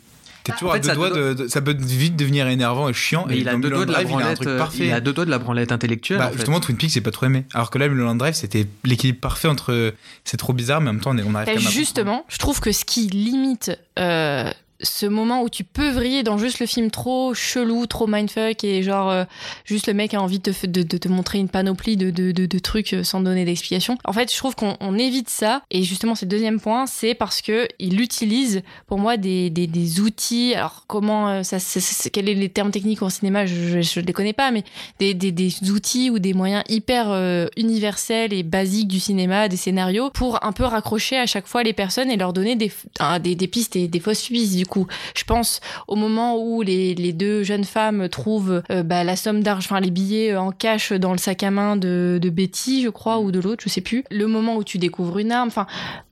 T'es 0.43 0.51
toujours 0.53 0.71
En 0.71 0.73
à 0.73 0.79
deux 0.79 0.87
ça 0.87 0.95
doigts 0.95 1.09
de, 1.11 1.33
de- 1.33 1.47
Ça 1.47 1.61
peut 1.61 1.75
vite 1.79 2.15
devenir 2.15 2.47
énervant 2.47 2.89
et 2.89 2.93
chiant. 2.93 3.25
Mais 3.27 3.37
et 3.37 3.41
il 3.41 3.49
a 3.49 3.55
deux 3.55 3.69
doigts 3.69 3.85
de 3.85 3.91
la 3.91 3.99
Mulholland 4.03 4.03
Drive, 4.03 4.07
il 4.09 4.11
a 4.11 4.15
un 4.15 4.19
branlette. 4.19 4.35
truc 4.37 4.47
euh, 4.49 4.57
parfait. 4.57 4.85
Il 4.87 4.91
a 4.93 4.99
deux 5.01 5.13
doigts 5.13 5.25
de 5.25 5.29
la 5.29 5.37
branlette 5.39 5.71
intellectuelle. 5.71 6.17
Bah, 6.19 6.25
en 6.27 6.29
fait. 6.29 6.35
justement, 6.37 6.59
Twin 6.59 6.77
Peaks, 6.77 6.91
j'ai 6.91 7.01
pas 7.01 7.11
trop 7.11 7.25
aimé. 7.27 7.45
Alors 7.53 7.69
que 7.69 7.77
là, 7.77 7.87
Mulholland 7.87 8.17
Drive, 8.17 8.33
c'était 8.33 8.65
l'équilibre 8.83 9.19
parfait 9.19 9.47
entre. 9.47 9.93
C'est 10.23 10.37
trop 10.37 10.53
bizarre, 10.53 10.81
mais 10.81 10.89
en 10.89 10.93
même 10.93 11.01
temps, 11.01 11.11
on, 11.13 11.17
est- 11.17 11.23
on 11.23 11.35
arrive 11.35 11.49
Et 11.49 11.53
quand 11.55 11.59
même 11.59 11.67
à 11.67 11.71
justement, 11.71 12.25
je 12.27 12.37
trouve 12.37 12.59
que 12.59 12.71
ce 12.71 12.85
qui 12.85 13.07
limite 13.07 13.71
euh, 13.99 14.49
ce 14.83 15.05
moment 15.05 15.41
où 15.43 15.49
tu 15.49 15.63
peux 15.63 15.89
vriller 15.89 16.23
dans 16.23 16.37
juste 16.37 16.59
le 16.59 16.65
film 16.65 16.91
trop 16.91 17.33
chelou, 17.33 17.85
trop 17.85 18.07
mindfuck 18.07 18.63
et 18.63 18.83
genre 18.83 19.09
euh, 19.09 19.23
juste 19.65 19.87
le 19.87 19.93
mec 19.93 20.13
a 20.13 20.21
envie 20.21 20.39
de 20.39 20.51
te, 20.51 20.65
de, 20.67 20.83
de 20.83 20.97
te 20.97 21.07
montrer 21.07 21.39
une 21.39 21.49
panoplie 21.49 21.97
de, 21.97 22.09
de, 22.11 22.59
trucs 22.59 22.93
euh, 22.93 23.03
sans 23.03 23.21
donner 23.21 23.45
d'explication. 23.45 23.97
En 24.05 24.13
fait, 24.13 24.31
je 24.31 24.37
trouve 24.37 24.55
qu'on 24.55 24.77
on 24.79 24.97
évite 24.97 25.29
ça 25.29 25.63
et 25.71 25.83
justement, 25.83 26.15
c'est 26.15 26.25
le 26.25 26.29
deuxième 26.31 26.59
point, 26.59 26.85
c'est 26.85 27.13
parce 27.13 27.41
que 27.41 27.67
il 27.79 27.99
utilise 28.01 28.61
pour 28.87 28.99
moi 28.99 29.17
des, 29.17 29.49
des, 29.49 29.67
des 29.67 29.99
outils. 29.99 30.53
Alors 30.55 30.85
comment 30.87 31.27
euh, 31.29 31.43
ça, 31.43 31.59
c'est- 31.59 31.79
c'est- 31.79 32.09
quels 32.09 32.27
sont 32.27 32.33
les 32.39 32.49
termes 32.49 32.71
techniques 32.71 33.01
en 33.01 33.09
cinéma? 33.09 33.45
Je 33.45 33.55
je, 33.55 33.81
je 33.81 33.99
les 33.99 34.13
connais 34.13 34.33
pas, 34.33 34.51
mais 34.51 34.63
des, 34.99 35.13
des, 35.13 35.31
des 35.31 35.71
outils 35.71 36.09
ou 36.09 36.19
des 36.19 36.33
moyens 36.33 36.63
hyper 36.69 37.09
euh, 37.09 37.47
universels 37.57 38.33
et 38.33 38.43
basiques 38.43 38.87
du 38.87 38.99
cinéma, 38.99 39.47
des 39.47 39.57
scénarios, 39.57 40.09
pour 40.11 40.43
un 40.45 40.51
peu 40.51 40.63
raccrocher 40.63 41.17
à 41.17 41.25
chaque 41.25 41.47
fois 41.47 41.63
les 41.63 41.73
personnes 41.73 42.09
et 42.11 42.17
leur 42.17 42.33
donner 42.33 42.55
des, 42.55 42.71
des 43.19 43.47
pistes 43.47 43.75
et 43.75 43.87
des 43.87 43.99
fausses 43.99 44.27
pistes. 44.27 44.55
Du 44.55 44.65
coup, 44.65 44.70
je 45.15 45.23
pense 45.23 45.59
au 45.87 45.95
moment 45.95 46.37
où 46.37 46.61
les, 46.61 47.13
deux 47.13 47.43
jeunes 47.43 47.65
femmes 47.65 48.09
trouvent 48.09 48.63
euh, 48.71 48.83
bah, 48.83 49.03
la 49.03 49.15
somme 49.15 49.43
d'argent, 49.43 49.67
enfin 49.71 49.79
les 49.79 49.91
billets 49.91 50.31
euh, 50.31 50.41
en 50.41 50.51
cash 50.51 50.93
dans 50.93 51.11
le 51.11 51.17
sac 51.17 51.43
à 51.43 51.51
main 51.51 51.75
de, 51.75 52.19
de 52.21 52.29
Betty, 52.29 52.81
je 52.81 52.89
crois, 52.89 53.19
ou 53.19 53.31
de 53.31 53.39
l'autre, 53.39 53.63
je 53.63 53.69
sais 53.69 53.81
plus. 53.81 54.03
Le 54.09 54.27
moment 54.27 54.55
où 54.55 54.63
tu 54.63 54.77
découvres 54.77 55.19
une 55.19 55.31
arme, 55.31 55.47
enfin 55.47 55.67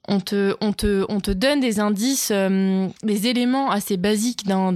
on 0.10 0.20
te, 0.20 0.56
on 0.60 0.74
te, 0.74 1.06
on 1.08 1.20
te 1.22 1.32
donne 1.32 1.60
des 1.60 1.80
indices, 1.80 2.32
euh, 2.34 2.88
des 3.04 3.28
éléments 3.28 3.70
assez 3.72 3.96
basiques 3.96 4.46
d'un, 4.46 4.74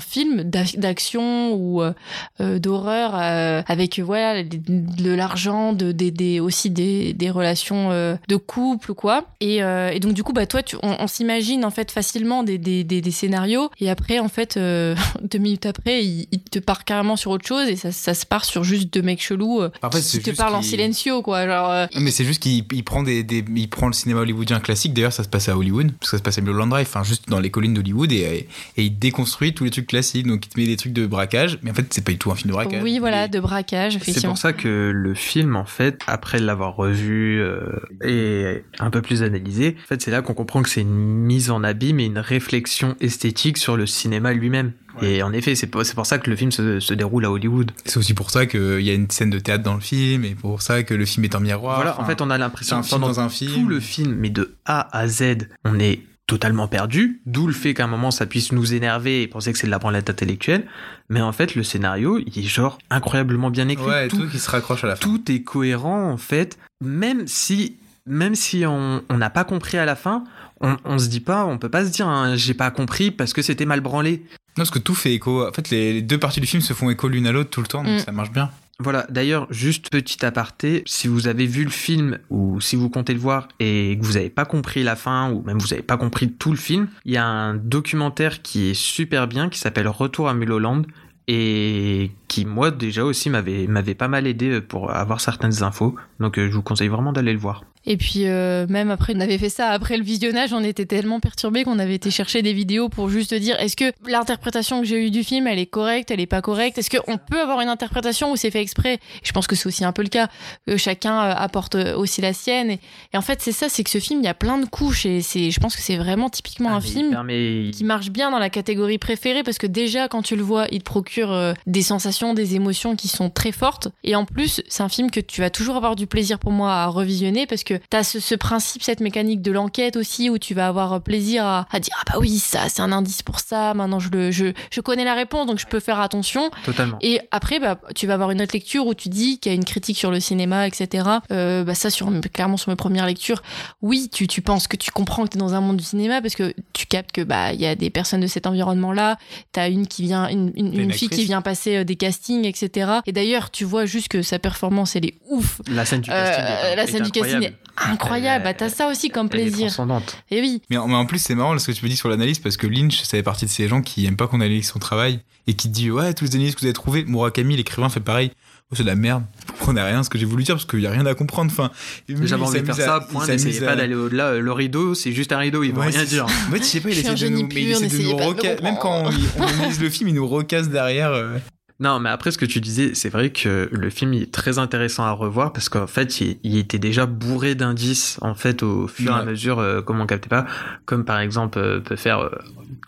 film 0.00 0.42
d'ac- 0.42 0.78
d'action 0.78 1.52
ou 1.54 1.82
euh, 1.82 1.92
euh, 2.40 2.58
d'horreur 2.58 3.12
euh, 3.14 3.62
avec 3.66 3.98
voilà 4.00 4.42
de, 4.42 4.58
de 4.66 5.10
l'argent, 5.12 5.72
de, 5.72 5.92
des 5.92 6.10
des- 6.10 6.40
aussi 6.40 6.70
des, 6.70 7.12
des 7.12 7.30
relations 7.30 7.90
de 8.28 8.36
couple 8.36 8.94
quoi. 8.94 9.26
Et, 9.40 9.56
et 9.58 10.00
donc 10.00 10.14
du 10.14 10.22
coup 10.22 10.32
bah 10.32 10.46
toi 10.46 10.62
tu, 10.62 10.76
on, 10.82 10.96
on 10.98 11.06
s'imagine 11.06 11.64
en 11.64 11.70
fait 11.70 11.90
facilement 11.90 12.42
des, 12.42 12.58
des, 12.58 12.82
des, 12.84 13.00
des 13.00 13.10
scénarios 13.10 13.70
et 13.80 13.90
après 13.90 14.18
en 14.18 14.28
fait 14.28 14.58
deux 15.22 15.38
minutes 15.38 15.66
après 15.66 16.04
il, 16.04 16.26
il 16.32 16.40
te 16.40 16.58
part 16.58 16.84
carrément 16.84 17.16
sur 17.16 17.30
autre 17.30 17.46
chose 17.46 17.68
et 17.68 17.76
ça, 17.76 17.92
ça 17.92 18.14
se 18.14 18.24
part 18.26 18.44
sur 18.44 18.64
juste 18.64 18.92
deux 18.92 19.02
mecs 19.02 19.22
chelous 19.22 19.60
qui 20.00 20.18
te 20.22 20.30
parlent 20.36 20.54
en 20.54 20.62
silencio 20.62 21.22
quoi 21.22 21.46
genre 21.46 21.88
Mais 21.98 22.10
c'est 22.10 22.24
juste 22.24 22.42
qu'il 22.42 22.64
il 22.72 22.84
prend 22.84 23.02
des, 23.02 23.22
des- 23.22 23.44
il 23.54 23.68
prend 23.68 23.86
le 23.86 23.92
cinéma 23.92 24.20
hollywoodien 24.20 24.60
classique. 24.62 24.94
D'ailleurs, 24.94 25.12
ça 25.12 25.24
se 25.24 25.28
passe 25.28 25.48
à 25.48 25.56
Hollywood, 25.56 25.92
parce 25.92 26.10
que 26.10 26.16
ça 26.16 26.18
se 26.18 26.22
passe 26.22 26.38
à 26.38 26.40
Mulholland 26.40 26.70
Drive, 26.70 26.86
enfin 26.88 27.04
juste 27.04 27.28
dans 27.28 27.40
les 27.40 27.50
collines 27.50 27.74
d'Hollywood, 27.74 28.12
et, 28.12 28.48
et 28.76 28.82
il 28.82 28.98
déconstruit 28.98 29.54
tous 29.54 29.64
les 29.64 29.70
trucs 29.70 29.86
classiques. 29.86 30.26
Donc 30.26 30.46
il 30.46 30.48
te 30.48 30.60
met 30.60 30.66
des 30.66 30.76
trucs 30.76 30.92
de 30.92 31.06
braquage, 31.06 31.58
mais 31.62 31.70
en 31.70 31.74
fait 31.74 31.86
c'est 31.92 32.04
pas 32.04 32.12
du 32.12 32.18
tout 32.18 32.30
un 32.30 32.34
film 32.34 32.50
de 32.50 32.54
braquage. 32.54 32.82
oui 32.82 32.98
voilà 32.98 33.28
de 33.28 33.40
braquage 33.40 33.98
C'est 34.02 34.26
pour 34.26 34.38
ça 34.38 34.52
que 34.52 34.90
le 34.94 35.14
film, 35.14 35.56
en 35.56 35.64
fait, 35.64 36.00
après 36.06 36.38
l'avoir 36.38 36.76
revu 36.76 37.40
euh, 37.40 37.60
et 38.04 38.64
un 38.78 38.90
peu 38.90 39.02
plus 39.02 39.22
analysé, 39.22 39.76
en 39.82 39.86
fait, 39.86 40.02
c'est 40.02 40.10
là 40.10 40.22
qu'on 40.22 40.34
comprend 40.34 40.62
que 40.62 40.68
c'est 40.68 40.82
une 40.82 40.90
mise 40.90 41.50
en 41.50 41.64
abîme 41.64 42.00
et 42.00 42.06
une 42.06 42.18
réflexion 42.18 42.96
esthétique 43.00 43.58
sur 43.58 43.76
le 43.76 43.86
cinéma 43.86 44.32
lui-même. 44.32 44.72
Et 45.00 45.22
en 45.22 45.32
effet, 45.32 45.54
c'est 45.54 45.66
pour, 45.66 45.84
ça 45.84 46.18
que 46.18 46.28
le 46.28 46.36
film 46.36 46.52
se, 46.52 46.80
se 46.80 46.94
déroule 46.94 47.24
à 47.24 47.30
Hollywood. 47.30 47.70
C'est 47.84 47.96
aussi 47.96 48.14
pour 48.14 48.30
ça 48.30 48.46
qu'il 48.46 48.80
y 48.82 48.90
a 48.90 48.94
une 48.94 49.10
scène 49.10 49.30
de 49.30 49.38
théâtre 49.38 49.64
dans 49.64 49.74
le 49.74 49.80
film, 49.80 50.24
et 50.24 50.34
pour 50.34 50.62
ça 50.62 50.82
que 50.82 50.94
le 50.94 51.06
film 51.06 51.24
est 51.24 51.34
en 51.34 51.40
miroir. 51.40 51.76
voilà, 51.76 51.92
Enfin, 51.92 52.02
en 52.02 52.06
fait, 52.06 52.20
on 52.20 52.30
a 52.30 52.38
l'impression 52.38 52.82
film 52.82 53.00
pendant 53.00 53.08
dans 53.08 53.20
un 53.20 53.28
film. 53.28 53.52
tout 53.52 53.68
le 53.68 53.80
film, 53.80 54.14
mais 54.14 54.30
de 54.30 54.54
A 54.66 54.96
à 54.96 55.08
Z, 55.08 55.48
on 55.64 55.78
est 55.78 56.00
totalement 56.26 56.68
perdu, 56.68 57.20
d'où 57.26 57.46
le 57.46 57.52
fait 57.52 57.74
qu'à 57.74 57.84
un 57.84 57.88
moment 57.88 58.10
ça 58.10 58.26
puisse 58.26 58.52
nous 58.52 58.74
énerver 58.74 59.22
et 59.22 59.26
penser 59.26 59.52
que 59.52 59.58
c'est 59.58 59.66
de 59.66 59.72
la 59.72 59.78
branlette 59.78 60.08
intellectuelle, 60.08 60.66
mais 61.10 61.20
en 61.20 61.32
fait 61.32 61.54
le 61.56 61.62
scénario 61.62 62.18
il 62.18 62.38
est 62.38 62.48
genre 62.48 62.78
incroyablement 62.90 63.50
bien 63.50 63.68
écrit, 63.68 63.84
Ouais, 63.84 64.08
tout, 64.08 64.16
tout 64.18 64.28
qui 64.28 64.38
se 64.38 64.48
raccroche 64.48 64.84
à 64.84 64.86
la 64.86 64.96
fin. 64.96 65.02
tout 65.02 65.30
est 65.30 65.42
cohérent 65.42 66.10
en 66.10 66.16
fait, 66.16 66.58
même 66.80 67.26
si 67.26 67.76
même 68.06 68.34
si 68.34 68.64
on 68.66 69.02
n'a 69.10 69.30
pas 69.30 69.44
compris 69.44 69.78
à 69.78 69.84
la 69.84 69.94
fin, 69.94 70.24
on, 70.62 70.76
on 70.84 70.98
se 70.98 71.08
dit 71.08 71.20
pas, 71.20 71.44
on 71.44 71.58
peut 71.58 71.68
pas 71.68 71.84
se 71.84 71.90
dire 71.90 72.06
hein, 72.08 72.36
j'ai 72.36 72.54
pas 72.54 72.70
compris 72.70 73.10
parce 73.10 73.32
que 73.32 73.42
c'était 73.42 73.66
mal 73.66 73.80
branlé. 73.80 74.22
Non, 74.56 74.64
parce 74.64 74.70
que 74.70 74.78
tout 74.78 74.94
fait 74.94 75.14
écho. 75.14 75.46
En 75.48 75.52
fait, 75.52 75.70
les, 75.70 75.92
les 75.94 76.02
deux 76.02 76.18
parties 76.18 76.40
du 76.40 76.46
film 76.46 76.62
se 76.62 76.72
font 76.74 76.90
écho 76.90 77.08
l'une 77.08 77.26
à 77.26 77.32
l'autre 77.32 77.50
tout 77.50 77.60
le 77.62 77.66
temps, 77.66 77.82
donc 77.84 77.94
Mm. 78.00 78.04
ça 78.04 78.12
marche 78.12 78.30
bien. 78.32 78.50
Voilà, 78.78 79.06
d'ailleurs, 79.10 79.46
juste 79.50 79.90
petit 79.90 80.24
aparté, 80.26 80.82
si 80.86 81.06
vous 81.06 81.28
avez 81.28 81.46
vu 81.46 81.62
le 81.62 81.70
film 81.70 82.18
ou 82.30 82.60
si 82.60 82.74
vous 82.74 82.88
comptez 82.90 83.12
le 83.14 83.20
voir 83.20 83.46
et 83.60 83.96
que 84.00 84.04
vous 84.04 84.14
n'avez 84.14 84.30
pas 84.30 84.44
compris 84.44 84.82
la 84.82 84.96
fin 84.96 85.30
ou 85.30 85.42
même 85.42 85.58
vous 85.58 85.68
n'avez 85.68 85.82
pas 85.82 85.96
compris 85.96 86.32
tout 86.32 86.50
le 86.50 86.56
film, 86.56 86.88
il 87.04 87.12
y 87.12 87.16
a 87.16 87.24
un 87.24 87.54
documentaire 87.54 88.42
qui 88.42 88.70
est 88.70 88.74
super 88.74 89.28
bien 89.28 89.48
qui 89.50 89.58
s'appelle 89.60 89.86
Retour 89.88 90.28
à 90.28 90.34
Mulholland 90.34 90.84
et 91.28 92.10
qui 92.28 92.44
moi 92.44 92.70
déjà 92.72 93.04
aussi 93.04 93.30
m'avait 93.30 93.66
m'avait 93.68 93.94
pas 93.94 94.08
mal 94.08 94.26
aidé 94.26 94.60
pour 94.60 94.90
avoir 94.90 95.20
certaines 95.20 95.62
infos. 95.62 95.94
Donc 96.18 96.38
euh, 96.38 96.48
je 96.50 96.54
vous 96.56 96.62
conseille 96.62 96.88
vraiment 96.88 97.12
d'aller 97.12 97.32
le 97.32 97.38
voir. 97.38 97.64
Et 97.84 97.96
puis 97.96 98.26
euh, 98.26 98.66
même 98.68 98.90
après, 98.90 99.12
on 99.16 99.20
avait 99.20 99.38
fait 99.38 99.48
ça 99.48 99.70
après 99.70 99.96
le 99.96 100.04
visionnage, 100.04 100.52
on 100.52 100.62
était 100.62 100.86
tellement 100.86 101.18
perturbés 101.20 101.64
qu'on 101.64 101.78
avait 101.78 101.94
été 101.96 102.10
chercher 102.10 102.42
des 102.42 102.52
vidéos 102.52 102.88
pour 102.88 103.08
juste 103.08 103.34
dire 103.34 103.58
est-ce 103.58 103.76
que 103.76 103.92
l'interprétation 104.06 104.80
que 104.80 104.86
j'ai 104.86 105.06
eue 105.06 105.10
du 105.10 105.24
film, 105.24 105.46
elle 105.46 105.58
est 105.58 105.66
correcte, 105.66 106.10
elle 106.10 106.20
est 106.20 106.26
pas 106.26 106.42
correcte? 106.42 106.78
Est-ce 106.78 106.90
qu'on 106.90 107.18
peut 107.18 107.40
avoir 107.40 107.60
une 107.60 107.68
interprétation 107.68 108.30
où 108.32 108.36
c'est 108.36 108.50
fait 108.50 108.60
exprès? 108.62 108.98
Je 109.24 109.32
pense 109.32 109.46
que 109.46 109.56
c'est 109.56 109.66
aussi 109.66 109.84
un 109.84 109.92
peu 109.92 110.02
le 110.02 110.08
cas. 110.08 110.28
que 110.66 110.76
chacun 110.76 111.20
euh, 111.22 111.34
apporte 111.36 111.74
aussi 111.74 112.20
la 112.20 112.32
sienne. 112.32 112.70
Et, 112.70 112.80
et 113.12 113.16
en 113.16 113.22
fait, 113.22 113.40
c'est 113.42 113.52
ça, 113.52 113.68
c'est 113.68 113.82
que 113.82 113.90
ce 113.90 113.98
film, 113.98 114.20
il 114.20 114.24
y 114.24 114.28
a 114.28 114.34
plein 114.34 114.58
de 114.58 114.66
couches 114.66 115.06
et 115.06 115.20
c'est, 115.20 115.50
je 115.50 115.58
pense 115.60 115.74
que 115.74 115.82
c'est 115.82 115.96
vraiment 115.96 116.30
typiquement 116.30 116.70
Ah, 116.72 116.76
un 116.76 116.80
film 116.80 117.10
permet- 117.10 117.70
qui 117.72 117.84
marche 117.84 118.10
bien 118.10 118.30
dans 118.30 118.38
la 118.38 118.50
catégorie 118.50 118.98
préférée 118.98 119.42
parce 119.42 119.58
que 119.58 119.66
déjà 119.66 120.06
quand 120.08 120.22
tu 120.22 120.36
le 120.36 120.42
vois, 120.42 120.66
il 120.70 120.78
te 120.78 120.84
procure 120.84 121.32
euh, 121.32 121.52
des 121.66 121.82
sensations, 121.82 122.32
des 122.34 122.54
émotions 122.54 122.94
qui 122.96 123.08
sont 123.08 123.28
très 123.30 123.52
fortes 123.52 123.88
et 124.04 124.14
en 124.14 124.24
plus 124.24 124.62
c'est 124.68 124.82
un 124.82 124.88
film 124.88 125.10
que 125.10 125.20
tu 125.20 125.40
vas 125.40 125.50
toujours 125.50 125.76
avoir 125.76 125.96
du 125.96 126.06
plaisir 126.06 126.38
pour 126.38 126.52
moi 126.52 126.72
à 126.72 126.86
revisionner 126.86 127.46
parce 127.46 127.64
que 127.64 127.71
tu 127.90 127.96
as 127.96 128.04
ce, 128.04 128.20
ce 128.20 128.34
principe, 128.34 128.82
cette 128.82 129.00
mécanique 129.00 129.42
de 129.42 129.52
l'enquête 129.52 129.96
aussi 129.96 130.30
où 130.30 130.38
tu 130.38 130.54
vas 130.54 130.66
avoir 130.68 131.00
plaisir 131.02 131.44
à, 131.44 131.66
à 131.72 131.80
dire 131.80 131.94
ah 132.00 132.12
bah 132.12 132.18
oui 132.20 132.38
ça 132.38 132.68
c'est 132.68 132.80
un 132.82 132.92
indice 132.92 133.22
pour 133.22 133.40
ça, 133.40 133.74
maintenant 133.74 133.98
je, 134.00 134.08
le, 134.10 134.30
je, 134.30 134.52
je 134.70 134.80
connais 134.80 135.04
la 135.04 135.14
réponse 135.14 135.46
donc 135.46 135.58
je 135.58 135.66
peux 135.66 135.80
faire 135.80 136.00
attention 136.00 136.50
Totalement. 136.64 136.98
et 137.00 137.20
après, 137.30 137.58
bah, 137.60 137.78
tu 137.94 138.06
vas 138.06 138.14
avoir 138.14 138.30
une 138.30 138.40
autre 138.42 138.52
lecture 138.54 138.86
où 138.86 138.94
tu 138.94 139.08
dis 139.08 139.38
qu'il 139.38 139.50
y 139.50 139.54
a 139.54 139.56
une 139.56 139.64
critique 139.64 139.96
sur 139.98 140.10
le 140.10 140.20
cinéma, 140.20 140.66
etc. 140.66 141.08
Euh, 141.30 141.64
bah, 141.64 141.74
ça, 141.74 141.90
sur, 141.90 142.10
clairement, 142.32 142.56
sur 142.56 142.70
mes 142.70 142.76
premières 142.76 143.06
lectures, 143.06 143.42
oui, 143.80 144.08
tu, 144.12 144.26
tu 144.26 144.42
penses 144.42 144.68
que 144.68 144.76
tu 144.76 144.90
comprends 144.90 145.24
que 145.24 145.30
tu 145.30 145.36
es 145.36 145.40
dans 145.40 145.54
un 145.54 145.60
monde 145.60 145.76
du 145.76 145.84
cinéma 145.84 146.20
parce 146.20 146.34
que 146.34 146.54
tu 146.72 146.86
captes 146.86 147.12
que 147.12 147.22
bah 147.22 147.52
il 147.52 147.60
y 147.60 147.66
a 147.66 147.74
des 147.74 147.90
personnes 147.90 148.20
de 148.20 148.26
cet 148.26 148.46
environnement-là. 148.46 149.16
T'as 149.52 149.68
une 149.70 149.86
qui 149.86 150.02
vient, 150.02 150.28
une, 150.28 150.52
une, 150.56 150.92
fille 150.92 151.08
qui 151.08 151.24
vient 151.24 151.42
passer 151.42 151.76
euh, 151.78 151.84
des 151.84 151.96
castings, 151.96 152.44
etc. 152.46 152.90
Et 153.06 153.12
d'ailleurs, 153.12 153.50
tu 153.50 153.64
vois 153.64 153.84
juste 153.86 154.08
que 154.08 154.22
sa 154.22 154.38
performance, 154.38 154.96
elle 154.96 155.06
est 155.06 155.14
ouf. 155.28 155.60
La 155.70 155.84
scène 155.84 156.00
du 156.00 156.10
Euh, 156.10 156.14
casting, 156.14 156.44
est- 156.44 156.76
la 156.76 156.82
est 156.82 156.86
scène 156.86 157.02
du 157.02 157.10
casting 157.10 157.42
est 157.42 157.54
incroyable. 157.76 158.44
Bah, 158.44 158.54
t'as 158.54 158.68
ça 158.68 158.88
aussi 158.88 159.08
comme 159.10 159.28
Elle 159.32 159.40
est 159.40 159.42
plaisir. 159.44 159.66
transcendante. 159.66 160.16
Et 160.30 160.40
oui. 160.40 160.62
Mais 160.70 160.76
en, 160.76 160.88
mais 160.88 160.94
en 160.94 161.06
plus, 161.06 161.18
c'est 161.18 161.34
marrant 161.34 161.58
ce 161.58 161.66
que 161.66 161.72
tu 161.72 161.84
me 161.84 161.90
dis 161.90 161.96
sur 161.96 162.08
l'analyse 162.08 162.38
parce 162.38 162.56
que 162.56 162.66
Lynch, 162.66 162.98
ça 163.02 163.06
fait 163.16 163.22
partie 163.22 163.44
de 163.46 163.50
ces 163.50 163.68
gens 163.68 163.82
qui 163.82 164.06
aiment 164.06 164.16
pas 164.16 164.26
qu'on 164.26 164.40
analyse 164.40 164.68
son 164.68 164.78
travail 164.78 165.20
et 165.46 165.54
qui 165.54 165.68
dit 165.68 165.90
Ouais, 165.90 166.14
tous 166.14 166.24
les 166.24 166.34
analyses 166.36 166.54
que 166.54 166.60
vous 166.60 166.66
avez 166.66 166.72
trouvées, 166.74 167.04
Murakami, 167.04 167.56
l'écrivain, 167.56 167.88
fait 167.88 168.00
pareil. 168.00 168.30
Oh, 168.70 168.74
c'est 168.74 168.84
de 168.84 168.88
la 168.88 168.94
merde. 168.94 169.22
Vous 169.46 169.52
comprenez 169.52 169.82
rien 169.82 170.00
à 170.00 170.02
ce 170.02 170.08
que 170.08 170.16
j'ai 170.18 170.24
voulu 170.24 170.44
dire 170.44 170.54
parce 170.54 170.64
qu'il 170.64 170.80
y 170.80 170.86
a 170.86 170.90
rien 170.90 171.04
à 171.04 171.14
comprendre. 171.14 171.50
Enfin, 171.52 171.70
J'avais 172.08 172.24
il 172.26 172.34
envie 172.34 172.60
de 172.60 172.64
faire 172.64 172.74
ça, 172.74 173.00
il 173.06 173.12
point, 173.12 173.26
n'essayez 173.26 173.62
à- 173.62 173.66
pas 173.66 173.76
d'aller 173.76 173.94
au-delà. 173.94 174.28
Euh, 174.28 174.40
Le 174.40 174.52
rideau, 174.52 174.94
c'est 174.94 175.12
juste 175.12 175.30
un 175.32 175.38
rideau, 175.38 175.62
il 175.62 175.72
veut 175.72 175.80
Ouais, 175.80 175.88
rien 175.88 176.04
dire. 176.04 176.24
En 176.24 176.28
fait, 176.28 176.58
je 176.58 176.62
sais 176.64 176.80
pas, 176.80 176.88
il 176.88 176.98
essaie 176.98 177.14
de 177.14 177.28
nous, 177.28 177.36
mais 177.36 177.42
il 177.42 177.48
pur, 177.48 177.58
essaie 177.76 177.80
de 177.80 177.84
n'essayez 177.84 178.14
nous 178.14 178.62
Même 178.62 178.78
quand 178.80 179.02
on, 179.04 179.10
on 179.38 179.42
analyse 179.46 179.78
le 179.80 179.90
film, 179.90 180.08
il 180.08 180.14
nous 180.14 180.26
recasse 180.26 180.70
derrière. 180.70 181.10
euh. 181.12 181.36
Non, 181.82 181.98
mais 181.98 182.10
après, 182.10 182.30
ce 182.30 182.38
que 182.38 182.44
tu 182.46 182.60
disais, 182.60 182.94
c'est 182.94 183.08
vrai 183.08 183.30
que 183.30 183.68
le 183.72 183.90
film 183.90 184.14
il 184.14 184.22
est 184.22 184.32
très 184.32 184.58
intéressant 184.60 185.02
à 185.04 185.10
revoir 185.10 185.52
parce 185.52 185.68
qu'en 185.68 185.88
fait, 185.88 186.20
il, 186.20 186.38
il 186.44 186.56
était 186.56 186.78
déjà 186.78 187.06
bourré 187.06 187.56
d'indices, 187.56 188.18
en 188.22 188.34
fait, 188.34 188.62
au 188.62 188.86
fur 188.86 189.10
et 189.10 189.20
à 189.20 189.24
mesure, 189.24 189.58
euh, 189.58 189.82
comme 189.82 190.00
on 190.00 190.06
captait 190.06 190.28
pas. 190.28 190.46
Comme 190.86 191.04
par 191.04 191.18
exemple, 191.18 191.58
euh, 191.58 191.80
peut 191.80 191.96
faire 191.96 192.20
euh, 192.20 192.30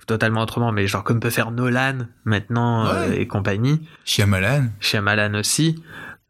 totalement 0.06 0.42
autrement, 0.42 0.70
mais 0.70 0.86
genre 0.86 1.02
comme 1.02 1.18
peut 1.18 1.30
faire 1.30 1.50
Nolan 1.50 2.06
maintenant 2.24 2.86
euh, 2.86 3.08
Ouais. 3.08 3.22
et 3.22 3.26
compagnie. 3.26 3.80
Shyamalan, 4.04 4.66
Shyamalan 4.78 5.34
aussi. 5.34 5.82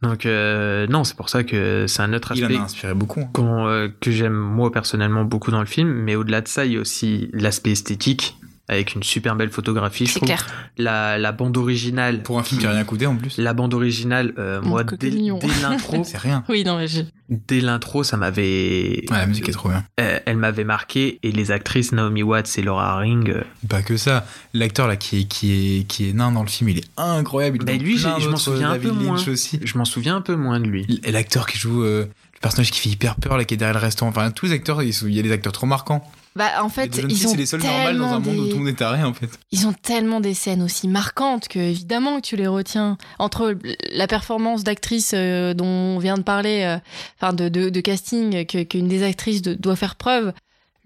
Donc, 0.03 0.25
non, 0.27 1.05
c'est 1.05 1.17
pour 1.17 1.29
ça 1.29 1.45
que 1.45 1.87
c'est 1.87 2.03
un 2.03 2.13
autre 2.13 2.33
il 2.35 2.43
en 2.45 2.47
aspect 2.47 2.59
a 2.59 2.63
inspiré 2.63 2.95
beaucoup. 2.95 3.21
hein. 3.21 3.89
que 4.01 4.11
j'aime 4.11 4.35
moi 4.35 4.71
personnellement 4.73 5.25
beaucoup 5.25 5.51
dans 5.51 5.61
le 5.61 5.67
film. 5.67 5.89
Mais 5.89 6.15
au-delà 6.15 6.41
de 6.41 6.49
ça, 6.49 6.65
il 6.67 6.73
y 6.73 6.77
a 6.77 6.81
aussi 6.81 7.29
l'aspect 7.33 7.73
esthétique 7.73 8.37
avec 8.69 8.95
une 8.95 9.03
super 9.03 9.37
belle 9.37 9.51
photographie, 9.51 10.07
je 10.07 10.13
C'est 10.13 10.19
trouve. 10.21 10.27
clair. 10.29 10.47
La, 10.79 11.19
la 11.19 11.33
bande 11.33 11.57
originale. 11.59 12.23
Pour 12.23 12.39
un 12.39 12.43
film 12.43 12.61
qui 12.61 12.67
a 12.67 12.71
rien 12.71 12.85
coûté 12.85 13.07
en 13.07 13.17
plus. 13.17 13.37
La 13.39 13.53
bande 13.53 13.75
originale, 13.75 14.33
euh, 14.39 14.63
moi, 14.63 14.85
dès, 14.85 15.11
l'intro, 15.63 16.03
C'est 16.05 16.17
rien. 16.19 16.45
Oui, 16.49 16.65
non, 16.65 16.79
mais 16.79 16.89
je- 16.89 17.03
dès 17.29 17.61
l'intro, 17.61 18.05
ça 18.05 18.17
m'avait, 18.17 19.05
Ouais, 19.11 19.17
la 19.19 19.27
musique 19.27 19.49
est 19.49 19.53
trop 19.53 19.69
bien. 19.69 19.85
euh, 20.01 20.19
elle 20.27 20.37
m'avait 20.39 20.65
marqué. 20.65 21.19
Et 21.23 21.33
les 21.33 21.51
actrices 21.51 21.93
Naomi 21.93 22.23
Watts 22.23 22.57
et 22.59 22.63
Laura 22.63 22.95
Haring, 22.95 23.31
euh, 23.31 23.43
Pas 23.69 23.83
que 23.83 23.97
ça. 23.97 24.27
L'acteur 24.55 24.89
là 24.89 24.97
qui 24.97 25.21
est, 25.21 25.25
qui, 25.25 25.79
est, 25.81 25.85
qui 25.85 26.09
est 26.09 26.13
nain 26.13 26.33
dans 26.33 26.43
le 26.43 26.49
film, 26.49 26.71
il 26.71 26.79
est 26.79 26.89
incroyable. 26.97 27.59
Il 27.61 27.65
dans 27.67 27.83
lui, 27.85 27.99
je 27.99 28.29
m'en 28.29 28.37
souviens 28.37 28.71
un 28.71 28.73
David 28.73 28.91
peu 28.91 28.95
Lynch 28.97 29.05
moins. 29.27 29.29
aussi. 29.33 29.61
je 29.63 29.79
m'en 29.79 29.85
souviens 29.85 30.17
un 30.17 30.21
peu 30.23 30.37
moins 30.37 30.61
de 30.61 30.67
lui. 30.67 31.01
Et 31.05 31.13
l'acteur 31.13 31.47
qui 31.47 31.59
joue 31.59 31.83
euh, 31.83 32.07
personnage 32.45 32.71
qui 32.71 32.79
fait 32.81 32.91
hyper 32.91 33.17
peur, 33.17 33.37
là, 33.37 33.45
qui 33.45 33.55
est 33.55 33.57
derrière 33.57 33.75
le 33.75 33.81
restaurant. 33.81 34.11
Enfin, 34.11 34.31
tous 34.31 34.47
les 34.47 34.53
acteurs, 34.53 34.83
il 34.83 35.15
y 35.15 35.19
a 35.19 35.23
des 35.23 35.33
acteurs 35.33 35.53
trop 35.53 35.67
marquants. 35.67 36.05
Bah, 36.37 36.51
en 36.63 36.69
fait, 36.69 36.87
ils 36.87 37.15
filles, 37.17 37.27
ont 37.29 37.35
les 37.37 37.47
seuls 37.47 37.63
normales 37.63 37.97
dans 37.97 38.09
un 38.13 38.19
monde 38.19 38.37
où 38.39 38.47
tout 38.49 38.55
le 38.55 38.59
monde 38.59 38.69
est 38.69 38.73
taré, 38.75 39.03
en 39.05 39.15
fait. 39.15 39.29
Ils 39.53 39.67
ont 39.69 39.73
tellement 39.73 40.21
des 40.21 40.35
scènes 40.35 40.63
aussi 40.63 40.89
marquantes 40.89 41.47
que 41.49 41.59
évidemment 41.61 42.17
que 42.21 42.27
tu 42.27 42.37
les 42.37 42.49
retiens. 42.49 42.99
Entre 43.21 43.57
la 43.93 44.07
performance 44.09 44.65
d'actrice 44.65 45.13
euh, 45.15 45.55
dont 45.55 45.65
on 45.65 45.99
vient 46.01 46.17
de 46.19 46.23
parler, 46.23 46.63
euh, 46.65 46.79
enfin 47.21 47.33
de, 47.35 47.49
de, 47.49 47.71
de 47.71 47.81
casting, 47.81 48.45
que- 48.47 48.65
qu'une 48.65 48.89
des 48.89 49.05
actrices 49.05 49.43
de- 49.43 49.55
doit 49.55 49.77
faire 49.77 49.95
preuve. 49.95 50.33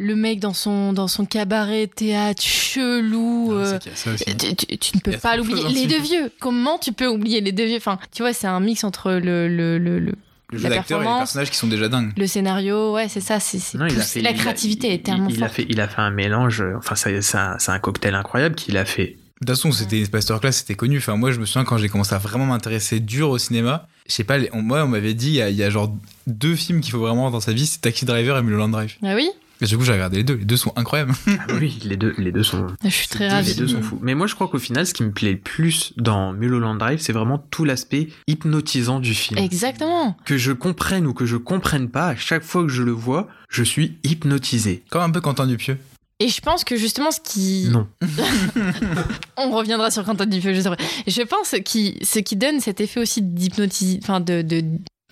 Le 0.00 0.14
mec 0.14 0.38
dans 0.38 0.52
son, 0.54 0.92
dans 0.92 1.09
son 1.09 1.24
cabaret 1.24 1.88
théâtre 1.88 2.42
chelou. 2.42 3.48
Ah, 3.52 3.54
euh, 3.54 3.78
aussi. 4.14 4.24
tu, 4.36 4.54
tu- 4.54 4.78
tu 4.78 4.96
ne 4.96 5.00
peux 5.00 5.16
pas 5.16 5.36
l'oublier. 5.36 5.66
Les 5.70 5.86
deux 5.86 6.00
vieux. 6.00 6.30
Comment 6.40 6.78
tu 6.78 6.92
peux 6.92 7.06
oublier 7.09 7.40
les 7.40 7.52
deux 7.52 7.64
vieux? 7.64 7.78
Enfin, 7.78 7.98
tu 8.14 8.22
vois, 8.22 8.32
c'est 8.32 8.46
un 8.46 8.61
mix 8.61 8.84
entre 8.84 9.11
le, 9.12 9.48
le, 9.48 9.78
le, 9.78 9.98
le, 9.98 10.12
Le 10.51 10.59
jeu 10.59 10.68
d'acteur 10.68 11.03
et 11.03 11.05
les 11.05 11.11
personnages 11.11 11.51
qui 11.51 11.57
sont 11.57 11.66
déjà 11.66 11.88
dingues. 11.88 12.12
le 12.16 12.26
scénario. 12.26 12.94
Ouais, 12.94 13.09
c'est 13.09 13.20
ça. 13.20 13.38
C'est 13.40 13.59
c'est 13.59 13.76
Non, 13.76 13.86
il 13.86 13.92
a 13.92 13.94
poussé. 13.96 14.20
fait- 14.20 14.20
la 14.22 14.30
il 14.30 14.36
a- 14.36 14.38
créativité 14.38 14.94
est 14.94 15.05
tellement 15.05 15.28
il, 15.28 15.36
il 15.36 15.44
a 15.44 15.49
fait, 15.49 15.66
il 15.68 15.80
a 15.80 15.88
fait 15.88 16.01
un 16.01 16.11
mélange. 16.11 16.64
Enfin, 16.78 16.94
ça- 16.94 17.11
c'est 17.20 17.36
un, 17.38 17.57
c'est 17.59 17.70
un 17.72 17.78
cocktail 17.78 18.14
incroyable 18.14 18.55
qu'il 18.55 18.76
a 18.78 18.84
fait. 18.84 19.16
De 19.40 19.46
toute 19.46 19.51
façon, 19.57 19.70
c'était 19.72 20.01
une 20.01 20.07
masterclass, 20.12 20.53
c'était 20.53 20.74
connu. 20.74 20.99
Enfin, 20.99 21.16
moi, 21.16 21.30
je 21.32 21.38
me 21.38 21.44
souviens 21.46 21.64
quand 21.64 21.76
j'ai 21.78 21.88
commencé 21.88 22.14
à 22.14 22.18
vraiment 22.18 22.46
m'intéresser 22.46 22.99
dur 22.99 23.30
au 23.30 23.38
cinéma. 23.38 23.86
Je 24.09 24.14
sais 24.14 24.24
pas, 24.24 24.38
on- 24.53 24.62
moi, 24.62 24.82
on 24.84 24.88
m'avait 24.88 25.14
dit, 25.14 25.28
il 25.28 25.34
y, 25.34 25.42
a, 25.42 25.51
il 25.51 25.57
y 25.57 25.62
a 25.62 25.68
genre 25.70 25.94
deux 26.26 26.57
films 26.57 26.80
qu'il 26.80 26.92
faut 26.92 26.99
vraiment 26.99 27.30
dans 27.30 27.40
sa 27.40 27.53
vie, 27.53 27.66
c'est 27.66 27.80
Taxi 27.80 28.05
Driver 28.07 28.36
et 28.38 28.42
Mulholland 28.42 28.70
Drive. 28.72 28.94
Ah 29.05 29.14
oui? 29.14 29.28
Et 29.61 29.66
du 29.66 29.76
coup, 29.76 29.84
j'ai 29.84 29.92
regardé 29.92 30.18
les 30.18 30.24
deux. 30.24 30.34
Les 30.36 30.44
deux 30.44 30.56
sont 30.56 30.72
incroyables. 30.76 31.12
Ah 31.26 31.52
oui, 31.61 31.78
les 31.84 31.96
deux, 31.96 32.14
les 32.18 32.30
deux 32.32 32.42
sont. 32.42 32.66
Je 32.84 32.88
suis 32.88 33.09
très 33.09 33.24
Les 33.28 33.34
ravie. 33.34 33.54
deux 33.54 33.66
sont 33.68 33.82
fous. 33.82 33.98
Mais 34.02 34.14
moi, 34.14 34.26
je 34.26 34.34
crois 34.34 34.48
qu'au 34.48 34.59
final, 34.59 34.86
ce 34.86 34.94
qui 34.94 35.02
me 35.02 35.11
plaît 35.12 35.32
le 35.32 35.38
plus 35.38 35.92
dans 35.96 36.32
Mulholland 36.32 36.78
Drive, 36.78 37.00
c'est 37.00 37.12
vraiment 37.12 37.38
tout 37.38 37.64
l'aspect 37.64 38.09
hypnotisant 38.26 39.00
du 39.00 39.14
film. 39.14 39.38
Exactement. 39.38 40.16
Que 40.24 40.36
je 40.38 40.52
comprenne 40.52 41.06
ou 41.06 41.14
que 41.14 41.26
je 41.26 41.36
comprenne 41.36 41.88
pas, 41.88 42.09
à 42.09 42.16
chaque 42.16 42.42
fois 42.44 42.62
que 42.62 42.68
je 42.70 42.82
le 42.82 42.92
vois, 42.92 43.28
je 43.48 43.62
suis 43.62 43.98
hypnotisé. 44.04 44.84
Comme 44.90 45.02
un 45.02 45.11
peu 45.11 45.20
Quentin 45.20 45.46
Dupieux. 45.46 45.78
Et 46.20 46.28
je 46.28 46.40
pense 46.40 46.64
que 46.64 46.76
justement, 46.76 47.11
ce 47.12 47.20
qui. 47.20 47.68
Non. 47.70 47.86
On 49.36 49.50
reviendra 49.50 49.90
sur 49.90 50.04
Quentin 50.04 50.26
Dupieux, 50.26 50.52
je 50.54 50.61
sais 50.61 50.68
pas. 50.68 50.76
Je 51.06 51.22
pense 51.22 51.50
que 51.50 52.04
ce 52.04 52.18
qui 52.18 52.36
donne 52.36 52.61
cet 52.61 52.80
effet 52.80 53.00
aussi 53.00 53.22
d'hypnotisé, 53.22 54.00
enfin 54.02 54.20
de, 54.20 54.42
de- 54.42 54.64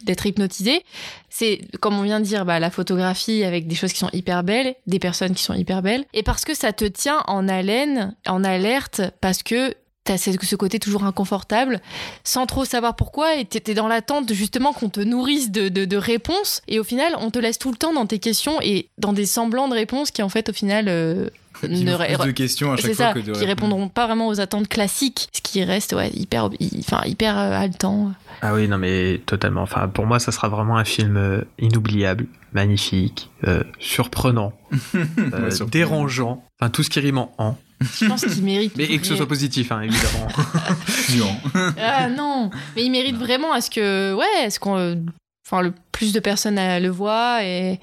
d'être 0.05 0.27
hypnotisé, 0.27 0.85
c'est 1.31 1.61
comme 1.81 1.99
on 1.99 2.03
vient 2.03 2.21
de 2.21 2.25
dire, 2.25 2.45
bah, 2.45 2.59
la 2.61 2.71
photographie 2.71 3.45
avec 3.45 3.67
des 3.67 3.75
choses 3.75 3.93
qui 3.93 3.99
sont 3.99 4.11
hyper 4.13 4.45
belles, 4.45 4.75
des 4.87 4.99
personnes 4.99 5.35
qui 5.35 5.43
sont 5.43 5.55
hyper 5.55 5.83
belles, 5.83 6.05
et 6.13 6.23
parce 6.23 6.45
que 6.45 6.55
ça 6.55 6.73
te 6.73 6.85
tient 6.85 7.23
en 7.27 7.49
haleine, 7.49 8.15
en 8.27 8.45
alerte, 8.45 9.03
parce 9.21 9.43
que 9.43 9.75
t'as 10.07 10.17
ce 10.19 10.31
ce 10.43 10.57
côté 10.57 10.79
toujours 10.79 11.05
inconfortable, 11.05 11.81
sans 12.25 12.47
trop 12.47 12.65
savoir 12.65 12.97
pourquoi, 12.97 13.37
et 13.37 13.45
t'es 13.45 13.75
dans 13.75 13.89
l'attente 13.89 14.33
justement 14.33 14.73
qu'on 14.73 14.89
te 14.89 15.01
nourrisse 15.01 15.51
de, 15.51 15.69
de, 15.69 15.85
de 15.85 15.97
réponses, 15.97 16.63
et 16.69 16.79
au 16.81 16.85
final, 16.85 17.13
on 17.21 17.31
te 17.31 17.39
laisse 17.39 17.59
tout 17.59 17.71
le 17.71 17.77
temps 17.77 17.93
dans 17.93 18.07
tes 18.07 18.19
questions 18.19 18.59
et 18.63 18.89
dans 18.99 19.13
des 19.13 19.27
semblants 19.27 19.69
de 19.69 19.75
réponses 19.75 20.11
qui 20.11 20.23
en 20.23 20.29
fait 20.29 20.49
au 20.49 20.53
final 20.53 20.87
euh, 20.89 21.29
Qui 21.61 21.69
ne 21.85 21.93
ré- 21.95 22.17
de 22.17 22.31
questions 22.33 22.73
à 22.73 22.77
chaque 22.77 22.93
fois 22.95 23.07
ça, 23.09 23.13
que 23.13 23.19
de 23.21 23.33
qui 23.33 23.45
répondront 23.45 23.89
pas 23.89 24.07
vraiment 24.07 24.29
aux 24.29 24.41
attentes 24.41 24.69
classiques, 24.69 25.29
ce 25.33 25.41
qui 25.41 25.63
reste 25.65 25.93
ouais, 25.95 26.11
hyper, 26.15 26.51
hy- 26.61 26.81
enfin, 26.81 27.03
hyper 27.07 27.39
euh, 27.39 27.53
haletant. 27.53 28.13
Ah 28.43 28.55
oui, 28.55 28.69
non 28.69 28.79
mais 28.79 29.21
totalement. 29.27 29.63
Enfin, 29.63 29.89
pour 29.89 30.07
moi, 30.07 30.19
ça 30.19 30.31
sera 30.33 30.49
vraiment 30.49 30.77
un 30.77 30.85
film 30.85 31.17
euh, 31.17 31.41
inoubliable, 31.59 32.27
magnifique, 32.53 33.31
euh, 33.47 33.63
surprenant, 33.81 34.53
euh, 34.95 35.51
dérangeant. 35.71 36.45
Enfin, 36.61 36.71
tout 36.71 36.83
ce 36.83 36.91
qui 36.91 37.01
rime 37.01 37.19
en 37.19 37.33
en. 37.39 37.57
Je 37.81 38.07
pense 38.07 38.25
qu'il 38.25 38.43
mérite. 38.43 38.73
Mais 38.77 38.85
et 38.85 38.99
que 38.99 39.07
ce 39.07 39.17
soit 39.17 39.29
positif, 39.29 39.71
hein, 39.73 39.83
évidemment. 39.83 40.29
Dur. 41.11 41.27
Ah 41.79 42.09
non, 42.09 42.51
mais 42.75 42.85
il 42.85 42.91
mérite 42.91 43.17
vraiment 43.17 43.53
à 43.53 43.61
ce 43.61 43.71
que, 43.71 44.15
ouais, 44.15 44.45
à 44.47 44.51
ce 44.51 44.59
qu'on, 44.59 45.05
enfin, 45.47 45.63
le 45.63 45.73
plus 45.93 46.13
de 46.13 46.21
personnes 46.21 46.57
le 46.57 46.89
voient 46.89 47.45
et, 47.45 47.79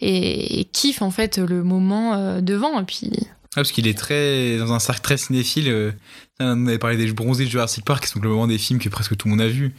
et, 0.00 0.60
et 0.60 0.64
kiffent 0.64 1.02
en 1.02 1.10
fait 1.10 1.38
le 1.38 1.62
moment 1.62 2.14
euh, 2.14 2.40
devant. 2.40 2.80
Et 2.80 2.84
puis, 2.84 3.10
Ah, 3.52 3.56
parce 3.56 3.72
qu'il 3.72 3.86
est 3.86 3.96
très 3.98 4.56
dans 4.58 4.72
un 4.72 4.78
cercle 4.80 5.02
très 5.02 5.16
cinéphile. 5.16 5.68
euh, 5.68 5.92
on 6.40 6.66
avait 6.66 6.78
parlé 6.78 6.96
des 6.96 7.10
bronzés 7.12 7.44
de 7.46 7.50
Jurassic 7.50 7.84
Park, 7.84 8.04
qui 8.04 8.10
sont 8.10 8.20
globalement 8.20 8.46
des 8.46 8.58
films 8.58 8.78
que 8.78 8.88
presque 8.88 9.16
tout 9.16 9.28
le 9.28 9.30
monde 9.30 9.40
a 9.40 9.48
vu. 9.48 9.74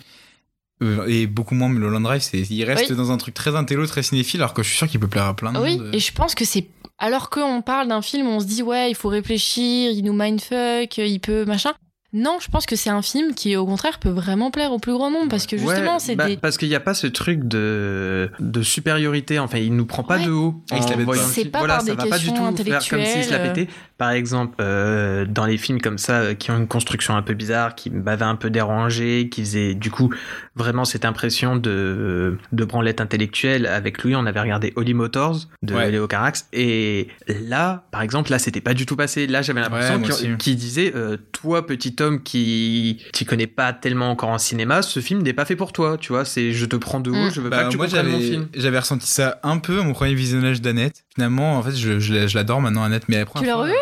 Euh, 0.84 1.06
et 1.08 1.26
beaucoup 1.26 1.56
moins 1.56 1.70
Mulholland 1.70 2.04
Drive, 2.04 2.22
c'est, 2.22 2.40
il 2.40 2.64
reste 2.64 2.90
Oui. 2.92 2.96
dans 2.96 3.12
un 3.12 3.18
truc 3.18 3.34
très 3.34 3.56
intello, 3.56 3.86
très 3.88 4.04
cinéphile, 4.04 4.42
alors 4.42 4.54
que 4.54 4.62
je 4.62 4.68
suis 4.70 4.78
sûr 4.78 4.88
qu'il 4.88 5.00
peut 5.00 5.08
plaire 5.08 5.26
à 5.26 5.36
plein 5.36 5.52
de 5.52 5.58
oui, 5.60 5.78
monde. 5.80 5.90
et 5.94 5.98
je 6.00 6.12
pense 6.14 6.36
que 6.36 6.46
c'est 6.46 6.68
alors 6.98 7.30
qu'on 7.30 7.62
parle 7.62 7.88
d'un 7.88 8.02
film, 8.02 8.28
on 8.28 8.40
se 8.40 8.46
dit 8.46 8.64
ouais, 8.64 8.90
il 8.90 8.96
faut 8.96 9.10
réfléchir, 9.10 9.92
il 9.92 10.04
nous 10.04 10.14
mindfuck, 10.14 10.98
il 10.98 11.20
peut 11.20 11.46
machin. 11.46 11.74
Non, 12.14 12.38
je 12.40 12.48
pense 12.50 12.66
que 12.66 12.78
c'est 12.78 12.90
un 12.90 13.02
film 13.02 13.34
qui, 13.36 13.58
au 13.58 13.66
contraire, 13.66 14.00
peut 14.00 14.10
vraiment 14.10 14.50
plaire 14.50 14.72
au 14.72 14.80
plus 14.80 14.94
grand 14.94 15.12
nombre 15.12 15.28
parce 15.30 15.46
que 15.46 15.58
justement, 15.58 15.94
Ouais, 15.96 16.00
c'est 16.00 16.16
bah, 16.16 16.28
des. 16.28 16.38
Parce 16.38 16.58
qu'il 16.58 16.70
n'y 16.70 16.76
a 16.76 16.80
pas 16.80 16.94
ce 16.94 17.06
truc 17.06 17.46
de, 17.48 18.32
de 18.40 18.62
supériorité. 18.62 19.40
Enfin, 19.40 19.58
il 19.58 19.76
nous 19.76 19.86
prend 19.86 20.04
pas 20.04 20.18
Ouais. 20.18 20.26
de 20.26 20.32
haut. 20.32 20.64
Et 20.72 20.78
il 20.78 20.84
se 20.84 21.34
C'est 21.34 21.46
pas 21.46 21.60
voilà, 21.60 21.76
par 21.76 21.82
ça 21.84 21.92
des 21.92 21.98
va 21.98 22.06
pas 22.08 22.18
du 22.18 22.26
questions 22.28 22.54
tout 22.54 22.64
faire 22.64 22.80
comme 22.90 23.04
s'il 23.04 23.24
se 23.26 23.32
la 23.32 23.38
intellectuelles, 23.38 23.54
pétait. 23.66 23.72
Par 23.98 24.12
exemple, 24.12 24.56
euh, 24.62 25.26
dans 25.26 25.46
les 25.46 25.58
films 25.58 25.82
comme 25.82 25.98
ça, 25.98 26.14
euh, 26.22 26.34
qui 26.34 26.50
ont 26.50 26.58
une 26.58 26.68
construction 26.68 27.16
un 27.18 27.22
peu 27.24 27.34
bizarre, 27.34 27.76
qui 27.76 27.90
m'avaient 27.90 28.24
un 28.24 28.36
peu 28.36 28.50
dérangé, 28.50 29.28
qui 29.30 29.42
faisaient 29.42 29.74
du 29.74 29.92
coup 29.92 30.14
vraiment 30.56 30.86
cette 30.86 31.04
impression 31.04 31.58
de, 31.58 32.38
de 32.54 32.64
branlette 32.66 33.02
intellectuelle. 33.02 33.66
Avec 33.66 34.02
lui, 34.04 34.16
on 34.16 34.26
avait 34.26 34.40
regardé 34.40 34.72
Holly 34.78 34.94
Motors 34.94 35.40
de 35.62 35.74
Ouais. 35.74 35.92
Léo 35.92 36.08
Carax. 36.08 36.48
Et 36.54 37.10
là, 37.28 37.84
par 37.92 38.02
exemple, 38.02 38.32
là, 38.32 38.40
c'était 38.40 38.62
pas 38.62 38.74
du 38.74 38.86
tout 38.86 38.96
passé. 38.96 39.28
Là, 39.28 39.42
j'avais 39.42 39.60
l'impression 39.62 40.02
qu'il 40.38 40.56
disait, 40.56 40.94
euh, 40.96 41.18
toi, 41.34 41.66
petit 41.68 41.97
homme 42.02 42.22
qui 42.24 43.02
qui 43.14 43.26
connais 43.26 43.48
pas 43.48 43.74
tellement 43.74 44.10
encore 44.12 44.30
en 44.30 44.38
cinéma, 44.38 44.82
ce 44.82 45.00
film 45.00 45.22
n'est 45.22 45.34
pas 45.34 45.46
fait 45.46 45.56
pour 45.56 45.74
toi. 45.74 45.98
Tu 46.00 46.12
vois, 46.14 46.26
c'est 46.26 46.52
je 46.54 46.66
te 46.66 46.76
prends 46.76 47.00
de 47.00 47.10
haut, 47.12 47.28
Mm. 47.28 47.32
je 47.34 47.42
veux 47.42 47.50
Bah, 47.50 47.58
pas 47.58 47.64
que 47.66 47.70
tu 47.72 47.78
moi, 47.78 47.86
comprennes 47.88 48.10
mon 48.10 48.20
film. 48.20 48.48
j'avais 48.56 48.80
ressenti 48.80 49.08
ça 49.08 49.40
un 49.44 49.58
peu 49.58 49.80
à 49.80 49.84
mon 49.84 49.94
premier 49.94 50.14
visionnage 50.16 50.62
d'Annette. 50.62 51.04
Finalement, 51.16 51.58
en 51.58 51.64
fait, 51.64 51.76
je, 51.76 52.00
je, 52.00 52.14
la- 52.14 52.28
je 52.28 52.36
l'adore 52.38 52.62
maintenant, 52.62 52.84
Annette, 52.84 53.10
mais 53.10 53.18
après. 53.18 53.40
Tu 53.42 53.46
l'as 53.46 53.56
revu 53.56 53.74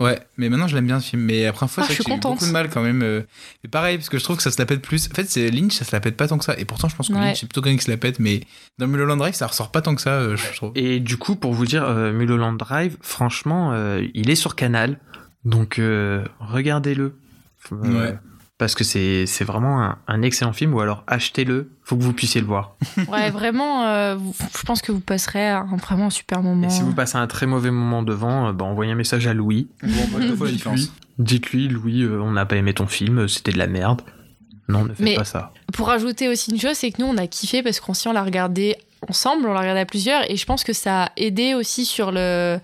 Ouais, 0.00 0.18
mais 0.38 0.48
maintenant 0.48 0.66
je 0.66 0.74
l'aime 0.74 0.88
bien 0.88 0.98
ce 0.98 1.10
film. 1.10 1.22
Mais 1.22 1.46
après 1.46 1.68
fois, 1.68 1.84
Ah, 1.86 1.92
j'ai 1.92 1.94
eu 2.02 2.18
beaucoup 2.18 2.44
de 2.44 2.50
mal 2.50 2.68
quand 2.68 2.82
même. 2.82 3.02
euh, 3.02 3.20
Et 3.62 3.68
pareil, 3.68 3.96
parce 3.96 4.08
que 4.08 4.18
je 4.18 4.24
trouve 4.24 4.36
que 4.36 4.42
ça 4.42 4.50
se 4.50 4.58
la 4.58 4.66
pète 4.66 4.82
plus. 4.82 5.08
En 5.08 5.14
fait, 5.14 5.30
c'est 5.30 5.48
Lynch, 5.52 5.72
ça 5.74 5.84
se 5.84 5.92
la 5.94 6.00
pète 6.00 6.16
pas 6.16 6.26
tant 6.26 6.36
que 6.36 6.44
ça. 6.44 6.56
Et 6.58 6.64
pourtant, 6.64 6.88
je 6.88 6.96
pense 6.96 7.06
que 7.08 7.12
Ouais. 7.12 7.20
Lynch, 7.20 7.38
c'est 7.40 7.46
plutôt 7.46 7.62
quelqu'un 7.62 7.78
qui 7.78 7.84
se 7.84 7.90
la 7.92 7.96
pète. 7.96 8.18
Mais 8.18 8.40
dans 8.78 8.88
Mulholland 8.88 9.18
Drive, 9.20 9.34
ça 9.34 9.46
ressort 9.46 9.70
pas 9.70 9.82
tant 9.82 9.94
que 9.94 10.00
ça, 10.00 10.14
euh, 10.14 10.36
je 10.36 10.56
trouve. 10.56 10.72
Et 10.74 10.98
du 10.98 11.16
coup, 11.16 11.36
pour 11.36 11.52
vous 11.54 11.64
dire, 11.64 11.84
euh, 11.84 12.12
Mulholland 12.12 12.58
Drive, 12.58 12.96
franchement, 13.02 13.70
euh, 13.72 14.02
il 14.14 14.30
est 14.30 14.34
sur 14.34 14.56
Canal, 14.56 14.98
donc 15.44 15.78
euh, 15.78 16.24
regardez-le. 16.40 17.14
Euh, 17.72 17.76
Ouais. 18.10 18.18
Parce 18.56 18.76
que 18.76 18.84
c'est 18.84 19.26
c'est 19.26 19.42
vraiment 19.42 19.82
un, 19.82 19.98
un 20.06 20.22
excellent 20.22 20.52
film, 20.52 20.74
ou 20.74 20.80
alors 20.80 21.02
achetez-le, 21.08 21.72
faut 21.82 21.96
que 21.96 22.02
vous 22.04 22.12
puissiez 22.12 22.40
le 22.40 22.46
voir. 22.46 22.76
Ouais, 23.08 23.28
vraiment, 23.30 23.84
euh, 23.86 24.14
vous- 24.14 24.32
je 24.56 24.62
pense 24.62 24.80
que 24.80 24.92
vous 24.92 25.00
passerez 25.00 25.48
un, 25.48 25.64
vraiment 25.76 26.06
un 26.06 26.10
super 26.10 26.40
moment. 26.40 26.68
Et 26.68 26.70
si 26.70 26.82
vous 26.82 26.94
passez 26.94 27.18
un 27.18 27.26
très 27.26 27.46
mauvais 27.46 27.72
moment 27.72 28.04
devant, 28.04 28.48
euh, 28.48 28.52
bah, 28.52 28.64
envoyez 28.64 28.92
un 28.92 28.94
message 28.94 29.26
à 29.26 29.34
Louis. 29.34 29.68
Bon. 29.82 29.88
Dites-lui, 30.46 30.90
dites-lui, 31.18 31.68
Louis, 31.68 32.02
euh, 32.04 32.20
on 32.22 32.30
n'a 32.30 32.46
pas 32.46 32.54
aimé 32.56 32.74
ton 32.74 32.86
film, 32.86 33.26
c'était 33.26 33.52
de 33.52 33.58
la 33.58 33.66
merde. 33.66 34.02
Non, 34.68 34.84
ne 34.84 34.88
faites 34.94 35.00
Mais- 35.00 35.16
pas 35.16 35.24
ça. 35.24 35.50
Pour 35.72 35.88
rajouter 35.88 36.28
aussi 36.28 36.52
une 36.52 36.60
chose, 36.60 36.74
c'est 36.74 36.92
que 36.92 37.02
nous, 37.02 37.08
on 37.08 37.16
a 37.18 37.26
kiffé 37.26 37.62
parce 37.64 37.80
qu'on 37.80 37.92
si 37.92 38.06
on 38.06 38.12
l'a 38.12 38.22
regardé 38.22 38.76
ensemble, 39.08 39.48
on 39.48 39.52
l'a 39.52 39.60
regardé 39.60 39.80
à 39.80 39.86
plusieurs, 39.86 40.30
et 40.30 40.36
je 40.36 40.46
pense 40.46 40.64
que 40.64 40.72
ça 40.72 41.04
a 41.04 41.08
aidé 41.16 41.54
aussi 41.54 41.84
sur 41.84 42.12
le, 42.12 42.58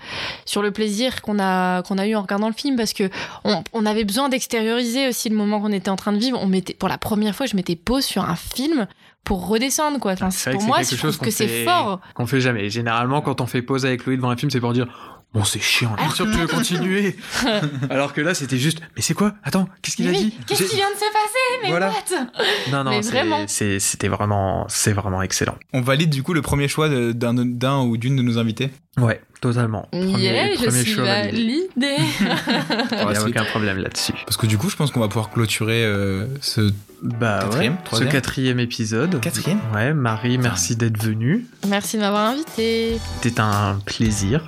sur 0.44 0.62
le 0.62 0.70
plaisir 0.70 1.22
qu'on 1.22 1.38
a, 1.38 1.82
qu'on 1.82 1.98
a 1.98 2.06
eu 2.06 2.14
en 2.14 2.22
regardant 2.22 2.48
le 2.48 2.54
film, 2.54 2.76
parce 2.76 2.92
que 2.92 3.10
on, 3.44 3.62
on 3.72 3.86
avait 3.86 4.04
besoin 4.04 4.28
d'extérioriser 4.28 5.08
aussi 5.08 5.28
le 5.28 5.36
moment 5.36 5.60
qu'on 5.60 5.72
était 5.72 5.90
en 5.90 5.96
train 5.96 6.12
de 6.12 6.18
vivre. 6.18 6.38
On 6.40 6.46
mettait, 6.46 6.74
pour 6.74 6.88
la 6.88 6.98
première 6.98 7.34
fois, 7.34 7.46
je 7.46 7.56
m'étais 7.56 7.76
pause 7.76 8.04
sur 8.04 8.24
un 8.24 8.36
film 8.36 8.86
pour 9.24 9.48
redescendre, 9.48 9.98
quoi. 9.98 10.12
Enfin, 10.12 10.30
pour 10.52 10.62
moi, 10.62 10.78
c'est 10.78 10.84
je 10.84 10.90
quelque 10.90 11.00
trouve 11.00 11.10
chose 11.12 11.18
que 11.18 11.30
c'est 11.30 11.64
fort. 11.64 12.00
Qu'on 12.14 12.26
fait 12.26 12.40
jamais. 12.40 12.70
Généralement, 12.70 13.20
quand 13.20 13.40
on 13.40 13.46
fait 13.46 13.62
pause 13.62 13.84
avec 13.84 14.06
Louis 14.06 14.16
devant 14.16 14.30
un 14.30 14.36
film, 14.36 14.50
c'est 14.50 14.60
pour 14.60 14.72
dire 14.72 14.86
Bon, 15.32 15.44
c'est 15.44 15.60
chiant, 15.60 15.94
bien 15.96 16.10
sûr 16.10 16.26
que 16.26 16.32
tu 16.32 16.38
veux 16.38 16.48
continuer. 16.48 17.16
Alors 17.90 18.12
que 18.12 18.20
là, 18.20 18.34
c'était 18.34 18.56
juste 18.58 18.80
Mais 18.96 19.02
c'est 19.02 19.14
quoi? 19.14 19.32
Attends, 19.44 19.68
qu'est-ce 19.80 19.94
qu'il 19.94 20.08
a 20.08 20.10
oui, 20.10 20.24
dit? 20.24 20.38
qu'est-ce 20.46 20.64
qui 20.64 20.74
vient 20.76 20.90
de 20.90 20.94
se 20.96 21.00
passer? 21.00 21.60
Mais 21.62 21.68
Voilà. 21.68 21.90
what? 21.90 22.26
Non, 22.72 22.82
non, 22.84 23.00
c'est- 23.46 23.78
c'était 23.78 24.08
vraiment, 24.08 24.66
c'est 24.68 24.92
vraiment 24.92 25.22
excellent. 25.22 25.56
On 25.72 25.82
valide 25.82 26.10
du 26.10 26.24
coup 26.24 26.32
le 26.32 26.42
premier 26.42 26.66
choix 26.66 26.88
d'un 26.88 27.80
ou 27.82 27.96
d'une 27.96 28.16
de 28.16 28.22
nos 28.22 28.38
invités? 28.38 28.70
Ouais, 28.96 29.20
totalement. 29.40 29.88
Yeah, 29.92 30.54
je 30.54 30.70
suis 30.70 30.92
choix 30.94 31.04
validé. 31.04 31.68
validée. 31.76 32.02
Il 33.02 33.08
n'y 33.08 33.16
a 33.16 33.24
aucun 33.24 33.44
problème 33.44 33.78
là-dessus. 33.78 34.12
Parce 34.26 34.36
que 34.36 34.46
du 34.46 34.58
coup, 34.58 34.68
je 34.70 34.76
pense 34.76 34.90
qu'on 34.90 35.00
va 35.00 35.08
pouvoir 35.08 35.30
clôturer 35.30 35.84
euh, 35.84 36.26
ce 36.40 36.72
Bah 37.02 37.40
Quatrième, 37.42 37.72
ouais, 37.72 37.78
ce 37.80 37.84
troisième 37.86 38.08
quatrième 38.10 38.60
épisode. 38.60 39.20
quatrième. 39.20 39.60
Ouais, 39.74 39.94
Marie, 39.94 40.38
merci 40.38 40.76
d'être 40.76 41.02
venue. 41.02 41.46
Merci 41.68 41.96
de 41.96 42.02
m'avoir 42.02 42.26
invité. 42.30 42.98
C'était 43.22 43.40
un 43.40 43.78
plaisir. 43.84 44.42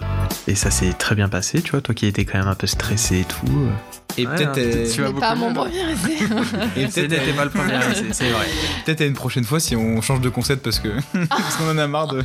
Et 0.46 0.54
ça 0.54 0.70
s'est 0.70 0.92
très 0.92 1.14
bien 1.14 1.28
passé, 1.28 1.62
tu 1.62 1.70
vois, 1.72 1.80
toi 1.80 1.94
qui 1.94 2.06
étais 2.06 2.24
quand 2.24 2.38
même 2.38 2.48
un 2.48 2.54
peu 2.54 2.66
stressé 2.66 3.20
et 3.20 3.24
tout. 3.24 3.46
Et 4.18 4.26
Ouais, 4.26 4.34
peut-être 4.34 4.48
hein, 4.50 4.54
euh, 4.58 4.90
tu 4.92 5.00
vas 5.00 5.06
Mais 5.08 5.12
beaucoup 5.14 5.20
pas 5.20 5.34
mon 5.34 5.52
premier 5.54 5.78
essai. 5.92 6.24
et 6.76 6.90
C'est 6.90 7.08
peut-être 7.08 7.36
pas 7.36 7.44
le 7.44 7.50
premier, 7.50 7.72
c'est- 7.94 8.12
c'est 8.12 8.30
vrai. 8.30 8.46
peut-être 8.84 9.00
à 9.00 9.04
une 9.06 9.14
prochaine 9.14 9.44
fois 9.44 9.58
si 9.60 9.74
on 9.76 10.00
change 10.02 10.20
de 10.20 10.28
concept 10.28 10.62
parce 10.62 10.78
que 10.78 10.88
parce 11.28 11.56
qu'on 11.56 11.68
en 11.70 11.78
a 11.78 11.86
marre 11.86 12.08
de. 12.08 12.22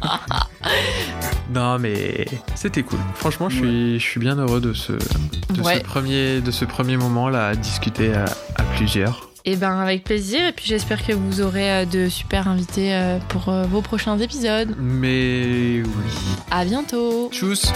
Non, 1.53 1.79
mais 1.79 2.25
c'était 2.55 2.83
cool. 2.83 2.99
Franchement, 3.15 3.49
je 3.49 3.55
suis, 3.55 3.99
je 3.99 4.03
suis 4.05 4.19
bien 4.19 4.35
heureux 4.35 4.59
de 4.59 4.73
ce, 4.73 4.93
de 4.93 5.61
Ouais. 5.61 5.77
ce 5.77 5.79
premier, 5.83 6.41
de 6.41 6.51
ce 6.51 6.65
premier 6.65 6.97
moment 6.97 7.29
là 7.29 7.47
à 7.47 7.55
discuter 7.55 8.13
à, 8.13 8.25
à 8.55 8.63
plusieurs. 8.75 9.29
Et 9.45 9.55
ben 9.55 9.79
avec 9.79 10.03
plaisir. 10.03 10.41
Et 10.49 10.51
puis 10.51 10.65
j'espère 10.67 11.05
que 11.05 11.13
vous 11.13 11.39
aurez 11.39 11.71
euh, 11.71 11.85
de 11.85 12.09
super 12.09 12.49
invités 12.49 12.93
euh, 12.93 13.17
pour 13.29 13.49
vos 13.69 13.81
prochains 13.81 14.17
épisodes. 14.19 14.75
Mais 14.77 15.81
oui. 15.83 16.11
À 16.51 16.65
bientôt. 16.65 17.29
Tchuss 17.31 17.71